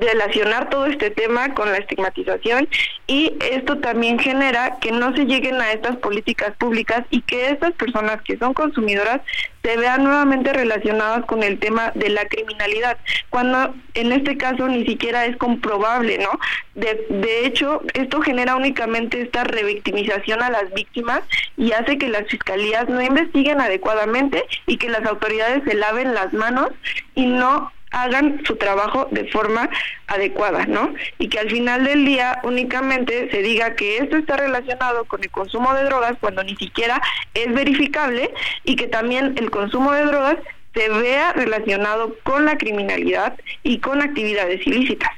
relacionar 0.00 0.70
todo 0.70 0.86
este 0.86 1.10
tema 1.10 1.54
con 1.54 1.70
la 1.70 1.78
estigmatización 1.78 2.68
y 3.06 3.32
esto 3.52 3.78
también 3.78 4.18
genera 4.18 4.78
que 4.80 4.90
no 4.90 5.14
se 5.14 5.24
lleguen 5.24 5.60
a 5.60 5.72
estas 5.72 5.96
políticas 5.98 6.56
públicas 6.56 7.04
y 7.10 7.20
que 7.22 7.50
estas 7.50 7.72
personas 7.72 8.20
que 8.22 8.36
son 8.38 8.54
consumidoras 8.54 9.20
se 9.62 9.76
vean 9.76 10.04
nuevamente 10.04 10.52
relacionadas 10.52 11.24
con 11.26 11.42
el 11.42 11.58
tema 11.58 11.92
de 11.94 12.10
la 12.10 12.26
criminalidad, 12.26 12.98
cuando 13.30 13.74
en 13.94 14.12
este 14.12 14.36
caso 14.36 14.68
ni 14.68 14.84
siquiera 14.84 15.26
es 15.26 15.36
comprobable, 15.36 16.18
¿no? 16.18 16.38
De, 16.74 17.06
de 17.08 17.46
hecho, 17.46 17.80
esto 17.94 18.20
genera 18.20 18.56
únicamente 18.56 19.22
esta 19.22 19.44
revictimización 19.44 20.42
a 20.42 20.50
las 20.50 20.72
víctimas 20.74 21.22
y 21.56 21.72
hace 21.72 21.96
que 21.98 22.08
las 22.08 22.28
fiscalías 22.28 22.88
no 22.88 23.00
investiguen 23.00 23.60
adecuadamente 23.60 24.44
y 24.66 24.76
que 24.76 24.90
las 24.90 25.06
autoridades 25.06 25.62
se 25.64 25.74
laven 25.74 26.14
las 26.14 26.32
manos 26.32 26.70
y 27.14 27.26
no 27.26 27.72
hagan 27.94 28.42
su 28.44 28.56
trabajo 28.56 29.08
de 29.10 29.26
forma 29.30 29.70
adecuada, 30.06 30.66
¿no? 30.66 30.94
Y 31.18 31.28
que 31.28 31.38
al 31.38 31.50
final 31.50 31.84
del 31.84 32.04
día 32.04 32.40
únicamente 32.42 33.30
se 33.30 33.42
diga 33.42 33.74
que 33.74 33.98
esto 33.98 34.16
está 34.16 34.36
relacionado 34.36 35.04
con 35.04 35.22
el 35.22 35.30
consumo 35.30 35.72
de 35.74 35.84
drogas 35.84 36.14
cuando 36.20 36.42
ni 36.44 36.56
siquiera 36.56 37.00
es 37.32 37.52
verificable 37.52 38.32
y 38.64 38.76
que 38.76 38.88
también 38.88 39.34
el 39.38 39.50
consumo 39.50 39.92
de 39.92 40.04
drogas 40.04 40.36
se 40.74 40.88
vea 40.88 41.32
relacionado 41.32 42.16
con 42.24 42.44
la 42.44 42.58
criminalidad 42.58 43.38
y 43.62 43.78
con 43.78 44.02
actividades 44.02 44.66
ilícitas. 44.66 45.10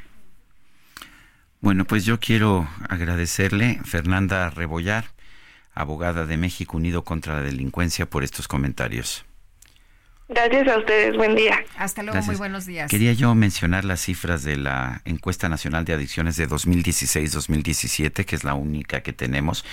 Bueno, 1.61 1.85
pues 1.85 2.05
yo 2.05 2.21
quiero 2.21 2.69
agradecerle, 2.89 3.81
Fernanda 3.85 4.51
Rebollar, 4.51 5.07
abogada 5.75 6.27
de 6.27 6.37
México 6.37 6.77
Unido 6.77 7.03
contra 7.03 7.35
la 7.35 7.43
Delincuencia, 7.43 8.07
por 8.07 8.23
estos 8.23 8.47
comentarios. 8.47 9.26
Gracias 10.29 10.67
a 10.67 10.79
ustedes, 10.79 11.17
buen 11.17 11.37
día. 11.37 11.65
Hasta 11.79 12.03
luego, 12.03 12.21
muy 12.23 12.35
buenos 12.35 12.67
días. 12.67 12.91
Quería 12.91 13.13
yo 13.13 13.35
mencionar 13.37 13.85
las 13.85 14.01
cifras 14.01 14.43
de 14.43 14.57
la 14.57 15.01
encuesta 15.05 15.49
nacional 15.49 15.85
de 15.85 15.93
adicciones 15.93 16.37
de 16.37 16.49
2016-2017, 16.49 18.25
que 18.25 18.35
es 18.35 18.43
la 18.43 18.55
única 18.55 19.03
que 19.03 19.13
tenemos. 19.13 19.65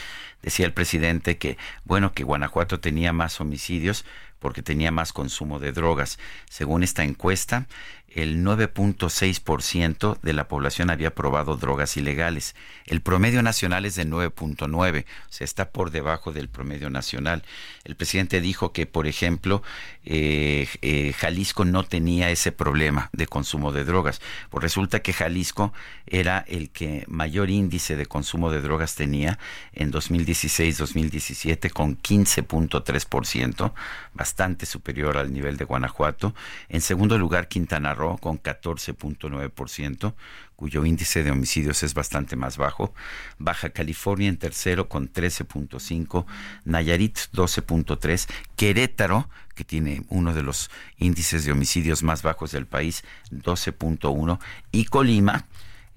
Decía 0.43 0.67
el 0.67 0.73
presidente 0.73 1.37
que, 1.37 1.57
bueno, 1.85 2.13
que 2.13 2.23
Guanajuato 2.23 2.79
tenía 2.79 3.13
más 3.13 3.41
homicidios 3.41 4.05
porque 4.37 4.61
tenía 4.61 4.91
más 4.91 5.11
consumo 5.11 5.59
de 5.59 5.71
drogas. 5.71 6.19
Según 6.49 6.83
esta 6.83 7.03
encuesta, 7.03 7.65
el 8.13 8.43
9.6% 8.43 10.19
de 10.21 10.33
la 10.33 10.47
población 10.47 10.91
había 10.91 11.15
probado 11.15 11.57
drogas 11.57 11.97
ilegales. 11.97 12.55
El 12.85 13.01
promedio 13.01 13.41
nacional 13.41 13.85
es 13.85 13.95
de 13.95 14.05
9.9, 14.05 15.05
o 15.05 15.31
sea, 15.31 15.45
está 15.45 15.71
por 15.71 15.89
debajo 15.89 16.31
del 16.31 16.47
promedio 16.47 16.89
nacional. 16.91 17.43
El 17.83 17.95
presidente 17.95 18.39
dijo 18.39 18.71
que, 18.71 18.85
por 18.85 19.07
ejemplo, 19.07 19.63
eh, 20.05 20.67
eh, 20.81 21.13
Jalisco 21.13 21.65
no 21.65 21.83
tenía 21.83 22.29
ese 22.29 22.51
problema 22.51 23.09
de 23.13 23.25
consumo 23.25 23.71
de 23.71 23.83
drogas. 23.83 24.21
Pues 24.51 24.61
resulta 24.61 25.01
que 25.01 25.13
Jalisco 25.13 25.73
era 26.05 26.45
el 26.47 26.69
que 26.69 27.05
mayor 27.07 27.49
índice 27.49 27.95
de 27.95 28.05
consumo 28.05 28.51
de 28.51 28.61
drogas 28.61 28.93
tenía 28.95 29.39
en 29.71 29.91
2016-2017 29.91 31.71
con 31.71 31.97
15.3%, 31.97 33.73
bastante 34.13 34.65
superior 34.67 35.17
al 35.17 35.33
nivel 35.33 35.57
de 35.57 35.65
Guanajuato. 35.65 36.35
En 36.69 36.81
segundo 36.81 37.17
lugar, 37.17 37.47
Quintana 37.47 37.95
Roo 37.95 38.02
con 38.19 38.41
14.9%, 38.41 40.13
cuyo 40.55 40.85
índice 40.85 41.23
de 41.23 41.31
homicidios 41.31 41.83
es 41.83 41.93
bastante 41.93 42.35
más 42.35 42.57
bajo. 42.57 42.93
Baja 43.37 43.69
California 43.69 44.29
en 44.29 44.37
tercero 44.37 44.89
con 44.89 45.11
13.5, 45.11 46.25
Nayarit 46.65 47.17
12.3, 47.33 48.27
Querétaro, 48.55 49.29
que 49.55 49.63
tiene 49.63 50.03
uno 50.09 50.33
de 50.33 50.43
los 50.43 50.69
índices 50.97 51.45
de 51.45 51.51
homicidios 51.51 52.03
más 52.03 52.23
bajos 52.23 52.51
del 52.51 52.65
país, 52.65 53.03
12.1, 53.31 54.39
y 54.71 54.85
Colima, 54.85 55.45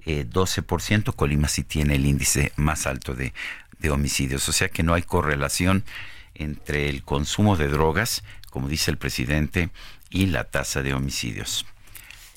12%. 0.05 1.09
Eh, 1.09 1.13
Colima 1.17 1.49
sí 1.49 1.65
tiene 1.65 1.97
el 1.97 2.07
índice 2.07 2.53
más 2.57 2.87
alto 2.87 3.15
de, 3.15 3.33
de 3.79 3.91
homicidios, 3.91 4.49
o 4.49 4.53
sea 4.53 4.69
que 4.69 4.83
no 4.83 4.95
hay 4.95 5.03
correlación 5.03 5.85
entre 6.35 6.89
el 6.89 7.03
consumo 7.03 7.57
de 7.57 7.69
drogas, 7.69 8.23
como 8.51 8.69
dice 8.69 8.91
el 8.91 8.99
presidente, 8.99 9.71
y 10.11 10.27
la 10.27 10.45
tasa 10.45 10.83
de 10.83 10.95
homicidios. 10.95 11.67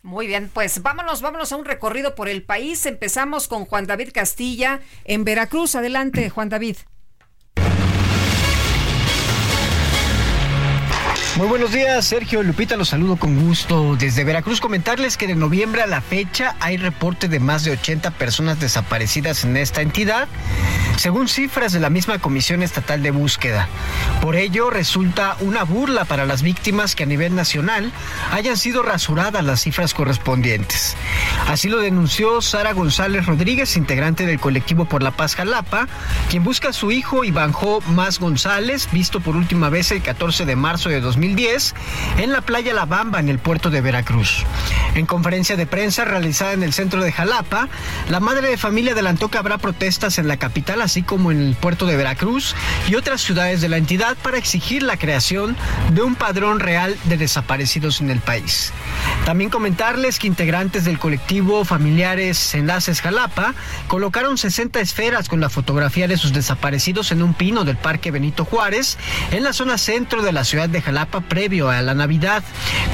Muy 0.01 0.27
bien, 0.27 0.49
pues 0.53 0.81
vámonos, 0.81 1.21
vámonos 1.21 1.51
a 1.51 1.57
un 1.57 1.65
recorrido 1.65 2.15
por 2.15 2.29
el 2.29 2.43
país. 2.43 2.85
Empezamos 2.85 3.47
con 3.47 3.65
Juan 3.65 3.85
David 3.85 4.09
Castilla 4.13 4.79
en 5.03 5.25
Veracruz. 5.25 5.75
Adelante, 5.75 6.29
Juan 6.29 6.49
David. 6.49 6.77
Muy 11.39 11.47
buenos 11.47 11.71
días, 11.71 12.03
Sergio 12.03 12.43
Lupita, 12.43 12.75
los 12.75 12.89
saludo 12.89 13.15
con 13.15 13.47
gusto. 13.47 13.95
Desde 13.95 14.25
Veracruz 14.25 14.59
comentarles 14.59 15.15
que 15.15 15.25
de 15.25 15.35
noviembre 15.35 15.81
a 15.81 15.87
la 15.87 16.01
fecha 16.01 16.57
hay 16.59 16.75
reporte 16.75 17.29
de 17.29 17.39
más 17.39 17.63
de 17.63 17.71
80 17.71 18.11
personas 18.11 18.59
desaparecidas 18.59 19.45
en 19.45 19.55
esta 19.55 19.81
entidad, 19.81 20.27
según 20.99 21.29
cifras 21.29 21.71
de 21.71 21.79
la 21.79 21.89
misma 21.89 22.19
Comisión 22.19 22.61
Estatal 22.61 23.01
de 23.01 23.11
Búsqueda. 23.11 23.69
Por 24.21 24.35
ello, 24.35 24.69
resulta 24.69 25.37
una 25.39 25.63
burla 25.63 26.03
para 26.03 26.25
las 26.25 26.41
víctimas 26.41 26.93
que 26.93 27.03
a 27.03 27.05
nivel 27.05 27.35
nacional 27.35 27.93
hayan 28.33 28.57
sido 28.57 28.83
rasuradas 28.83 29.45
las 29.45 29.61
cifras 29.61 29.93
correspondientes. 29.93 30.97
Así 31.47 31.69
lo 31.69 31.77
denunció 31.77 32.41
Sara 32.41 32.73
González 32.73 33.25
Rodríguez, 33.27 33.77
integrante 33.77 34.25
del 34.25 34.41
colectivo 34.41 34.83
por 34.83 35.01
la 35.01 35.11
Paz 35.11 35.35
Jalapa, 35.35 35.87
quien 36.29 36.43
busca 36.43 36.69
a 36.69 36.73
su 36.73 36.91
hijo 36.91 37.23
Ivanjo 37.23 37.79
Más 37.87 38.19
González, 38.19 38.89
visto 38.91 39.21
por 39.21 39.37
última 39.37 39.69
vez 39.69 39.91
el 39.91 40.01
14 40.01 40.45
de 40.45 40.57
marzo 40.57 40.89
de 40.89 40.99
2000 40.99 41.29
en 42.17 42.33
la 42.33 42.41
playa 42.41 42.73
La 42.73 42.85
Bamba, 42.85 43.19
en 43.19 43.29
el 43.29 43.39
puerto 43.39 43.69
de 43.69 43.79
Veracruz. 43.79 44.43
En 44.95 45.05
conferencia 45.05 45.55
de 45.55 45.65
prensa 45.65 46.03
realizada 46.03 46.51
en 46.51 46.63
el 46.63 46.73
centro 46.73 47.01
de 47.01 47.13
Jalapa, 47.13 47.69
la 48.09 48.19
madre 48.19 48.49
de 48.49 48.57
familia 48.57 48.91
adelantó 48.91 49.29
que 49.29 49.37
habrá 49.37 49.57
protestas 49.57 50.17
en 50.17 50.27
la 50.27 50.37
capital, 50.37 50.81
así 50.89 51.03
como 51.03 51.31
en 51.31 51.39
el 51.39 51.53
puerto 51.53 51.85
de 51.85 51.95
Veracruz 51.95 52.55
y 52.87 52.95
otras 52.95 53.21
ciudades 53.21 53.61
de 53.61 53.69
la 53.69 53.77
entidad 53.77 54.17
para 54.23 54.39
exigir 54.39 54.81
la 54.81 54.97
creación 54.97 55.55
de 55.93 56.01
un 56.01 56.15
padrón 56.15 56.59
real 56.59 56.97
de 57.03 57.15
desaparecidos 57.15 58.01
en 58.01 58.09
el 58.09 58.21
país. 58.21 58.73
También 59.23 59.51
comentarles 59.51 60.17
que 60.17 60.25
integrantes 60.25 60.85
del 60.85 60.97
colectivo 60.97 61.63
Familiares 61.63 62.55
Enlaces 62.55 63.01
Jalapa 63.01 63.53
colocaron 63.87 64.39
60 64.39 64.79
esferas 64.79 65.29
con 65.29 65.39
la 65.39 65.49
fotografía 65.49 66.07
de 66.07 66.17
sus 66.17 66.33
desaparecidos 66.33 67.11
en 67.11 67.21
un 67.21 67.35
pino 67.35 67.65
del 67.65 67.77
Parque 67.77 68.09
Benito 68.09 68.43
Juárez 68.43 68.97
en 69.29 69.43
la 69.43 69.53
zona 69.53 69.77
centro 69.77 70.23
de 70.23 70.31
la 70.31 70.43
ciudad 70.43 70.69
de 70.69 70.81
Jalapa 70.81 71.21
previo 71.21 71.69
a 71.69 71.83
la 71.83 71.93
Navidad. 71.93 72.43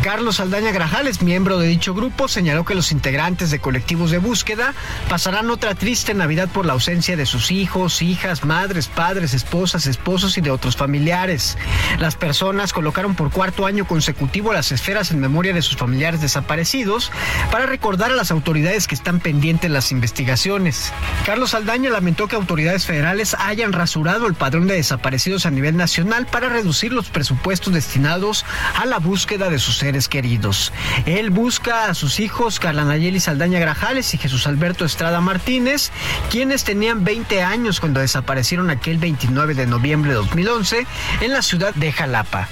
Carlos 0.04 0.42
Aldaña 0.42 0.74
Grajales, 0.74 1.22
miembro 1.22 1.60
de 1.60 1.68
dicho 1.68 1.94
grupo, 1.94 2.28
señaló 2.28 2.66
que 2.66 2.76
los 2.76 2.92
integrantes 2.92 3.52
de 3.52 3.60
colectivos 3.60 4.12
de 4.12 4.18
búsqueda 4.18 4.74
pasarán 5.08 5.50
otra 5.50 5.76
triste 5.76 6.14
Navidad 6.14 6.50
por 6.50 6.66
la 6.66 6.74
ausencia 6.74 7.16
de 7.16 7.26
sus 7.26 7.52
hijos, 7.52 7.85
hijas, 8.02 8.44
madres, 8.44 8.88
padres, 8.88 9.34
esposas, 9.34 9.88
esposos 9.88 10.38
y 10.38 10.41
de 10.41 10.52
otros 10.52 10.76
familiares. 10.76 11.57
Las 11.99 12.16
personas 12.16 12.74
colocaron 12.74 13.16
por 13.16 13.32
cuarto 13.32 13.66
año 13.66 13.86
consecutivo 13.86 14.53
las 14.53 14.72
esferas 14.72 15.12
en 15.12 15.20
memoria 15.20 15.53
de 15.53 15.62
sus 15.62 15.78
familiares 15.78 16.22
desaparecidos 16.22 17.12
para 17.52 17.66
recordar 17.66 18.12
a 18.12 18.16
las 18.16 18.32
autoridades 18.32 18.88
que 18.88 18.95
están 18.95 19.20
pendientes 19.20 19.72
las 19.72 19.91
investigaciones. 19.91 20.91
Carlos 21.26 21.53
Aldaña 21.53 21.90
lamentó 21.90 22.28
que 22.28 22.36
autoridades 22.36 22.86
federales 22.86 23.36
hayan 23.40 23.74
rasurado 23.74 24.28
el 24.28 24.34
padrón 24.34 24.68
de 24.68 24.76
desaparecidos 24.76 25.45
a 25.45 25.52
nivel 25.52 25.78
nacional 25.78 26.26
para 26.26 26.49
reducir 26.49 26.91
los 26.91 27.10
presupuestos 27.10 27.74
destinados 27.74 28.45
a 28.76 28.86
la 28.86 28.99
búsqueda 28.99 29.49
de 29.49 29.60
sus 29.60 29.78
seres 29.78 30.07
queridos. 30.07 30.72
Él 31.06 31.30
busca 31.30 31.86
a 31.86 31.94
sus 31.94 32.20
hijos 32.20 32.60
Carla 32.60 32.86
Nayeli 32.86 33.20
Saldaña 33.20 33.60
Grajales 33.60 34.14
y 34.14 34.18
Jesús 34.18 34.48
Alberto 34.48 34.86
Estrada 34.86 35.22
Martínez, 35.22 35.91
quienes 36.30 36.64
tenían 36.64 37.03
20 37.03 37.41
años 37.41 37.65
cuando 37.80 38.00
desaparecieron 38.00 38.70
aquel 38.70 39.00
29 39.00 39.56
de 39.56 39.66
noviembre 39.66 40.12
de 40.12 40.18
2011 40.18 40.86
en 41.22 41.32
la 41.32 41.42
ciudad 41.42 41.74
de 41.74 41.92
Jalapa. 41.92 42.48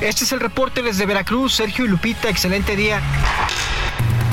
Este 0.00 0.24
es 0.24 0.32
el 0.32 0.40
reporte 0.40 0.82
desde 0.82 1.06
Veracruz. 1.06 1.54
Sergio 1.54 1.86
y 1.86 1.88
Lupita, 1.88 2.28
excelente 2.28 2.76
día. 2.76 3.00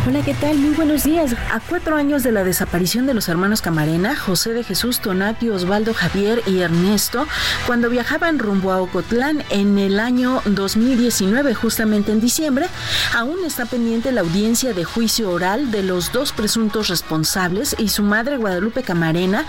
Hola, 0.07 0.21
¿qué 0.23 0.35
tal? 0.35 0.55
Muy 0.59 0.75
buenos 0.75 1.03
días. 1.03 1.33
A 1.51 1.59
cuatro 1.59 1.95
años 1.95 2.21
de 2.21 2.31
la 2.31 2.43
desaparición 2.43 3.07
de 3.07 3.15
los 3.15 3.27
hermanos 3.27 3.63
Camarena, 3.63 4.15
José 4.15 4.53
de 4.53 4.63
Jesús, 4.63 4.99
Tonati, 4.99 5.49
Osvaldo 5.49 5.95
Javier 5.95 6.43
y 6.45 6.59
Ernesto, 6.59 7.25
cuando 7.65 7.89
viajaban 7.89 8.37
rumbo 8.37 8.71
a 8.71 8.83
Ocotlán 8.83 9.43
en 9.49 9.79
el 9.79 9.99
año 9.99 10.43
2019, 10.45 11.55
justamente 11.55 12.11
en 12.11 12.21
diciembre, 12.21 12.67
aún 13.15 13.43
está 13.47 13.65
pendiente 13.65 14.11
la 14.11 14.21
audiencia 14.21 14.75
de 14.75 14.83
juicio 14.83 15.31
oral 15.31 15.71
de 15.71 15.81
los 15.81 16.11
dos 16.11 16.33
presuntos 16.33 16.89
responsables 16.89 17.75
y 17.79 17.89
su 17.89 18.03
madre, 18.03 18.37
Guadalupe 18.37 18.83
Camarena, 18.83 19.47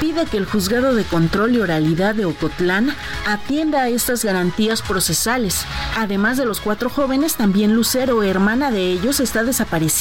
pide 0.00 0.24
que 0.24 0.38
el 0.38 0.46
juzgado 0.46 0.94
de 0.94 1.04
control 1.04 1.54
y 1.54 1.60
oralidad 1.60 2.14
de 2.14 2.24
Ocotlán 2.24 2.94
atienda 3.26 3.82
a 3.82 3.88
estas 3.90 4.24
garantías 4.24 4.80
procesales. 4.80 5.66
Además 5.98 6.38
de 6.38 6.46
los 6.46 6.62
cuatro 6.62 6.88
jóvenes, 6.88 7.34
también 7.34 7.74
Lucero, 7.74 8.22
hermana 8.22 8.70
de 8.70 8.90
ellos, 8.90 9.20
está 9.20 9.44
desaparecida 9.44 9.97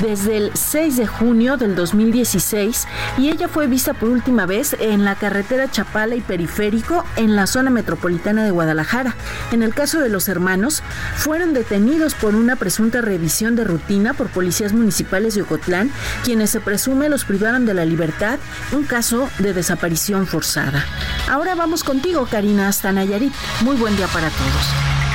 desde 0.00 0.36
el 0.36 0.50
6 0.52 0.98
de 0.98 1.06
junio 1.06 1.56
del 1.56 1.74
2016 1.74 2.86
y 3.16 3.30
ella 3.30 3.48
fue 3.48 3.66
vista 3.66 3.94
por 3.94 4.10
última 4.10 4.44
vez 4.44 4.76
en 4.78 5.06
la 5.06 5.14
carretera 5.14 5.70
Chapala 5.70 6.16
y 6.16 6.20
Periférico 6.20 7.06
en 7.16 7.34
la 7.34 7.46
zona 7.46 7.70
metropolitana 7.70 8.44
de 8.44 8.50
Guadalajara. 8.50 9.16
En 9.50 9.62
el 9.62 9.72
caso 9.72 10.00
de 10.00 10.10
los 10.10 10.28
hermanos, 10.28 10.82
fueron 11.16 11.54
detenidos 11.54 12.12
por 12.14 12.34
una 12.34 12.56
presunta 12.56 13.00
revisión 13.00 13.56
de 13.56 13.64
rutina 13.64 14.12
por 14.12 14.28
policías 14.28 14.74
municipales 14.74 15.34
de 15.34 15.42
Ocotlán, 15.42 15.90
quienes 16.24 16.50
se 16.50 16.60
presume 16.60 17.08
los 17.08 17.24
privaron 17.24 17.64
de 17.64 17.72
la 17.72 17.86
libertad, 17.86 18.38
un 18.72 18.84
caso 18.84 19.30
de 19.38 19.54
desaparición 19.54 20.26
forzada. 20.26 20.84
Ahora 21.30 21.54
vamos 21.54 21.84
contigo, 21.84 22.28
Karina, 22.30 22.68
hasta 22.68 22.92
Nayarit. 22.92 23.32
Muy 23.62 23.76
buen 23.76 23.96
día 23.96 24.08
para 24.08 24.28
todos. 24.28 25.11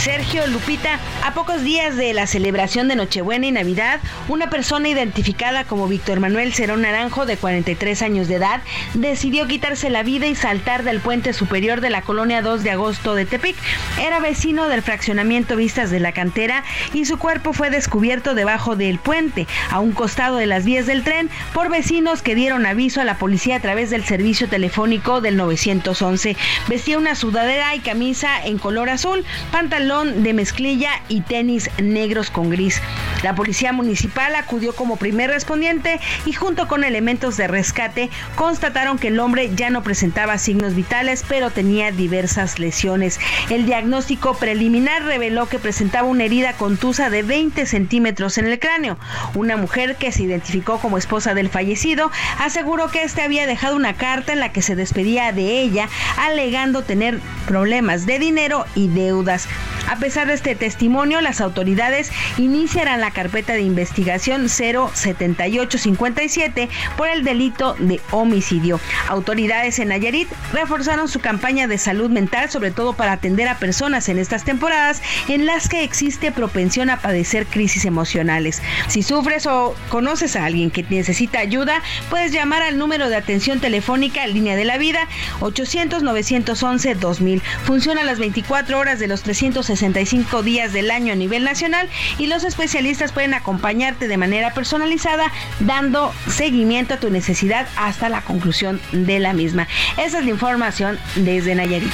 Sergio 0.00 0.46
Lupita, 0.46 0.98
a 1.26 1.34
pocos 1.34 1.62
días 1.62 1.94
de 1.94 2.14
la 2.14 2.26
celebración 2.26 2.88
de 2.88 2.96
Nochebuena 2.96 3.46
y 3.46 3.52
Navidad, 3.52 4.00
una 4.28 4.48
persona 4.48 4.88
identificada 4.88 5.64
como 5.64 5.88
Víctor 5.88 6.20
Manuel 6.20 6.54
Cerón 6.54 6.80
Naranjo, 6.80 7.26
de 7.26 7.36
43 7.36 8.00
años 8.00 8.26
de 8.26 8.36
edad, 8.36 8.62
decidió 8.94 9.46
quitarse 9.46 9.90
la 9.90 10.02
vida 10.02 10.26
y 10.26 10.34
saltar 10.34 10.84
del 10.84 11.00
puente 11.00 11.34
superior 11.34 11.82
de 11.82 11.90
la 11.90 12.00
colonia 12.00 12.40
2 12.40 12.62
de 12.62 12.70
agosto 12.70 13.14
de 13.14 13.26
Tepic. 13.26 13.56
Era 14.00 14.20
vecino 14.20 14.68
del 14.68 14.80
fraccionamiento 14.80 15.54
Vistas 15.54 15.90
de 15.90 16.00
la 16.00 16.12
Cantera 16.12 16.64
y 16.94 17.04
su 17.04 17.18
cuerpo 17.18 17.52
fue 17.52 17.68
descubierto 17.68 18.34
debajo 18.34 18.76
del 18.76 18.98
puente, 18.98 19.46
a 19.70 19.80
un 19.80 19.92
costado 19.92 20.38
de 20.38 20.46
las 20.46 20.64
vías 20.64 20.86
del 20.86 21.04
tren, 21.04 21.28
por 21.52 21.68
vecinos 21.68 22.22
que 22.22 22.34
dieron 22.34 22.64
aviso 22.64 23.02
a 23.02 23.04
la 23.04 23.18
policía 23.18 23.56
a 23.56 23.60
través 23.60 23.90
del 23.90 24.06
servicio 24.06 24.48
telefónico 24.48 25.20
del 25.20 25.36
911. 25.36 26.38
Vestía 26.68 26.96
una 26.96 27.14
sudadera 27.14 27.74
y 27.74 27.80
camisa 27.80 28.42
en 28.42 28.56
color 28.56 28.88
azul, 28.88 29.26
pantalón 29.52 29.89
de 29.90 30.34
mezclilla 30.34 31.02
y 31.08 31.22
tenis 31.22 31.68
negros 31.82 32.30
con 32.30 32.48
gris. 32.48 32.80
La 33.24 33.34
policía 33.34 33.72
municipal 33.72 34.36
acudió 34.36 34.72
como 34.72 34.96
primer 34.96 35.30
respondiente 35.30 35.98
y 36.26 36.32
junto 36.32 36.68
con 36.68 36.84
elementos 36.84 37.36
de 37.36 37.48
rescate 37.48 38.08
constataron 38.36 39.00
que 39.00 39.08
el 39.08 39.18
hombre 39.18 39.50
ya 39.56 39.68
no 39.68 39.82
presentaba 39.82 40.38
signos 40.38 40.76
vitales, 40.76 41.24
pero 41.28 41.50
tenía 41.50 41.90
diversas 41.90 42.60
lesiones. 42.60 43.18
El 43.50 43.66
diagnóstico 43.66 44.34
preliminar 44.34 45.02
reveló 45.02 45.48
que 45.48 45.58
presentaba 45.58 46.06
una 46.06 46.22
herida 46.22 46.52
contusa 46.52 47.10
de 47.10 47.24
20 47.24 47.66
centímetros 47.66 48.38
en 48.38 48.46
el 48.46 48.60
cráneo. 48.60 48.96
Una 49.34 49.56
mujer 49.56 49.96
que 49.96 50.12
se 50.12 50.22
identificó 50.22 50.78
como 50.78 50.98
esposa 50.98 51.34
del 51.34 51.48
fallecido 51.48 52.12
aseguró 52.38 52.92
que 52.92 53.02
este 53.02 53.22
había 53.22 53.48
dejado 53.48 53.74
una 53.74 53.94
carta 53.94 54.32
en 54.32 54.38
la 54.38 54.52
que 54.52 54.62
se 54.62 54.76
despedía 54.76 55.32
de 55.32 55.60
ella, 55.60 55.88
alegando 56.16 56.82
tener 56.82 57.18
problemas 57.48 58.06
de 58.06 58.20
dinero 58.20 58.66
y 58.76 58.86
deudas. 58.86 59.48
A 59.88 59.96
pesar 59.96 60.26
de 60.26 60.34
este 60.34 60.54
testimonio, 60.54 61.20
las 61.20 61.40
autoridades 61.40 62.10
iniciarán 62.38 63.00
la 63.00 63.10
carpeta 63.10 63.54
de 63.54 63.62
investigación 63.62 64.48
07857 64.48 66.68
por 66.96 67.08
el 67.08 67.24
delito 67.24 67.74
de 67.78 68.00
homicidio. 68.10 68.80
Autoridades 69.08 69.78
en 69.78 69.88
Nayarit 69.88 70.28
reforzaron 70.52 71.08
su 71.08 71.20
campaña 71.20 71.66
de 71.66 71.78
salud 71.78 72.10
mental, 72.10 72.50
sobre 72.50 72.70
todo 72.70 72.92
para 72.92 73.12
atender 73.12 73.48
a 73.48 73.58
personas 73.58 74.08
en 74.08 74.18
estas 74.18 74.44
temporadas 74.44 75.02
en 75.28 75.46
las 75.46 75.68
que 75.68 75.84
existe 75.84 76.32
propensión 76.32 76.90
a 76.90 77.00
padecer 77.00 77.46
crisis 77.46 77.84
emocionales. 77.84 78.62
Si 78.88 79.02
sufres 79.02 79.46
o 79.46 79.74
conoces 79.88 80.36
a 80.36 80.44
alguien 80.44 80.70
que 80.70 80.82
necesita 80.84 81.40
ayuda, 81.40 81.82
puedes 82.08 82.32
llamar 82.32 82.62
al 82.62 82.78
número 82.78 83.08
de 83.08 83.16
atención 83.16 83.60
telefónica 83.60 84.26
línea 84.26 84.56
de 84.56 84.64
la 84.64 84.78
vida 84.78 85.00
800 85.40 86.02
911 86.02 86.94
2000. 86.94 87.42
Funciona 87.64 88.04
las 88.04 88.18
24 88.18 88.78
horas 88.78 88.98
de 88.98 89.08
los 89.08 89.22
360 89.22 89.69
65 89.70 90.42
días 90.42 90.72
del 90.72 90.90
año 90.90 91.12
a 91.12 91.16
nivel 91.16 91.44
nacional 91.44 91.88
y 92.18 92.26
los 92.26 92.42
especialistas 92.42 93.12
pueden 93.12 93.34
acompañarte 93.34 94.08
de 94.08 94.16
manera 94.16 94.52
personalizada 94.52 95.30
dando 95.60 96.12
seguimiento 96.28 96.94
a 96.94 96.96
tu 96.98 97.08
necesidad 97.08 97.68
hasta 97.76 98.08
la 98.08 98.22
conclusión 98.22 98.80
de 98.90 99.20
la 99.20 99.32
misma. 99.32 99.68
Esa 99.96 100.18
es 100.18 100.24
la 100.24 100.30
información 100.30 100.98
desde 101.14 101.54
Nayarit. 101.54 101.92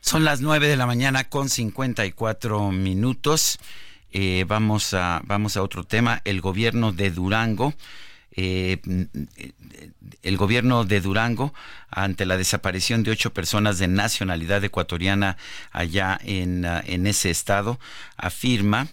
Son 0.00 0.24
las 0.24 0.40
9 0.40 0.66
de 0.66 0.76
la 0.76 0.86
mañana 0.86 1.24
con 1.24 1.48
54 1.48 2.72
minutos. 2.72 3.58
Eh, 4.10 4.44
vamos, 4.48 4.94
a, 4.94 5.20
vamos 5.24 5.56
a 5.56 5.62
otro 5.62 5.84
tema. 5.84 6.22
El 6.24 6.40
gobierno 6.40 6.92
de 6.92 7.10
Durango 7.10 7.74
eh, 8.40 8.78
el 10.22 10.36
gobierno 10.36 10.84
de 10.84 11.00
Durango, 11.00 11.52
ante 11.90 12.24
la 12.24 12.36
desaparición 12.36 13.02
de 13.02 13.10
ocho 13.10 13.34
personas 13.34 13.78
de 13.78 13.88
nacionalidad 13.88 14.62
ecuatoriana 14.62 15.36
allá 15.72 16.20
en, 16.22 16.64
ah, 16.64 16.80
en 16.86 17.08
ese 17.08 17.30
estado, 17.30 17.80
afirma 18.16 18.86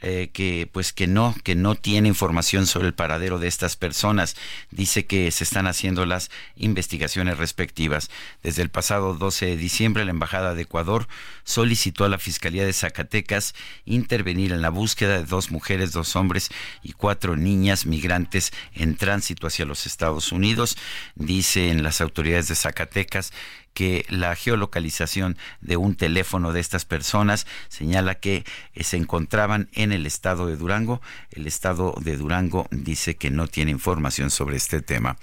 eh, 0.00 0.30
que 0.32 0.68
pues 0.70 0.92
que 0.92 1.06
no 1.06 1.34
que 1.42 1.54
no 1.54 1.74
tiene 1.74 2.08
información 2.08 2.66
sobre 2.66 2.88
el 2.88 2.94
paradero 2.94 3.38
de 3.38 3.48
estas 3.48 3.76
personas. 3.76 4.36
Dice 4.70 5.06
que 5.06 5.30
se 5.30 5.44
están 5.44 5.66
haciendo 5.66 6.06
las 6.06 6.30
investigaciones 6.56 7.38
respectivas. 7.38 8.10
Desde 8.42 8.62
el 8.62 8.70
pasado 8.70 9.14
12 9.14 9.46
de 9.46 9.56
diciembre 9.56 10.04
la 10.04 10.10
embajada 10.10 10.54
de 10.54 10.62
Ecuador 10.62 11.08
solicitó 11.44 12.04
a 12.04 12.08
la 12.08 12.18
fiscalía 12.18 12.64
de 12.64 12.72
Zacatecas 12.72 13.54
intervenir 13.84 14.52
en 14.52 14.62
la 14.62 14.70
búsqueda 14.70 15.18
de 15.18 15.24
dos 15.24 15.50
mujeres 15.50 15.92
dos 15.92 16.16
hombres 16.16 16.50
y 16.82 16.92
cuatro 16.92 17.36
niñas 17.36 17.86
migrantes 17.86 18.52
en 18.74 18.96
tránsito 18.96 19.46
hacia 19.46 19.64
los 19.64 19.86
Estados 19.86 20.32
Unidos. 20.32 20.76
Dicen 21.14 21.82
las 21.82 22.00
autoridades 22.00 22.48
de 22.48 22.54
Zacatecas 22.54 23.32
que 23.78 24.04
la 24.08 24.34
geolocalización 24.34 25.38
de 25.60 25.76
un 25.76 25.94
teléfono 25.94 26.52
de 26.52 26.58
estas 26.58 26.84
personas 26.84 27.46
señala 27.68 28.16
que 28.16 28.44
eh, 28.74 28.82
se 28.82 28.96
encontraban 28.96 29.68
en 29.72 29.92
el 29.92 30.04
estado 30.04 30.48
de 30.48 30.56
Durango. 30.56 31.00
El 31.30 31.46
estado 31.46 31.94
de 32.00 32.16
Durango 32.16 32.66
dice 32.72 33.14
que 33.14 33.30
no 33.30 33.46
tiene 33.46 33.70
información 33.70 34.32
sobre 34.32 34.56
este 34.56 34.82
tema. 34.82 35.16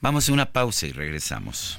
Vamos 0.00 0.30
a 0.30 0.32
una 0.32 0.50
pausa 0.50 0.86
y 0.86 0.92
regresamos. 0.92 1.78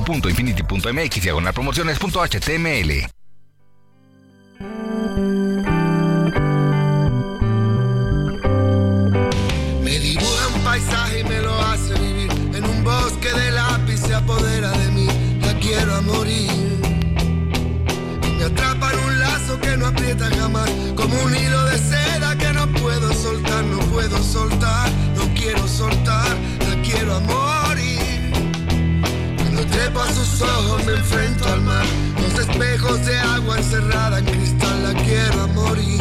www.infinity.mx 0.00 1.22
diagonal 1.22 1.52
promociones.html. 1.52 3.06
Me 9.82 9.98
dibuja 9.98 10.48
un 10.54 10.60
paisaje 10.62 11.20
y 11.20 11.24
me 11.24 11.40
lo 11.40 11.60
hace 11.60 11.94
vivir. 11.94 12.30
En 12.54 12.64
un 12.64 12.84
bosque 12.84 13.32
de 13.32 13.50
lápiz 13.52 13.98
se 13.98 14.14
apodera 14.14 14.70
de 14.70 14.90
mí. 14.92 15.08
La 15.42 15.54
quiero 15.58 15.94
a 15.94 16.00
morir. 16.00 16.80
Me 18.38 18.44
atrapa 18.44 18.92
en 18.92 18.98
un 19.00 19.18
lazo 19.18 19.60
que 19.60 19.76
no 19.76 19.86
aprieta 19.86 20.30
jamás. 20.30 20.70
Como 20.96 21.14
un 21.22 21.36
hilo 21.36 21.64
de 21.66 21.78
seda 21.78 22.36
que 22.38 22.52
no 22.52 22.66
puedo 22.72 23.12
soltar, 23.12 23.64
no 23.64 23.78
puedo 23.90 24.22
soltar. 24.22 24.90
No 25.16 25.28
quiero 25.34 25.66
soltar, 25.68 26.36
la 26.68 26.82
quiero 26.82 27.16
a 27.16 27.20
morir. 27.20 27.49
Cuando 29.80 30.00
trepo 30.00 30.00
a 30.02 30.12
sus 30.12 30.42
ojos 30.42 30.84
me 30.84 30.92
enfrento 30.92 31.48
al 31.48 31.60
mar. 31.62 31.84
Los 32.20 32.38
espejos 32.38 33.06
de 33.06 33.18
agua 33.18 33.56
encerrada 33.56 34.18
en 34.18 34.24
cristal, 34.26 34.82
la 34.82 34.92
quiero 35.02 35.42
a 35.42 35.46
morir. 35.46 36.00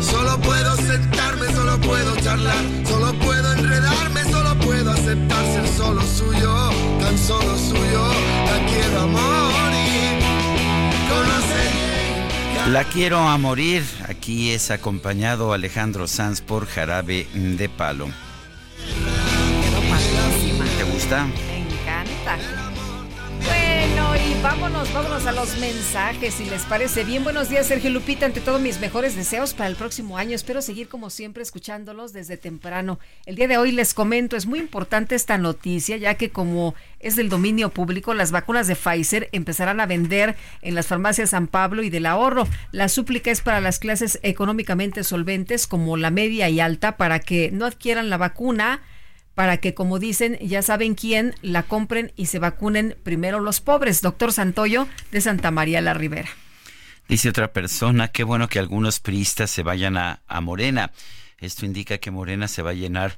Solo 0.00 0.38
puedo 0.40 0.76
sentarme, 0.76 1.46
solo 1.54 1.80
puedo 1.80 2.14
charlar, 2.16 2.64
solo 2.86 3.14
puedo 3.14 3.52
enredarme, 3.54 4.24
solo 4.30 4.54
puedo 4.60 4.90
aceptar 4.90 5.44
ser 5.46 5.66
solo 5.68 6.02
suyo, 6.02 6.70
tan 7.00 7.16
solo 7.18 7.56
suyo, 7.56 8.06
la 8.44 8.66
quiero 8.66 9.00
a 9.00 9.06
morir. 9.06 10.22
Conocer 11.08 12.72
La 12.72 12.84
quiero 12.84 13.20
a 13.20 13.38
morir. 13.38 13.84
Aquí 14.06 14.50
es 14.50 14.70
acompañado 14.70 15.54
Alejandro 15.54 16.06
Sanz 16.06 16.42
por 16.42 16.66
Jarabe 16.66 17.26
de 17.32 17.68
Palo. 17.70 18.08
¿Te 20.76 20.84
gusta? 20.84 21.26
Bueno, 22.24 24.14
y 24.14 24.40
vámonos, 24.42 24.92
vámonos 24.94 25.26
a 25.26 25.32
los 25.32 25.58
mensajes, 25.58 26.34
si 26.34 26.44
les 26.44 26.62
parece 26.62 27.02
bien. 27.02 27.24
Buenos 27.24 27.48
días, 27.48 27.66
Sergio 27.66 27.90
Lupita. 27.90 28.26
Ante 28.26 28.40
todo, 28.40 28.60
mis 28.60 28.78
mejores 28.78 29.16
deseos 29.16 29.54
para 29.54 29.68
el 29.68 29.74
próximo 29.74 30.16
año. 30.16 30.36
Espero 30.36 30.62
seguir, 30.62 30.88
como 30.88 31.10
siempre, 31.10 31.42
escuchándolos 31.42 32.12
desde 32.12 32.36
temprano. 32.36 33.00
El 33.26 33.34
día 33.34 33.48
de 33.48 33.58
hoy 33.58 33.72
les 33.72 33.92
comento, 33.92 34.36
es 34.36 34.46
muy 34.46 34.60
importante 34.60 35.16
esta 35.16 35.36
noticia, 35.36 35.96
ya 35.96 36.14
que 36.14 36.30
como 36.30 36.76
es 37.00 37.16
del 37.16 37.28
dominio 37.28 37.70
público, 37.70 38.14
las 38.14 38.30
vacunas 38.30 38.68
de 38.68 38.76
Pfizer 38.76 39.28
empezarán 39.32 39.80
a 39.80 39.86
vender 39.86 40.36
en 40.60 40.76
las 40.76 40.86
farmacias 40.86 41.30
San 41.30 41.48
Pablo 41.48 41.82
y 41.82 41.90
del 41.90 42.06
ahorro. 42.06 42.46
La 42.70 42.88
súplica 42.88 43.32
es 43.32 43.40
para 43.40 43.60
las 43.60 43.80
clases 43.80 44.20
económicamente 44.22 45.02
solventes, 45.02 45.66
como 45.66 45.96
la 45.96 46.12
media 46.12 46.48
y 46.48 46.60
alta, 46.60 46.96
para 46.96 47.18
que 47.18 47.50
no 47.50 47.66
adquieran 47.66 48.10
la 48.10 48.16
vacuna 48.18 48.80
para 49.34 49.58
que, 49.58 49.74
como 49.74 49.98
dicen, 49.98 50.38
ya 50.40 50.62
saben 50.62 50.94
quién, 50.94 51.34
la 51.42 51.62
compren 51.62 52.12
y 52.16 52.26
se 52.26 52.38
vacunen 52.38 52.96
primero 53.02 53.40
los 53.40 53.60
pobres. 53.60 54.02
Doctor 54.02 54.32
Santoyo 54.32 54.88
de 55.10 55.20
Santa 55.20 55.50
María 55.50 55.80
la 55.80 55.94
Ribera. 55.94 56.28
Dice 57.08 57.28
otra 57.28 57.52
persona, 57.52 58.08
qué 58.08 58.24
bueno 58.24 58.48
que 58.48 58.58
algunos 58.58 59.00
priistas 59.00 59.50
se 59.50 59.62
vayan 59.62 59.96
a, 59.96 60.22
a 60.26 60.40
Morena. 60.40 60.92
Esto 61.38 61.66
indica 61.66 61.98
que 61.98 62.10
Morena 62.12 62.46
se 62.46 62.62
va 62.62 62.70
a 62.70 62.74
llenar 62.74 63.16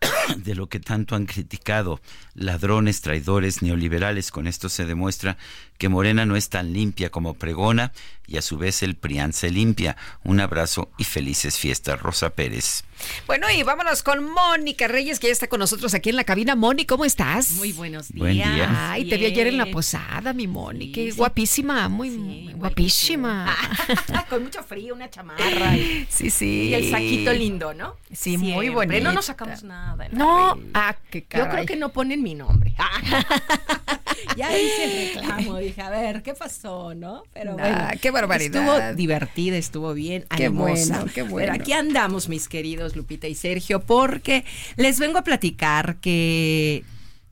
de 0.36 0.54
lo 0.54 0.68
que 0.68 0.80
tanto 0.80 1.14
han 1.14 1.26
criticado, 1.26 2.00
ladrones, 2.34 3.00
traidores, 3.00 3.62
neoliberales. 3.62 4.30
Con 4.30 4.46
esto 4.46 4.68
se 4.68 4.84
demuestra 4.84 5.36
que 5.78 5.88
Morena 5.88 6.26
no 6.26 6.36
es 6.36 6.48
tan 6.48 6.72
limpia 6.72 7.10
como 7.10 7.34
pregona 7.34 7.92
y 8.26 8.36
a 8.36 8.42
su 8.42 8.58
vez 8.58 8.82
el 8.82 8.96
PRIAN 8.96 9.32
se 9.32 9.50
limpia. 9.50 9.96
Un 10.24 10.40
abrazo 10.40 10.90
y 10.98 11.04
felices 11.04 11.56
fiestas, 11.56 12.00
Rosa 12.00 12.30
Pérez. 12.30 12.84
Bueno, 13.26 13.46
y 13.50 13.62
vámonos 13.62 14.02
con 14.02 14.24
Mónica 14.24 14.88
Reyes, 14.88 15.20
que 15.20 15.28
ya 15.28 15.32
está 15.32 15.46
con 15.46 15.60
nosotros 15.60 15.94
aquí 15.94 16.10
en 16.10 16.16
la 16.16 16.24
cabina. 16.24 16.56
Moni, 16.56 16.84
¿cómo 16.84 17.04
estás? 17.04 17.52
Muy 17.52 17.72
buenos 17.72 18.08
días. 18.08 18.18
Buen 18.18 18.34
día. 18.34 18.90
Ay, 18.90 19.08
te 19.08 19.16
vi 19.16 19.26
ayer 19.26 19.46
en 19.46 19.56
la 19.56 19.66
posada, 19.66 20.32
mi 20.32 20.46
Moni. 20.46 20.90
Qué 20.92 21.12
guapísima, 21.12 21.88
muy 21.88 22.52
guapísima. 22.54 23.56
con 24.28 24.42
mucho 24.42 24.62
frío, 24.62 24.94
una 24.94 25.08
chamarra. 25.08 25.76
Y, 25.76 26.06
sí, 26.10 26.28
sí. 26.28 26.68
Y 26.68 26.74
el 26.74 26.90
saquito 26.90 27.32
lindo, 27.32 27.72
¿no? 27.72 27.96
Sí, 28.12 28.36
muy 28.36 28.66
Siempre. 28.66 28.70
bonito. 28.70 29.04
No 29.04 29.12
nos 29.12 29.26
sacamos 29.26 29.62
nada. 29.62 29.87
En 30.00 30.18
No, 30.18 30.58
ah, 30.74 30.96
qué 31.10 31.24
caray. 31.24 31.46
Yo 31.46 31.52
creo 31.52 31.66
que 31.66 31.76
no 31.76 31.88
ponen 31.92 32.22
mi 32.22 32.34
nombre. 32.34 32.74
ya 34.36 34.56
hice 34.58 34.84
el 34.84 35.14
reclamo. 35.22 35.58
Dije, 35.58 35.80
a 35.82 35.90
ver, 35.90 36.22
¿qué 36.22 36.34
pasó, 36.34 36.94
no? 36.94 37.22
Pero 37.32 37.56
Nah, 37.56 37.62
bueno. 37.62 37.88
qué 38.00 38.10
barbaridad. 38.10 38.62
Estuvo 38.62 38.96
divertida, 38.96 39.56
estuvo 39.56 39.94
bien. 39.94 40.24
Qué 40.36 40.46
animosa. 40.46 40.96
bueno, 40.98 41.12
qué 41.14 41.22
bueno. 41.22 41.36
Pero 41.52 41.52
aquí 41.62 41.72
andamos, 41.72 42.28
mis 42.28 42.48
queridos 42.48 42.96
Lupita 42.96 43.26
y 43.28 43.34
Sergio, 43.34 43.80
porque 43.80 44.44
les 44.76 44.98
vengo 44.98 45.18
a 45.18 45.24
platicar 45.24 45.96
que 45.96 46.84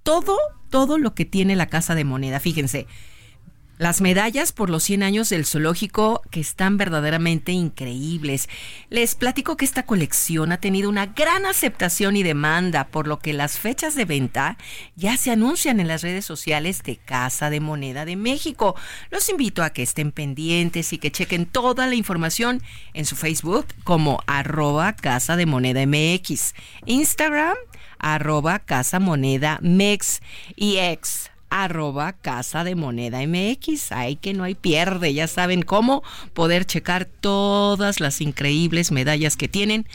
todo, 0.02 0.36
todo 0.70 0.98
lo 0.98 1.14
que 1.14 1.24
tiene 1.24 1.56
la 1.56 1.66
Casa 1.66 1.94
de 1.94 2.04
Moneda, 2.04 2.40
fíjense, 2.40 2.86
las 3.78 4.00
medallas 4.00 4.52
por 4.52 4.70
los 4.70 4.82
100 4.84 5.02
años 5.02 5.28
del 5.28 5.44
zoológico 5.44 6.22
que 6.30 6.40
están 6.40 6.76
verdaderamente 6.76 7.52
increíbles. 7.52 8.48
Les 8.90 9.14
platico 9.14 9.56
que 9.56 9.64
esta 9.64 9.84
colección 9.84 10.52
ha 10.52 10.60
tenido 10.60 10.88
una 10.88 11.06
gran 11.06 11.46
aceptación 11.46 12.16
y 12.16 12.22
demanda, 12.22 12.88
por 12.88 13.06
lo 13.06 13.18
que 13.18 13.32
las 13.32 13.58
fechas 13.58 13.94
de 13.94 14.04
venta 14.04 14.56
ya 14.96 15.16
se 15.16 15.30
anuncian 15.30 15.80
en 15.80 15.88
las 15.88 16.02
redes 16.02 16.24
sociales 16.24 16.82
de 16.82 16.96
Casa 16.96 17.50
de 17.50 17.60
Moneda 17.60 18.04
de 18.04 18.16
México. 18.16 18.76
Los 19.10 19.28
invito 19.28 19.62
a 19.62 19.70
que 19.70 19.82
estén 19.82 20.12
pendientes 20.12 20.92
y 20.92 20.98
que 20.98 21.12
chequen 21.12 21.46
toda 21.46 21.86
la 21.86 21.94
información 21.94 22.62
en 22.94 23.04
su 23.04 23.16
Facebook 23.16 23.66
como 23.84 24.22
arroba 24.26 24.94
Casa 24.94 25.36
de 25.36 25.46
Moneda 25.46 25.86
MX, 25.86 26.54
Instagram 26.86 27.56
arroba 27.98 28.58
Casa 28.58 29.00
Moneda 29.00 29.58
Mex 29.62 30.20
y 30.54 30.76
ex 30.78 31.30
arroba 31.50 32.12
Casa 32.12 32.64
de 32.64 32.74
Moneda 32.74 33.20
MX. 33.26 33.92
Ay, 33.92 34.16
que 34.16 34.34
no 34.34 34.44
hay 34.44 34.54
pierde, 34.54 35.14
ya 35.14 35.26
saben 35.26 35.62
cómo 35.62 36.02
poder 36.34 36.64
checar 36.64 37.04
todas 37.04 38.00
las 38.00 38.20
increíbles 38.20 38.92
medallas 38.92 39.36
que 39.36 39.48
tienen, 39.48 39.86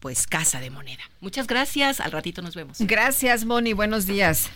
pues 0.00 0.26
Casa 0.26 0.60
de 0.60 0.70
Moneda. 0.70 1.02
Muchas 1.20 1.46
gracias, 1.46 2.00
al 2.00 2.12
ratito 2.12 2.42
nos 2.42 2.54
vemos. 2.54 2.78
Gracias, 2.80 3.44
Moni, 3.44 3.72
buenos 3.72 4.06
días. 4.06 4.50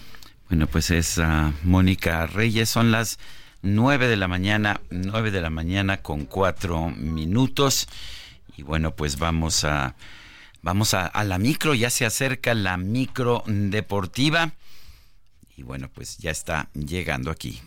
Bueno, 0.48 0.66
pues 0.66 0.90
es 0.90 1.18
ah, 1.18 1.52
Mónica 1.62 2.26
Reyes, 2.26 2.68
son 2.68 2.90
las 2.90 3.18
9 3.62 4.08
de 4.08 4.16
la 4.16 4.28
mañana, 4.28 4.80
9 4.90 5.30
de 5.30 5.40
la 5.40 5.50
mañana 5.50 6.02
con 6.02 6.26
4 6.26 6.90
minutos. 6.90 7.88
Y 8.56 8.62
bueno, 8.62 8.94
pues 8.94 9.18
vamos 9.18 9.64
a 9.64 9.94
vamos 10.62 10.94
a, 10.94 11.06
a 11.06 11.24
la 11.24 11.38
micro, 11.38 11.74
ya 11.74 11.90
se 11.90 12.06
acerca 12.06 12.54
la 12.54 12.76
micro 12.76 13.42
deportiva. 13.46 14.52
Y 15.56 15.62
bueno, 15.62 15.88
pues 15.92 16.18
ya 16.18 16.30
está 16.30 16.68
llegando 16.74 17.30
aquí. 17.30 17.62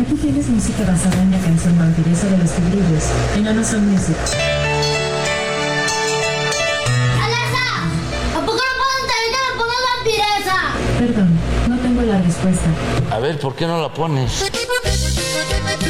Aquí 0.00 0.14
tienes 0.20 0.48
música 0.48 0.84
basada 0.84 1.22
en 1.22 1.30
la 1.30 1.38
canción 1.38 1.78
Vampiresa 1.78 2.26
de 2.26 2.38
los 2.38 2.50
Tigrillos, 2.50 3.04
en 3.36 3.48
Amazon 3.48 3.90
Music. 3.90 4.16
¡Alexa! 7.22 8.36
¿A 8.36 8.40
poco 8.44 8.58
puedo 8.58 8.92
entender? 9.02 9.42
Perdón, 10.98 11.38
no 11.68 11.78
tengo 11.78 12.02
la 12.02 12.20
respuesta. 12.20 12.68
A 13.10 13.18
ver, 13.18 13.38
¿por 13.38 13.54
qué 13.56 13.66
no 13.66 13.80
la 13.80 13.92
pones? 13.92 14.50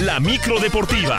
La 0.05 0.21
micro 0.21 0.59
deportiva. 0.59 1.19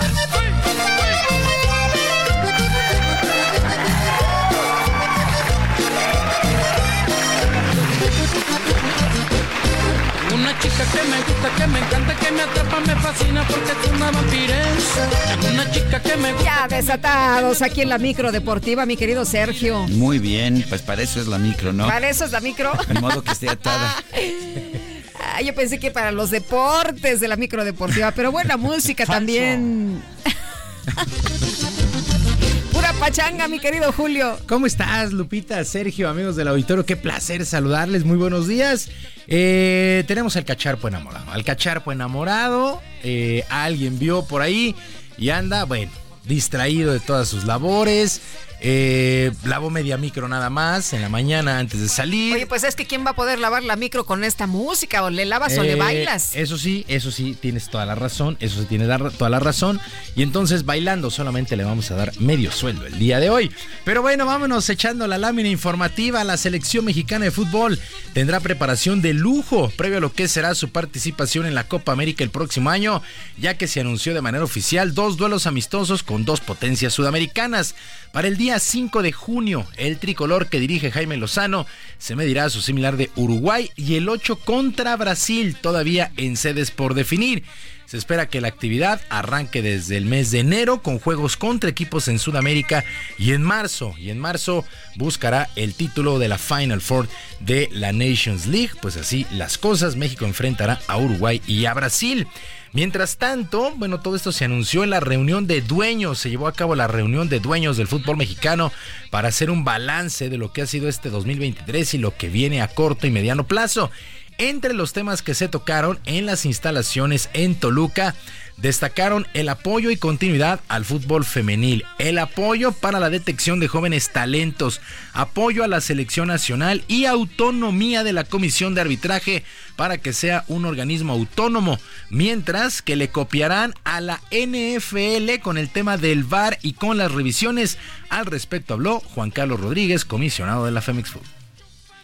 Una 10.34 10.60
chica 10.60 10.84
que 10.92 11.04
me 11.10 11.18
gusta, 11.18 11.56
que 11.58 11.68
me 11.68 11.80
encanta, 11.80 12.16
que 12.16 12.32
me 12.32 12.42
atrapa, 12.42 12.80
me 12.80 12.96
fascina 12.96 13.48
porque 13.48 13.72
es 13.72 13.92
una 13.96 14.12
vampiresa. 14.12 15.10
Una 15.54 15.72
chica 15.72 16.02
que 16.02 16.18
me 16.18 16.34
gusta. 16.34 16.68
Ya 16.68 16.68
desatados 16.68 17.62
aquí 17.62 17.82
en 17.82 17.90
la 17.90 17.98
micro 17.98 18.32
deportiva, 18.32 18.86
mi 18.86 18.98
querido 18.98 19.26
Sergio. 19.26 19.88
Muy 19.90 20.20
bien, 20.20 20.66
pues 20.70 20.82
para 20.82 21.02
eso 21.04 21.22
es 21.22 21.28
la 21.28 21.38
micro, 21.38 21.74
¿no? 21.74 21.86
Para 21.88 22.10
eso 22.10 22.26
es 22.26 22.32
la 22.32 22.40
micro. 22.40 22.72
En 22.90 23.02
modo 23.02 23.24
que 23.24 23.32
esté 23.32 23.50
atada. 23.50 23.96
Ah, 25.20 25.42
yo 25.42 25.54
pensé 25.56 25.80
que 25.80 25.92
para 25.92 26.12
los 26.12 26.32
deportes 26.32 27.20
de 27.20 27.28
la 27.28 27.36
micro 27.36 27.64
deportiva, 27.64 28.12
pero 28.12 28.32
buena 28.32 28.58
música 28.58 29.06
también. 29.06 30.02
Pura 32.72 32.94
pachanga, 32.94 33.48
mi 33.48 33.60
querido 33.60 33.92
Julio. 33.92 34.38
¿Cómo 34.48 34.66
estás, 34.66 35.14
Lupita, 35.14 35.64
Sergio, 35.64 36.10
amigos 36.10 36.36
del 36.36 36.48
auditorio? 36.48 36.86
Qué 36.86 36.98
placer 36.98 37.46
saludarles, 37.46 38.04
muy 38.04 38.18
buenos 38.18 38.48
días. 38.48 38.90
Eh, 39.28 40.04
tenemos 40.08 40.36
al 40.36 40.46
cacharpo 40.46 40.88
enamorado. 40.88 41.32
Al 41.32 41.44
cacharpo 41.44 41.92
enamorado, 41.92 42.82
eh, 43.04 43.46
alguien 43.50 44.00
vio 44.00 44.26
por 44.26 44.42
ahí 44.42 44.76
y 45.18 45.30
anda, 45.30 45.66
bueno, 45.66 45.92
distraído 46.26 46.92
de 46.92 47.00
todas 47.00 47.28
sus 47.28 47.46
labores. 47.46 48.22
Eh, 48.66 49.34
lavó 49.44 49.70
media 49.70 49.98
micro 49.98 50.30
nada 50.30 50.50
más 50.50 50.94
en 50.94 51.02
la 51.02 51.10
mañana 51.10 51.60
antes 51.60 51.82
de 51.82 51.90
salir. 51.90 52.34
Oye, 52.34 52.48
pues 52.48 52.64
es 52.64 52.78
que 52.78 52.86
¿quién 52.88 53.06
va 53.06 53.10
a 53.10 53.16
poder 53.16 53.38
lavar 53.40 53.62
la 53.62 53.76
micro 53.76 54.06
con 54.06 54.24
esta 54.24 54.48
música? 54.48 55.04
¿O 55.04 55.10
le 55.10 55.26
lavas 55.26 55.58
o 55.58 55.64
le 55.64 55.74
Eh, 55.74 55.76
bailas? 55.76 56.34
Eso 56.34 56.58
sí, 56.58 56.86
eso 56.88 57.12
sí, 57.12 57.38
tienes 57.40 57.68
toda 57.70 57.86
la 57.86 57.96
razón, 57.96 58.38
eso 58.40 58.62
sí 58.62 58.66
tiene 58.66 58.86
la- 58.86 58.98
toda 59.10 59.30
la 59.30 59.42
razón. 59.42 59.82
Y 60.16 60.24
entonces 60.24 60.64
bailando 60.64 61.12
solamente 61.12 61.58
le 61.58 61.66
vamos 61.66 61.92
a 61.92 61.96
dar 61.96 62.18
medio 62.22 62.54
sueldo 62.54 62.86
el 62.86 62.98
día 63.00 63.20
de 63.20 63.30
hoy. 63.30 63.52
Pero 63.84 64.02
bueno, 64.02 64.26
vámonos 64.26 64.70
echando 64.70 65.08
la 65.08 65.18
lámina 65.18 65.50
informativa. 65.50 66.24
La 66.24 66.38
selección 66.38 66.86
mexicana 66.86 67.26
de 67.26 67.32
fútbol 67.32 67.78
tendrá 68.14 68.40
preparación 68.40 69.02
de 69.02 69.14
lujo 69.14 69.74
previo 69.76 69.98
a 69.98 70.02
lo 70.02 70.14
que 70.14 70.30
será 70.30 70.56
su 70.56 70.70
participación 70.70 71.46
en 71.46 71.54
la 71.56 71.68
Copa 71.68 71.92
América 71.92 72.24
el 72.24 72.30
próximo 72.30 72.70
año, 72.70 73.02
ya 73.38 73.56
que 73.58 73.68
se 73.68 73.82
anunció 73.82 74.14
de 74.14 74.22
manera 74.22 74.46
oficial 74.46 74.94
dos 74.94 75.18
duelos 75.18 75.48
amistosos 75.48 76.02
con 76.02 76.24
dos 76.24 76.40
potencias 76.40 76.94
sudamericanas. 76.94 77.76
Para 78.14 78.28
el 78.28 78.38
día 78.38 78.53
5 78.60 79.02
de 79.02 79.12
junio, 79.12 79.66
el 79.78 79.98
tricolor 79.98 80.48
que 80.48 80.60
dirige 80.60 80.92
Jaime 80.92 81.18
Lozano 81.18 81.66
se 81.98 82.16
medirá 82.16 82.46
a 82.46 82.50
su 82.50 82.62
similar 82.62 82.98
de 82.98 83.10
Uruguay 83.16 83.72
y 83.76 83.96
el 83.96 84.10
8 84.10 84.38
contra 84.38 84.96
Brasil, 84.96 85.56
todavía 85.60 86.12
en 86.18 86.38
sedes 86.38 86.72
por 86.72 86.94
definir. 86.94 87.44
Se 87.86 87.98
espera 87.98 88.28
que 88.28 88.42
la 88.42 88.48
actividad 88.48 89.02
arranque 89.10 89.62
desde 89.62 89.98
el 89.98 90.06
mes 90.06 90.32
de 90.32 90.40
enero 90.40 90.82
con 90.82 90.98
juegos 90.98 91.38
contra 91.38 91.70
equipos 91.70 92.08
en 92.08 92.18
Sudamérica 92.18 92.84
y 93.20 93.34
en 93.34 93.44
marzo. 93.44 93.94
Y 94.00 94.10
en 94.10 94.18
marzo 94.18 94.66
buscará 94.96 95.50
el 95.56 95.76
título 95.76 96.18
de 96.18 96.28
la 96.28 96.40
Final 96.40 96.82
Four 96.82 97.08
de 97.40 97.70
la 97.72 97.94
Nations 97.94 98.48
League. 98.48 98.72
Pues 98.82 98.98
así 98.98 99.28
las 99.32 99.60
cosas, 99.60 99.96
México 99.96 100.26
enfrentará 100.26 100.80
a 100.88 100.98
Uruguay 100.98 101.40
y 101.46 101.66
a 101.66 101.74
Brasil. 101.76 102.28
Mientras 102.74 103.18
tanto, 103.18 103.72
bueno, 103.78 104.00
todo 104.00 104.16
esto 104.16 104.32
se 104.32 104.46
anunció 104.46 104.84
en 104.84 104.90
la 104.90 105.00
reunión 105.00 105.46
de 105.46 105.62
dueños, 105.62 106.18
se 106.18 106.32
llevó 106.32 106.48
a 106.48 106.54
cabo 106.54 106.74
la 106.74 106.88
reunión 106.88 107.30
de 107.30 107.40
dueños 107.40 107.78
del 107.78 107.88
fútbol 107.88 108.18
mexicano 108.18 108.72
para 109.12 109.28
hacer 109.28 109.52
un 109.52 109.64
balance 109.64 110.28
de 110.28 110.38
lo 110.40 110.52
que 110.52 110.64
ha 110.64 110.66
sido 110.66 110.90
este 110.90 111.12
2023 111.12 111.94
y 111.94 111.98
lo 112.00 112.18
que 112.18 112.30
viene 112.30 112.64
a 112.64 112.68
corto 112.68 113.06
y 113.06 113.12
mediano 113.12 113.46
plazo. 113.46 113.92
Entre 114.40 114.74
los 114.74 114.92
temas 114.92 115.22
que 115.22 115.36
se 115.36 115.50
tocaron 115.50 116.00
en 116.06 116.26
las 116.26 116.46
instalaciones 116.46 117.30
en 117.34 117.54
Toluca, 117.54 118.16
destacaron 118.58 119.28
el 119.34 119.50
apoyo 119.50 119.90
y 119.90 119.98
continuidad 119.98 120.62
al 120.68 120.86
fútbol 120.86 121.26
femenil, 121.26 121.86
el 122.00 122.18
apoyo 122.18 122.72
para 122.72 123.00
la 123.00 123.10
detección 123.10 123.60
de 123.60 123.68
jóvenes 123.68 124.10
talentos, 124.12 124.82
apoyo 125.14 125.64
a 125.64 125.68
la 125.68 125.82
selección 125.82 126.28
nacional 126.28 126.84
y 126.88 127.06
autonomía 127.06 128.04
de 128.04 128.14
la 128.14 128.24
comisión 128.24 128.76
de 128.76 128.82
arbitraje 128.82 129.44
para 129.76 129.98
que 129.98 130.14
sea 130.14 130.46
un 130.48 130.66
organismo 130.66 131.14
autónomo, 131.14 131.80
mientras 132.10 132.82
que 132.82 132.96
le 132.96 133.10
copiarán 133.10 133.74
a 133.84 134.02
la 134.02 134.22
NFL 134.32 135.42
con 135.42 135.58
el 135.58 135.70
tema 135.70 135.98
del 135.98 136.24
VAR 136.24 136.60
y 136.62 136.74
con 136.74 136.98
las 136.98 137.12
revisiones. 137.12 137.78
Al 138.10 138.26
respecto 138.26 138.76
habló 138.76 139.00
Juan 139.00 139.32
Carlos 139.32 139.60
Rodríguez, 139.60 140.06
comisionado 140.06 140.66
de 140.66 140.72
la 140.72 140.82
Femex 140.82 141.10
Food. 141.10 141.26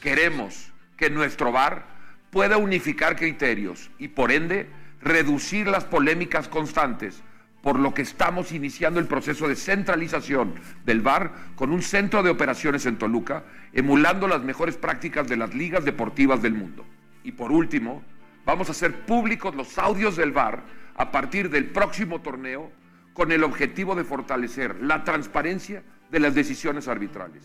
Queremos 0.01 0.55
que 0.97 1.09
nuestro 1.09 1.51
VAR 1.51 1.85
pueda 2.31 2.57
unificar 2.57 3.15
criterios 3.15 3.89
y 3.99 4.09
por 4.09 4.31
ende 4.31 4.69
reducir 5.01 5.67
las 5.67 5.85
polémicas 5.85 6.47
constantes, 6.47 7.21
por 7.61 7.77
lo 7.77 7.93
que 7.93 8.01
estamos 8.01 8.51
iniciando 8.51 8.99
el 8.99 9.07
proceso 9.07 9.47
de 9.47 9.55
centralización 9.55 10.55
del 10.85 11.01
VAR 11.01 11.31
con 11.55 11.71
un 11.71 11.81
centro 11.81 12.23
de 12.23 12.29
operaciones 12.29 12.85
en 12.85 12.97
Toluca, 12.97 13.43
emulando 13.73 14.27
las 14.27 14.43
mejores 14.43 14.77
prácticas 14.77 15.27
de 15.27 15.37
las 15.37 15.53
ligas 15.53 15.83
deportivas 15.83 16.41
del 16.41 16.53
mundo. 16.53 16.85
Y 17.23 17.33
por 17.33 17.51
último, 17.51 18.01
vamos 18.45 18.69
a 18.69 18.71
hacer 18.71 19.05
públicos 19.05 19.55
los 19.55 19.77
audios 19.77 20.15
del 20.15 20.31
VAR 20.31 20.63
a 20.95 21.11
partir 21.11 21.49
del 21.49 21.65
próximo 21.65 22.21
torneo 22.21 22.71
con 23.13 23.31
el 23.31 23.43
objetivo 23.43 23.95
de 23.95 24.05
fortalecer 24.05 24.77
la 24.81 25.03
transparencia 25.03 25.83
de 26.09 26.19
las 26.19 26.33
decisiones 26.33 26.87
arbitrales. 26.87 27.43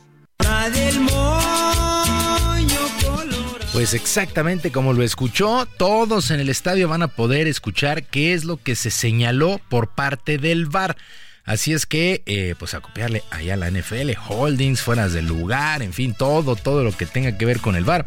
Pues 3.74 3.92
exactamente 3.92 4.70
como 4.70 4.92
lo 4.92 5.02
escuchó, 5.02 5.66
todos 5.66 6.30
en 6.30 6.38
el 6.38 6.48
estadio 6.48 6.86
van 6.86 7.02
a 7.02 7.08
poder 7.08 7.48
escuchar 7.48 8.04
qué 8.04 8.32
es 8.32 8.44
lo 8.44 8.56
que 8.56 8.76
se 8.76 8.92
señaló 8.92 9.60
por 9.68 9.88
parte 9.88 10.38
del 10.38 10.66
VAR. 10.66 10.96
Así 11.44 11.72
es 11.72 11.84
que, 11.84 12.22
eh, 12.26 12.54
pues 12.56 12.74
a 12.74 12.80
copiarle 12.80 13.24
allá 13.32 13.54
a 13.54 13.56
la 13.56 13.66
NFL, 13.68 14.12
holdings, 14.28 14.80
fueras 14.80 15.12
del 15.12 15.26
lugar, 15.26 15.82
en 15.82 15.92
fin, 15.92 16.14
todo, 16.14 16.54
todo 16.54 16.84
lo 16.84 16.96
que 16.96 17.04
tenga 17.04 17.36
que 17.36 17.46
ver 17.46 17.58
con 17.58 17.74
el 17.74 17.82
VAR. 17.82 18.06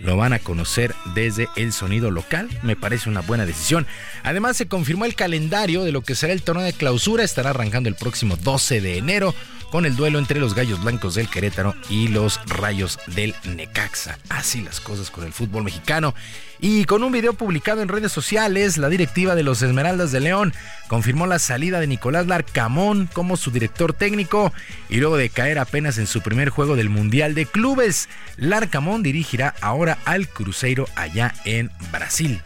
Lo 0.00 0.18
van 0.18 0.34
a 0.34 0.38
conocer 0.38 0.94
desde 1.14 1.48
el 1.56 1.72
sonido 1.72 2.10
local. 2.10 2.50
Me 2.62 2.76
parece 2.76 3.08
una 3.08 3.22
buena 3.22 3.46
decisión. 3.46 3.86
Además, 4.22 4.58
se 4.58 4.68
confirmó 4.68 5.06
el 5.06 5.14
calendario 5.14 5.82
de 5.82 5.92
lo 5.92 6.02
que 6.02 6.14
será 6.14 6.34
el 6.34 6.42
torneo 6.42 6.66
de 6.66 6.74
clausura. 6.74 7.24
Estará 7.24 7.50
arrancando 7.50 7.88
el 7.88 7.94
próximo 7.94 8.36
12 8.36 8.82
de 8.82 8.98
enero 8.98 9.34
con 9.70 9.86
el 9.86 9.96
duelo 9.96 10.18
entre 10.18 10.40
los 10.40 10.54
Gallos 10.54 10.82
Blancos 10.82 11.14
del 11.14 11.28
Querétaro 11.28 11.74
y 11.88 12.08
los 12.08 12.40
Rayos 12.46 12.98
del 13.08 13.34
Necaxa. 13.44 14.18
Así 14.28 14.62
las 14.62 14.80
cosas 14.80 15.10
con 15.10 15.24
el 15.24 15.32
fútbol 15.32 15.64
mexicano. 15.64 16.14
Y 16.60 16.84
con 16.84 17.02
un 17.02 17.12
video 17.12 17.34
publicado 17.34 17.82
en 17.82 17.88
redes 17.88 18.12
sociales, 18.12 18.78
la 18.78 18.88
directiva 18.88 19.34
de 19.34 19.42
los 19.42 19.60
Esmeraldas 19.62 20.12
de 20.12 20.20
León 20.20 20.54
confirmó 20.88 21.26
la 21.26 21.38
salida 21.38 21.80
de 21.80 21.86
Nicolás 21.86 22.26
Larcamón 22.26 23.08
como 23.12 23.36
su 23.36 23.50
director 23.50 23.92
técnico 23.92 24.52
y 24.88 24.96
luego 24.96 25.16
de 25.16 25.28
caer 25.28 25.58
apenas 25.58 25.98
en 25.98 26.06
su 26.06 26.22
primer 26.22 26.48
juego 26.48 26.76
del 26.76 26.88
Mundial 26.88 27.34
de 27.34 27.46
Clubes, 27.46 28.08
Larcamón 28.36 29.02
dirigirá 29.02 29.54
ahora 29.60 29.98
al 30.04 30.28
Cruzeiro 30.28 30.86
allá 30.94 31.34
en 31.44 31.70
Brasil. 31.92 32.40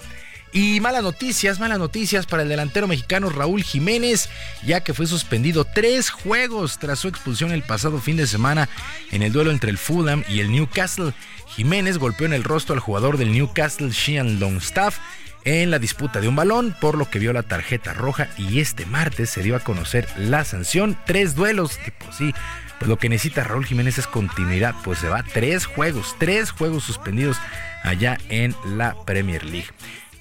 Y 0.52 0.81
malas 0.81 1.05
noticias, 1.05 1.60
malas 1.60 1.78
noticias 1.78 2.27
para 2.27 2.43
el 2.43 2.48
delantero 2.48 2.89
mexicano 2.89 3.31
Raúl 3.31 3.62
Jiménez, 3.62 4.28
ya 4.64 4.81
que 4.81 4.94
fue 4.94 5.06
suspendido 5.06 5.64
tres 5.64 6.10
juegos 6.10 6.78
tras 6.78 6.98
su 6.98 7.09
expulsión 7.09 7.52
el 7.52 7.62
pasado 7.62 8.01
fin 8.01 8.16
de 8.16 8.27
semana 8.27 8.68
en 9.12 9.22
el 9.22 9.32
duelo 9.32 9.52
entre 9.52 9.70
el 9.70 9.78
Fulham 9.78 10.24
y 10.28 10.40
el 10.40 10.51
Newcastle. 10.51 11.12
Jiménez 11.47 11.98
golpeó 11.98 12.27
en 12.27 12.32
el 12.32 12.43
rostro 12.43 12.74
al 12.74 12.81
jugador 12.81 13.16
del 13.16 13.32
Newcastle, 13.32 13.90
Sheehan 13.90 14.40
Longstaff, 14.40 14.98
en 15.44 15.70
la 15.70 15.78
disputa 15.78 16.20
de 16.20 16.28
un 16.28 16.36
balón, 16.36 16.74
por 16.81 16.98
lo 16.98 17.09
que 17.09 17.20
vio 17.20 17.32
la 17.32 17.44
tarjeta 17.44 17.94
roja 17.94 18.28
y 18.36 18.60
este 18.60 18.86
martes 18.86 19.31
se 19.31 19.43
dio 19.43 19.55
a 19.55 19.60
conocer 19.60 20.09
la 20.16 20.44
sanción. 20.44 20.98
Tres 21.06 21.36
duelos, 21.36 21.78
por 21.98 22.12
sí, 22.12 22.35
pues 22.78 22.89
lo 22.89 22.98
que 22.98 23.09
necesita 23.09 23.44
Raúl 23.44 23.66
Jiménez 23.66 23.98
es 23.98 24.06
continuidad, 24.09 24.74
pues 24.82 24.98
se 24.98 25.09
va 25.09 25.22
tres 25.22 25.64
juegos, 25.64 26.16
tres 26.18 26.51
juegos 26.51 26.82
suspendidos 26.82 27.36
allá 27.85 28.18
en 28.28 28.55
la 28.64 28.97
Premier 29.05 29.44
League. 29.44 29.68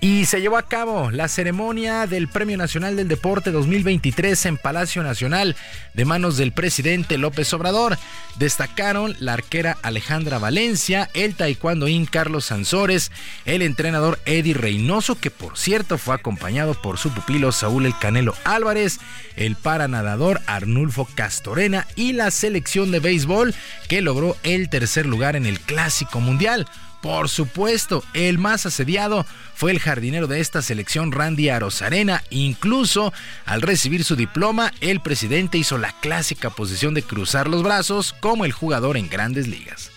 Y 0.02 0.26
se 0.28 0.40
llevó 0.40 0.58
a 0.58 0.66
cabo 0.66 1.12
la 1.12 1.28
ceremonia 1.28 2.08
del 2.08 2.30
Premio 2.30 2.56
Nacional 2.56 2.96
del 2.96 3.10
Deporte 3.10 3.52
2023 3.52 4.46
en 4.46 4.58
Palacio 4.58 5.04
Nacional 5.04 5.58
de 5.94 6.06
manos 6.06 6.38
del 6.38 6.54
presidente 6.54 7.18
López 7.18 7.54
Obrador. 7.54 7.98
Destacaron 8.38 9.18
la 9.20 9.34
arquera 9.34 9.78
Alejandra 9.82 10.40
Valencia, 10.40 11.10
el 11.14 11.36
taekwondoín 11.36 12.06
Carlos 12.06 12.46
Sansores, 12.46 13.12
el 13.44 13.62
entrenador 13.62 14.20
Eddie 14.26 14.54
Reynoso, 14.54 15.20
que 15.20 15.32
por 15.32 15.58
cierto 15.58 15.98
fue 15.98 16.16
acompañado 16.16 16.76
por 16.82 16.98
su 16.98 17.14
pupilo 17.14 17.52
Saúl 17.52 17.86
El 17.86 17.98
Canelo 18.00 18.36
Álvarez, 18.46 19.00
el 19.36 19.58
paranadador 19.58 20.40
Arnulfo 20.48 21.10
Castorena 21.14 21.86
y 21.98 22.14
la 22.14 22.32
selección 22.32 22.92
de 22.92 23.02
béisbol 23.02 23.54
que 23.90 24.02
logró 24.02 24.38
el 24.44 24.70
tercer 24.70 25.06
lugar 25.06 25.36
en 25.36 25.46
el 25.46 25.60
Clásico 25.60 26.22
Mundial. 26.22 26.68
Por 27.02 27.30
supuesto, 27.30 28.04
el 28.14 28.38
más 28.38 28.66
asediado 28.66 29.26
fue 29.56 29.72
el 29.72 29.80
jardinero 29.80 30.28
de 30.28 30.42
esta 30.42 30.62
selección, 30.62 31.12
Randy 31.12 31.50
Arozarena. 31.50 32.24
Incluso 32.30 33.14
al 33.46 33.62
recibir 33.62 34.04
su 34.04 34.16
diploma, 34.16 34.74
el 34.82 35.00
presidente 35.00 35.58
hizo 35.58 35.78
la 35.78 35.94
clásica 36.02 36.50
posición 36.50 36.94
de 36.94 37.04
cruzar 37.04 37.48
los 37.48 37.64
brazos 37.64 38.14
como 38.20 38.44
el 38.44 38.52
jugador 38.52 38.98
en 38.98 39.10
grandes 39.10 39.48
ligas. 39.48 39.92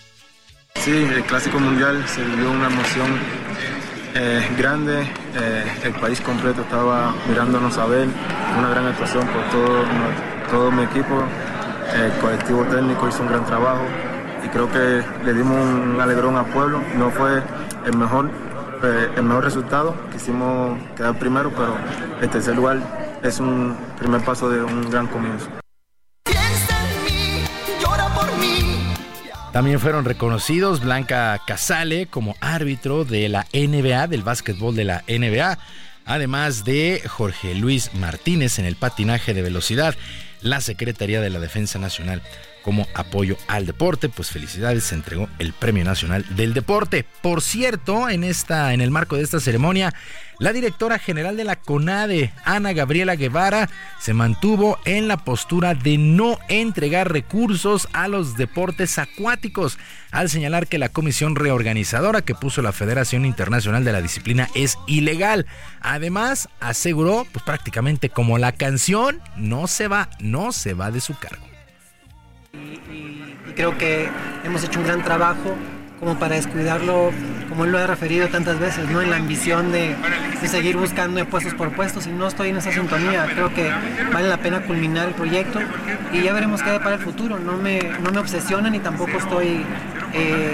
Sí, 0.75 0.91
el 0.91 1.23
Clásico 1.25 1.59
Mundial 1.59 2.03
se 2.07 2.23
vivió 2.23 2.51
una 2.51 2.67
emoción 2.67 3.19
eh, 4.15 4.47
grande, 4.57 5.01
eh, 5.35 5.63
el 5.83 5.93
país 5.93 6.19
completo 6.21 6.61
estaba 6.61 7.15
mirándonos 7.27 7.77
a 7.77 7.85
ver, 7.85 8.07
una 8.57 8.69
gran 8.69 8.87
actuación 8.87 9.27
por 9.27 9.49
todo, 9.49 9.85
todo 10.49 10.71
mi 10.71 10.83
equipo, 10.83 11.23
el 11.93 12.11
colectivo 12.19 12.63
técnico 12.65 13.07
hizo 13.07 13.21
un 13.21 13.29
gran 13.29 13.45
trabajo 13.45 13.85
creo 14.53 14.71
que 14.71 15.03
le 15.25 15.33
dimos 15.33 15.57
un 15.57 15.99
alegrón 15.99 16.37
al 16.37 16.45
pueblo, 16.45 16.81
no 16.95 17.09
fue 17.09 17.41
el 17.85 17.97
mejor, 17.97 18.29
eh, 18.83 19.09
el 19.17 19.23
mejor 19.23 19.43
resultado, 19.43 19.95
quisimos 20.11 20.79
quedar 20.95 21.17
primero, 21.17 21.49
pero 21.49 21.75
el 22.21 22.29
tercer 22.29 22.55
lugar 22.55 23.19
es 23.23 23.39
un 23.39 23.75
primer 23.97 24.23
paso 24.23 24.49
de 24.49 24.63
un 24.63 24.89
gran 24.91 25.07
comienzo. 25.07 25.49
También 29.51 29.79
fueron 29.79 30.05
reconocidos 30.05 30.81
Blanca 30.81 31.39
Casale 31.45 32.07
como 32.07 32.35
árbitro 32.39 33.05
de 33.05 33.29
la 33.29 33.45
NBA, 33.53 34.07
del 34.07 34.23
básquetbol 34.23 34.75
de 34.75 34.83
la 34.83 35.03
NBA, 35.07 35.57
además 36.05 36.63
de 36.63 37.01
Jorge 37.07 37.53
Luis 37.55 37.93
Martínez 37.95 38.59
en 38.59 38.65
el 38.65 38.75
patinaje 38.75 39.33
de 39.33 39.41
velocidad, 39.41 39.95
la 40.41 40.59
Secretaría 40.59 41.21
de 41.21 41.29
la 41.29 41.39
Defensa 41.39 41.79
Nacional 41.79 42.21
como 42.63 42.87
apoyo 42.95 43.37
al 43.47 43.65
deporte. 43.65 44.09
Pues 44.09 44.31
felicidades, 44.31 44.85
se 44.85 44.95
entregó 44.95 45.29
el 45.37 45.53
Premio 45.53 45.83
Nacional 45.83 46.25
del 46.35 46.53
Deporte. 46.53 47.05
Por 47.21 47.41
cierto, 47.41 48.09
en 48.09 48.23
esta, 48.23 48.73
en 48.73 48.81
el 48.81 48.89
marco 48.89 49.17
de 49.17 49.23
esta 49.23 49.39
ceremonia, 49.39 49.93
la 50.39 50.51
directora 50.51 50.97
general 50.97 51.37
de 51.37 51.43
la 51.43 51.57
CONADE, 51.57 52.33
Ana 52.43 52.73
Gabriela 52.73 53.15
Guevara, 53.15 53.69
se 53.99 54.13
mantuvo 54.13 54.79
en 54.83 55.07
la 55.07 55.17
postura 55.17 55.75
de 55.75 55.97
no 55.97 56.39
entregar 56.49 57.11
recursos 57.11 57.87
a 57.93 58.07
los 58.07 58.35
deportes 58.35 58.97
acuáticos, 58.97 59.77
al 60.11 60.29
señalar 60.29 60.67
que 60.67 60.79
la 60.79 60.89
comisión 60.89 61.35
reorganizadora 61.35 62.23
que 62.23 62.35
puso 62.35 62.61
la 62.61 62.71
Federación 62.71 63.25
Internacional 63.25 63.85
de 63.85 63.93
la 63.93 64.01
Disciplina 64.01 64.49
es 64.55 64.77
ilegal. 64.87 65.45
Además, 65.81 66.49
aseguró, 66.59 67.25
pues 67.31 67.43
prácticamente 67.43 68.09
como 68.09 68.37
la 68.37 68.51
canción, 68.53 69.21
no 69.37 69.67
se 69.67 69.87
va, 69.87 70.09
no 70.19 70.51
se 70.51 70.73
va 70.73 70.91
de 70.91 70.99
su 70.99 71.15
cargo 71.17 71.52
y, 72.93 73.53
creo 73.53 73.77
que 73.77 74.09
hemos 74.43 74.63
hecho 74.63 74.79
un 74.79 74.85
gran 74.85 75.03
trabajo 75.03 75.55
como 75.99 76.19
para 76.19 76.35
descuidarlo, 76.35 77.11
como 77.47 77.63
él 77.63 77.71
lo 77.71 77.77
ha 77.77 77.87
referido 77.87 78.27
tantas 78.27 78.59
veces, 78.59 78.89
¿no? 78.89 79.01
En 79.01 79.09
la 79.09 79.15
ambición 79.15 79.71
de, 79.71 79.95
seguir 80.47 80.75
buscando 80.75 81.23
puestos 81.25 81.53
por 81.53 81.71
puestos 81.73 82.07
y 82.07 82.09
no 82.09 82.27
estoy 82.27 82.49
en 82.49 82.57
esa 82.57 82.73
sintonía. 82.73 83.25
Creo 83.33 83.53
que 83.53 83.71
vale 84.11 84.27
la 84.27 84.37
pena 84.37 84.61
culminar 84.63 85.07
el 85.07 85.13
proyecto 85.13 85.59
y 86.11 86.21
ya 86.21 86.33
veremos 86.33 86.61
qué 86.61 86.71
hay 86.71 86.79
para 86.79 86.95
el 86.95 87.01
futuro. 87.01 87.39
No 87.39 87.55
me, 87.57 87.79
no 88.01 88.11
me 88.11 88.19
obsesiona 88.19 88.69
ni 88.69 88.79
tampoco 88.79 89.17
estoy 89.17 89.63
eh, 90.13 90.53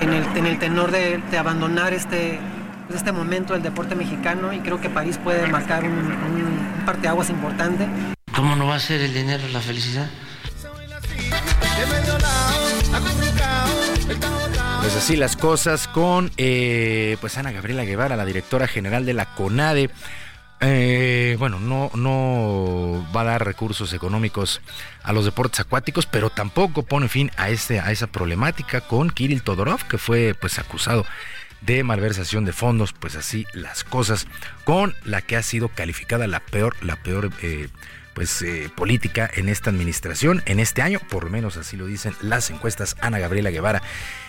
en, 0.00 0.12
el, 0.12 0.24
en 0.36 0.46
el 0.46 0.58
tenor 0.60 0.92
de, 0.92 1.20
abandonar 1.36 1.92
este, 1.92 2.38
este 2.94 3.10
momento 3.10 3.54
del 3.54 3.64
deporte 3.64 3.96
mexicano 3.96 4.52
y 4.52 4.60
creo 4.60 4.80
que 4.80 4.88
París 4.88 5.18
puede 5.18 5.48
marcar 5.48 5.82
un, 5.82 5.90
un 5.90 6.84
parteaguas 6.86 7.28
importante. 7.30 7.88
¿Cómo 8.32 8.54
no 8.54 8.68
va 8.68 8.76
a 8.76 8.80
ser 8.80 9.00
el 9.00 9.12
dinero 9.12 9.42
la 9.52 9.60
felicidad? 9.60 10.08
Pues 14.80 14.96
así 14.96 15.16
las 15.16 15.36
cosas 15.36 15.88
con 15.88 16.30
eh, 16.36 17.16
pues 17.20 17.36
Ana 17.38 17.52
Gabriela 17.52 17.84
Guevara, 17.84 18.16
la 18.16 18.24
directora 18.24 18.68
general 18.68 19.04
de 19.04 19.14
la 19.14 19.26
CONADE. 19.34 19.90
Eh, 20.60 21.36
bueno, 21.38 21.60
no, 21.60 21.90
no 21.94 23.06
va 23.14 23.20
a 23.20 23.24
dar 23.24 23.44
recursos 23.44 23.92
económicos 23.92 24.62
a 25.02 25.12
los 25.12 25.24
deportes 25.24 25.60
acuáticos, 25.60 26.06
pero 26.06 26.30
tampoco 26.30 26.82
pone 26.82 27.08
fin 27.08 27.30
a, 27.36 27.50
este, 27.50 27.80
a 27.80 27.90
esa 27.90 28.06
problemática 28.06 28.80
con 28.80 29.10
Kirill 29.10 29.42
Todorov, 29.42 29.84
que 29.86 29.98
fue 29.98 30.34
pues 30.40 30.58
acusado 30.58 31.04
de 31.60 31.82
malversación 31.82 32.44
de 32.44 32.52
fondos, 32.52 32.92
pues 32.92 33.16
así 33.16 33.44
las 33.52 33.84
cosas, 33.84 34.26
con 34.64 34.94
la 35.04 35.20
que 35.20 35.36
ha 35.36 35.42
sido 35.42 35.68
calificada 35.68 36.26
la 36.26 36.40
peor, 36.40 36.76
la 36.82 36.96
peor 36.96 37.30
eh, 37.42 37.68
pues 38.16 38.40
eh, 38.40 38.70
política 38.74 39.30
en 39.34 39.50
esta 39.50 39.68
administración 39.68 40.42
en 40.46 40.58
este 40.58 40.80
año, 40.80 41.00
por 41.10 41.24
lo 41.24 41.30
menos 41.30 41.58
así 41.58 41.76
lo 41.76 41.84
dicen 41.84 42.14
las 42.22 42.48
encuestas 42.48 42.96
Ana 43.02 43.18
Gabriela 43.18 43.50
Guevara. 43.50 43.82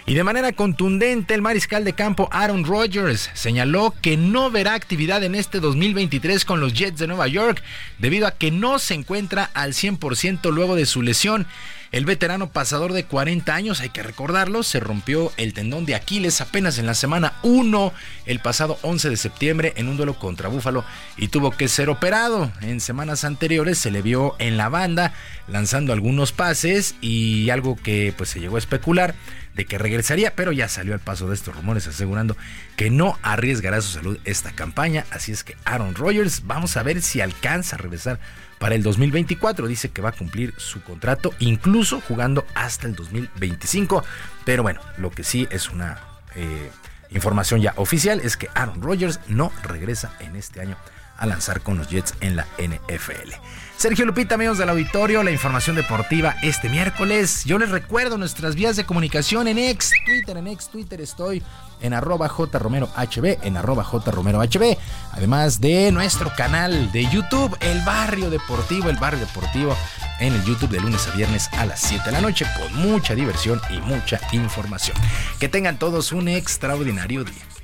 Y 0.05 0.13
de 0.13 0.25
manera 0.25 0.51
contundente, 0.51 1.33
el 1.33 1.41
mariscal 1.41 1.85
de 1.85 1.93
campo 1.93 2.27
Aaron 2.33 2.65
Rodgers 2.65 3.29
señaló 3.33 3.93
que 4.01 4.17
no 4.17 4.51
verá 4.51 4.73
actividad 4.73 5.23
en 5.23 5.35
este 5.35 5.61
2023 5.61 6.43
con 6.43 6.59
los 6.59 6.73
Jets 6.73 6.99
de 6.99 7.07
Nueva 7.07 7.29
York 7.29 7.63
debido 7.97 8.27
a 8.27 8.31
que 8.31 8.51
no 8.51 8.77
se 8.77 8.93
encuentra 8.93 9.49
al 9.53 9.71
100% 9.71 10.51
luego 10.51 10.75
de 10.75 10.85
su 10.85 11.01
lesión. 11.01 11.47
El 11.91 12.05
veterano 12.05 12.49
pasador 12.49 12.91
de 12.91 13.05
40 13.05 13.55
años, 13.55 13.79
hay 13.79 13.89
que 13.89 14.03
recordarlo, 14.03 14.63
se 14.63 14.79
rompió 14.79 15.31
el 15.37 15.53
tendón 15.53 15.85
de 15.85 15.95
Aquiles 15.95 16.41
apenas 16.41 16.77
en 16.79 16.85
la 16.85 16.93
semana 16.93 17.33
1, 17.43 17.93
el 18.25 18.39
pasado 18.39 18.77
11 18.81 19.09
de 19.09 19.17
septiembre, 19.17 19.73
en 19.77 19.87
un 19.87 19.95
duelo 19.95 20.19
contra 20.19 20.49
Búfalo 20.49 20.83
y 21.15 21.29
tuvo 21.29 21.51
que 21.51 21.67
ser 21.69 21.89
operado. 21.89 22.51
En 22.61 22.81
semanas 22.81 23.23
anteriores 23.23 23.77
se 23.77 23.91
le 23.91 24.01
vio 24.01 24.35
en 24.39 24.57
la 24.57 24.67
banda 24.67 25.13
lanzando 25.47 25.93
algunos 25.93 26.33
pases 26.33 26.95
y 26.99 27.49
algo 27.51 27.77
que 27.77 28.13
pues 28.17 28.29
se 28.29 28.41
llegó 28.41 28.57
a 28.57 28.59
especular 28.59 29.15
de 29.55 29.65
que 29.65 29.77
regresaría, 29.77 30.35
pero 30.35 30.51
ya 30.51 30.67
salió 30.67 30.93
al 30.93 30.99
paso 30.99 31.27
de 31.27 31.35
estos 31.35 31.55
rumores 31.55 31.87
asegurando 31.87 32.37
que 32.75 32.89
no 32.89 33.17
arriesgará 33.23 33.81
su 33.81 33.89
salud 33.89 34.19
esta 34.25 34.51
campaña. 34.51 35.05
Así 35.09 35.31
es 35.31 35.43
que 35.43 35.55
Aaron 35.65 35.95
Rodgers, 35.95 36.43
vamos 36.45 36.77
a 36.77 36.83
ver 36.83 37.01
si 37.01 37.21
alcanza 37.21 37.75
a 37.75 37.79
regresar 37.79 38.19
para 38.59 38.75
el 38.75 38.83
2024. 38.83 39.67
Dice 39.67 39.89
que 39.89 40.01
va 40.01 40.09
a 40.09 40.13
cumplir 40.13 40.53
su 40.57 40.81
contrato, 40.81 41.33
incluso 41.39 42.01
jugando 42.01 42.45
hasta 42.55 42.87
el 42.87 42.95
2025. 42.95 44.03
Pero 44.45 44.63
bueno, 44.63 44.81
lo 44.97 45.11
que 45.11 45.23
sí 45.23 45.47
es 45.51 45.69
una 45.69 45.99
eh, 46.35 46.71
información 47.09 47.61
ya 47.61 47.73
oficial 47.77 48.21
es 48.23 48.37
que 48.37 48.49
Aaron 48.53 48.81
Rodgers 48.81 49.19
no 49.27 49.51
regresa 49.63 50.13
en 50.19 50.35
este 50.35 50.61
año 50.61 50.77
a 51.17 51.25
lanzar 51.25 51.61
con 51.61 51.77
los 51.77 51.89
Jets 51.89 52.13
en 52.21 52.35
la 52.35 52.47
NFL. 52.57 53.33
Sergio 53.77 54.05
Lupita, 54.05 54.35
amigos 54.35 54.57
del 54.57 54.69
auditorio, 54.69 55.21
la 55.21 55.29
información 55.29 55.75
deportiva 55.75 56.35
este 56.41 56.67
miércoles. 56.67 57.43
Yo 57.45 57.59
les 57.59 57.69
recuerdo 57.69 58.17
nuestras 58.17 58.55
vías 58.55 58.75
de 58.75 58.85
comunicación 58.85 59.47
en 59.47 59.59
ex 59.59 59.91
Twitter. 60.03 60.35
En 60.35 60.47
ex 60.47 60.67
Twitter 60.67 60.99
estoy 60.99 61.43
en 61.79 61.93
arroba 61.93 62.27
jromerohb, 62.27 63.37
en 63.43 63.55
arroba 63.55 63.83
jromerohb. 63.83 64.77
Además 65.11 65.61
de 65.61 65.91
nuestro 65.91 66.31
canal 66.35 66.91
de 66.91 67.07
YouTube, 67.11 67.55
El 67.59 67.79
Barrio 67.81 68.31
Deportivo, 68.31 68.89
El 68.89 68.97
Barrio 68.97 69.19
Deportivo, 69.19 69.77
en 70.19 70.33
el 70.33 70.43
YouTube 70.43 70.71
de 70.71 70.79
lunes 70.79 71.07
a 71.07 71.11
viernes 71.15 71.47
a 71.53 71.67
las 71.67 71.79
7 71.81 72.03
de 72.05 72.11
la 72.13 72.21
noche, 72.21 72.47
con 72.57 72.75
mucha 72.77 73.13
diversión 73.13 73.61
y 73.69 73.77
mucha 73.81 74.19
información. 74.31 74.97
Que 75.39 75.49
tengan 75.49 75.77
todos 75.77 76.11
un 76.13 76.29
extraordinario 76.29 77.23
día. 77.23 77.56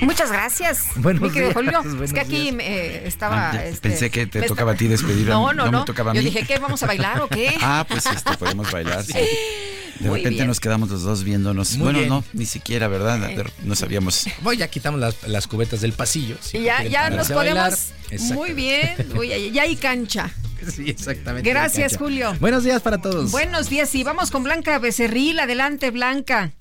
Muchas 0.00 0.30
gracias. 0.32 0.86
Buenos 0.96 1.22
querido 1.32 1.46
días, 1.50 1.54
Julio. 1.54 1.82
buenos 1.82 2.02
Es 2.02 2.12
que 2.12 2.20
aquí 2.20 2.48
eh, 2.60 3.02
estaba. 3.06 3.50
Ah, 3.50 3.64
este, 3.64 3.88
pensé 3.88 4.10
que 4.10 4.26
te 4.26 4.40
me 4.40 4.46
tocaba 4.46 4.72
a 4.72 4.74
ti 4.74 4.86
despedir. 4.88 5.26
No, 5.28 5.52
no, 5.52 5.70
no. 5.70 5.80
me 5.80 5.84
tocaba 5.86 6.12
a 6.12 6.14
Yo 6.14 6.20
mí. 6.22 6.26
dije, 6.30 6.44
¿qué? 6.46 6.58
¿Vamos 6.58 6.82
a 6.82 6.86
bailar 6.86 7.20
o 7.20 7.28
qué? 7.28 7.54
Ah, 7.62 7.84
pues 7.88 8.06
este, 8.06 8.36
podemos 8.36 8.70
bailar. 8.70 9.04
sí. 9.04 9.12
De 9.12 10.08
Muy 10.08 10.18
repente 10.18 10.36
bien. 10.36 10.46
nos 10.46 10.60
quedamos 10.60 10.90
los 10.90 11.02
dos 11.02 11.24
viéndonos. 11.24 11.72
Muy 11.72 11.82
bueno, 11.84 11.98
bien. 11.98 12.08
no, 12.08 12.24
ni 12.32 12.46
siquiera, 12.46 12.86
¿verdad? 12.86 13.18
De- 13.18 13.50
No 13.64 13.74
sabíamos. 13.74 14.26
Voy, 14.42 14.56
ya 14.56 14.68
quitamos 14.68 15.00
las, 15.00 15.16
las 15.26 15.48
cubetas 15.48 15.80
del 15.80 15.92
pasillo. 15.92 16.36
si 16.40 16.58
Y 16.58 16.62
ya, 16.64 16.84
ya 16.84 17.10
nos 17.10 17.28
podemos. 17.30 17.88
Muy 18.32 18.52
bien. 18.52 18.94
Uy, 19.16 19.28
ya- 19.28 19.36
ya 19.38 19.62
hay 19.62 19.74
cancha. 19.76 20.30
Sí, 20.74 20.88
exactamente. 20.88 21.48
Gracias. 21.50 21.96
Julio. 21.96 22.34
Buenos 22.40 22.62
días 22.64 22.80
para 22.82 22.98
todos. 22.98 23.30
Buenos 23.32 23.68
días 23.70 23.92
y 23.94 24.04
vamos 24.04 24.30
con 24.30 24.44
Blanca 24.44 24.78
Becerril. 24.78 25.40
Adelante, 25.40 25.90
Blanca. 25.90 26.52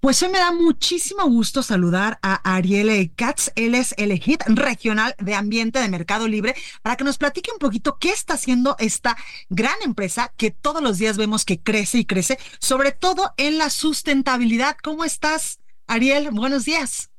Pues 0.00 0.22
hoy 0.22 0.28
me 0.28 0.38
da 0.38 0.52
muchísimo 0.52 1.24
gusto 1.24 1.62
saludar 1.62 2.18
a 2.22 2.34
Ariel 2.54 3.10
Katz. 3.16 3.50
Él 3.56 3.74
es 3.74 3.94
el 3.96 4.12
Head 4.12 4.40
Regional 4.46 5.14
de 5.18 5.34
Ambiente 5.34 5.80
de 5.80 5.88
Mercado 5.88 6.28
Libre 6.28 6.54
para 6.82 6.96
que 6.96 7.02
nos 7.02 7.18
platique 7.18 7.50
un 7.50 7.58
poquito 7.58 7.98
qué 7.98 8.10
está 8.10 8.34
haciendo 8.34 8.76
esta 8.78 9.16
gran 9.48 9.74
empresa 9.84 10.32
que 10.36 10.50
todos 10.50 10.82
los 10.82 10.98
días 10.98 11.16
vemos 11.16 11.44
que 11.44 11.60
crece 11.60 11.98
y 11.98 12.04
crece, 12.04 12.38
sobre 12.60 12.92
todo 12.92 13.32
en 13.36 13.58
la 13.58 13.70
sustentabilidad. 13.70 14.76
¿Cómo 14.82 15.04
estás, 15.04 15.60
Ariel? 15.86 16.28
Buenos 16.30 16.66
días. 16.66 17.10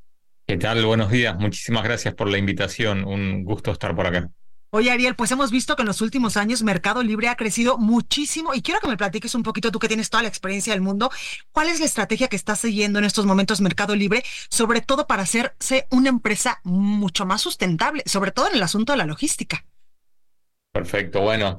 ¿Qué 0.46 0.56
tal? 0.56 0.86
Buenos 0.86 1.12
días. 1.12 1.38
Muchísimas 1.38 1.84
gracias 1.84 2.14
por 2.14 2.30
la 2.30 2.38
invitación. 2.38 3.04
Un 3.04 3.44
gusto 3.44 3.72
estar 3.72 3.96
por 3.96 4.08
acá. 4.08 4.30
Oye, 4.70 4.92
Ariel, 4.92 5.16
pues 5.16 5.32
hemos 5.32 5.50
visto 5.50 5.76
que 5.76 5.84
en 5.84 5.88
los 5.88 6.02
últimos 6.02 6.36
años 6.36 6.62
Mercado 6.62 7.02
Libre 7.02 7.30
ha 7.30 7.36
crecido 7.36 7.78
muchísimo 7.78 8.54
y 8.54 8.62
quiero 8.62 8.82
que 8.82 8.90
me 8.90 8.98
platiques 8.98 9.34
un 9.34 9.44
poquito, 9.44 9.72
tú 9.72 9.80
que 9.80 9.88
tienes 9.88 10.10
toda 10.10 10.24
la 10.24 10.30
experiencia 10.30 10.74
del 10.74 10.82
mundo, 10.82 11.10
¿cuál 11.54 11.70
es 11.70 11.80
la 11.80 11.86
estrategia 11.86 12.28
que 12.28 12.36
estás 12.36 12.60
siguiendo 12.60 13.00
en 13.00 13.06
estos 13.06 13.26
momentos 13.26 13.62
Mercado 13.62 13.96
Libre, 13.96 14.24
sobre 14.50 14.82
todo 14.82 15.08
para 15.08 15.24
hacerse 15.24 15.88
una 15.90 16.10
empresa 16.10 16.60
mucho 16.64 17.26
más 17.26 17.42
sustentable, 17.42 18.04
sobre 18.06 18.32
todo 18.32 18.50
en 18.50 18.56
el 18.56 18.64
asunto 18.64 18.92
de 18.92 18.98
la 18.98 19.06
logística? 19.06 19.66
Perfecto. 20.74 21.22
Bueno, 21.22 21.58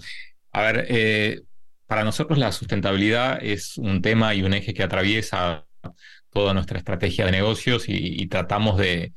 a 0.53 0.63
ver, 0.63 0.87
eh, 0.91 1.41
para 1.87 2.05
nosotros 2.05 2.39
la 2.39 2.53
sustentabilidad 2.53 3.39
es 3.43 3.79
un 3.79 4.03
tema 4.03 4.35
y 4.35 4.43
un 4.43 4.53
eje 4.53 4.75
que 4.75 4.83
atraviesa 4.83 5.67
toda 6.31 6.53
nuestra 6.53 6.77
estrategia 6.77 7.25
de 7.25 7.33
negocios 7.33 7.89
y, 7.89 7.95
y 8.23 8.27
tratamos 8.27 8.77
de, 8.77 9.15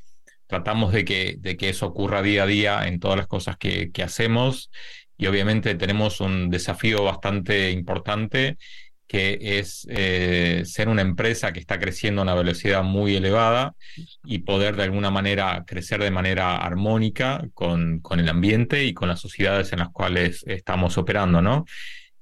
tratamos 0.51 0.91
de 0.91 1.05
que, 1.05 1.37
de 1.39 1.55
que 1.55 1.69
eso 1.69 1.87
ocurra 1.87 2.21
día 2.21 2.43
a 2.43 2.45
día 2.45 2.87
en 2.87 2.99
todas 2.99 3.15
las 3.15 3.27
cosas 3.27 3.55
que, 3.55 3.89
hacemos. 4.03 4.69
Y 5.17 5.27
obviamente 5.27 5.75
tenemos 5.75 6.19
un 6.19 6.49
desafío 6.49 7.03
bastante 7.05 7.71
importante 7.71 8.57
que 9.07 9.39
es 9.59 9.87
eh, 9.89 10.63
ser 10.65 10.89
una 10.89 11.01
empresa 11.01 11.53
que 11.53 11.59
está 11.59 11.79
creciendo 11.79 12.21
a 12.21 12.23
una 12.23 12.35
velocidad 12.35 12.83
muy 12.83 13.15
elevada 13.15 13.75
y 14.25 14.39
poder 14.39 14.75
de 14.75 14.83
alguna 14.83 15.09
manera 15.09 15.63
crecer 15.65 16.01
de 16.01 16.11
manera 16.11 16.57
armónica 16.57 17.45
con, 17.53 17.99
con 17.99 18.19
el 18.19 18.27
ambiente 18.27 18.83
y 18.83 18.93
con 18.93 19.07
las 19.07 19.19
sociedades 19.21 19.71
en 19.71 19.79
las 19.79 19.89
cuales 19.89 20.43
estamos 20.47 20.97
operando, 20.97 21.41
¿no? 21.41 21.65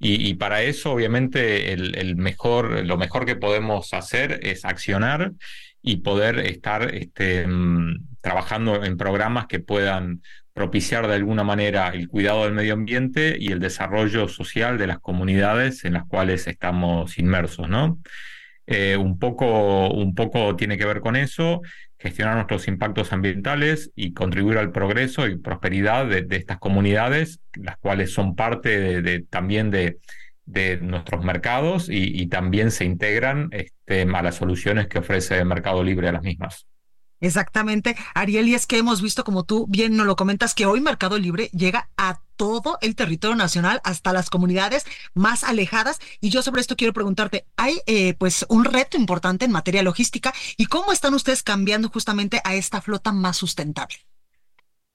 Y, 0.02 0.36
para 0.36 0.64
eso, 0.64 0.94
obviamente, 0.94 1.74
el, 1.74 2.16
mejor, 2.16 2.86
lo 2.86 2.96
mejor 2.98 3.26
que 3.26 3.36
podemos 3.36 3.94
hacer 3.94 4.40
es 4.44 4.64
accionar 4.64 5.34
y 5.82 5.98
poder 5.98 6.40
estar 6.40 6.96
este, 6.96 7.46
mm, 7.46 8.09
trabajando 8.22 8.84
en 8.84 8.98
programas 8.98 9.48
que 9.48 9.60
puedan 9.60 10.22
propiciar 10.54 11.08
de 11.08 11.16
alguna 11.16 11.44
manera 11.44 11.90
el 11.90 12.10
cuidado 12.10 12.44
del 12.44 12.54
medio 12.54 12.74
ambiente 12.74 13.38
y 13.40 13.52
el 13.52 13.60
desarrollo 13.60 14.28
social 14.28 14.78
de 14.78 14.88
las 14.88 15.00
comunidades 15.00 15.86
en 15.86 15.94
las 15.94 16.06
cuales 16.06 16.48
estamos 16.48 17.18
inmersos, 17.18 17.70
¿no? 17.70 18.00
Eh, 18.72 18.98
un, 18.98 19.18
poco, 19.18 19.90
un 19.90 20.14
poco 20.14 20.56
tiene 20.56 20.78
que 20.78 20.86
ver 20.86 21.00
con 21.00 21.16
eso, 21.16 21.62
gestionar 21.98 22.36
nuestros 22.36 22.68
impactos 22.68 23.12
ambientales 23.12 23.92
y 23.96 24.14
contribuir 24.14 24.60
al 24.60 24.72
progreso 24.72 25.28
y 25.28 25.40
prosperidad 25.40 26.06
de, 26.06 26.28
estas 26.30 26.60
comunidades, 26.60 27.40
las 27.56 27.78
cuales 27.78 28.14
son 28.14 28.36
parte 28.36 29.02
de, 29.02 29.22
también 29.22 29.72
de, 29.72 29.98
nuestros 30.82 31.24
mercados 31.24 31.88
y, 31.90 32.28
también 32.28 32.70
se 32.70 32.86
integran 32.86 33.50
este, 33.52 34.04
a 34.04 34.22
las 34.22 34.36
soluciones 34.36 34.88
que 34.88 35.00
ofrece 35.00 35.40
el 35.40 35.46
Mercado 35.46 35.84
Libre 35.84 36.10
a 36.10 36.12
las 36.12 36.22
mismas. 36.22 36.69
Exactamente, 37.22 37.98
Ariel, 38.14 38.48
y 38.48 38.56
es 38.56 38.66
que 38.66 38.78
hemos 38.78 39.02
visto, 39.02 39.24
como 39.24 39.44
tú 39.44 39.66
bien 39.68 39.98
nos 39.98 40.06
lo 40.06 40.16
comentas, 40.16 40.56
que 40.56 40.66
hoy 40.66 40.80
Mercado 40.80 41.18
Libre 41.18 41.50
llega 41.54 41.90
a 41.98 42.22
todo 42.38 42.78
el 42.82 42.96
territorio 42.96 43.36
nacional, 43.36 43.82
hasta 43.84 44.14
las 44.14 44.30
comunidades 44.30 44.86
más 45.14 45.44
alejadas. 45.44 46.00
Y 46.22 46.30
yo 46.30 46.42
sobre 46.42 46.62
esto 46.62 46.78
quiero 46.78 46.94
preguntarte, 46.94 47.46
hay 47.58 47.82
eh, 47.86 48.14
pues 48.14 48.46
un 48.48 48.64
reto 48.64 48.96
importante 48.96 49.44
en 49.44 49.52
materia 49.52 49.84
logística 49.84 50.34
y 50.56 50.68
cómo 50.68 50.94
están 50.94 51.14
ustedes 51.14 51.44
cambiando 51.44 51.90
justamente 51.90 52.40
a 52.46 52.56
esta 52.56 52.80
flota 52.80 53.12
más 53.12 53.36
sustentable. 53.36 53.98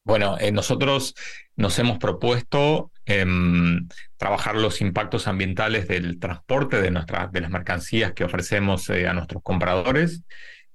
Bueno, 0.05 0.37
eh, 0.39 0.53
nosotros 0.53 1.15
nos 1.57 1.79
hemos 1.79 1.99
propuesto 1.99 2.91
em, 3.05 3.89
trabajar 4.17 4.55
los 4.55 4.81
impactos 4.81 5.27
ambientales 5.27 5.89
del 5.89 6.19
transporte 6.19 6.81
de, 6.81 6.91
nuestras, 6.91 7.33
de 7.33 7.41
las 7.41 7.51
mercancías 7.51 8.13
que 8.13 8.25
ofrecemos 8.25 8.89
eh, 8.91 9.09
a 9.09 9.13
nuestros 9.13 9.43
compradores. 9.43 10.23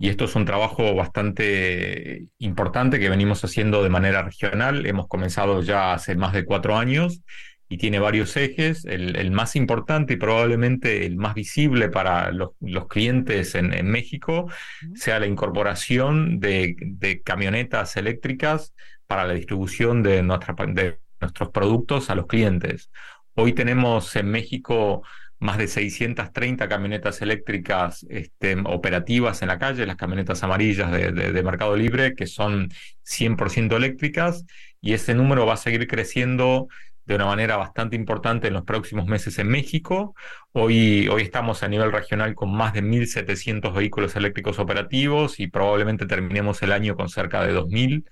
Y 0.02 0.08
esto 0.08 0.26
es 0.26 0.36
un 0.36 0.46
trabajo 0.46 0.96
bastante 0.96 2.24
importante 2.38 3.00
que 3.00 3.10
venimos 3.10 3.44
haciendo 3.44 3.84
de 3.84 3.90
manera 3.90 4.24
regional. 4.24 4.86
Hemos 4.86 5.10
comenzado 5.10 5.62
ya 5.62 5.94
hace 5.94 6.16
más 6.16 6.32
de 6.32 6.46
cuatro 6.46 6.78
años 6.78 7.22
y 7.68 7.78
tiene 7.78 8.00
varios 8.00 8.38
ejes. 8.38 8.86
El, 8.86 9.30
más 9.32 9.58
importante 9.58 10.14
y 10.14 10.16
probablemente 10.16 11.06
el 11.06 11.18
más 11.18 11.36
visible 11.36 11.90
para 11.90 12.32
los, 12.32 12.52
clientes 12.88 13.56
en, 13.56 13.92
México 13.92 14.50
sea 14.96 15.20
la 15.20 15.28
incorporación 15.28 16.40
de, 16.40 17.22
camionetas 17.26 17.98
eléctricas 17.98 18.74
para 19.06 19.26
la 19.26 19.34
distribución 19.34 20.02
de, 20.02 20.24
de 20.24 21.00
nuestros 21.20 21.50
productos 21.50 22.10
a 22.10 22.16
los 22.16 22.26
clientes. 22.26 22.90
Hoy 23.34 23.52
tenemos 23.52 24.16
en 24.16 24.32
México 24.32 25.04
más 25.40 25.58
de 25.58 25.68
630 25.68 26.68
camionetas 26.68 27.22
eléctricas 27.22 28.06
este, 28.10 28.58
operativas 28.66 29.42
en 29.42 29.48
la 29.48 29.58
calle, 29.58 29.86
las 29.86 29.96
camionetas 29.96 30.44
amarillas 30.44 30.92
de, 30.92 31.44
Mercado 31.44 31.76
Libre, 31.76 32.14
que 32.14 32.28
son 32.28 32.70
100% 33.04 33.76
eléctricas, 33.76 34.46
y 34.82 34.94
ese 34.94 35.16
número 35.16 35.46
va 35.46 35.54
a 35.54 35.58
seguir 35.58 35.88
creciendo 35.88 36.68
de 37.06 37.16
una 37.16 37.26
manera 37.26 37.58
bastante 37.58 37.96
importante 37.96 38.48
en 38.48 38.54
los 38.54 38.66
próximos 38.66 39.08
meses 39.08 39.40
en 39.40 39.48
México. 39.48 40.14
Hoy, 40.52 41.08
hoy 41.08 41.24
estamos 41.24 41.64
a 41.64 41.68
nivel 41.68 41.92
regional 41.92 42.36
con 42.36 42.54
más 42.54 42.74
de 42.74 42.84
1.700 42.84 43.74
vehículos 43.74 44.16
eléctricos 44.16 44.60
operativos 44.60 45.40
y 45.40 45.48
probablemente 45.48 46.06
terminemos 46.06 46.62
el 46.62 46.72
año 46.72 46.96
con 46.96 47.10
cerca 47.10 47.44
de 47.44 47.54
2.000. 47.54 48.06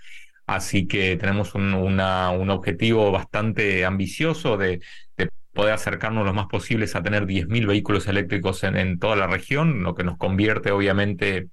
Así 0.48 0.88
que 0.88 1.18
tenemos 1.18 1.54
un, 1.56 1.74
un 1.74 2.50
objetivo 2.50 3.12
bastante 3.12 3.86
ambicioso 3.86 4.58
de, 4.58 4.80
de 5.18 5.30
poder 5.58 5.74
acercarnos 5.74 6.24
lo 6.24 6.34
más 6.34 6.46
posibles 6.46 6.96
a 6.96 7.02
tener 7.02 7.26
10.000 7.26 7.66
vehículos 7.66 8.08
eléctricos 8.08 8.64
en, 8.64 9.00
toda 9.00 9.16
la 9.16 9.26
región, 9.26 9.82
lo 9.82 9.96
que 9.96 10.04
nos 10.04 10.16
convierte 10.16 10.72
obviamente 10.72 11.48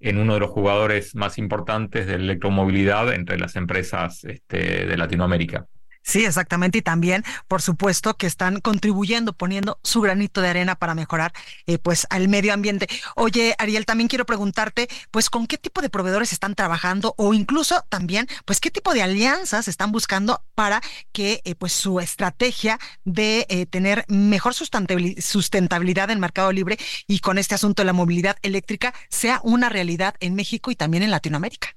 en 0.00 0.16
uno 0.16 0.32
de 0.32 0.40
los 0.40 0.48
jugadores 0.48 1.14
más 1.14 1.36
importantes 1.36 2.06
de 2.06 2.14
electromovilidad 2.14 3.12
entre 3.12 3.38
las 3.38 3.56
empresas 3.56 4.24
este, 4.24 4.86
de 4.86 4.96
Latinoamérica. 4.96 5.66
Sí, 6.06 6.24
exactamente. 6.26 6.78
Y 6.78 6.82
también, 6.82 7.24
por 7.48 7.62
supuesto, 7.62 8.14
que 8.16 8.26
están 8.26 8.60
contribuyendo, 8.60 9.32
poniendo 9.32 9.80
su 9.82 10.02
granito 10.02 10.42
de 10.42 10.48
arena 10.48 10.74
para 10.76 10.94
mejorar, 10.94 11.32
eh, 11.66 11.78
pues, 11.78 12.06
al 12.10 12.28
medio 12.28 12.52
ambiente. 12.52 12.88
Oye, 13.16 13.54
Ariel, 13.58 13.86
también 13.86 14.08
quiero 14.08 14.26
preguntarte, 14.26 14.88
pues, 15.10 15.30
¿con 15.30 15.46
qué 15.46 15.56
tipo 15.56 15.80
de 15.80 15.88
proveedores 15.88 16.32
están 16.34 16.54
trabajando 16.54 17.14
o 17.16 17.32
incluso 17.32 17.84
también, 17.88 18.28
pues, 18.44 18.60
qué 18.60 18.70
tipo 18.70 18.92
de 18.92 19.02
alianzas 19.02 19.66
están 19.66 19.92
buscando 19.92 20.44
para 20.54 20.82
que, 21.12 21.40
eh, 21.44 21.54
pues, 21.54 21.72
su 21.72 21.98
estrategia 22.00 22.78
de 23.04 23.46
eh, 23.48 23.64
tener 23.64 24.04
mejor 24.08 24.52
sustentabilidad 24.54 26.10
en 26.10 26.20
mercado 26.20 26.52
libre 26.52 26.78
y 27.06 27.20
con 27.20 27.38
este 27.38 27.54
asunto 27.54 27.82
de 27.82 27.86
la 27.86 27.92
movilidad 27.94 28.36
eléctrica 28.42 28.92
sea 29.08 29.40
una 29.42 29.70
realidad 29.70 30.14
en 30.20 30.34
México 30.34 30.70
y 30.70 30.76
también 30.76 31.02
en 31.02 31.10
Latinoamérica? 31.10 31.74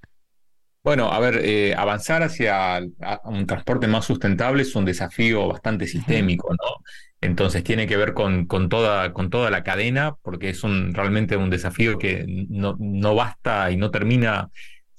Bueno, 0.83 1.11
a 1.11 1.19
ver, 1.19 1.41
eh, 1.43 1.75
avanzar 1.75 2.23
hacia 2.23 2.79
un 3.25 3.45
transporte 3.45 3.87
más 3.87 4.05
sustentable 4.05 4.61
es 4.61 4.73
un 4.75 4.85
desafío 4.85 5.47
bastante 5.47 5.85
sistémico, 5.85 6.49
¿no? 6.51 6.83
Entonces 7.19 7.63
tiene 7.63 7.87
que 7.87 7.97
ver 7.97 8.13
con, 8.13 8.45
con, 8.45 8.69
toda, 8.69 9.11
con 9.11 9.29
toda 9.29 9.49
la 9.49 9.63
cadena, 9.63 10.15
porque 10.21 10.49
es 10.49 10.63
un, 10.63 10.93
realmente 10.93 11.35
un 11.35 11.49
desafío 11.49 11.97
que 11.97 12.23
no, 12.49 12.77
no 12.79 13.15
basta 13.15 13.69
y 13.71 13.75
no 13.75 13.91
termina 13.91 14.49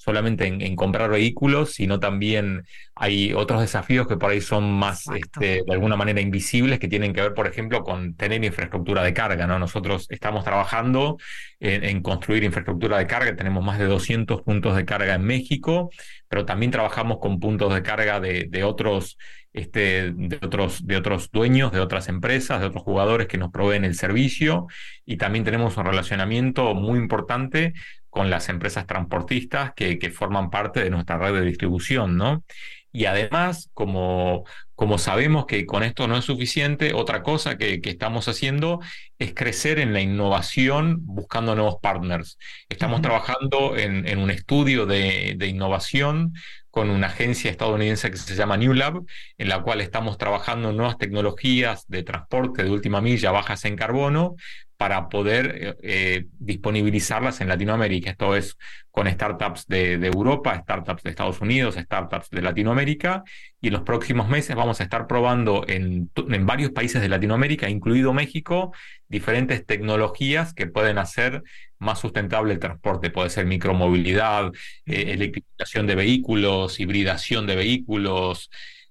solamente 0.09 0.47
en, 0.47 0.75
comprar 0.75 1.11
vehículos, 1.11 1.75
sino 1.75 2.01
también 2.01 2.65
hay 2.95 3.35
otros 3.35 3.61
desafíos 3.61 4.07
que 4.07 4.17
por 4.17 4.31
ahí 4.31 4.41
son 4.41 4.73
más, 4.73 5.05
este, 5.15 5.63
de 5.67 5.73
alguna 5.75 5.97
manera, 5.97 6.23
invisibles, 6.23 6.79
que 6.79 6.89
tienen 6.89 7.13
que 7.13 7.21
ver, 7.21 7.35
por 7.35 7.47
ejemplo, 7.47 7.85
con 7.85 8.15
tener 8.17 8.43
infraestructura 8.43 9.03
de 9.03 9.13
carga. 9.13 9.47
¿no? 9.47 9.59
Nosotros 9.59 10.07
estamos 10.09 10.45
trabajando 10.45 11.19
en, 11.61 12.01
construir 12.01 12.43
infraestructura 12.43 12.97
de 12.97 13.07
carga, 13.07 13.37
tenemos 13.37 13.63
más 13.63 13.79
de 13.79 13.85
200 13.85 14.41
puntos 14.41 14.75
de 14.77 14.87
carga 14.87 15.15
en 15.15 15.25
México, 15.25 15.91
pero 16.27 16.47
también 16.47 16.73
trabajamos 16.73 17.19
con 17.21 17.39
puntos 17.39 17.75
de 17.75 17.83
carga 17.83 18.19
de, 18.19 18.47
de 18.49 18.65
otros 18.65 19.19
este, 19.55 20.13
de, 20.13 20.39
otros, 20.43 20.87
de 20.87 20.97
otros 20.97 21.31
dueños, 21.31 21.73
de 21.73 21.81
otras 21.81 22.09
empresas, 22.09 22.61
de 22.61 22.67
otros 22.67 22.83
jugadores 22.83 23.27
que 23.27 23.39
nos 23.39 23.51
proveen 23.51 23.85
el 23.85 23.95
servicio 23.95 24.67
y 25.05 25.17
también 25.17 25.45
tenemos 25.45 25.77
un 25.77 25.85
relacionamiento 25.85 26.75
muy 26.75 26.99
importante 26.99 27.73
con 28.11 28.31
las 28.31 28.49
empresas 28.49 28.87
transportistas 28.87 29.73
que, 29.75 29.99
que 29.99 30.11
forman 30.11 30.51
parte 30.51 30.83
de 30.83 30.91
nuestra 30.91 31.19
red 31.19 31.35
de 31.35 31.43
distribución, 31.43 32.17
¿no? 32.17 32.43
Y 32.91 33.05
además, 33.05 33.71
como, 33.75 34.45
como 34.75 34.99
sabemos 34.99 35.45
que 35.47 35.67
con 35.67 35.83
esto 35.83 36.09
no 36.09 36.17
es 36.17 36.25
suficiente, 36.25 36.95
otra 36.95 37.23
cosa 37.23 37.59
que, 37.59 37.81
que 37.81 37.91
estamos 37.91 38.29
haciendo 38.29 38.81
es 39.19 39.35
crecer 39.35 39.79
en 39.79 39.93
la 39.93 40.01
innovación 40.01 40.97
buscando 41.03 41.55
nuevos 41.55 41.77
partners. 41.83 42.39
Estamos 42.69 43.03
trabajando 43.03 43.77
en, 43.77 44.09
en, 44.09 44.19
un 44.19 44.31
estudio 44.31 44.87
de, 44.87 45.35
de, 45.37 45.47
innovación 45.49 46.33
con 46.71 46.89
una 46.91 47.09
agencia 47.09 47.51
estadounidense 47.51 48.11
que 48.11 48.17
se 48.17 48.35
llama 48.35 48.57
New 48.57 48.73
Lab, 48.73 49.05
en 49.37 49.49
la 49.49 49.63
cual 49.63 49.81
estamos 49.81 50.17
trabajando 50.17 50.71
en 50.71 50.77
nuevas 50.77 50.97
tecnologías 50.97 51.87
de 51.89 52.03
transporte 52.03 52.63
de 52.63 52.71
última 52.71 53.01
milla 53.01 53.33
bajas 53.33 53.65
en 53.67 53.77
carbono 53.77 54.37
para 54.79 55.09
poder 55.09 55.57
eh, 55.61 55.77
eh, 55.83 56.27
disponibilizarlas 56.39 57.41
en 57.41 57.49
Latinoamérica. 57.49 58.11
Esto 58.11 58.37
es 58.37 58.57
con 58.93 59.11
startups 59.11 59.67
de, 59.67 59.95
Europa, 59.95 60.57
startups 60.63 61.03
de 61.03 61.11
Estados 61.11 61.41
Unidos, 61.41 61.75
startups 61.75 62.31
de 62.31 62.43
Latinoamérica. 62.43 63.25
Y 63.61 63.67
en 63.67 63.73
los 63.73 63.83
próximos 63.83 64.29
meses 64.29 64.55
vamos 64.55 64.81
a 64.81 64.85
estar 64.85 65.09
probando 65.09 65.65
en, 65.67 66.11
en 66.17 66.47
varios 66.47 66.71
países 66.71 67.03
de 67.03 67.09
Latinoamérica, 67.09 67.69
incluido 67.69 68.13
México, 68.13 68.73
diferentes 69.09 69.67
tecnologías 69.67 70.55
que 70.55 70.69
pueden 70.69 70.99
hacer 70.99 71.43
más 71.79 71.99
sustentable 71.99 72.53
el 72.53 72.61
transporte. 72.61 73.11
Puede 73.11 73.31
ser 73.31 73.47
micromovilidad, 73.47 74.53
eh, 74.87 75.07
electrificación 75.09 75.89
de 75.89 75.97
vehículos, 75.97 76.79
hibridación 76.79 77.49
de 77.49 77.57
vehículos 77.57 78.49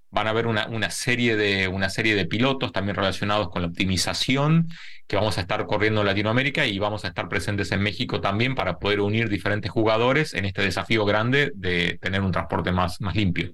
van 0.10 0.28
a 0.28 0.30
haber 0.32 0.48
una, 0.48 0.68
una, 0.68 0.90
serie 0.90 1.36
de, 1.36 1.68
una 1.68 1.90
serie 1.90 2.16
de 2.16 2.26
pilotos 2.26 2.72
también 2.72 2.96
relacionados 2.96 3.50
con 3.50 3.62
la 3.62 3.68
optimización 3.68 4.70
que 5.08 5.16
vamos 5.16 5.38
a 5.38 5.42
estar 5.42 5.66
corriendo 5.66 6.02
en 6.02 6.08
Latinoamérica 6.08 6.66
y 6.66 6.80
vamos 6.80 7.06
a 7.06 7.10
estar 7.10 7.30
presentes 7.30 7.72
en 7.72 7.82
México 7.82 8.22
también 8.22 8.56
para 8.56 8.78
poder 8.80 9.02
unir 9.02 9.30
diferentes 9.30 9.72
jugadores 9.72 10.34
en 10.34 10.46
este 10.46 10.62
desafío 10.62 11.06
grande 11.06 11.52
de 11.56 11.98
tener 12.02 12.22
un 12.22 12.32
transporte 12.32 12.72
más, 12.72 13.02
más 13.02 13.16
limpio. 13.16 13.54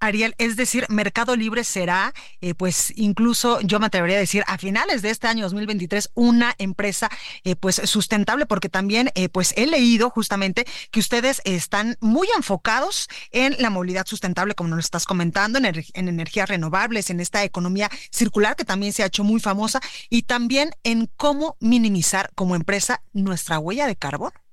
Ariel, 0.00 0.34
es 0.38 0.56
decir, 0.56 0.86
Mercado 0.88 1.36
Libre 1.36 1.64
será, 1.64 2.12
eh, 2.40 2.54
pues 2.54 2.92
incluso 2.96 3.60
yo 3.60 3.80
me 3.80 3.86
atrevería 3.86 4.16
a 4.16 4.20
decir, 4.20 4.44
a 4.46 4.58
finales 4.58 5.02
de 5.02 5.10
este 5.10 5.26
año 5.26 5.44
2023, 5.44 6.10
una 6.14 6.54
empresa 6.58 7.08
eh, 7.44 7.56
pues 7.56 7.76
sustentable, 7.84 8.46
porque 8.46 8.68
también 8.68 9.10
eh, 9.14 9.28
pues 9.28 9.54
he 9.56 9.66
leído 9.66 10.10
justamente 10.10 10.66
que 10.90 11.00
ustedes 11.00 11.40
están 11.44 11.96
muy 12.00 12.28
enfocados 12.36 13.08
en 13.30 13.56
la 13.58 13.70
movilidad 13.70 14.06
sustentable, 14.06 14.54
como 14.54 14.70
nos 14.70 14.84
estás 14.84 15.06
comentando, 15.06 15.58
en, 15.58 15.66
en 15.66 16.08
energías 16.08 16.48
renovables, 16.48 17.10
en 17.10 17.20
esta 17.20 17.44
economía 17.44 17.90
circular 18.10 18.56
que 18.56 18.64
también 18.64 18.92
se 18.92 19.02
ha 19.02 19.06
hecho 19.06 19.24
muy 19.24 19.40
famosa, 19.40 19.80
y 20.10 20.22
también 20.22 20.70
en 20.84 21.10
cómo 21.16 21.56
minimizar 21.60 22.30
como 22.34 22.54
empresa 22.54 23.02
nuestra 23.12 23.58
huella 23.58 23.86
de 23.86 23.96
carbono. 23.96 24.45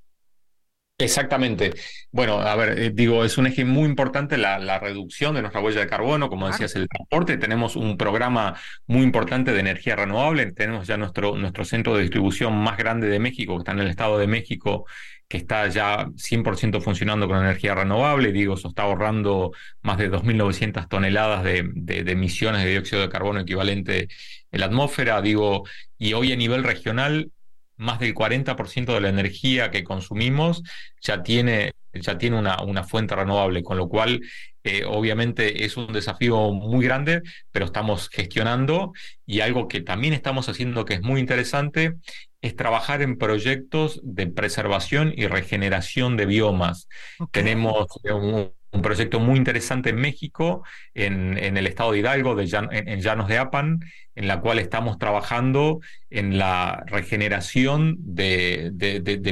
Exactamente. 0.99 1.73
Bueno, 2.11 2.39
a 2.39 2.55
ver, 2.55 2.79
eh, 2.79 2.91
digo, 2.93 3.25
es 3.25 3.37
un 3.39 3.47
eje 3.47 3.65
muy 3.65 3.85
importante 3.85 4.37
la, 4.37 4.59
la, 4.59 4.79
reducción 4.79 5.33
de 5.33 5.41
nuestra 5.41 5.59
huella 5.59 5.81
de 5.81 5.87
carbono, 5.87 6.29
como 6.29 6.47
decías, 6.47 6.75
el 6.75 6.87
transporte. 6.87 7.37
Tenemos 7.37 7.75
un 7.75 7.97
programa 7.97 8.55
muy 8.85 9.01
importante 9.01 9.51
de 9.53 9.59
energía 9.59 9.95
renovable. 9.95 10.51
Tenemos 10.51 10.87
ya 10.87 10.95
nuestro, 10.97 11.35
nuestro 11.35 11.65
centro 11.65 11.95
de 11.95 12.03
distribución 12.03 12.55
más 12.55 12.77
grande 12.77 13.07
de 13.07 13.19
México, 13.19 13.55
que 13.55 13.59
está 13.61 13.71
en 13.71 13.79
el 13.79 13.87
Estado 13.87 14.19
de 14.19 14.27
México, 14.27 14.85
que 15.27 15.37
está 15.37 15.67
ya 15.67 16.07
100% 16.15 16.79
funcionando 16.79 17.27
con 17.27 17.37
energía 17.39 17.73
renovable. 17.73 18.31
Digo, 18.31 18.53
eso 18.53 18.67
está 18.69 18.83
ahorrando 18.83 19.51
más 19.81 19.97
de 19.97 20.11
2.900 20.11 20.87
toneladas 20.87 21.43
de, 21.43 21.69
de, 21.73 22.03
de 22.03 22.11
emisiones 22.11 22.63
de 22.63 22.69
dióxido 22.69 23.01
de 23.01 23.09
carbono 23.09 23.39
equivalente 23.41 24.09
en 24.51 24.59
la 24.59 24.67
atmósfera. 24.67 25.21
Digo, 25.21 25.63
y 25.97 26.13
hoy 26.13 26.31
a 26.31 26.35
nivel 26.35 26.63
regional 26.63 27.31
más 27.77 27.99
del 27.99 28.13
40% 28.13 28.93
de 28.93 29.01
la 29.01 29.09
energía 29.09 29.71
que 29.71 29.83
consumimos 29.83 30.63
ya 31.01 31.23
tiene, 31.23 31.73
ya 31.93 32.17
tiene 32.17 32.37
una, 32.37 32.61
una 32.61 32.83
fuente 32.83 33.15
renovable, 33.15 33.63
con 33.63 33.77
lo 33.77 33.87
cual 33.87 34.21
eh, 34.63 34.85
obviamente 34.85 35.65
es 35.65 35.75
un 35.75 35.91
desafío 35.91 36.51
muy 36.51 36.85
grande, 36.85 37.21
pero 37.51 37.65
estamos 37.65 38.09
gestionando 38.09 38.93
y 39.25 39.41
algo 39.41 39.67
que 39.67 39.81
también 39.81 40.13
estamos 40.13 40.47
haciendo 40.47 40.85
que 40.85 40.95
es 40.95 41.01
muy 41.01 41.19
interesante 41.19 41.95
es 42.41 42.55
trabajar 42.55 43.01
en 43.01 43.17
proyectos 43.17 43.99
de 44.03 44.27
preservación 44.27 45.13
y 45.15 45.27
regeneración 45.27 46.17
de 46.17 46.25
biomas. 46.25 46.87
Tenemos 47.31 47.87
un, 48.03 48.51
un 48.73 48.81
proyecto 48.81 49.19
muy 49.19 49.37
interesante 49.37 49.91
en 49.91 49.97
México, 49.97 50.63
en, 50.93 51.37
el 51.37 51.67
estado 51.67 51.91
de 51.91 51.99
Hidalgo, 51.99 52.35
en, 52.39 53.01
Llanos 53.01 53.27
de 53.27 53.37
Apan, 53.37 53.79
en 54.15 54.27
la 54.27 54.41
cual 54.41 54.59
estamos 54.59 54.97
trabajando 54.97 55.79
en 56.09 56.37
la 56.37 56.83
regeneración 56.87 57.95
de 57.99 58.71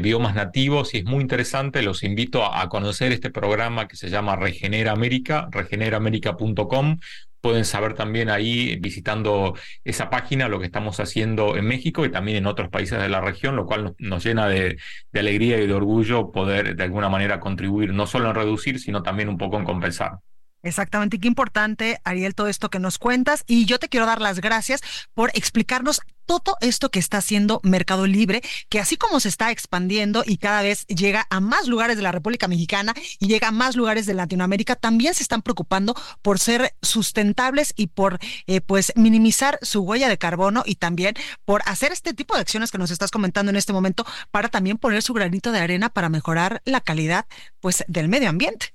biomas 0.02 0.36
nativos 0.36 0.94
y 0.94 1.00
es 1.00 1.06
muy 1.06 1.22
interesante. 1.22 1.82
Los 1.82 2.04
invito 2.04 2.46
a, 2.46 2.62
a, 2.62 2.70
conocer 2.70 3.12
este 3.12 3.32
programa 3.32 3.88
que 3.88 3.96
se 3.96 4.10
llama 4.10 4.36
Regenera 4.36 4.92
América, 4.92 5.48
regeneraamerica.com. 5.52 7.00
Pueden 7.42 7.66
saber 7.66 7.96
también 7.96 8.30
ahí, 8.30 8.78
visitando 8.80 9.56
esa 9.84 10.10
página, 10.10 10.48
lo 10.48 10.60
que 10.60 10.66
estamos 10.66 11.00
haciendo 11.00 11.58
en 11.58 11.66
México 11.66 12.06
y 12.06 12.12
también 12.12 12.38
en 12.38 12.46
otros 12.46 12.70
países 12.70 13.00
de 13.02 13.10
la 13.10 13.22
región, 13.22 13.56
lo 13.56 13.66
cual 13.66 13.96
nos, 13.98 14.24
llena 14.24 14.48
de, 14.48 14.78
de, 15.12 15.20
alegría 15.20 15.60
y 15.60 15.68
de 15.68 15.74
orgullo 15.74 16.32
poder 16.32 16.76
de 16.76 16.84
alguna 16.84 17.10
manera 17.10 17.40
contribuir, 17.40 17.94
no 17.94 18.06
solo 18.08 18.30
en 18.30 18.36
reducir, 18.36 18.80
sino 18.80 19.02
también 19.04 19.30
un 19.30 19.38
poco 19.38 19.58
en 19.58 19.66
compensar. 19.66 20.20
Exactamente, 20.64 21.20
qué 21.20 21.28
importante, 21.28 22.00
Ariel, 22.04 22.36
todo 22.36 22.48
esto 22.48 22.70
que 22.70 22.80
nos 22.80 23.00
cuentas. 23.00 23.44
Y 23.48 23.66
yo 23.66 23.80
te 23.80 23.90
quiero 23.90 24.06
dar 24.06 24.22
las 24.22 24.42
gracias 24.42 24.82
por 25.16 25.32
explicarnos 25.34 26.02
todo 26.40 26.56
esto 26.62 26.90
que 26.90 27.00
está 27.00 27.18
haciendo 27.18 27.60
Mercado 27.64 28.08
Libre, 28.08 28.42
que 28.70 28.80
así 28.80 28.96
como 28.96 29.20
se 29.20 29.30
está 29.30 29.52
expandiendo 29.52 30.24
y 30.26 30.38
cada 30.38 30.62
vez 30.62 30.86
llega 30.88 31.28
a 31.30 31.40
más 31.40 31.68
lugares 31.68 31.98
de 31.98 32.04
la 32.04 32.12
República 32.12 32.48
Mexicana 32.48 32.94
y 33.20 33.28
llega 33.28 33.50
a 33.50 33.52
más 33.52 33.76
lugares 33.76 34.06
de 34.06 34.14
Latinoamérica, 34.14 34.76
también 34.76 35.14
se 35.14 35.24
están 35.24 35.42
preocupando 35.42 35.96
por 36.22 36.40
ser 36.40 36.74
sustentables 36.82 37.74
y 37.76 37.88
por 37.88 38.20
eh, 38.48 38.62
pues 38.62 38.94
minimizar 38.96 39.60
su 39.62 39.82
huella 39.82 40.10
de 40.10 40.18
carbono 40.18 40.64
y 40.66 40.76
también 40.76 41.16
por 41.46 41.62
hacer 41.66 41.92
este 41.92 42.14
tipo 42.14 42.36
de 42.36 42.42
acciones 42.42 42.72
que 42.72 42.78
nos 42.78 42.92
estás 42.92 43.12
comentando 43.12 43.50
en 43.50 43.56
este 43.56 43.74
momento 43.74 44.06
para 44.32 44.50
también 44.50 44.78
poner 44.78 45.02
su 45.02 45.14
granito 45.14 45.52
de 45.52 45.60
arena 45.60 45.90
para 45.90 46.10
mejorar 46.10 46.62
la 46.66 46.82
calidad 46.82 47.26
pues 47.60 47.84
del 47.88 48.08
medio 48.08 48.30
ambiente. 48.30 48.74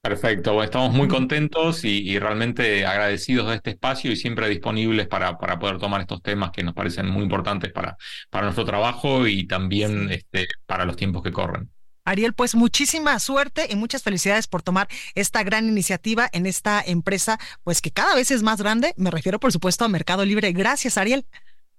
Perfecto, 0.00 0.62
estamos 0.62 0.94
muy 0.94 1.08
contentos 1.08 1.84
y, 1.84 2.08
y, 2.08 2.18
realmente 2.18 2.86
agradecidos 2.86 3.48
de 3.48 3.56
este 3.56 3.70
espacio 3.70 4.12
y 4.12 4.16
siempre 4.16 4.48
disponibles 4.48 5.08
para, 5.08 5.36
para 5.38 5.58
poder 5.58 5.78
tomar 5.78 6.00
estos 6.00 6.22
temas 6.22 6.50
que 6.52 6.62
nos 6.62 6.72
parecen 6.72 7.08
muy 7.08 7.24
importantes 7.24 7.72
para, 7.72 7.96
para 8.30 8.44
nuestro 8.44 8.64
trabajo 8.64 9.26
y 9.26 9.46
también 9.46 10.10
este, 10.10 10.46
para 10.66 10.84
los 10.84 10.96
tiempos 10.96 11.22
que 11.22 11.32
corren. 11.32 11.70
Ariel, 12.04 12.32
pues 12.32 12.54
muchísima 12.54 13.18
suerte 13.18 13.66
y 13.68 13.76
muchas 13.76 14.02
felicidades 14.02 14.46
por 14.46 14.62
tomar 14.62 14.88
esta 15.14 15.42
gran 15.42 15.68
iniciativa 15.68 16.28
en 16.32 16.46
esta 16.46 16.80
empresa, 16.80 17.38
pues 17.64 17.82
que 17.82 17.90
cada 17.90 18.14
vez 18.14 18.30
es 18.30 18.42
más 18.42 18.62
grande. 18.62 18.94
Me 18.96 19.10
refiero, 19.10 19.38
por 19.38 19.52
supuesto, 19.52 19.84
a 19.84 19.88
Mercado 19.88 20.24
Libre. 20.24 20.52
Gracias, 20.52 20.96
Ariel. 20.96 21.26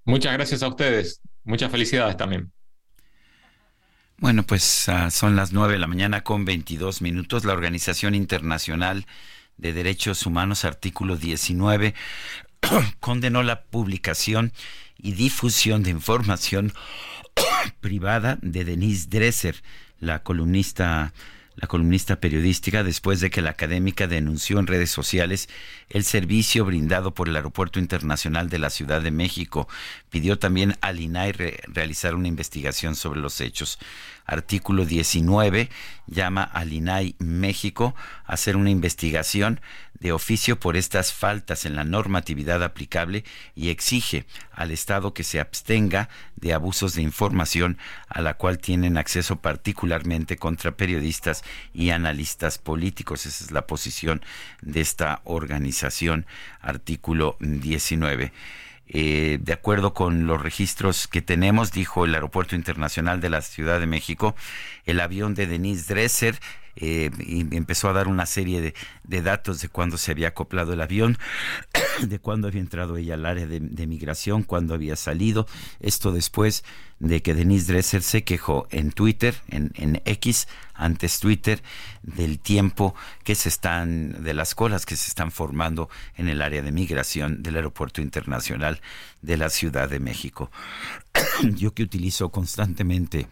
Muchas 0.05 0.33
gracias 0.33 0.61
a 0.61 0.67
ustedes. 0.67 1.21
Muchas 1.43 1.71
felicidades 1.71 2.15
también. 2.15 2.51
Bueno, 4.19 4.43
pues 4.43 4.89
uh, 4.89 5.09
son 5.11 5.37
las 5.37 5.53
nueve 5.53 5.73
de 5.73 5.79
la 5.79 5.87
mañana 5.87 6.25
con 6.25 6.43
22 6.43 7.01
minutos. 7.01 7.45
La 7.45 7.53
Organización 7.53 8.15
Internacional 8.15 9.05
de 9.55 9.71
Derechos 9.71 10.25
Humanos, 10.25 10.65
artículo 10.65 11.15
19, 11.15 11.93
condenó 12.99 13.43
la 13.43 13.61
publicación 13.61 14.51
y 14.97 15.13
difusión 15.13 15.83
de 15.83 15.91
información 15.91 16.73
privada 17.79 18.37
de 18.41 18.65
Denise 18.65 19.07
Dresser, 19.09 19.63
la 20.01 20.21
columnista 20.21 21.13
la 21.59 21.67
columnista 21.67 22.21
periodística, 22.21 22.83
después 22.83 23.19
de 23.19 23.29
que 23.29 23.41
la 23.41 23.49
académica 23.49 24.07
denunció 24.07 24.59
en 24.59 24.67
redes 24.67 24.91
sociales 24.91 25.49
el 25.89 26.05
servicio 26.05 26.63
brindado 26.63 27.13
por 27.13 27.27
el 27.27 27.35
Aeropuerto 27.35 27.79
Internacional 27.79 28.49
de 28.49 28.59
la 28.59 28.69
Ciudad 28.69 29.01
de 29.01 29.11
México. 29.11 29.67
Pidió 30.09 30.39
también 30.39 30.77
al 30.79 31.01
INAI 31.01 31.33
re 31.33 31.59
realizar 31.67 32.15
una 32.15 32.29
investigación 32.29 32.95
sobre 32.95 33.19
los 33.19 33.41
hechos. 33.41 33.77
Artículo 34.29 34.85
19 34.85 35.69
llama 36.05 36.43
al 36.43 36.71
INAI 36.71 37.15
México 37.17 37.95
a 38.25 38.33
hacer 38.33 38.57
una 38.57 38.69
investigación 38.69 39.59
de 39.99 40.11
oficio 40.11 40.59
por 40.59 40.77
estas 40.77 41.11
faltas 41.13 41.65
en 41.65 41.75
la 41.75 41.83
normatividad 41.83 42.63
aplicable 42.63 43.23
y 43.55 43.69
exige 43.69 44.25
al 44.51 44.69
Estado 44.69 45.15
que 45.15 45.23
se 45.23 45.39
abstenga 45.39 46.09
de 46.35 46.53
abusos 46.53 46.93
de 46.93 47.01
información 47.01 47.79
a 48.07 48.21
la 48.21 48.35
cual 48.35 48.59
tienen 48.59 48.97
acceso 48.97 49.37
particularmente 49.37 50.37
contra 50.37 50.77
periodistas 50.77 51.43
y 51.73 51.89
analistas 51.89 52.59
políticos. 52.59 53.25
Esa 53.25 53.45
es 53.45 53.51
la 53.51 53.65
posición 53.65 54.21
de 54.61 54.81
esta 54.81 55.21
organización, 55.23 56.27
artículo 56.61 57.35
19. 57.39 58.31
Eh, 58.91 59.37
de 59.41 59.53
acuerdo 59.53 59.93
con 59.93 60.25
los 60.25 60.41
registros 60.41 61.07
que 61.07 61.21
tenemos, 61.21 61.71
dijo 61.71 62.05
el 62.05 62.15
Aeropuerto 62.15 62.55
Internacional 62.55 63.21
de 63.21 63.29
la 63.29 63.41
Ciudad 63.41 63.79
de 63.79 63.85
México, 63.85 64.35
el 64.85 64.99
avión 64.99 65.35
de 65.35 65.45
Denise 65.45 65.93
Dresser 65.93 66.39
eh, 66.81 67.11
y 67.19 67.41
empezó 67.55 67.89
a 67.89 67.93
dar 67.93 68.07
una 68.07 68.25
serie 68.25 68.61
de, 68.61 68.73
de, 69.03 69.21
datos 69.21 69.61
de 69.61 69.67
cuándo 69.67 69.97
se 69.97 70.11
había 70.11 70.29
acoplado 70.29 70.71
el 70.71 70.81
avión, 70.81 71.17
de 72.01 72.19
cuándo 72.19 72.47
había 72.47 72.61
entrado 72.61 72.95
ella 72.95 73.15
al 73.15 73.25
área 73.25 73.45
de, 73.45 73.87
migración, 73.87 74.43
cuándo 74.43 74.73
había 74.73 74.95
salido. 74.95 75.45
Esto 75.81 76.13
después 76.13 76.63
de 76.99 77.21
que 77.21 77.33
Denise 77.33 77.73
Dresser 77.73 78.01
se 78.01 78.23
quejó 78.23 78.67
en 78.71 78.91
Twitter, 78.91 79.35
en, 79.49 79.71
en 79.75 80.01
X, 80.05 80.47
antes 80.73 81.19
Twitter, 81.19 81.61
del 82.01 82.39
tiempo 82.39 82.95
que 83.25 83.35
se 83.35 83.49
están, 83.49 84.23
de 84.23 84.33
las 84.33 84.55
colas 84.55 84.85
que 84.85 84.95
se 84.95 85.09
están 85.09 85.31
formando 85.31 85.89
en 86.15 86.29
el 86.29 86.41
área 86.41 86.61
de 86.61 86.71
migración 86.71 87.43
del 87.43 87.57
Aeropuerto 87.57 88.01
Internacional 88.01 88.81
de 89.21 89.35
la 89.35 89.49
Ciudad 89.49 89.89
de 89.89 89.99
México. 89.99 90.49
Yo 91.55 91.73
que 91.73 91.83
utilizo 91.83 92.29
constantemente 92.29 93.27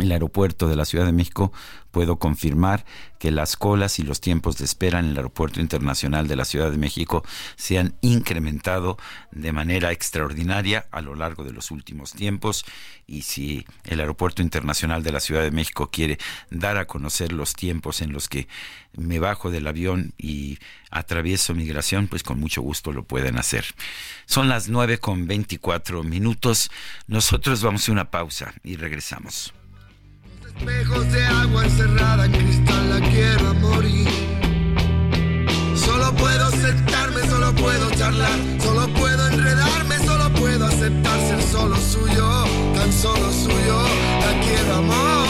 el 0.00 0.12
aeropuerto 0.12 0.68
de 0.68 0.76
la 0.76 0.84
Ciudad 0.84 1.06
de 1.06 1.12
México, 1.12 1.52
puedo 1.90 2.18
confirmar 2.18 2.84
que 3.18 3.30
las 3.30 3.56
colas 3.56 3.98
y 3.98 4.02
los 4.02 4.20
tiempos 4.20 4.56
de 4.56 4.64
espera 4.64 4.98
en 4.98 5.06
el 5.06 5.16
aeropuerto 5.16 5.60
internacional 5.60 6.26
de 6.26 6.36
la 6.36 6.44
Ciudad 6.44 6.70
de 6.70 6.78
México 6.78 7.24
se 7.56 7.78
han 7.78 7.94
incrementado 8.00 8.96
de 9.30 9.52
manera 9.52 9.92
extraordinaria 9.92 10.86
a 10.90 11.00
lo 11.00 11.14
largo 11.14 11.44
de 11.44 11.52
los 11.52 11.70
últimos 11.70 12.12
tiempos 12.12 12.64
y 13.06 13.22
si 13.22 13.66
el 13.84 14.00
aeropuerto 14.00 14.40
internacional 14.40 15.02
de 15.02 15.12
la 15.12 15.20
Ciudad 15.20 15.42
de 15.42 15.50
México 15.50 15.90
quiere 15.90 16.18
dar 16.50 16.78
a 16.78 16.86
conocer 16.86 17.32
los 17.32 17.54
tiempos 17.54 18.00
en 18.00 18.12
los 18.12 18.28
que 18.28 18.48
me 18.96 19.18
bajo 19.18 19.50
del 19.50 19.66
avión 19.66 20.14
y 20.16 20.58
atravieso 20.90 21.54
migración, 21.54 22.08
pues 22.08 22.22
con 22.22 22.40
mucho 22.40 22.62
gusto 22.62 22.92
lo 22.92 23.04
pueden 23.04 23.38
hacer. 23.38 23.64
Son 24.26 24.48
las 24.48 24.68
nueve 24.68 24.98
con 24.98 25.26
veinticuatro 25.26 26.02
minutos. 26.02 26.70
Nosotros 27.06 27.62
vamos 27.62 27.88
a 27.88 27.92
una 27.92 28.10
pausa 28.10 28.54
y 28.64 28.76
regresamos 28.76 29.52
espejos 30.60 31.10
de 31.12 31.24
agua 31.24 31.64
encerrada 31.64 32.26
en 32.26 32.32
cristal 32.32 32.90
la 32.90 33.00
quiero 33.08 33.54
morir. 33.54 34.08
Solo 35.74 36.14
puedo 36.16 36.50
sentarme, 36.50 37.20
solo 37.28 37.54
puedo 37.54 37.90
charlar, 37.92 38.38
solo 38.60 38.86
puedo 38.94 39.26
enredarme, 39.28 39.98
solo 40.04 40.30
puedo 40.34 40.66
aceptar 40.66 41.18
ser 41.28 41.42
solo 41.42 41.76
suyo, 41.76 42.44
tan 42.74 42.92
solo 42.92 43.32
suyo, 43.32 43.82
la 44.20 44.40
quiero 44.44 44.82
morir. 44.82 45.29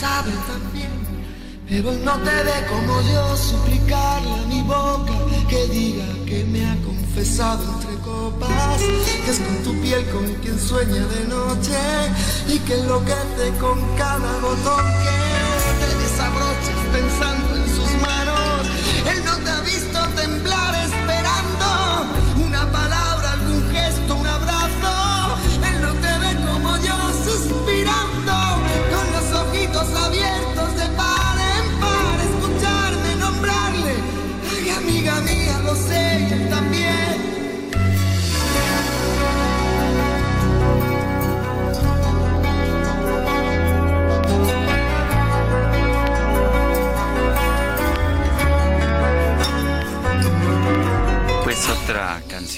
Sabes 0.00 0.34
también. 0.46 0.90
Pero 1.68 1.92
él 1.92 2.04
no 2.04 2.14
te 2.26 2.36
ve 2.46 2.58
como 2.68 3.00
yo, 3.12 3.36
suplicarle 3.36 4.32
a 4.32 4.46
mi 4.48 4.62
boca 4.62 5.12
que 5.48 5.66
diga 5.68 6.06
que 6.26 6.44
me 6.44 6.64
ha 6.68 6.76
confesado 6.82 7.62
entre 7.74 7.94
copas, 8.02 8.80
que 9.24 9.30
es 9.30 9.38
con 9.38 9.56
tu 9.62 9.72
piel 9.82 10.04
con 10.06 10.24
quien 10.42 10.58
sueña 10.58 11.04
de 11.14 11.22
noche 11.28 11.80
y 12.48 12.58
que 12.60 12.74
enloquece 12.80 13.46
con 13.60 13.78
cada 13.96 14.32
botón 14.40 14.84
que 15.04 15.16
te 15.80 15.90
desabrochas 16.02 16.80
pensando 16.96 17.48
en 17.56 17.66
sus 17.76 17.90
manos. 18.00 18.66
Él 19.12 19.24
no 19.24 19.36
te 19.44 19.50
ha 19.50 19.60
visto 19.60 19.98
temblar 20.16 20.74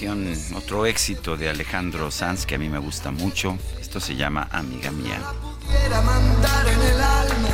canción, 0.02 0.56
otro 0.56 0.86
éxito 0.86 1.36
de 1.36 1.48
Alejandro 1.48 2.10
Sanz 2.10 2.46
que 2.46 2.56
a 2.56 2.58
mí 2.58 2.68
me 2.68 2.78
gusta 2.78 3.10
mucho. 3.10 3.56
Esto 3.80 4.00
se 4.00 4.16
llama 4.16 4.48
Amiga 4.50 4.90
Mía. 4.90 5.20
Quiera 5.68 6.00
mandar 6.02 6.66
en 6.66 6.80
el 6.80 7.00
alma 7.00 7.48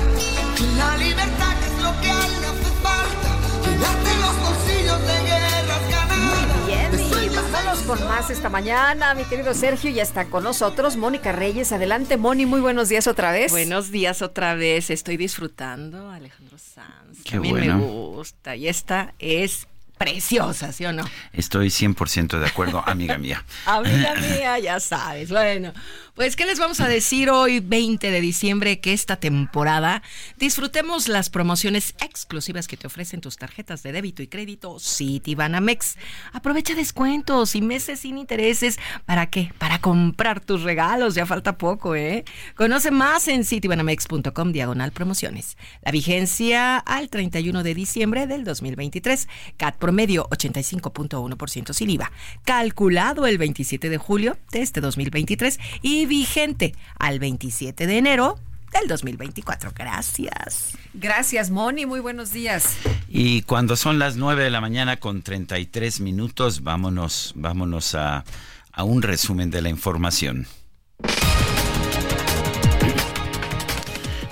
y 0.58 0.76
la 0.76 0.96
libertad 0.96 1.58
que 1.58 1.66
es 1.66 1.82
lo 1.82 2.00
que 2.00 2.10
a 2.10 2.26
él 2.26 2.40
le 2.40 2.46
hace 2.46 2.70
falta. 2.82 3.36
Llenarte 3.64 4.10
los 4.20 4.40
bolsillos 4.40 5.00
de 5.00 5.22
guerras 5.28 5.90
ganadas. 5.90 6.66
Bien, 6.66 7.24
y 7.24 7.28
vámonos 7.34 7.78
con 7.80 8.08
más 8.08 8.30
esta 8.30 8.48
mañana. 8.48 9.14
Mi 9.14 9.24
querido 9.24 9.52
Sergio 9.54 9.90
ya 9.90 10.02
está 10.02 10.26
con 10.26 10.44
nosotros. 10.44 10.96
Mónica 10.96 11.32
Reyes, 11.32 11.72
adelante, 11.72 12.16
Moni. 12.16 12.46
Muy 12.46 12.60
buenos 12.60 12.88
días 12.88 13.06
otra 13.06 13.30
vez. 13.30 13.52
Buenos 13.52 13.90
días 13.90 14.22
otra 14.22 14.54
vez. 14.54 14.90
Estoy 14.90 15.16
disfrutando, 15.16 16.10
Alejandro 16.10 16.56
Sanz. 16.58 17.22
Qué 17.24 17.36
a 17.36 17.40
mí 17.40 17.50
bueno. 17.50 17.78
me 17.78 17.84
gusta. 17.84 18.56
Y 18.56 18.68
esta 18.68 19.14
es 19.18 19.68
preciosa, 19.98 20.72
¿sí 20.72 20.86
o 20.86 20.92
no? 20.92 21.04
Estoy 21.32 21.68
100% 21.68 22.38
de 22.38 22.46
acuerdo, 22.46 22.82
amiga 22.86 23.18
mía. 23.18 23.44
Amiga 23.66 24.14
mía, 24.14 24.58
ya 24.58 24.80
sabes. 24.80 25.30
Bueno, 25.30 25.72
pues, 26.18 26.34
¿qué 26.34 26.46
les 26.46 26.58
vamos 26.58 26.80
a 26.80 26.88
decir 26.88 27.30
hoy, 27.30 27.60
20 27.60 28.10
de 28.10 28.20
diciembre, 28.20 28.80
que 28.80 28.92
esta 28.92 29.20
temporada 29.20 30.02
disfrutemos 30.36 31.06
las 31.06 31.30
promociones 31.30 31.94
exclusivas 32.00 32.66
que 32.66 32.76
te 32.76 32.88
ofrecen 32.88 33.20
tus 33.20 33.36
tarjetas 33.36 33.84
de 33.84 33.92
débito 33.92 34.20
y 34.20 34.26
crédito 34.26 34.80
Citibanamex. 34.80 35.96
Aprovecha 36.32 36.74
descuentos 36.74 37.54
y 37.54 37.62
meses 37.62 38.00
sin 38.00 38.18
intereses. 38.18 38.80
¿Para 39.06 39.26
qué? 39.26 39.52
Para 39.58 39.80
comprar 39.80 40.40
tus 40.40 40.64
regalos. 40.64 41.14
Ya 41.14 41.24
falta 41.24 41.56
poco, 41.56 41.94
¿eh? 41.94 42.24
Conoce 42.56 42.90
más 42.90 43.28
en 43.28 43.44
citibanamex.com 43.44 44.50
diagonal 44.50 44.90
promociones. 44.90 45.56
La 45.82 45.92
vigencia 45.92 46.78
al 46.78 47.10
31 47.10 47.62
de 47.62 47.74
diciembre 47.74 48.26
del 48.26 48.42
2023. 48.42 49.28
CAT 49.56 49.76
promedio 49.76 50.26
85.1% 50.30 51.72
sin 51.72 51.90
IVA. 51.90 52.10
Calculado 52.44 53.24
el 53.24 53.38
27 53.38 53.88
de 53.88 53.98
julio 53.98 54.36
de 54.50 54.62
este 54.62 54.80
2023 54.80 55.60
y 55.80 56.07
vigente 56.08 56.74
al 56.98 57.18
27 57.20 57.86
de 57.86 57.98
enero 57.98 58.38
del 58.72 58.88
2024. 58.88 59.72
Gracias. 59.74 60.72
Gracias, 60.94 61.50
Moni. 61.50 61.86
Muy 61.86 62.00
buenos 62.00 62.32
días. 62.32 62.76
Y 63.08 63.42
cuando 63.42 63.76
son 63.76 63.98
las 63.98 64.16
9 64.16 64.44
de 64.44 64.50
la 64.50 64.60
mañana 64.60 64.96
con 64.96 65.22
33 65.22 66.00
minutos, 66.00 66.62
vámonos, 66.62 67.32
vámonos 67.36 67.94
a, 67.94 68.24
a 68.72 68.84
un 68.84 69.02
resumen 69.02 69.50
de 69.50 69.62
la 69.62 69.68
información. 69.68 70.46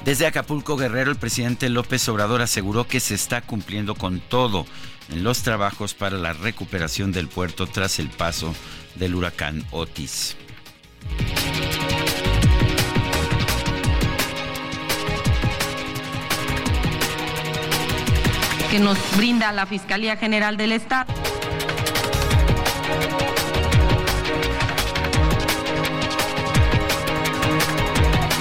Desde 0.04 0.26
Acapulco 0.26 0.76
Guerrero, 0.76 1.10
el 1.10 1.16
presidente 1.16 1.68
López 1.68 2.08
Obrador 2.08 2.40
aseguró 2.40 2.86
que 2.86 3.00
se 3.00 3.16
está 3.16 3.40
cumpliendo 3.40 3.96
con 3.96 4.20
todo 4.20 4.64
en 5.08 5.24
los 5.24 5.42
trabajos 5.42 5.94
para 5.94 6.16
la 6.16 6.32
recuperación 6.32 7.10
del 7.10 7.26
puerto 7.26 7.66
tras 7.66 7.98
el 7.98 8.08
paso 8.10 8.54
del 8.94 9.16
huracán 9.16 9.64
Otis. 9.72 10.36
Que 18.70 18.78
nos 18.80 18.98
brinda 19.16 19.52
la 19.52 19.66
Fiscalía 19.66 20.16
General 20.16 20.56
del 20.56 20.72
Estado. 20.72 21.06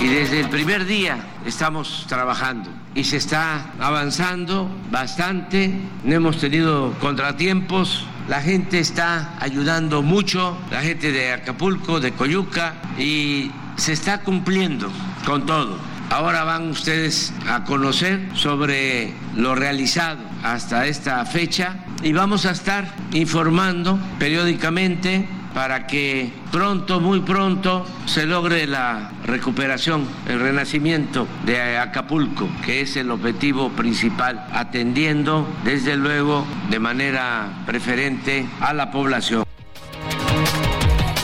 Y 0.06 0.08
desde 0.08 0.40
el 0.40 0.50
primer 0.50 0.86
día 0.86 1.18
estamos 1.48 2.06
trabajando 2.08 2.70
y 2.94 3.06
se 3.06 3.18
está 3.18 3.72
avanzando 3.80 4.70
bastante, 4.92 5.74
no 6.04 6.14
hemos 6.14 6.38
tenido 6.38 6.94
contratiempos, 7.00 8.06
la 8.28 8.40
gente 8.40 8.78
está 8.78 9.34
ayudando 9.40 10.04
mucho, 10.04 10.60
la 10.70 10.84
gente 10.84 11.12
de 11.12 11.34
Acapulco, 11.34 12.00
de 12.00 12.12
Coyuca, 12.12 12.76
y 13.00 13.50
se 13.78 13.94
está 13.94 14.20
cumpliendo 14.20 14.92
con 15.26 15.48
todo. 15.48 15.80
Ahora 16.12 16.44
van 16.44 16.70
ustedes 16.70 17.34
a 17.50 17.64
conocer 17.64 18.30
sobre 18.36 19.12
lo 19.36 19.56
realizado 19.56 20.20
hasta 20.44 20.86
esta 20.86 21.26
fecha 21.26 21.78
y 22.04 22.14
vamos 22.14 22.46
a 22.46 22.52
estar 22.52 22.94
informando 23.12 24.00
periódicamente 24.20 25.28
para 25.56 25.88
que 25.88 26.30
pronto, 26.52 27.00
muy 27.00 27.22
pronto, 27.22 27.86
se 28.06 28.26
logre 28.26 28.68
la 28.68 29.14
recuperación, 29.24 30.06
el 30.28 30.42
renacimiento 30.42 31.26
de 31.46 31.78
Acapulco, 31.78 32.50
que 32.66 32.82
es 32.82 32.98
el 32.98 33.10
objetivo 33.10 33.70
principal, 33.70 34.46
atendiendo 34.52 35.48
desde 35.64 35.96
luego 35.96 36.46
de 36.70 36.80
manera 36.80 37.64
preferente 37.66 38.46
a 38.60 38.74
la 38.74 38.92
población. 38.92 39.46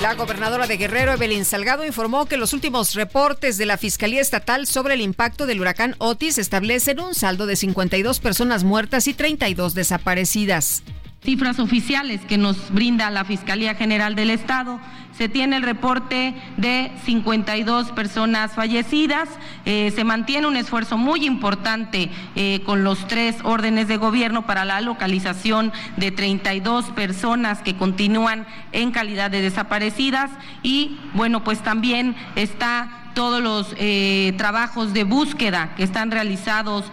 La 0.02 0.16
gobernadora 0.16 0.66
de 0.66 0.78
Guerrero, 0.78 1.12
Evelyn 1.12 1.44
Salgado, 1.44 1.86
informó 1.86 2.26
que 2.26 2.38
los 2.38 2.54
últimos 2.54 2.96
reportes 2.96 3.58
de 3.58 3.66
la 3.66 3.78
Fiscalía 3.78 4.22
Estatal 4.22 4.66
sobre 4.66 4.94
el 4.94 5.02
impacto 5.02 5.46
del 5.46 5.60
huracán 5.60 5.96
Otis 5.98 6.38
establecen 6.38 7.02
un 7.02 7.16
saldo 7.16 7.48
de 7.48 7.58
52 7.58 8.22
personas 8.22 8.64
muertas 8.64 9.08
y 9.08 9.14
32 9.14 9.74
desaparecidas. 9.74 10.84
Cifras 11.24 11.60
oficiales 11.60 12.22
que 12.22 12.40
nos 12.40 12.72
brinda 12.72 13.12
la 13.12 13.24
Fiscalía 13.24 13.76
General 13.76 14.16
del 14.16 14.32
Estado 14.32 14.80
se 15.22 15.30
tiene 15.30 15.58
el 15.58 15.62
reporte 15.62 16.34
de 16.58 16.92
52 17.06 17.92
personas 17.92 18.54
fallecidas. 18.54 19.30
Eh, 19.66 19.94
se 19.94 20.04
mantiene 20.04 20.48
un 20.48 20.56
esfuerzo 20.56 20.98
muy 20.98 21.28
importante 21.28 22.10
eh, 22.36 22.62
con 22.66 22.84
los 22.84 23.08
tres 23.08 23.36
órdenes 23.44 23.88
de 23.88 23.98
gobierno 23.98 24.48
para 24.48 24.66
la 24.66 24.82
localización 24.82 25.72
de 25.96 26.10
32 26.10 26.86
personas 26.86 27.62
que 27.62 27.76
continúan 27.76 28.48
en 28.72 28.90
calidad 28.90 29.30
de 29.30 29.44
desaparecidas 29.44 30.32
y 30.64 30.98
bueno, 31.14 31.44
pues 31.44 31.60
también 31.60 32.16
está 32.36 33.12
todos 33.14 33.44
los 33.44 33.76
eh, 33.78 34.34
trabajos 34.40 34.92
de 34.92 35.04
búsqueda 35.04 35.76
que 35.78 35.84
están 35.84 36.10
realizados 36.10 36.86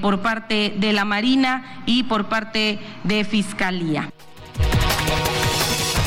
por 0.00 0.20
parte 0.20 0.74
de 0.76 0.92
la 0.92 1.04
Marina 1.04 1.82
y 1.86 2.02
por 2.02 2.28
parte 2.28 2.80
de 3.04 3.22
Fiscalía. 3.22 4.10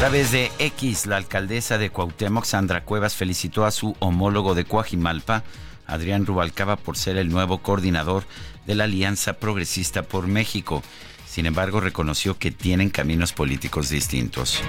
Través 0.02 0.32
de 0.32 0.52
X, 0.58 1.06
la 1.06 1.18
alcaldesa 1.18 1.78
de 1.78 1.92
Cuauhtémoc, 1.92 2.44
Sandra 2.46 2.84
Cuevas, 2.84 3.14
felicitó 3.14 3.66
a 3.66 3.72
su 3.72 3.96
homólogo 4.00 4.56
de 4.56 4.66
Coajimalpa, 4.66 5.44
Adrián 5.86 6.26
Rubalcaba, 6.26 6.76
por 6.76 6.98
ser 6.98 7.18
el 7.18 7.30
nuevo 7.30 7.60
coordinador 7.60 8.24
de 8.66 8.74
la 8.74 8.86
Alianza 8.86 9.34
Progresista 9.34 10.02
por 10.02 10.26
México. 10.26 10.82
Sin 11.28 11.46
embargo, 11.46 11.82
reconoció 11.82 12.36
que 12.40 12.50
tienen 12.50 12.90
caminos 12.90 13.32
políticos 13.32 13.90
distintos. 13.90 14.64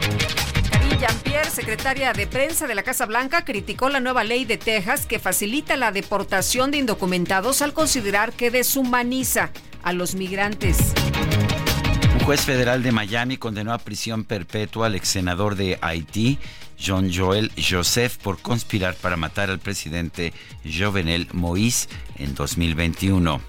Jean-Pierre, 1.01 1.49
secretaria 1.49 2.13
de 2.13 2.27
prensa 2.27 2.67
de 2.67 2.75
la 2.75 2.83
Casa 2.83 3.07
Blanca, 3.07 3.43
criticó 3.47 3.89
la 3.89 4.01
nueva 4.01 4.25
ley 4.25 4.45
de 4.45 4.59
Texas 4.59 5.07
que 5.07 5.19
facilita 5.19 5.79
la 5.79 5.93
deportación 5.93 6.71
de 6.71 6.77
indocumentados 6.77 7.63
al 7.63 7.73
considerar 7.73 8.35
que 8.35 8.51
deshumaniza 8.51 9.49
a 9.83 9.95
los 9.95 10.15
migrantes. 10.15 10.93
Juez 12.25 12.43
federal 12.43 12.85
de 12.85 12.93
Miami 12.93 13.37
condenó 13.37 13.73
a 13.73 13.79
prisión 13.79 14.23
perpetua 14.23 14.87
al 14.87 14.95
ex 14.95 15.09
senador 15.09 15.57
de 15.57 15.77
Haití, 15.81 16.39
John 16.85 17.11
Joel 17.13 17.51
Joseph, 17.57 18.17
por 18.19 18.39
conspirar 18.41 18.95
para 18.95 19.17
matar 19.17 19.51
al 19.51 19.59
presidente 19.59 20.33
Jovenel 20.65 21.29
Moïse 21.33 21.89
en 22.17 22.35
2021. 22.37 23.41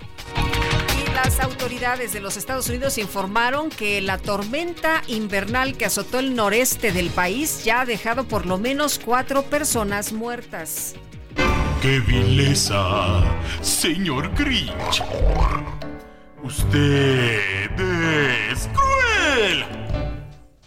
Y 0.98 1.12
las 1.14 1.40
autoridades 1.40 2.14
de 2.14 2.20
los 2.20 2.36
Estados 2.36 2.68
Unidos 2.68 2.98
informaron 2.98 3.70
que 3.70 4.02
la 4.02 4.18
tormenta 4.18 5.04
invernal 5.08 5.78
que 5.78 5.86
azotó 5.86 6.18
el 6.18 6.36
noreste 6.36 6.91
del 6.91 7.12
país 7.12 7.64
ya 7.64 7.82
ha 7.82 7.86
dejado 7.86 8.28
por 8.28 8.48
lo 8.48 8.58
menos 8.58 9.00
cuatro 9.00 9.44
personas 9.44 10.14
muertas. 10.14 10.95
¡Qué 11.82 12.00
vileza, 12.00 13.24
señor 13.62 14.34
Grinch! 14.34 15.04
Usted 16.44 17.72
es 18.52 18.68
cruel. 18.74 19.65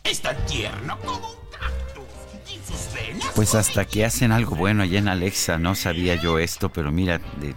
Es 0.05 0.21
tan 0.23 0.37
tierno 0.47 0.99
como 1.01 1.19
un 1.19 1.51
cactus. 1.51 2.05
Y 2.51 2.59
sus 2.67 2.95
venas 2.95 3.27
Pues 3.35 3.55
hasta 3.55 3.85
que 3.85 4.05
hacen 4.05 4.33
algo 4.33 4.57
bueno 4.57 4.83
allá 4.83 4.99
en 4.99 5.09
Alexa, 5.09 5.59
no 5.59 5.75
sabía 5.75 6.15
yo 6.15 6.39
esto, 6.39 6.71
pero 6.71 6.91
mira, 6.91 7.19
de- 7.41 7.55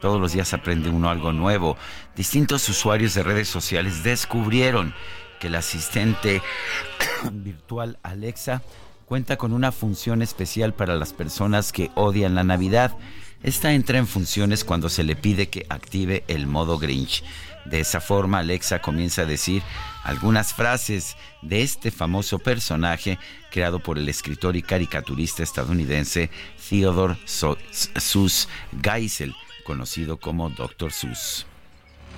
todos 0.00 0.20
los 0.20 0.32
días 0.32 0.52
aprende 0.52 0.90
uno 0.90 1.08
algo 1.08 1.32
nuevo. 1.32 1.76
Distintos 2.16 2.68
usuarios 2.68 3.14
de 3.14 3.22
redes 3.22 3.46
sociales 3.48 4.02
descubrieron 4.02 4.92
que 5.38 5.46
el 5.46 5.54
asistente 5.54 6.42
virtual 7.32 7.98
Alexa 8.02 8.62
cuenta 9.06 9.36
con 9.36 9.52
una 9.52 9.70
función 9.70 10.20
especial 10.20 10.74
para 10.74 10.96
las 10.96 11.12
personas 11.12 11.70
que 11.72 11.92
odian 11.94 12.34
la 12.34 12.42
Navidad. 12.42 12.96
Esta 13.42 13.72
entra 13.72 13.98
en 13.98 14.06
funciones 14.06 14.64
cuando 14.64 14.88
se 14.88 15.02
le 15.02 15.16
pide 15.16 15.48
que 15.48 15.66
active 15.68 16.22
el 16.28 16.46
modo 16.46 16.78
Grinch. 16.78 17.24
De 17.64 17.80
esa 17.80 18.00
forma, 18.00 18.38
Alexa 18.38 18.80
comienza 18.80 19.22
a 19.22 19.26
decir 19.26 19.62
algunas 20.04 20.54
frases 20.54 21.16
de 21.42 21.62
este 21.62 21.90
famoso 21.90 22.38
personaje 22.38 23.18
creado 23.50 23.80
por 23.80 23.98
el 23.98 24.08
escritor 24.08 24.56
y 24.56 24.62
caricaturista 24.62 25.42
estadounidense 25.42 26.30
Theodore 26.68 27.16
Seuss 27.24 28.48
Geisel, 28.80 29.34
conocido 29.64 30.18
como 30.18 30.50
Dr. 30.50 30.92
Seuss. 30.92 31.46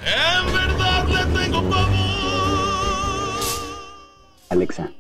En 0.04 0.52
verdad 0.52 1.08
le 1.08 1.40
tengo 1.40 1.70
pavor. 1.70 2.34
Alexa, 4.50 4.92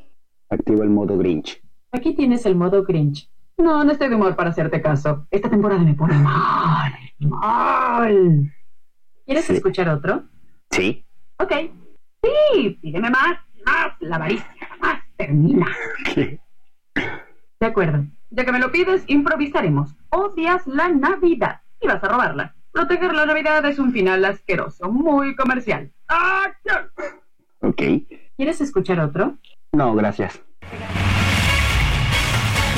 activa 0.48 0.84
el 0.84 0.90
modo 0.90 1.18
Grinch. 1.18 1.62
Aquí 1.92 2.14
tienes 2.14 2.44
el 2.46 2.56
modo 2.56 2.82
Grinch. 2.84 3.28
No, 3.56 3.84
no 3.84 3.92
estoy 3.92 4.08
de 4.08 4.16
humor 4.16 4.34
para 4.36 4.50
hacerte 4.50 4.82
caso. 4.82 5.26
Esta 5.30 5.48
temporada 5.48 5.80
me 5.82 5.94
pone 5.94 6.14
mal, 6.18 6.92
mal. 7.20 8.52
¿Quieres 9.24 9.44
Sí. 9.44 9.54
escuchar 9.54 9.88
otro? 9.88 10.24
¿Sí? 10.70 11.06
Ok. 11.38 11.52
Sí, 12.22 12.78
pídeme 12.82 13.10
más, 13.10 13.38
más. 13.64 13.92
La 14.00 14.16
avaricia 14.16 14.68
más 14.80 15.00
termina. 15.16 15.66
De 16.14 17.66
acuerdo. 17.66 18.04
Ya 18.30 18.44
que 18.44 18.52
me 18.52 18.58
lo 18.58 18.72
pides, 18.72 19.04
improvisaremos. 19.06 19.94
Odias 20.10 20.66
la 20.66 20.88
Navidad 20.88 21.60
y 21.80 21.86
vas 21.86 22.02
a 22.02 22.08
robarla. 22.08 22.54
Proteger 22.72 23.14
la 23.14 23.24
Navidad 23.26 23.64
es 23.66 23.78
un 23.78 23.92
final 23.92 24.24
asqueroso, 24.24 24.90
muy 24.90 25.36
comercial. 25.36 25.92
¡Acción! 26.08 26.90
Ok. 27.60 27.82
¿Quieres 28.36 28.60
escuchar 28.60 28.98
otro? 28.98 29.38
No, 29.72 29.94
gracias. 29.94 30.42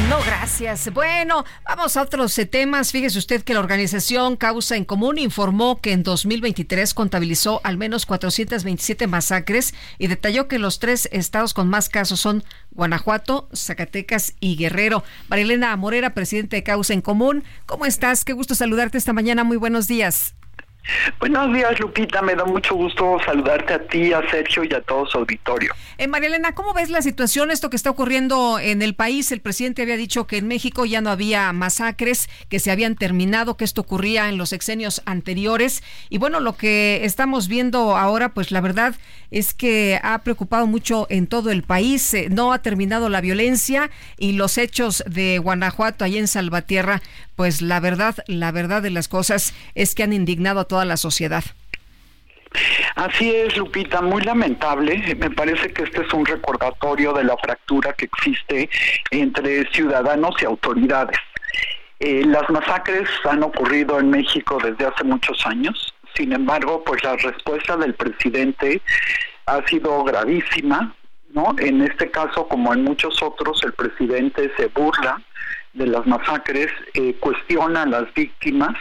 No, 0.08 0.20
gracias. 0.24 0.92
Bueno, 0.92 1.44
vamos 1.64 1.96
a 1.96 2.02
otros 2.02 2.38
eh, 2.38 2.46
temas. 2.46 2.92
Fíjese 2.92 3.18
usted 3.18 3.42
que 3.42 3.54
la 3.54 3.60
organización 3.60 4.36
Causa 4.36 4.76
en 4.76 4.84
Común 4.84 5.18
informó 5.18 5.80
que 5.80 5.90
en 5.90 6.04
2023 6.04 6.94
contabilizó 6.94 7.60
al 7.64 7.76
menos 7.76 8.06
427 8.06 9.08
masacres 9.08 9.74
y 9.98 10.06
detalló 10.06 10.46
que 10.46 10.60
los 10.60 10.78
tres 10.78 11.08
estados 11.10 11.54
con 11.54 11.68
más 11.68 11.88
casos 11.88 12.20
son 12.20 12.44
Guanajuato, 12.70 13.48
Zacatecas 13.52 14.34
y 14.38 14.54
Guerrero. 14.54 15.02
Marilena 15.28 15.74
Morera, 15.76 16.14
presidente 16.14 16.54
de 16.54 16.62
Causa 16.62 16.94
en 16.94 17.00
Común, 17.00 17.42
¿cómo 17.66 17.84
estás? 17.84 18.24
Qué 18.24 18.32
gusto 18.32 18.54
saludarte 18.54 18.98
esta 18.98 19.12
mañana. 19.12 19.42
Muy 19.42 19.56
buenos 19.56 19.88
días. 19.88 20.36
Buenos 21.18 21.52
días, 21.52 21.78
Lupita. 21.80 22.22
Me 22.22 22.34
da 22.34 22.44
mucho 22.44 22.74
gusto 22.74 23.18
saludarte 23.24 23.74
a 23.74 23.78
ti, 23.86 24.12
a 24.12 24.28
Sergio 24.30 24.64
y 24.64 24.72
a 24.72 24.80
todo 24.80 25.06
su 25.06 25.18
auditorio. 25.18 25.72
Eh, 25.98 26.06
María 26.06 26.28
Elena, 26.28 26.54
¿cómo 26.54 26.74
ves 26.74 26.90
la 26.90 27.02
situación, 27.02 27.50
esto 27.50 27.70
que 27.70 27.76
está 27.76 27.90
ocurriendo 27.90 28.58
en 28.58 28.82
el 28.82 28.94
país? 28.94 29.32
El 29.32 29.40
presidente 29.40 29.82
había 29.82 29.96
dicho 29.96 30.26
que 30.26 30.38
en 30.38 30.46
México 30.48 30.84
ya 30.84 31.00
no 31.00 31.10
había 31.10 31.52
masacres, 31.52 32.28
que 32.48 32.60
se 32.60 32.70
habían 32.70 32.96
terminado, 32.96 33.56
que 33.56 33.64
esto 33.64 33.80
ocurría 33.80 34.28
en 34.28 34.38
los 34.38 34.50
sexenios 34.50 35.02
anteriores. 35.06 35.82
Y 36.10 36.18
bueno, 36.18 36.40
lo 36.40 36.56
que 36.56 37.04
estamos 37.04 37.48
viendo 37.48 37.96
ahora, 37.96 38.30
pues 38.30 38.50
la 38.50 38.60
verdad 38.60 38.94
es 39.30 39.54
que 39.54 39.98
ha 40.02 40.18
preocupado 40.22 40.66
mucho 40.66 41.06
en 41.10 41.26
todo 41.26 41.50
el 41.50 41.62
país. 41.62 42.14
Eh, 42.14 42.28
no 42.30 42.52
ha 42.52 42.60
terminado 42.60 43.08
la 43.08 43.20
violencia 43.20 43.90
y 44.18 44.32
los 44.32 44.58
hechos 44.58 45.02
de 45.06 45.38
Guanajuato, 45.38 46.04
allá 46.04 46.18
en 46.18 46.28
Salvatierra, 46.28 47.02
pues 47.36 47.62
la 47.62 47.80
verdad, 47.80 48.16
la 48.26 48.50
verdad 48.50 48.82
de 48.82 48.90
las 48.90 49.08
cosas 49.08 49.54
es 49.74 49.94
que 49.94 50.02
han 50.02 50.12
indignado 50.12 50.60
a 50.60 50.64
toda 50.64 50.84
la 50.84 50.96
sociedad. 50.96 51.44
Así 52.94 53.34
es, 53.34 53.56
Lupita, 53.56 54.00
muy 54.00 54.22
lamentable. 54.22 55.14
Me 55.18 55.30
parece 55.30 55.72
que 55.72 55.82
este 55.82 56.02
es 56.02 56.12
un 56.14 56.24
recordatorio 56.24 57.12
de 57.12 57.24
la 57.24 57.36
fractura 57.36 57.92
que 57.92 58.06
existe 58.06 58.70
entre 59.10 59.70
ciudadanos 59.72 60.34
y 60.40 60.46
autoridades. 60.46 61.18
Eh, 61.98 62.22
las 62.26 62.48
masacres 62.50 63.08
han 63.28 63.42
ocurrido 63.42 63.98
en 63.98 64.10
México 64.10 64.58
desde 64.62 64.86
hace 64.86 65.04
muchos 65.04 65.44
años. 65.46 65.94
Sin 66.14 66.32
embargo, 66.32 66.82
pues 66.84 67.02
la 67.04 67.16
respuesta 67.16 67.76
del 67.76 67.94
presidente 67.94 68.80
ha 69.44 69.66
sido 69.66 70.02
gravísima, 70.04 70.94
¿no? 71.30 71.54
En 71.58 71.82
este 71.82 72.10
caso, 72.10 72.48
como 72.48 72.72
en 72.72 72.84
muchos 72.84 73.22
otros, 73.22 73.62
el 73.64 73.74
presidente 73.74 74.50
se 74.56 74.66
burla 74.68 75.20
de 75.76 75.86
las 75.86 76.06
masacres, 76.06 76.68
eh, 76.94 77.14
cuestiona 77.20 77.82
a 77.82 77.86
las 77.86 78.12
víctimas, 78.14 78.76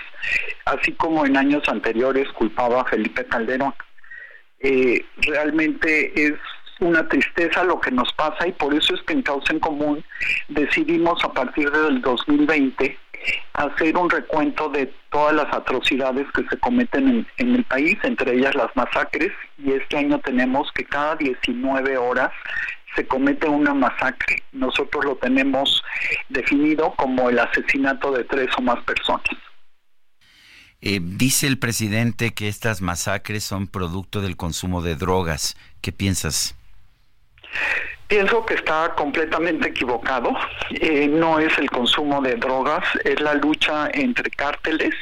así 0.66 0.94
como 0.94 1.26
en 1.26 1.38
años 1.38 1.64
anteriores 1.68 2.28
culpaba 2.34 2.82
a 2.82 2.86
Felipe 2.86 3.26
Calderón. 3.26 3.74
Eh, 4.60 5.06
realmente 5.18 6.12
es 6.16 6.34
una 6.80 7.08
tristeza 7.08 7.64
lo 7.64 7.80
que 7.80 7.92
nos 7.92 8.12
pasa 8.14 8.48
y 8.48 8.52
por 8.54 8.74
eso 8.74 8.96
es 8.96 9.02
que 9.04 9.14
en 9.14 9.22
Causa 9.22 9.54
en 9.54 9.60
Común 9.60 10.04
decidimos 10.50 11.24
a 11.24 11.32
partir 11.32 11.70
del 11.72 12.02
2020 12.02 12.98
hacer 13.54 13.98
un 13.98 14.10
recuento 14.10 14.70
de 14.70 14.92
todas 15.10 15.34
las 15.36 15.52
atrocidades 15.54 16.28
que 16.34 16.44
se 16.50 16.58
cometen 16.60 17.08
en, 17.08 17.28
en 17.38 17.56
el 17.56 17.64
país, 17.64 17.98
entre 18.04 18.36
ellas 18.36 18.56
las 18.56 18.76
masacres, 18.76 19.32
y 19.58 19.72
este 19.72 19.98
año 19.98 20.20
tenemos 20.20 20.72
que 20.74 20.86
cada 20.86 21.16
19 21.16 21.98
horas 21.98 22.32
se 22.96 23.06
comete 23.08 23.48
una 23.48 23.74
masacre. 23.74 24.44
Nosotros 24.52 25.06
lo 25.06 25.16
tenemos 25.16 25.84
definido 26.30 26.94
como 26.96 27.30
el 27.30 27.40
asesinato 27.40 28.12
de 28.12 28.24
tres 28.24 28.50
o 28.58 28.62
más 28.62 28.84
personas. 28.84 29.30
Eh, 30.82 31.00
dice 31.02 31.48
el 31.48 31.58
presidente 31.58 32.34
que 32.34 32.48
estas 32.48 32.82
masacres 32.82 33.44
son 33.44 33.68
producto 33.68 34.22
del 34.22 34.38
consumo 34.38 34.82
de 34.82 34.96
drogas. 34.96 35.56
¿Qué 35.82 35.92
piensas? 35.92 36.56
Pienso 38.08 38.46
que 38.46 38.54
está 38.54 38.94
completamente 38.96 39.70
equivocado. 39.70 40.32
Eh, 40.70 41.08
no 41.08 41.40
es 41.40 41.58
el 41.58 41.72
consumo 41.72 42.22
de 42.22 42.36
drogas, 42.36 42.84
es 43.04 43.20
la 43.20 43.34
lucha 43.34 43.90
entre 43.94 44.30
cárteles 44.30 44.94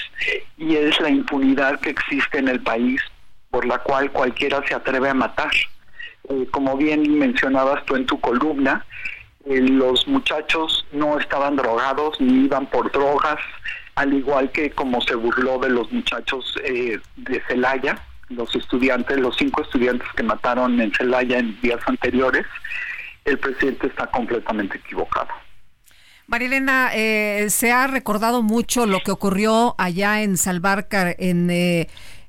y 0.57 0.75
es 0.77 0.97
la 1.01 1.09
impunidad 1.09 1.81
que 1.81 1.89
existe 1.89 2.37
en 2.37 2.47
el 2.47 2.61
país 2.61 3.01
por 3.49 3.65
la 3.65 3.79
cual 3.79 4.09
cualquiera 4.11 4.65
se 4.65 4.73
atreve 4.73 5.09
a 5.09 5.13
matar. 5.13 5.51
Eh, 6.29 6.47
como 6.51 6.77
bien 6.77 7.19
mencionabas 7.19 7.85
tú 7.85 7.95
en 7.95 8.05
tu 8.05 8.19
columna, 8.19 8.85
Eh, 9.45 9.59
los 9.59 10.07
muchachos 10.07 10.85
no 10.93 11.19
estaban 11.19 11.57
drogados 11.57 12.15
ni 12.21 12.45
iban 12.45 12.65
por 12.67 12.89
drogas, 12.93 13.39
al 13.95 14.13
igual 14.13 14.49
que 14.53 14.71
como 14.71 15.01
se 15.01 15.15
burló 15.15 15.59
de 15.59 15.67
los 15.67 15.91
muchachos 15.91 16.55
eh, 16.63 16.97
de 17.17 17.41
Celaya, 17.49 17.99
los 18.29 18.55
estudiantes, 18.55 19.19
los 19.19 19.35
cinco 19.35 19.61
estudiantes 19.61 20.07
que 20.15 20.23
mataron 20.23 20.79
en 20.79 20.93
Celaya 20.93 21.39
en 21.39 21.59
días 21.59 21.81
anteriores, 21.87 22.45
el 23.25 23.37
presidente 23.37 23.87
está 23.87 24.07
completamente 24.07 24.77
equivocado. 24.77 25.27
Marilena, 26.27 26.91
eh, 26.93 27.49
se 27.49 27.73
ha 27.73 27.87
recordado 27.87 28.43
mucho 28.43 28.85
lo 28.85 29.01
que 29.01 29.11
ocurrió 29.11 29.75
allá 29.77 30.21
en 30.21 30.37
Salvarcar, 30.37 31.17
en 31.19 31.49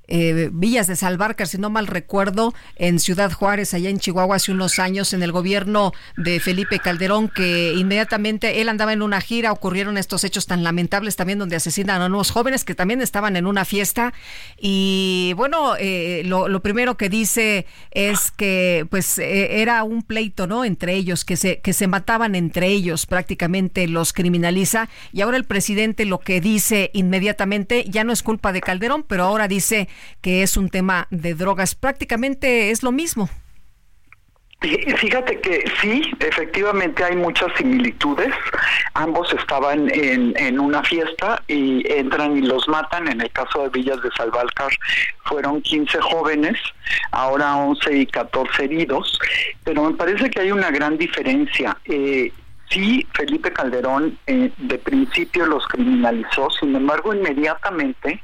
eh, 0.08 0.50
Villas 0.52 0.86
de 0.86 0.96
Salvarcar, 0.96 1.46
si 1.46 1.58
no 1.58 1.70
mal 1.70 1.86
recuerdo, 1.86 2.54
en 2.76 2.98
Ciudad 2.98 3.32
Juárez, 3.32 3.74
allá 3.74 3.90
en 3.90 3.98
Chihuahua, 3.98 4.36
hace 4.36 4.52
unos 4.52 4.78
años, 4.78 5.12
en 5.12 5.22
el 5.22 5.32
gobierno 5.32 5.92
de 6.16 6.40
Felipe 6.40 6.78
Calderón, 6.78 7.28
que 7.28 7.72
inmediatamente 7.74 8.60
él 8.60 8.68
andaba 8.68 8.92
en 8.92 9.02
una 9.02 9.20
gira, 9.20 9.52
ocurrieron 9.52 9.96
estos 9.98 10.24
hechos 10.24 10.46
tan 10.46 10.62
lamentables 10.62 11.16
también, 11.16 11.38
donde 11.38 11.56
asesinan 11.56 12.02
a 12.02 12.06
unos 12.06 12.30
jóvenes 12.30 12.64
que 12.64 12.74
también 12.74 13.00
estaban 13.00 13.36
en 13.36 13.46
una 13.46 13.64
fiesta. 13.64 14.12
Y 14.58 15.32
bueno, 15.36 15.74
eh, 15.78 16.22
lo, 16.24 16.60
primero 16.60 16.96
que 16.96 17.08
dice 17.08 17.66
es 17.90 18.30
que 18.30 18.86
pues 18.90 19.18
eh, 19.18 19.60
era 19.60 19.82
un 19.84 20.02
pleito, 20.02 20.46
¿no? 20.46 20.64
Entre 20.64 20.94
ellos, 20.94 21.24
que 21.24 21.36
se, 21.36 21.60
que 21.60 21.72
se 21.72 21.86
mataban 21.86 22.34
entre 22.34 22.68
ellos, 22.68 23.06
prácticamente 23.06 23.86
los 23.88 24.12
criminaliza. 24.12 24.88
Y 25.12 25.20
ahora 25.20 25.36
el 25.36 25.44
presidente 25.44 26.04
lo 26.04 26.20
que 26.20 26.40
dice 26.40 26.90
inmediatamente 26.94 27.84
ya 27.88 28.04
no 28.04 28.12
es 28.12 28.22
culpa 28.22 28.52
de 28.52 28.60
Calderón, 28.60 29.04
pero 29.06 29.24
ahora 29.24 29.48
dice 29.48 29.88
que 30.20 30.42
es 30.42 30.56
un 30.56 30.68
tema 30.68 31.06
de 31.10 31.34
drogas. 31.34 31.74
Prácticamente 31.74 32.70
es 32.70 32.82
lo 32.82 32.92
mismo. 32.92 33.28
Fíjate 34.96 35.40
que 35.40 35.64
sí, 35.82 36.10
efectivamente 36.20 37.04
hay 37.04 37.16
muchas 37.16 37.48
similitudes. 37.56 38.32
Ambos 38.94 39.30
estaban 39.34 39.90
en, 39.92 40.32
en, 40.38 40.58
una 40.58 40.82
fiesta 40.82 41.42
y 41.48 41.84
entran 41.92 42.38
y 42.38 42.40
los 42.40 42.66
matan. 42.68 43.08
En 43.08 43.20
el 43.20 43.30
caso 43.32 43.62
de 43.62 43.68
Villas 43.68 44.00
de 44.02 44.08
Salvalcar 44.16 44.72
fueron 45.24 45.60
15 45.60 46.00
jóvenes, 46.00 46.58
ahora 47.10 47.56
11 47.56 47.98
y 47.98 48.06
14 48.06 48.64
heridos. 48.64 49.18
Pero 49.64 49.84
me 49.90 49.96
parece 49.96 50.30
que 50.30 50.40
hay 50.40 50.50
una 50.50 50.70
gran 50.70 50.96
diferencia. 50.96 51.76
Eh, 51.84 52.32
sí, 52.70 53.06
Felipe 53.14 53.52
Calderón 53.52 54.18
eh, 54.26 54.50
de 54.56 54.78
principio 54.78 55.46
los 55.46 55.66
criminalizó, 55.68 56.50
sin 56.50 56.74
embargo, 56.74 57.14
inmediatamente 57.14 58.22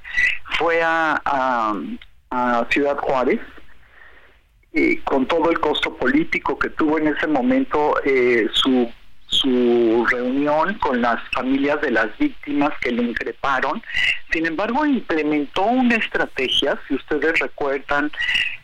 fue 0.59 0.81
a, 0.83 1.73
Ciudad 2.71 2.97
Juárez. 2.99 3.41
Eh, 4.73 5.01
con 5.03 5.27
todo 5.27 5.51
el 5.51 5.59
costo 5.59 5.97
político 5.97 6.57
que 6.57 6.71
tuvo 6.71 6.97
en 6.97 7.09
ese 7.09 7.27
momento 7.27 7.97
eh, 8.05 8.49
su, 8.53 8.89
su 9.27 10.07
reunión 10.09 10.75
con 10.75 11.03
las 11.03 11.21
familias 11.33 11.81
de 11.81 11.91
las 11.91 12.17
víctimas 12.19 12.71
que 12.81 12.93
le 12.93 13.03
increparon. 13.03 13.83
Sin 14.31 14.47
embargo, 14.47 14.87
implementó 14.87 15.63
una 15.63 15.97
estrategia, 15.97 16.79
si 16.87 16.95
ustedes 16.95 17.41
recuerdan, 17.41 18.13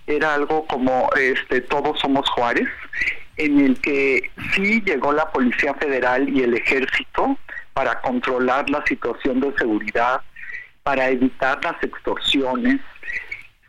era 0.07 0.35
algo 0.35 0.67
como 0.67 1.11
este 1.19 1.61
Todos 1.63 1.99
somos 1.99 2.29
Juárez, 2.31 2.69
en 3.37 3.61
el 3.61 3.81
que 3.81 4.31
sí 4.55 4.83
llegó 4.85 5.13
la 5.13 5.31
Policía 5.31 5.75
Federal 5.75 6.29
y 6.29 6.43
el 6.43 6.55
Ejército 6.55 7.39
para 7.75 8.01
controlar 8.01 8.71
la 8.71 8.85
situación 8.87 9.41
de 9.41 9.53
seguridad, 9.59 10.23
para 10.83 11.11
evitar 11.11 11.63
las 11.63 11.83
extorsiones. 11.83 12.81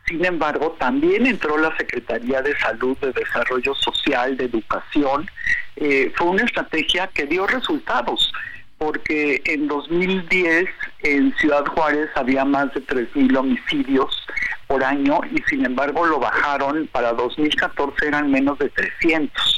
Sin 0.06 0.24
embargo, 0.24 0.74
también 0.78 1.26
entró 1.26 1.58
la 1.58 1.76
Secretaría 1.76 2.40
de 2.40 2.56
Salud, 2.58 2.96
de 2.98 3.12
Desarrollo 3.12 3.74
Social, 3.74 4.36
de 4.38 4.46
Educación. 4.46 5.28
Eh, 5.76 6.10
fue 6.16 6.28
una 6.28 6.44
estrategia 6.44 7.08
que 7.08 7.26
dio 7.26 7.46
resultados, 7.46 8.32
porque 8.78 9.42
en 9.44 9.68
2010 9.68 10.70
en 11.00 11.34
Ciudad 11.36 11.66
Juárez 11.66 12.08
había 12.14 12.46
más 12.46 12.72
de 12.72 12.80
3.000 12.80 13.36
homicidios 13.36 14.26
por 14.66 14.84
año 14.84 15.20
y 15.30 15.42
sin 15.48 15.66
embargo 15.66 16.06
lo 16.06 16.20
bajaron, 16.20 16.88
para 16.92 17.12
2014 17.12 18.06
eran 18.06 18.30
menos 18.30 18.58
de 18.58 18.68
300. 18.70 19.57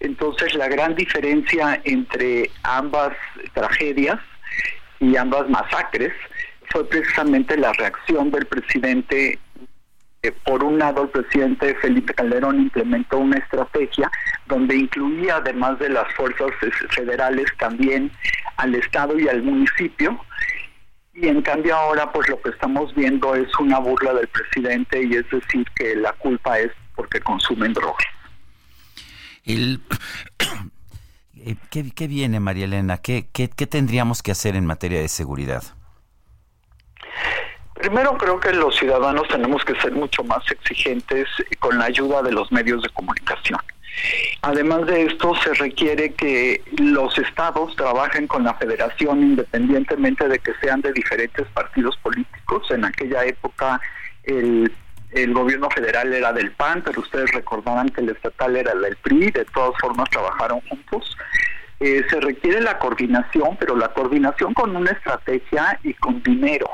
Entonces 0.00 0.54
la 0.54 0.68
gran 0.68 0.94
diferencia 0.94 1.80
entre 1.84 2.50
ambas 2.62 3.12
tragedias 3.52 4.18
y 5.00 5.16
ambas 5.16 5.48
masacres 5.48 6.12
fue 6.70 6.88
precisamente 6.88 7.56
la 7.56 7.72
reacción 7.72 8.30
del 8.30 8.46
presidente. 8.46 9.38
Por 10.44 10.64
un 10.64 10.78
lado, 10.78 11.02
el 11.02 11.08
presidente 11.10 11.74
Felipe 11.76 12.14
Calderón 12.14 12.58
implementó 12.58 13.18
una 13.18 13.38
estrategia 13.38 14.10
donde 14.46 14.76
incluía, 14.76 15.36
además 15.36 15.78
de 15.78 15.90
las 15.90 16.10
fuerzas 16.14 16.50
federales, 16.90 17.46
también 17.58 18.10
al 18.56 18.74
Estado 18.74 19.18
y 19.18 19.28
al 19.28 19.42
municipio. 19.42 20.18
Y 21.12 21.28
en 21.28 21.42
cambio 21.42 21.76
ahora, 21.76 22.10
pues 22.10 22.28
lo 22.28 22.40
que 22.40 22.50
estamos 22.50 22.94
viendo 22.94 23.34
es 23.34 23.48
una 23.58 23.78
burla 23.78 24.14
del 24.14 24.28
presidente 24.28 25.02
y 25.02 25.14
es 25.14 25.28
decir 25.30 25.66
que 25.76 25.94
la 25.94 26.12
culpa 26.14 26.58
es 26.58 26.72
porque 26.96 27.20
consumen 27.20 27.74
drogas. 27.74 28.13
El, 29.44 29.80
eh, 31.36 31.56
¿qué, 31.70 31.90
¿qué, 31.90 32.06
viene, 32.06 32.40
María 32.40 32.64
Elena? 32.64 32.98
¿Qué, 32.98 33.28
¿Qué, 33.32 33.48
qué 33.48 33.66
tendríamos 33.66 34.22
que 34.22 34.32
hacer 34.32 34.56
en 34.56 34.66
materia 34.66 35.00
de 35.00 35.08
seguridad? 35.08 35.62
Primero 37.74 38.16
creo 38.16 38.40
que 38.40 38.52
los 38.52 38.76
ciudadanos 38.76 39.28
tenemos 39.28 39.64
que 39.64 39.74
ser 39.80 39.92
mucho 39.92 40.22
más 40.24 40.48
exigentes 40.50 41.28
con 41.58 41.78
la 41.78 41.86
ayuda 41.86 42.22
de 42.22 42.32
los 42.32 42.50
medios 42.52 42.82
de 42.82 42.88
comunicación. 42.90 43.60
Además 44.42 44.86
de 44.86 45.04
esto, 45.04 45.34
se 45.36 45.54
requiere 45.54 46.14
que 46.14 46.62
los 46.78 47.16
estados 47.18 47.74
trabajen 47.76 48.26
con 48.26 48.44
la 48.44 48.54
federación 48.54 49.22
independientemente 49.22 50.28
de 50.28 50.38
que 50.38 50.52
sean 50.60 50.80
de 50.80 50.92
diferentes 50.92 51.46
partidos 51.48 51.96
políticos. 51.98 52.70
En 52.70 52.84
aquella 52.84 53.24
época 53.24 53.80
el, 54.24 54.72
el 55.14 55.32
gobierno 55.32 55.70
federal 55.70 56.12
era 56.12 56.32
del 56.32 56.50
PAN, 56.52 56.82
pero 56.84 57.00
ustedes 57.00 57.30
recordarán 57.32 57.88
que 57.88 58.00
el 58.00 58.10
estatal 58.10 58.56
era 58.56 58.74
del 58.74 58.96
PRI, 58.96 59.30
de 59.30 59.44
todas 59.46 59.78
formas 59.80 60.10
trabajaron 60.10 60.60
juntos. 60.68 61.16
Eh, 61.80 62.04
se 62.08 62.20
requiere 62.20 62.60
la 62.60 62.78
coordinación, 62.78 63.56
pero 63.58 63.76
la 63.76 63.88
coordinación 63.88 64.54
con 64.54 64.74
una 64.74 64.90
estrategia 64.90 65.78
y 65.82 65.94
con 65.94 66.22
dinero. 66.22 66.68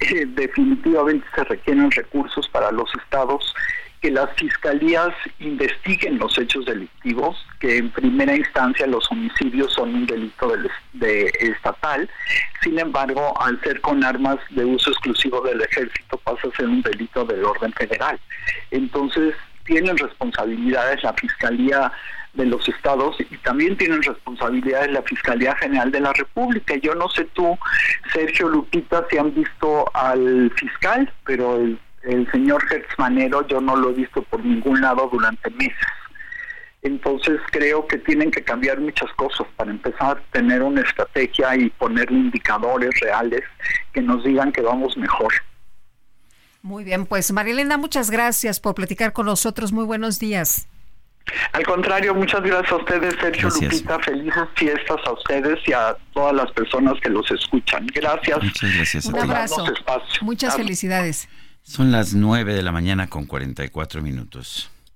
Eh, 0.00 0.26
definitivamente 0.26 1.26
se 1.34 1.44
requieren 1.44 1.90
recursos 1.90 2.48
para 2.48 2.72
los 2.72 2.92
estados 2.94 3.54
que 4.02 4.10
las 4.10 4.28
fiscalías 4.34 5.14
investiguen 5.38 6.18
los 6.18 6.36
hechos 6.36 6.66
delictivos, 6.66 7.46
que 7.60 7.78
en 7.78 7.90
primera 7.90 8.34
instancia 8.34 8.84
los 8.88 9.08
homicidios 9.12 9.72
son 9.72 9.94
un 9.94 10.06
delito 10.06 10.48
de, 10.48 10.68
de, 10.94 11.32
estatal, 11.38 12.10
sin 12.62 12.80
embargo, 12.80 13.40
al 13.40 13.60
ser 13.62 13.80
con 13.80 14.02
armas 14.02 14.38
de 14.50 14.64
uso 14.64 14.90
exclusivo 14.90 15.40
del 15.42 15.62
ejército 15.62 16.18
pasa 16.18 16.48
a 16.48 16.56
ser 16.56 16.66
un 16.66 16.82
delito 16.82 17.24
del 17.24 17.44
orden 17.44 17.72
federal. 17.74 18.18
Entonces, 18.72 19.36
tienen 19.64 19.96
responsabilidades 19.96 21.04
la 21.04 21.12
Fiscalía 21.12 21.92
de 22.34 22.46
los 22.46 22.66
estados 22.68 23.16
y 23.20 23.36
también 23.38 23.76
tienen 23.76 24.02
responsabilidades 24.02 24.90
la 24.90 25.02
Fiscalía 25.02 25.54
General 25.56 25.92
de 25.92 26.00
la 26.00 26.12
República. 26.12 26.74
Yo 26.76 26.96
no 26.96 27.08
sé 27.08 27.24
tú, 27.34 27.56
Sergio 28.12 28.48
Lupita, 28.48 29.06
si 29.10 29.18
han 29.18 29.32
visto 29.32 29.84
al 29.94 30.50
fiscal, 30.56 31.12
pero 31.24 31.56
el, 31.56 31.78
el 32.04 32.30
señor 32.30 32.62
Hertz 32.70 32.98
Manero 32.98 33.46
yo 33.46 33.60
no 33.60 33.76
lo 33.76 33.90
he 33.90 33.94
visto 33.94 34.22
por 34.22 34.44
ningún 34.44 34.80
lado 34.80 35.08
durante 35.12 35.50
meses. 35.50 35.76
Entonces 36.82 37.40
creo 37.52 37.86
que 37.86 37.98
tienen 37.98 38.30
que 38.30 38.42
cambiar 38.42 38.80
muchas 38.80 39.10
cosas 39.12 39.46
para 39.56 39.70
empezar 39.70 40.18
a 40.18 40.32
tener 40.32 40.62
una 40.62 40.80
estrategia 40.80 41.56
y 41.56 41.70
poner 41.70 42.10
indicadores 42.10 42.90
reales 43.00 43.42
que 43.92 44.02
nos 44.02 44.24
digan 44.24 44.50
que 44.50 44.62
vamos 44.62 44.96
mejor. 44.96 45.32
Muy 46.60 46.82
bien, 46.84 47.06
pues 47.06 47.30
Marilena, 47.32 47.76
muchas 47.76 48.10
gracias 48.10 48.58
por 48.58 48.74
platicar 48.74 49.12
con 49.12 49.26
nosotros. 49.26 49.72
Muy 49.72 49.84
buenos 49.84 50.18
días. 50.18 50.68
Al 51.52 51.64
contrario, 51.64 52.14
muchas 52.14 52.42
gracias 52.42 52.72
a 52.72 52.76
ustedes, 52.76 53.14
Sergio 53.20 53.48
gracias. 53.48 53.72
Lupita. 53.72 53.98
Felices 54.00 54.48
fiestas 54.56 54.96
a 55.04 55.12
ustedes 55.12 55.58
y 55.66 55.72
a 55.72 55.96
todas 56.12 56.34
las 56.34 56.50
personas 56.52 56.94
que 57.00 57.10
los 57.10 57.30
escuchan. 57.30 57.86
Gracias. 57.94 58.42
Muchas 58.42 58.74
gracias. 58.74 59.06
Un 59.06 59.18
abrazo. 59.18 59.64
Muchas 60.22 60.56
felicidades. 60.56 61.28
Son 61.64 61.92
las 61.92 62.12
9 62.12 62.54
de 62.54 62.62
la 62.62 62.72
mañana 62.72 63.06
con 63.08 63.24
44 63.24 64.02
minutos. 64.02 64.71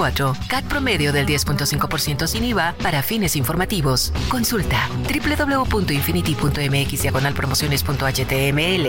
Kilómetro. 0.00 0.32
CAT 0.48 0.64
promedio 0.64 1.12
del 1.12 1.26
10.5% 1.26 2.26
sin 2.26 2.44
IVA 2.44 2.74
para 2.82 3.02
fines 3.02 3.36
informativos. 3.36 4.14
Consulta 4.30 4.88
www.infinity.mx 4.88 7.34
promociones.html. 7.34 8.86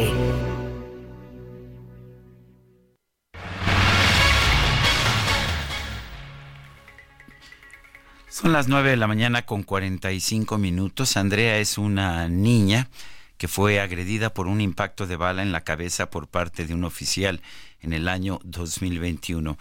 Son 8.30 8.54
las 8.54 8.68
9 8.68 8.92
de 8.92 8.98
la 8.98 9.08
mañana 9.08 9.46
con 9.46 9.64
45 9.64 10.58
minutos. 10.58 11.18
Andrea 11.18 11.58
es 11.58 11.78
una 11.78 12.28
niña 12.28 12.90
que 13.38 13.48
fue 13.48 13.80
agredida 13.80 14.34
por 14.34 14.48
un 14.48 14.62
impacto 14.62 15.06
de 15.06 15.16
bala 15.16 15.44
en 15.44 15.52
la 15.52 15.62
cabeza 15.62 16.10
por 16.10 16.28
parte 16.28 16.66
de 16.66 16.74
un 16.74 16.86
oficial 16.86 17.42
en 17.82 17.94
el 17.94 18.08
año 18.08 18.40
2021. 18.44 19.58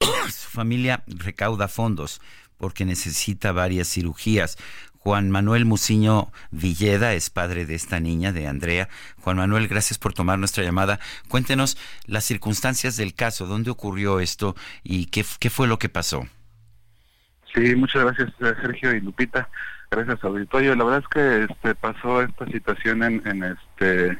Su 0.30 0.48
familia 0.50 1.02
recauda 1.06 1.68
fondos 1.68 2.20
porque 2.58 2.84
necesita 2.84 3.52
varias 3.52 3.88
cirugías. 3.88 4.56
Juan 4.98 5.30
Manuel 5.30 5.64
Muciño 5.64 6.30
Villeda 6.50 7.14
es 7.14 7.30
padre 7.30 7.64
de 7.64 7.74
esta 7.74 8.00
niña, 8.00 8.32
de 8.32 8.46
Andrea. 8.46 8.88
Juan 9.22 9.38
Manuel, 9.38 9.66
gracias 9.66 9.98
por 9.98 10.12
tomar 10.12 10.38
nuestra 10.38 10.62
llamada. 10.62 11.00
Cuéntenos 11.28 11.78
las 12.06 12.24
circunstancias 12.24 12.98
del 12.98 13.14
caso, 13.14 13.46
dónde 13.46 13.70
ocurrió 13.70 14.20
esto 14.20 14.54
y 14.84 15.06
qué, 15.06 15.24
fue 15.24 15.66
lo 15.66 15.78
que 15.78 15.88
pasó. 15.88 16.26
Sí, 17.54 17.74
muchas 17.76 18.04
gracias 18.04 18.30
Sergio 18.38 18.94
y 18.94 19.00
Lupita. 19.00 19.48
Gracias 19.90 20.22
auditorio. 20.22 20.74
La 20.74 20.84
verdad 20.84 21.00
es 21.00 21.08
que 21.08 21.52
este 21.52 21.74
pasó 21.74 22.20
esta 22.20 22.46
situación 22.46 23.02
en, 23.02 23.42
este 23.42 24.18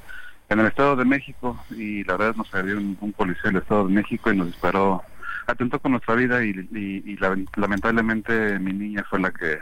en 0.48 0.60
el 0.60 0.66
Estado 0.66 0.96
de 0.96 1.04
México 1.04 1.62
y 1.70 2.04
la 2.04 2.16
verdad 2.16 2.36
nos 2.36 2.48
salió 2.48 2.78
un 2.78 3.14
policía 3.16 3.50
del 3.50 3.58
Estado 3.58 3.86
de 3.86 3.92
México 3.92 4.32
y 4.32 4.36
nos 4.36 4.46
disparó, 4.46 5.04
atentó 5.50 5.78
con 5.80 5.92
nuestra 5.92 6.14
vida 6.14 6.44
y, 6.44 6.50
y, 6.72 7.02
y 7.12 7.16
la- 7.16 7.36
lamentablemente 7.56 8.58
mi 8.58 8.72
niña 8.72 9.04
fue 9.08 9.20
la 9.20 9.30
que 9.30 9.58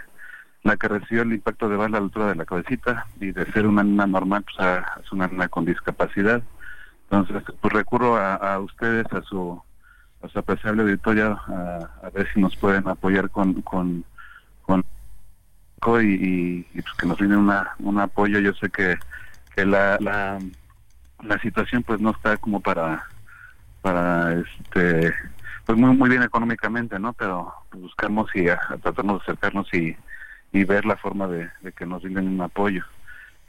la 0.65 0.77
que 0.77 0.89
recibió 0.89 1.23
el 1.23 1.33
impacto 1.33 1.69
de 1.69 1.77
bala 1.77 1.99
a 1.99 2.01
la 2.01 2.05
altura 2.07 2.27
de 2.27 2.35
la 2.35 2.45
cabecita 2.45 3.07
y 3.21 3.31
de 3.31 3.51
ser 3.53 3.67
una 3.67 3.83
niña 3.85 4.07
normal 4.07 4.45
pues 4.45 4.59
a- 4.61 5.01
es 5.03 5.11
una 5.13 5.27
niña 5.29 5.49
con 5.49 5.65
discapacidad. 5.65 6.43
Entonces 7.11 7.43
pues 7.61 7.73
recurro 7.73 8.17
a, 8.17 8.59
ustedes, 8.59 9.07
a 9.13 9.23
su 9.23 9.61
a 10.21 10.29
su 10.29 10.39
apreciable 10.39 10.83
auditorio 10.83 11.41
a, 11.47 11.89
a 12.03 12.11
ver 12.11 12.29
si 12.35 12.41
nos 12.41 12.57
pueden 12.57 12.87
apoyar 12.89 13.31
con 13.31 13.63
con, 13.63 14.05
con 14.63 14.83
y, 16.03 16.63
pues 16.63 16.85
que 16.99 17.07
nos 17.07 17.19
brinden 17.19 17.39
una, 17.39 17.71
un 17.79 18.01
apoyo. 18.01 18.41
Yo 18.41 18.53
sé 18.55 18.69
que, 18.69 18.97
que 19.55 19.65
la, 19.65 19.97
la, 20.01 20.41
la 21.23 21.39
situación 21.39 21.83
pues 21.85 22.01
no 22.01 22.11
está 22.11 22.37
como 22.37 22.61
para 22.61 23.05
para 23.81 24.35
este 24.35 25.15
pues 25.69 25.79
muy 25.79 25.95
muy 25.95 26.09
bien 26.09 26.23
económicamente, 26.23 26.99
¿no? 26.99 27.13
Pero 27.13 27.53
buscamos 27.73 28.35
y 28.35 28.49
a, 28.49 28.59
a 28.71 28.79
tratarnos 28.79 29.19
de 29.19 29.23
acercarnos 29.25 29.75
y, 29.75 29.95
y 30.51 30.65
ver 30.65 30.87
la 30.87 30.97
forma 30.97 31.29
de, 31.29 31.51
que 31.77 31.85
nos 31.85 32.03
brinden 32.03 32.27
un 32.27 32.41
apoyo. 32.41 32.87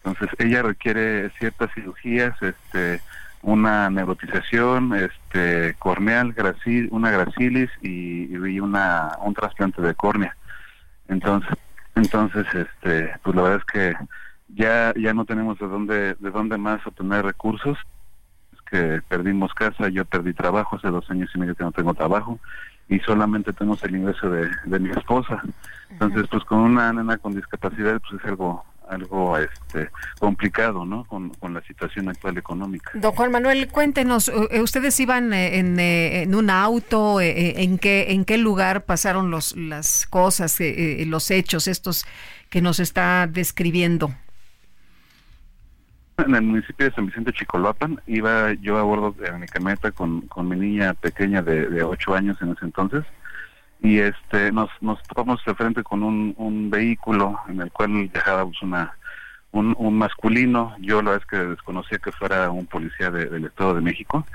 Entonces 0.04 0.28
ella 0.38 0.62
requiere 0.62 1.30
ciertas 1.40 1.74
cirugías, 1.74 2.36
este 2.42 3.00
una 3.42 3.90
neurotización, 3.90 4.94
este 4.96 5.76
corneal, 5.80 6.34
gracil, 6.34 6.90
una 6.92 7.10
gracilis 7.10 7.70
y, 7.82 8.26
y 8.26 8.60
una 8.60 9.18
un 9.22 9.34
trasplante 9.34 9.82
de 9.82 9.96
córnea. 9.96 10.36
Entonces, 11.08 11.58
entonces 11.96 12.46
este 12.54 13.14
pues 13.24 13.34
la 13.34 13.44
verdad 13.44 13.62
es 13.66 13.72
que 13.72 13.96
ya 14.50 14.94
ya 14.98 15.14
no 15.14 15.24
tenemos 15.24 15.58
de 15.58 15.68
dónde 15.70 16.16
de 16.16 16.32
dónde 16.32 16.58
más 16.58 16.86
obtener 16.86 17.24
recursos. 17.24 17.78
Que 18.70 19.02
perdimos 19.08 19.54
casa, 19.54 19.90
yo 19.90 20.06
perdí 20.06 20.34
trabajo 20.34 20.76
hace 20.76 20.90
dos 20.90 21.10
años 21.10 21.30
y 21.34 21.40
medio 21.40 21.56
que 21.56 21.64
no 21.64 21.72
tengo 21.72 21.94
trabajo 21.94 22.40
y 22.88 23.00
solamente 23.00 23.54
tenemos 23.54 23.84
el 23.84 23.96
ingreso 23.96 24.30
de, 24.30 24.50
de 24.66 24.80
mi 24.80 24.90
esposa. 24.90 25.42
Entonces, 25.90 26.28
pues 26.30 26.44
con 26.44 26.60
una 26.60 26.92
nena 26.94 27.18
con 27.18 27.36
discapacidad 27.36 28.00
pues 28.02 28.22
es 28.22 28.30
algo 28.30 28.66
algo 28.90 29.38
este 29.38 29.90
complicado, 30.20 30.86
¿no? 30.86 31.06
Con, 31.06 31.30
con 31.30 31.54
la 31.54 31.62
situación 31.62 32.10
actual 32.10 32.38
económica. 32.38 32.92
Don 32.96 33.12
Juan 33.14 33.32
Manuel, 33.32 33.68
cuéntenos, 33.70 34.30
eh, 34.30 34.62
¿ustedes 34.62 35.00
iban 35.00 35.32
eh, 35.32 35.60
en, 35.60 35.80
eh, 35.80 36.24
en 36.24 36.36
un 36.36 36.50
auto? 36.50 37.22
¿En 37.22 37.78
qué 37.78 38.08
en 38.10 38.26
qué 38.26 38.38
lugar 38.38 38.86
pasaron 38.86 39.30
los 39.30 39.56
las 39.56 40.08
cosas, 40.08 40.58
los 40.60 41.32
hechos 41.32 41.68
estos 41.68 42.06
que 42.50 42.62
nos 42.62 42.80
está 42.80 43.28
describiendo? 43.28 44.12
En 46.26 46.36
el 46.36 46.42
municipio 46.42 46.88
de 46.88 46.96
San 46.96 47.06
Vicente 47.08 47.32
Chicoloapan 47.34 48.00
iba 48.08 48.54
yo 48.54 48.78
a 48.78 48.84
bordo 48.84 49.12
de 49.12 49.32
mi 49.38 49.48
camioneta 49.48 49.92
con, 49.92 50.22
con 50.28 50.48
mi 50.48 50.56
niña 50.58 50.94
pequeña 50.94 51.42
de, 51.42 51.68
de 51.70 51.84
8 51.84 52.14
años 52.16 52.38
en 52.42 52.52
ese 52.52 52.66
entonces 52.66 53.04
y 53.82 54.00
este 54.00 54.52
nos 54.52 54.70
nos 54.82 55.02
topamos 55.04 55.42
de 55.46 55.56
frente 55.56 55.84
con 55.84 56.04
un, 56.04 56.34
un 56.38 56.70
vehículo 56.70 57.40
en 57.48 57.62
el 57.62 57.72
cual 57.72 58.10
viajábamos 58.12 58.62
una 58.62 58.94
un, 59.52 59.98
masculino. 59.98 60.76
Yo 60.80 61.02
la 61.02 61.16
es 61.16 61.26
que 61.26 61.38
desconocía 61.38 61.98
que 61.98 62.12
fuera 62.12 62.52
un 62.52 62.66
policía 62.68 63.10
de- 63.10 63.26
del 63.26 63.46
Estado 63.46 63.74
de 63.76 63.82
México 63.82 64.26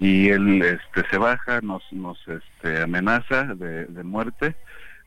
y 0.00 0.28
él 0.30 0.62
este 0.62 1.08
se 1.10 1.18
baja 1.18 1.60
nos 1.62 1.82
nos 1.92 2.18
este 2.28 2.82
amenaza 2.82 3.44
de, 3.54 3.86
de 3.86 4.02
muerte 4.02 4.56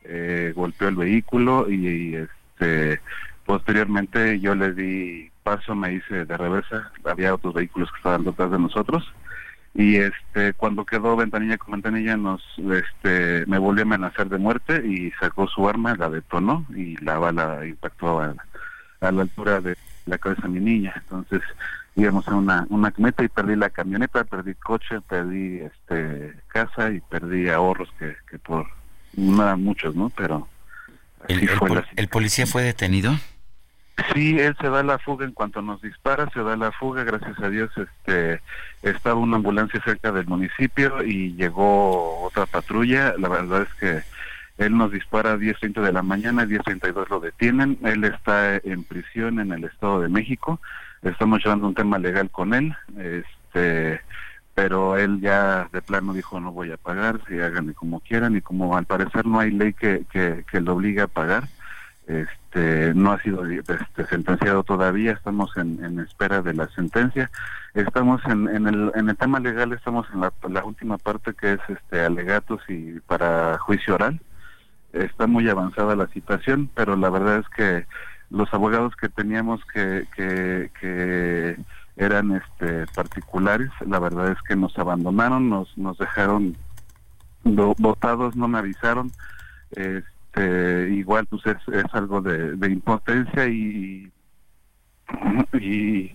eh, 0.04 0.52
golpeó 0.56 0.88
el 0.88 0.96
vehículo 0.96 1.70
y, 1.70 1.86
y, 1.86 2.14
este 2.16 3.00
posteriormente 3.44 4.40
yo 4.40 4.54
le 4.54 4.72
di 4.72 5.30
paso 5.42 5.74
me 5.74 5.94
hice 5.94 6.24
de 6.24 6.36
reversa 6.36 6.90
había 7.04 7.34
otros 7.34 7.54
vehículos 7.54 7.90
que 7.90 7.96
estaban 7.96 8.24
detrás 8.24 8.50
de 8.50 8.58
nosotros 8.58 9.12
y 9.74 9.96
este 9.96 10.52
cuando 10.54 10.84
quedó 10.84 11.16
ventanilla 11.16 11.58
con 11.58 11.72
ventanilla 11.72 12.16
nos 12.16 12.42
este 12.58 13.44
me 13.46 13.58
volvió 13.58 13.82
a 13.82 13.86
amenazar 13.86 14.28
de 14.28 14.38
muerte 14.38 14.82
y 14.86 15.10
sacó 15.12 15.48
su 15.48 15.68
arma 15.68 15.96
la 15.96 16.10
detonó 16.10 16.66
y 16.76 16.96
la 17.04 17.18
bala 17.18 17.66
impactó 17.66 18.20
a, 18.20 18.34
a 19.00 19.12
la 19.12 19.22
altura 19.22 19.60
de 19.60 19.76
la 20.06 20.18
cabeza 20.18 20.42
de 20.42 20.48
mi 20.48 20.60
niña 20.60 20.92
entonces 20.96 21.42
íbamos 21.96 22.26
en 22.28 22.34
una 22.34 22.66
una 22.68 22.90
camioneta 22.90 23.24
y 23.24 23.28
perdí 23.28 23.56
la 23.56 23.70
camioneta 23.70 24.24
perdí 24.24 24.54
coche 24.54 25.00
perdí 25.08 25.60
este 25.60 26.34
casa 26.48 26.90
y 26.90 27.00
perdí 27.00 27.48
ahorros 27.48 27.88
que, 27.98 28.14
que 28.30 28.38
por 28.38 28.66
no 29.16 29.42
eran 29.42 29.62
muchos 29.62 29.94
no 29.94 30.10
pero 30.10 30.48
¿El, 31.28 31.36
así 31.38 31.46
el 31.46 31.58
fue 31.58 31.70
la 31.70 31.86
el 31.96 32.08
policía 32.08 32.46
fue 32.46 32.62
detenido? 32.62 33.14
Sí, 34.12 34.38
él 34.38 34.56
se 34.60 34.70
da 34.70 34.82
la 34.82 34.98
fuga 34.98 35.26
en 35.26 35.32
cuanto 35.32 35.60
nos 35.60 35.82
dispara, 35.82 36.28
se 36.30 36.42
da 36.42 36.56
la 36.56 36.72
fuga, 36.72 37.04
gracias 37.04 37.38
a 37.40 37.50
Dios, 37.50 37.70
este, 37.76 38.40
estaba 38.82 39.16
una 39.16 39.36
ambulancia 39.36 39.80
cerca 39.84 40.12
del 40.12 40.26
municipio 40.26 41.02
y 41.02 41.34
llegó 41.34 42.22
otra 42.22 42.46
patrulla, 42.46 43.14
la 43.18 43.28
verdad 43.28 43.62
es 43.62 43.74
que 43.74 44.02
él 44.64 44.76
nos 44.76 44.92
dispara 44.92 45.32
a 45.32 45.36
10.30 45.36 45.82
de 45.82 45.92
la 45.92 46.02
mañana, 46.02 46.44
10.32 46.44 47.08
lo 47.08 47.20
detienen, 47.20 47.78
él 47.84 48.04
está 48.04 48.56
en 48.56 48.82
prisión 48.84 49.40
en 49.40 49.52
el 49.52 49.64
Estado 49.64 50.00
de 50.00 50.08
México, 50.08 50.58
estamos 51.02 51.44
llevando 51.44 51.68
un 51.68 51.74
tema 51.74 51.98
legal 51.98 52.30
con 52.30 52.54
él, 52.54 52.74
este, 52.98 54.00
pero 54.54 54.96
él 54.96 55.20
ya 55.20 55.68
de 55.70 55.82
plano 55.82 56.14
dijo 56.14 56.40
no 56.40 56.50
voy 56.50 56.72
a 56.72 56.78
pagar, 56.78 57.20
si 57.28 57.38
háganle 57.38 57.74
como 57.74 58.00
quieran 58.00 58.36
y 58.36 58.40
como 58.40 58.76
al 58.76 58.86
parecer 58.86 59.26
no 59.26 59.38
hay 59.38 59.50
ley 59.50 59.74
que, 59.74 60.04
que, 60.10 60.44
que 60.50 60.60
lo 60.62 60.74
obligue 60.74 61.02
a 61.02 61.08
pagar, 61.08 61.44
este 62.06 62.94
no 62.94 63.12
ha 63.12 63.20
sido 63.20 63.44
este, 63.46 64.06
sentenciado 64.10 64.64
todavía 64.64 65.12
estamos 65.12 65.56
en, 65.56 65.82
en 65.84 66.00
espera 66.00 66.42
de 66.42 66.52
la 66.52 66.68
sentencia. 66.68 67.30
Estamos 67.74 68.20
en, 68.26 68.48
en 68.48 68.66
el 68.66 68.92
en 68.94 69.08
el 69.08 69.16
tema 69.16 69.38
legal 69.40 69.72
estamos 69.72 70.06
en 70.12 70.20
la, 70.20 70.64
última 70.64 70.98
parte 70.98 71.32
que 71.32 71.52
es 71.52 71.60
este 71.68 72.04
alegatos 72.04 72.60
y 72.68 72.98
para 73.00 73.56
juicio 73.58 73.94
oral. 73.94 74.20
Está 74.92 75.26
muy 75.26 75.48
avanzada 75.48 75.96
la 75.96 76.08
situación 76.08 76.68
pero 76.74 76.96
la 76.96 77.08
verdad 77.08 77.38
es 77.38 77.48
que 77.48 77.86
los 78.30 78.52
abogados 78.52 78.94
que 78.96 79.08
teníamos 79.08 79.60
que 79.72 80.06
que, 80.14 80.70
que 80.80 81.56
eran 81.96 82.32
este 82.32 82.86
particulares 82.94 83.70
la 83.86 83.98
verdad 84.00 84.32
es 84.32 84.42
que 84.42 84.56
nos 84.56 84.76
abandonaron 84.78 85.48
nos 85.48 85.76
nos 85.78 85.96
dejaron 85.98 86.56
do- 87.44 87.74
votados 87.78 88.34
no 88.36 88.48
me 88.48 88.58
avisaron 88.58 89.12
este 90.34 90.94
igual 90.94 91.26
pues 91.26 91.42
es, 91.46 91.56
es 91.74 91.84
algo 91.92 92.20
de, 92.20 92.56
de 92.56 92.70
impotencia 92.70 93.46
y, 93.46 94.10
y 95.52 96.12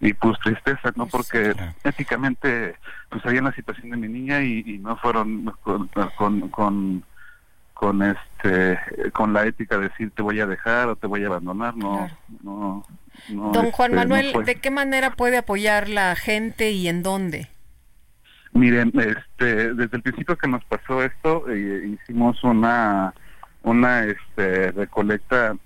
y 0.00 0.12
pues 0.14 0.38
tristeza 0.40 0.92
no 0.96 1.06
porque 1.06 1.54
éticamente 1.82 2.74
pues 3.08 3.22
sabían 3.22 3.44
la 3.44 3.54
situación 3.54 3.90
de 3.90 3.96
mi 3.96 4.08
niña 4.08 4.42
y, 4.42 4.62
y 4.66 4.78
no 4.78 4.96
fueron 4.96 5.50
con, 5.62 5.88
con 6.16 6.48
con 6.50 7.04
con 7.72 8.02
este 8.02 8.78
con 9.12 9.32
la 9.32 9.46
ética 9.46 9.78
de 9.78 9.88
decir 9.88 10.10
te 10.10 10.22
voy 10.22 10.40
a 10.40 10.46
dejar 10.46 10.88
o 10.88 10.96
te 10.96 11.06
voy 11.06 11.24
a 11.24 11.28
abandonar 11.28 11.76
no 11.76 12.08
no 12.42 12.84
no 13.30 13.52
Don 13.52 13.70
Juan 13.70 13.92
este, 13.92 14.06
Manuel. 14.06 14.44
¿de 14.44 14.56
qué 14.56 14.70
manera 14.70 15.10
puede 15.12 15.38
apoyar 15.38 15.88
la 15.88 16.14
gente 16.16 16.72
y 16.72 16.88
en 16.88 17.02
dónde? 17.02 17.48
Miren, 18.52 18.92
este, 18.94 19.74
desde 19.74 19.96
el 19.96 20.02
principio 20.02 20.36
que 20.36 20.46
nos 20.46 20.64
pasó 20.64 21.02
esto, 21.02 21.44
eh, 21.48 21.96
hicimos 22.00 22.42
una, 22.44 23.12
una, 23.64 24.04
este, 24.04 24.70
recolecta, 24.72 25.56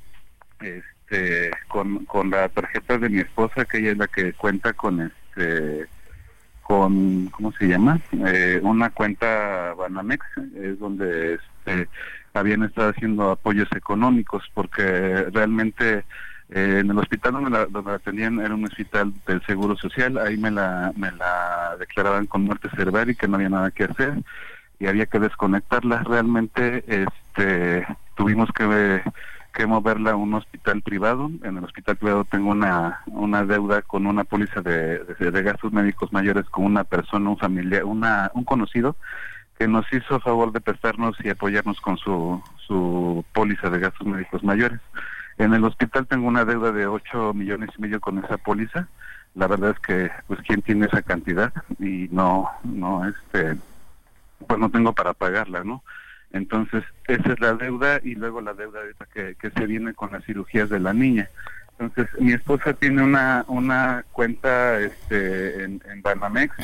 este, 0.61 1.51
con, 1.69 2.05
con 2.07 2.31
la 2.31 2.49
tarjeta 2.49 2.97
de 2.97 3.09
mi 3.09 3.19
esposa, 3.19 3.65
que 3.65 3.79
ella 3.79 3.93
es 3.93 3.99
la 3.99 4.07
que 4.07 4.33
cuenta 4.33 4.73
con, 4.73 5.01
este, 5.01 5.87
con, 6.63 7.27
¿cómo 7.27 7.53
se 7.53 7.67
llama? 7.67 8.01
Eh, 8.13 8.61
una 8.63 8.91
cuenta 8.91 9.75
Banamex, 9.75 10.25
es 10.57 10.79
donde 10.79 11.35
este, 11.35 11.89
habían 12.35 12.63
estado 12.63 12.91
haciendo 12.91 13.31
apoyos 13.33 13.69
económicos, 13.75 14.45
porque 14.55 15.27
realmente 15.33 16.05
eh, 16.51 16.79
en 16.81 16.91
el 16.91 16.99
hospital 16.99 17.33
donde 17.33 17.51
la, 17.51 17.67
donde 17.67 17.91
la 17.91 17.97
atendían 17.97 18.39
era 18.39 18.55
un 18.55 18.65
hospital 18.65 19.13
del 19.27 19.45
Seguro 19.45 19.77
Social, 19.77 20.19
ahí 20.19 20.37
me 20.37 20.53
la, 20.53 20.93
me 20.97 21.11
la 21.13 21.77
declaraban 21.81 22.27
con 22.27 22.45
muerte 22.45 22.71
cerebral 22.77 23.11
y 23.11 23.17
que 23.17 23.27
no 23.27 23.37
había 23.37 23.49
nada 23.49 23.71
que 23.73 23.85
hacer 23.85 24.15
y 24.79 24.87
había 24.87 25.07
que 25.07 25.19
desconectarla. 25.19 26.03
Realmente 26.05 26.85
este, 26.87 27.87
tuvimos 28.15 28.51
que, 28.53 29.03
que 29.53 29.67
moverla 29.67 30.13
a 30.13 30.17
un 30.17 30.35
hospital 30.35 30.83
privado. 30.83 31.31
En 31.43 31.57
el 31.57 31.65
hospital 31.65 31.97
privado 31.97 32.25
tengo 32.25 32.51
una, 32.51 33.01
una 33.07 33.45
deuda 33.45 33.83
con 33.83 34.07
una 34.07 34.25
póliza 34.25 34.61
de, 34.61 34.99
de, 35.05 35.43
gastos 35.43 35.73
médicos 35.73 36.13
mayores 36.13 36.47
con 36.47 36.65
una 36.65 36.85
persona, 36.85 37.31
un 37.31 37.39
familiar, 37.39 37.85
una, 37.85 38.31
un 38.35 38.45
conocido 38.45 38.97
que 39.59 39.67
nos 39.67 39.93
hizo 39.93 40.21
favor 40.21 40.53
de 40.53 40.61
prestarnos 40.61 41.17
y 41.25 41.31
apoyarnos 41.31 41.81
con 41.81 41.97
su, 41.97 42.41
su 42.67 43.25
póliza 43.33 43.69
de 43.71 43.81
gastos 43.81 44.07
médicos 44.07 44.45
mayores. 44.45 44.81
En 45.37 45.53
el 45.55 45.65
hospital 45.65 46.07
tengo 46.07 46.29
una 46.29 46.45
deuda 46.45 46.71
de 46.71 46.87
8 46.87 47.35
millones 47.35 47.71
y 47.77 47.83
medio 47.83 48.01
con 48.01 48.19
esa 48.19 48.37
póliza. 48.37 48.89
La 49.35 49.47
verdad 49.47 49.71
es 49.71 49.79
que, 49.81 50.11
pues, 50.27 50.41
¿quién 50.47 50.63
tiene 50.63 50.87
esa 50.87 51.03
cantidad? 51.03 51.53
Y 51.79 52.09
no, 52.11 52.49
no, 52.65 53.07
este, 53.07 53.57
pues 54.47 54.59
no 54.59 54.71
tengo 54.71 54.93
para 54.93 55.15
pagarla, 55.15 55.65
¿no? 55.65 55.83
Entonces, 56.33 56.85
esa 57.07 57.33
es 57.33 57.41
la 57.41 57.55
deuda 57.55 58.01
y 58.03 58.15
luego 58.15 58.41
la 58.41 58.53
deuda 58.53 58.81
que, 59.13 59.35
que 59.37 59.51
se 59.51 59.67
viene 59.67 59.95
con 59.95 60.13
las 60.13 60.25
cirugías 60.25 60.69
de 60.69 60.79
la 60.79 60.93
niña. 60.93 61.29
Entonces, 61.79 62.09
mi 62.21 62.33
esposa 62.33 62.75
tiene 62.75 63.03
una, 63.03 63.45
una 63.49 64.05
cuenta 64.13 64.79
este, 64.81 65.65
en, 65.65 65.83
en 65.91 66.03
Banamex 66.03 66.55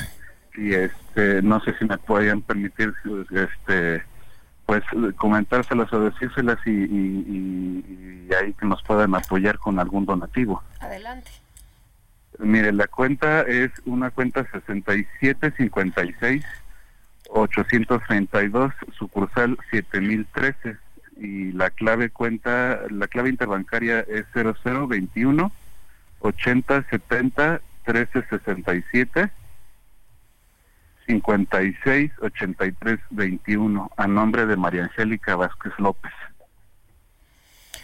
y 0.56 0.74
este 0.74 1.42
no 1.42 1.60
sé 1.60 1.74
si 1.78 1.84
me 1.84 1.98
podían 1.98 2.40
permitir 2.42 2.94
este 3.30 4.02
pues 4.66 4.82
comentárselas 5.16 5.92
o 5.92 6.00
decírselas 6.00 6.58
y, 6.64 6.70
y, 6.70 8.26
y 8.28 8.34
ahí 8.34 8.54
que 8.54 8.66
nos 8.66 8.82
puedan 8.82 9.14
apoyar 9.14 9.58
con 9.58 9.78
algún 9.78 10.06
donativo. 10.06 10.62
Adelante. 10.80 11.30
Mire, 12.38 12.72
la 12.72 12.88
cuenta 12.88 13.42
es 13.42 13.70
una 13.84 14.10
cuenta 14.10 14.44
6756 14.50 16.44
832 17.34 18.72
sucursal 18.96 19.58
7013 19.72 20.76
y 21.16 21.52
la 21.52 21.70
clave 21.70 22.10
cuenta 22.10 22.80
la 22.90 23.08
clave 23.08 23.28
interbancaria 23.28 24.00
es 24.00 24.24
0021 24.34 25.52
8070 26.20 27.60
1367 27.86 29.30
56 31.06 32.12
83 32.22 33.00
21 33.10 33.90
a 33.96 34.06
nombre 34.06 34.46
de 34.46 34.56
María 34.56 34.84
Angélica 34.84 35.34
Vázquez 35.36 35.72
López. 35.78 36.12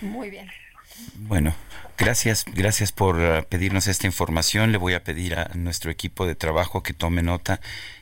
Muy 0.00 0.30
bien. 0.30 0.48
Bueno, 1.16 1.54
gracias, 1.98 2.44
gracias 2.46 2.92
por 2.92 3.16
uh, 3.16 3.44
pedirnos 3.48 3.86
esta 3.88 4.06
información. 4.06 4.72
Le 4.72 4.78
voy 4.78 4.94
a 4.94 5.04
pedir 5.04 5.34
a 5.34 5.50
nuestro 5.54 5.90
equipo 5.90 6.26
de 6.26 6.34
trabajo 6.34 6.82
que 6.82 6.94
tome 6.94 7.22
nota 7.22 7.60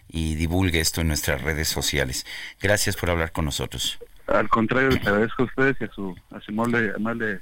y 0.08 0.34
divulgue 0.36 0.80
esto 0.80 1.00
en 1.00 1.08
nuestras 1.08 1.42
redes 1.42 1.68
sociales. 1.68 2.26
Gracias 2.60 2.96
por 2.96 3.10
hablar 3.10 3.32
con 3.32 3.44
nosotros. 3.44 3.98
Al 4.26 4.48
contrario, 4.48 4.90
les 4.90 5.06
agradezco 5.06 5.42
a 5.42 5.46
ustedes 5.46 5.76
y 5.80 5.84
a 5.84 5.90
su, 5.92 6.16
a 6.34 6.40
su 6.40 6.50
amable, 6.50 6.92
amable 6.94 7.40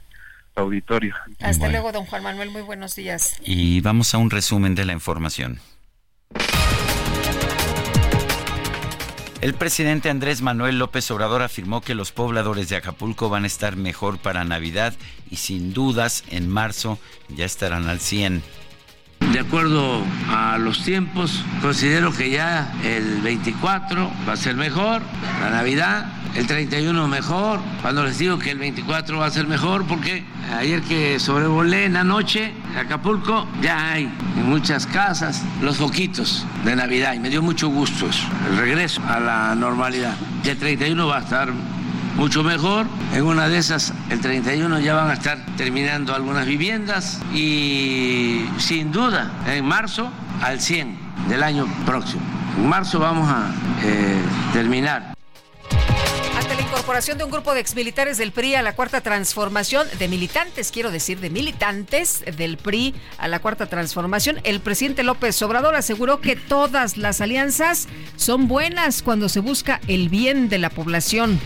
auditorio. 0.55 1.15
Hasta 1.41 1.59
Bueno. 1.59 1.73
luego, 1.73 1.93
don 1.93 2.07
Juan 2.07 2.23
Manuel. 2.23 2.51
Muy 2.51 2.63
buenos 2.63 2.95
días. 2.97 3.37
Y 3.45 3.81
vamos 3.81 4.15
a 4.15 4.19
un 4.19 4.31
resumen 4.31 4.75
de 4.75 4.85
la 4.85 4.93
información. 4.93 5.61
El 9.43 9.55
presidente 9.55 10.09
Andrés 10.11 10.41
Manuel 10.41 10.79
López 10.79 11.11
Obrador 11.11 11.43
afirmó 11.43 11.81
que 11.83 11.95
los 11.95 12.11
pobladores 12.11 12.69
de 12.69 12.77
Acapulco 12.77 13.29
van 13.29 13.45
a 13.45 13.47
estar 13.47 13.77
mejor 13.77 14.19
para 14.19 14.45
Navidad 14.45 14.95
y 15.31 15.37
sin 15.37 15.73
dudas 15.75 16.25
en 16.31 16.49
marzo 16.49 16.99
ya 17.29 17.45
estarán 17.45 17.89
al 17.89 18.01
100. 18.01 18.43
De 19.21 19.41
acuerdo 19.41 20.03
a 20.31 20.57
los 20.59 20.83
tiempos, 20.83 21.45
considero 21.61 22.13
que 22.13 22.31
ya 22.31 22.73
el 22.85 23.21
24 23.21 24.11
va 24.27 24.33
a 24.33 24.37
ser 24.37 24.57
mejor, 24.57 25.03
la 25.41 25.51
Navidad, 25.51 26.07
el 26.37 26.47
31 26.47 27.09
mejor. 27.09 27.61
Cuando 27.83 28.05
les 28.05 28.19
digo 28.19 28.39
que 28.39 28.51
el 28.51 28.59
24 28.59 29.19
va 29.19 29.27
a 29.27 29.31
ser 29.31 29.47
mejor, 29.47 29.87
porque 29.87 30.25
ayer 30.59 30.83
que 30.83 31.19
sobrevolé 31.19 31.87
en 31.87 31.95
la 31.95 32.05
noche 32.05 32.53
Acapulco, 32.79 33.47
ya 33.63 33.93
hay 33.93 34.05
en 34.37 34.49
muchas 34.49 34.87
casas 34.87 35.43
los 35.63 35.79
foquitos 35.79 36.47
de 36.65 36.77
Navidad 36.77 37.15
y 37.15 37.19
me 37.19 37.31
dio 37.31 37.43
mucho 37.43 37.69
gusto 37.69 38.09
eso, 38.09 38.27
el 38.51 38.59
regreso 38.59 39.03
a 39.09 39.21
la 39.21 39.55
normalidad. 39.55 40.15
Y 40.45 40.49
el 40.49 40.59
31 40.59 41.07
va 41.07 41.19
a 41.19 41.21
estar 41.21 41.53
mucho 42.17 42.43
mejor. 42.43 42.87
En 43.13 43.25
una 43.25 43.49
de 43.49 43.59
esas, 43.59 43.93
el 44.11 44.21
31 44.21 44.81
ya 44.81 44.95
van 44.95 45.11
a 45.11 45.15
estar 45.15 45.45
terminando 45.57 46.15
algunas 46.15 46.47
viviendas 46.47 47.21
y 47.33 48.47
sin 48.59 48.91
duda 48.91 49.31
en 49.47 49.65
marzo 49.65 50.11
al 50.43 50.61
100 50.61 50.99
del 51.29 51.43
año 51.43 51.67
próximo. 51.85 52.23
En 52.57 52.69
marzo 52.69 52.99
vamos 52.99 53.29
a 53.31 53.53
eh, 53.85 54.21
terminar. 54.53 55.15
Ante 56.37 56.55
la 56.55 56.63
incorporación 56.63 57.19
de 57.19 57.25
un 57.25 57.31
grupo 57.31 57.55
de 57.55 57.61
exmilitares 57.61 58.19
del 58.19 58.33
PRI 58.33 58.55
a 58.55 58.63
la 58.63 58.75
cuarta 58.75 59.01
transformación, 59.01 59.87
de 59.99 60.09
militantes, 60.09 60.71
quiero 60.71 60.91
decir, 60.91 61.21
de 61.21 61.31
militantes 61.31 62.25
del 62.37 62.57
PRI 62.57 62.95
a 63.19 63.29
la 63.29 63.41
cuarta 63.41 63.67
transformación, 63.67 64.41
el 64.45 64.61
presidente 64.61 65.03
López 65.03 65.41
Obrador 65.43 65.75
aseguró 65.75 66.21
que 66.21 66.37
todas 66.37 66.97
las 66.97 67.21
alianzas 67.21 67.89
son 68.17 68.49
buenas 68.49 69.03
cuando 69.03 69.29
se 69.29 69.41
busca 69.41 69.81
el 69.87 70.09
bien 70.09 70.49
de 70.49 70.59
la 70.59 70.71
población. 70.71 71.41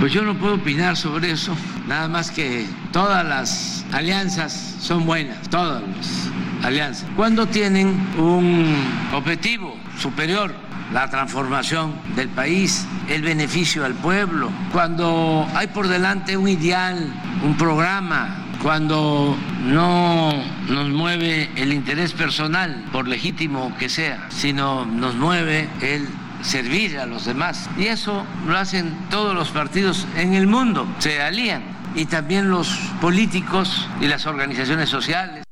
Pues 0.00 0.12
yo 0.12 0.22
no 0.22 0.34
puedo 0.34 0.54
opinar 0.54 0.96
sobre 0.96 1.30
eso, 1.30 1.56
nada 1.86 2.08
más 2.08 2.30
que 2.30 2.66
todas 2.92 3.24
las 3.24 3.84
alianzas 3.92 4.76
son 4.80 5.06
buenas, 5.06 5.48
todas 5.48 5.80
las 5.80 6.64
alianzas. 6.64 7.08
Cuando 7.14 7.46
tienen 7.46 7.88
un 8.18 8.74
objetivo 9.12 9.76
superior, 9.98 10.52
la 10.92 11.08
transformación 11.08 11.94
del 12.16 12.28
país, 12.28 12.86
el 13.08 13.22
beneficio 13.22 13.84
al 13.84 13.94
pueblo, 13.94 14.50
cuando 14.72 15.46
hay 15.54 15.68
por 15.68 15.88
delante 15.88 16.36
un 16.36 16.48
ideal, 16.48 17.12
un 17.44 17.56
programa, 17.56 18.42
cuando 18.62 19.36
no 19.64 20.32
nos 20.68 20.88
mueve 20.90 21.50
el 21.56 21.72
interés 21.72 22.12
personal, 22.12 22.84
por 22.92 23.08
legítimo 23.08 23.72
que 23.78 23.88
sea, 23.88 24.26
sino 24.30 24.84
nos 24.84 25.14
mueve 25.14 25.68
el 25.80 26.08
servir 26.42 26.98
a 26.98 27.06
los 27.06 27.24
demás. 27.24 27.68
Y 27.78 27.86
eso 27.86 28.26
lo 28.46 28.56
hacen 28.56 28.96
todos 29.10 29.34
los 29.34 29.48
partidos 29.50 30.06
en 30.16 30.34
el 30.34 30.46
mundo, 30.46 30.86
se 30.98 31.22
alían. 31.22 31.62
Y 31.94 32.06
también 32.06 32.50
los 32.50 32.68
políticos 33.00 33.88
y 34.00 34.06
las 34.06 34.26
organizaciones 34.26 34.88
sociales. 34.88 35.44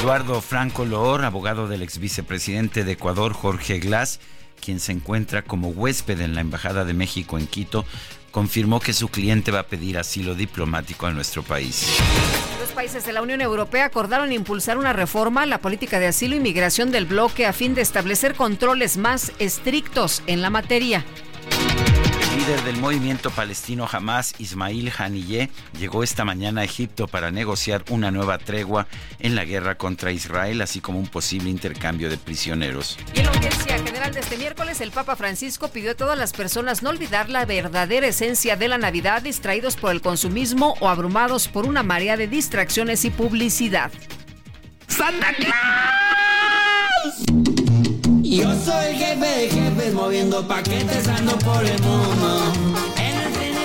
Eduardo 0.00 0.40
Franco 0.40 0.84
Loor, 0.84 1.24
abogado 1.24 1.68
del 1.68 1.82
ex 1.82 1.98
vicepresidente 1.98 2.84
de 2.84 2.92
Ecuador, 2.92 3.32
Jorge 3.32 3.78
Glass, 3.78 4.20
quien 4.60 4.80
se 4.80 4.92
encuentra 4.92 5.42
como 5.42 5.68
huésped 5.68 6.20
en 6.20 6.34
la 6.34 6.40
Embajada 6.40 6.84
de 6.84 6.94
México 6.94 7.38
en 7.38 7.46
Quito, 7.46 7.84
confirmó 8.30 8.80
que 8.80 8.92
su 8.92 9.08
cliente 9.08 9.50
va 9.50 9.60
a 9.60 9.66
pedir 9.66 9.98
asilo 9.98 10.34
diplomático 10.34 11.06
a 11.06 11.10
nuestro 11.10 11.42
país. 11.42 11.98
Los 12.60 12.70
países 12.70 13.04
de 13.04 13.12
la 13.12 13.22
Unión 13.22 13.40
Europea 13.40 13.86
acordaron 13.86 14.32
impulsar 14.32 14.78
una 14.78 14.92
reforma 14.92 15.42
a 15.42 15.46
la 15.46 15.60
política 15.60 15.98
de 15.98 16.06
asilo 16.06 16.36
y 16.36 16.40
migración 16.40 16.90
del 16.90 17.06
bloque 17.06 17.46
a 17.46 17.52
fin 17.52 17.74
de 17.74 17.82
establecer 17.82 18.34
controles 18.34 18.96
más 18.96 19.32
estrictos 19.38 20.22
en 20.26 20.42
la 20.42 20.50
materia. 20.50 21.04
El 22.48 22.54
líder 22.54 22.72
del 22.72 22.80
movimiento 22.80 23.30
palestino 23.30 23.86
Hamas, 23.92 24.34
Ismail 24.38 24.90
Haniyeh, 24.96 25.50
llegó 25.78 26.02
esta 26.02 26.24
mañana 26.24 26.62
a 26.62 26.64
Egipto 26.64 27.06
para 27.06 27.30
negociar 27.30 27.84
una 27.90 28.10
nueva 28.10 28.38
tregua 28.38 28.86
en 29.18 29.34
la 29.34 29.44
guerra 29.44 29.76
contra 29.76 30.12
Israel, 30.12 30.62
así 30.62 30.80
como 30.80 30.98
un 30.98 31.08
posible 31.08 31.50
intercambio 31.50 32.08
de 32.08 32.16
prisioneros. 32.16 32.96
Y 33.14 33.18
en 33.18 33.26
la 33.26 33.32
audiencia 33.32 33.76
general 33.76 34.14
de 34.14 34.20
este 34.20 34.38
miércoles, 34.38 34.80
el 34.80 34.92
Papa 34.92 35.14
Francisco 35.14 35.68
pidió 35.68 35.90
a 35.90 35.94
todas 35.94 36.18
las 36.18 36.32
personas 36.32 36.82
no 36.82 36.88
olvidar 36.88 37.28
la 37.28 37.44
verdadera 37.44 38.06
esencia 38.06 38.56
de 38.56 38.68
la 38.68 38.78
Navidad, 38.78 39.20
distraídos 39.20 39.76
por 39.76 39.92
el 39.92 40.00
consumismo 40.00 40.74
o 40.80 40.88
abrumados 40.88 41.48
por 41.48 41.66
una 41.66 41.82
marea 41.82 42.16
de 42.16 42.28
distracciones 42.28 43.04
y 43.04 43.10
publicidad. 43.10 43.92
¡Santa 44.86 45.34
Claus! 45.34 45.58
Yo 48.30 48.54
soy 48.62 48.94
jefe 48.94 49.26
de 49.26 49.48
jefes 49.48 49.94
moviendo 49.94 50.46
paquetes 50.46 51.08
ando 51.08 51.38
por 51.38 51.64
el 51.64 51.80
mundo. 51.80 52.52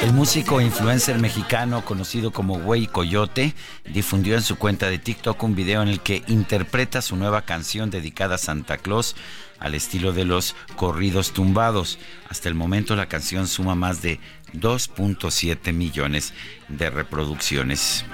El 0.01 0.13
músico 0.13 0.61
influencer 0.61 1.19
mexicano 1.19 1.83
conocido 1.83 2.31
como 2.31 2.59
Güey 2.59 2.87
Coyote 2.87 3.55
difundió 3.83 4.35
en 4.35 4.41
su 4.41 4.55
cuenta 4.55 4.89
de 4.89 4.99
TikTok 4.99 5.43
un 5.43 5.53
video 5.53 5.81
en 5.81 5.89
el 5.89 5.99
que 5.99 6.23
interpreta 6.27 7.01
su 7.01 7.17
nueva 7.17 7.41
canción 7.41 7.89
dedicada 7.89 8.35
a 8.35 8.37
Santa 8.37 8.77
Claus 8.77 9.17
al 9.59 9.75
estilo 9.75 10.13
de 10.13 10.23
los 10.23 10.55
corridos 10.77 11.33
tumbados. 11.33 11.99
Hasta 12.29 12.47
el 12.47 12.55
momento 12.55 12.95
la 12.95 13.09
canción 13.09 13.49
suma 13.49 13.75
más 13.75 14.01
de 14.01 14.21
2.7 14.53 15.73
millones 15.73 16.33
de 16.69 16.89
reproducciones. 16.89 18.05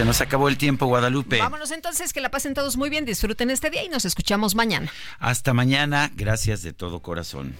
Se 0.00 0.06
nos 0.06 0.22
acabó 0.22 0.48
el 0.48 0.56
tiempo, 0.56 0.86
Guadalupe. 0.86 1.36
Vámonos 1.36 1.70
entonces, 1.72 2.14
que 2.14 2.22
la 2.22 2.30
pasen 2.30 2.54
todos 2.54 2.78
muy 2.78 2.88
bien, 2.88 3.04
disfruten 3.04 3.50
este 3.50 3.68
día 3.68 3.84
y 3.84 3.90
nos 3.90 4.06
escuchamos 4.06 4.54
mañana. 4.54 4.90
Hasta 5.18 5.52
mañana, 5.52 6.10
gracias 6.14 6.62
de 6.62 6.72
todo 6.72 7.02
corazón. 7.02 7.54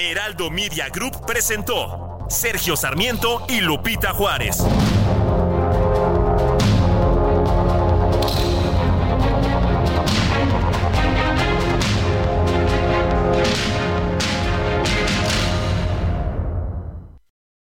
Heraldo 0.00 0.50
Media 0.50 0.88
Group 0.88 1.24
presentó 1.24 2.26
Sergio 2.28 2.74
Sarmiento 2.74 3.46
y 3.48 3.60
Lupita 3.60 4.12
Juárez. 4.12 4.58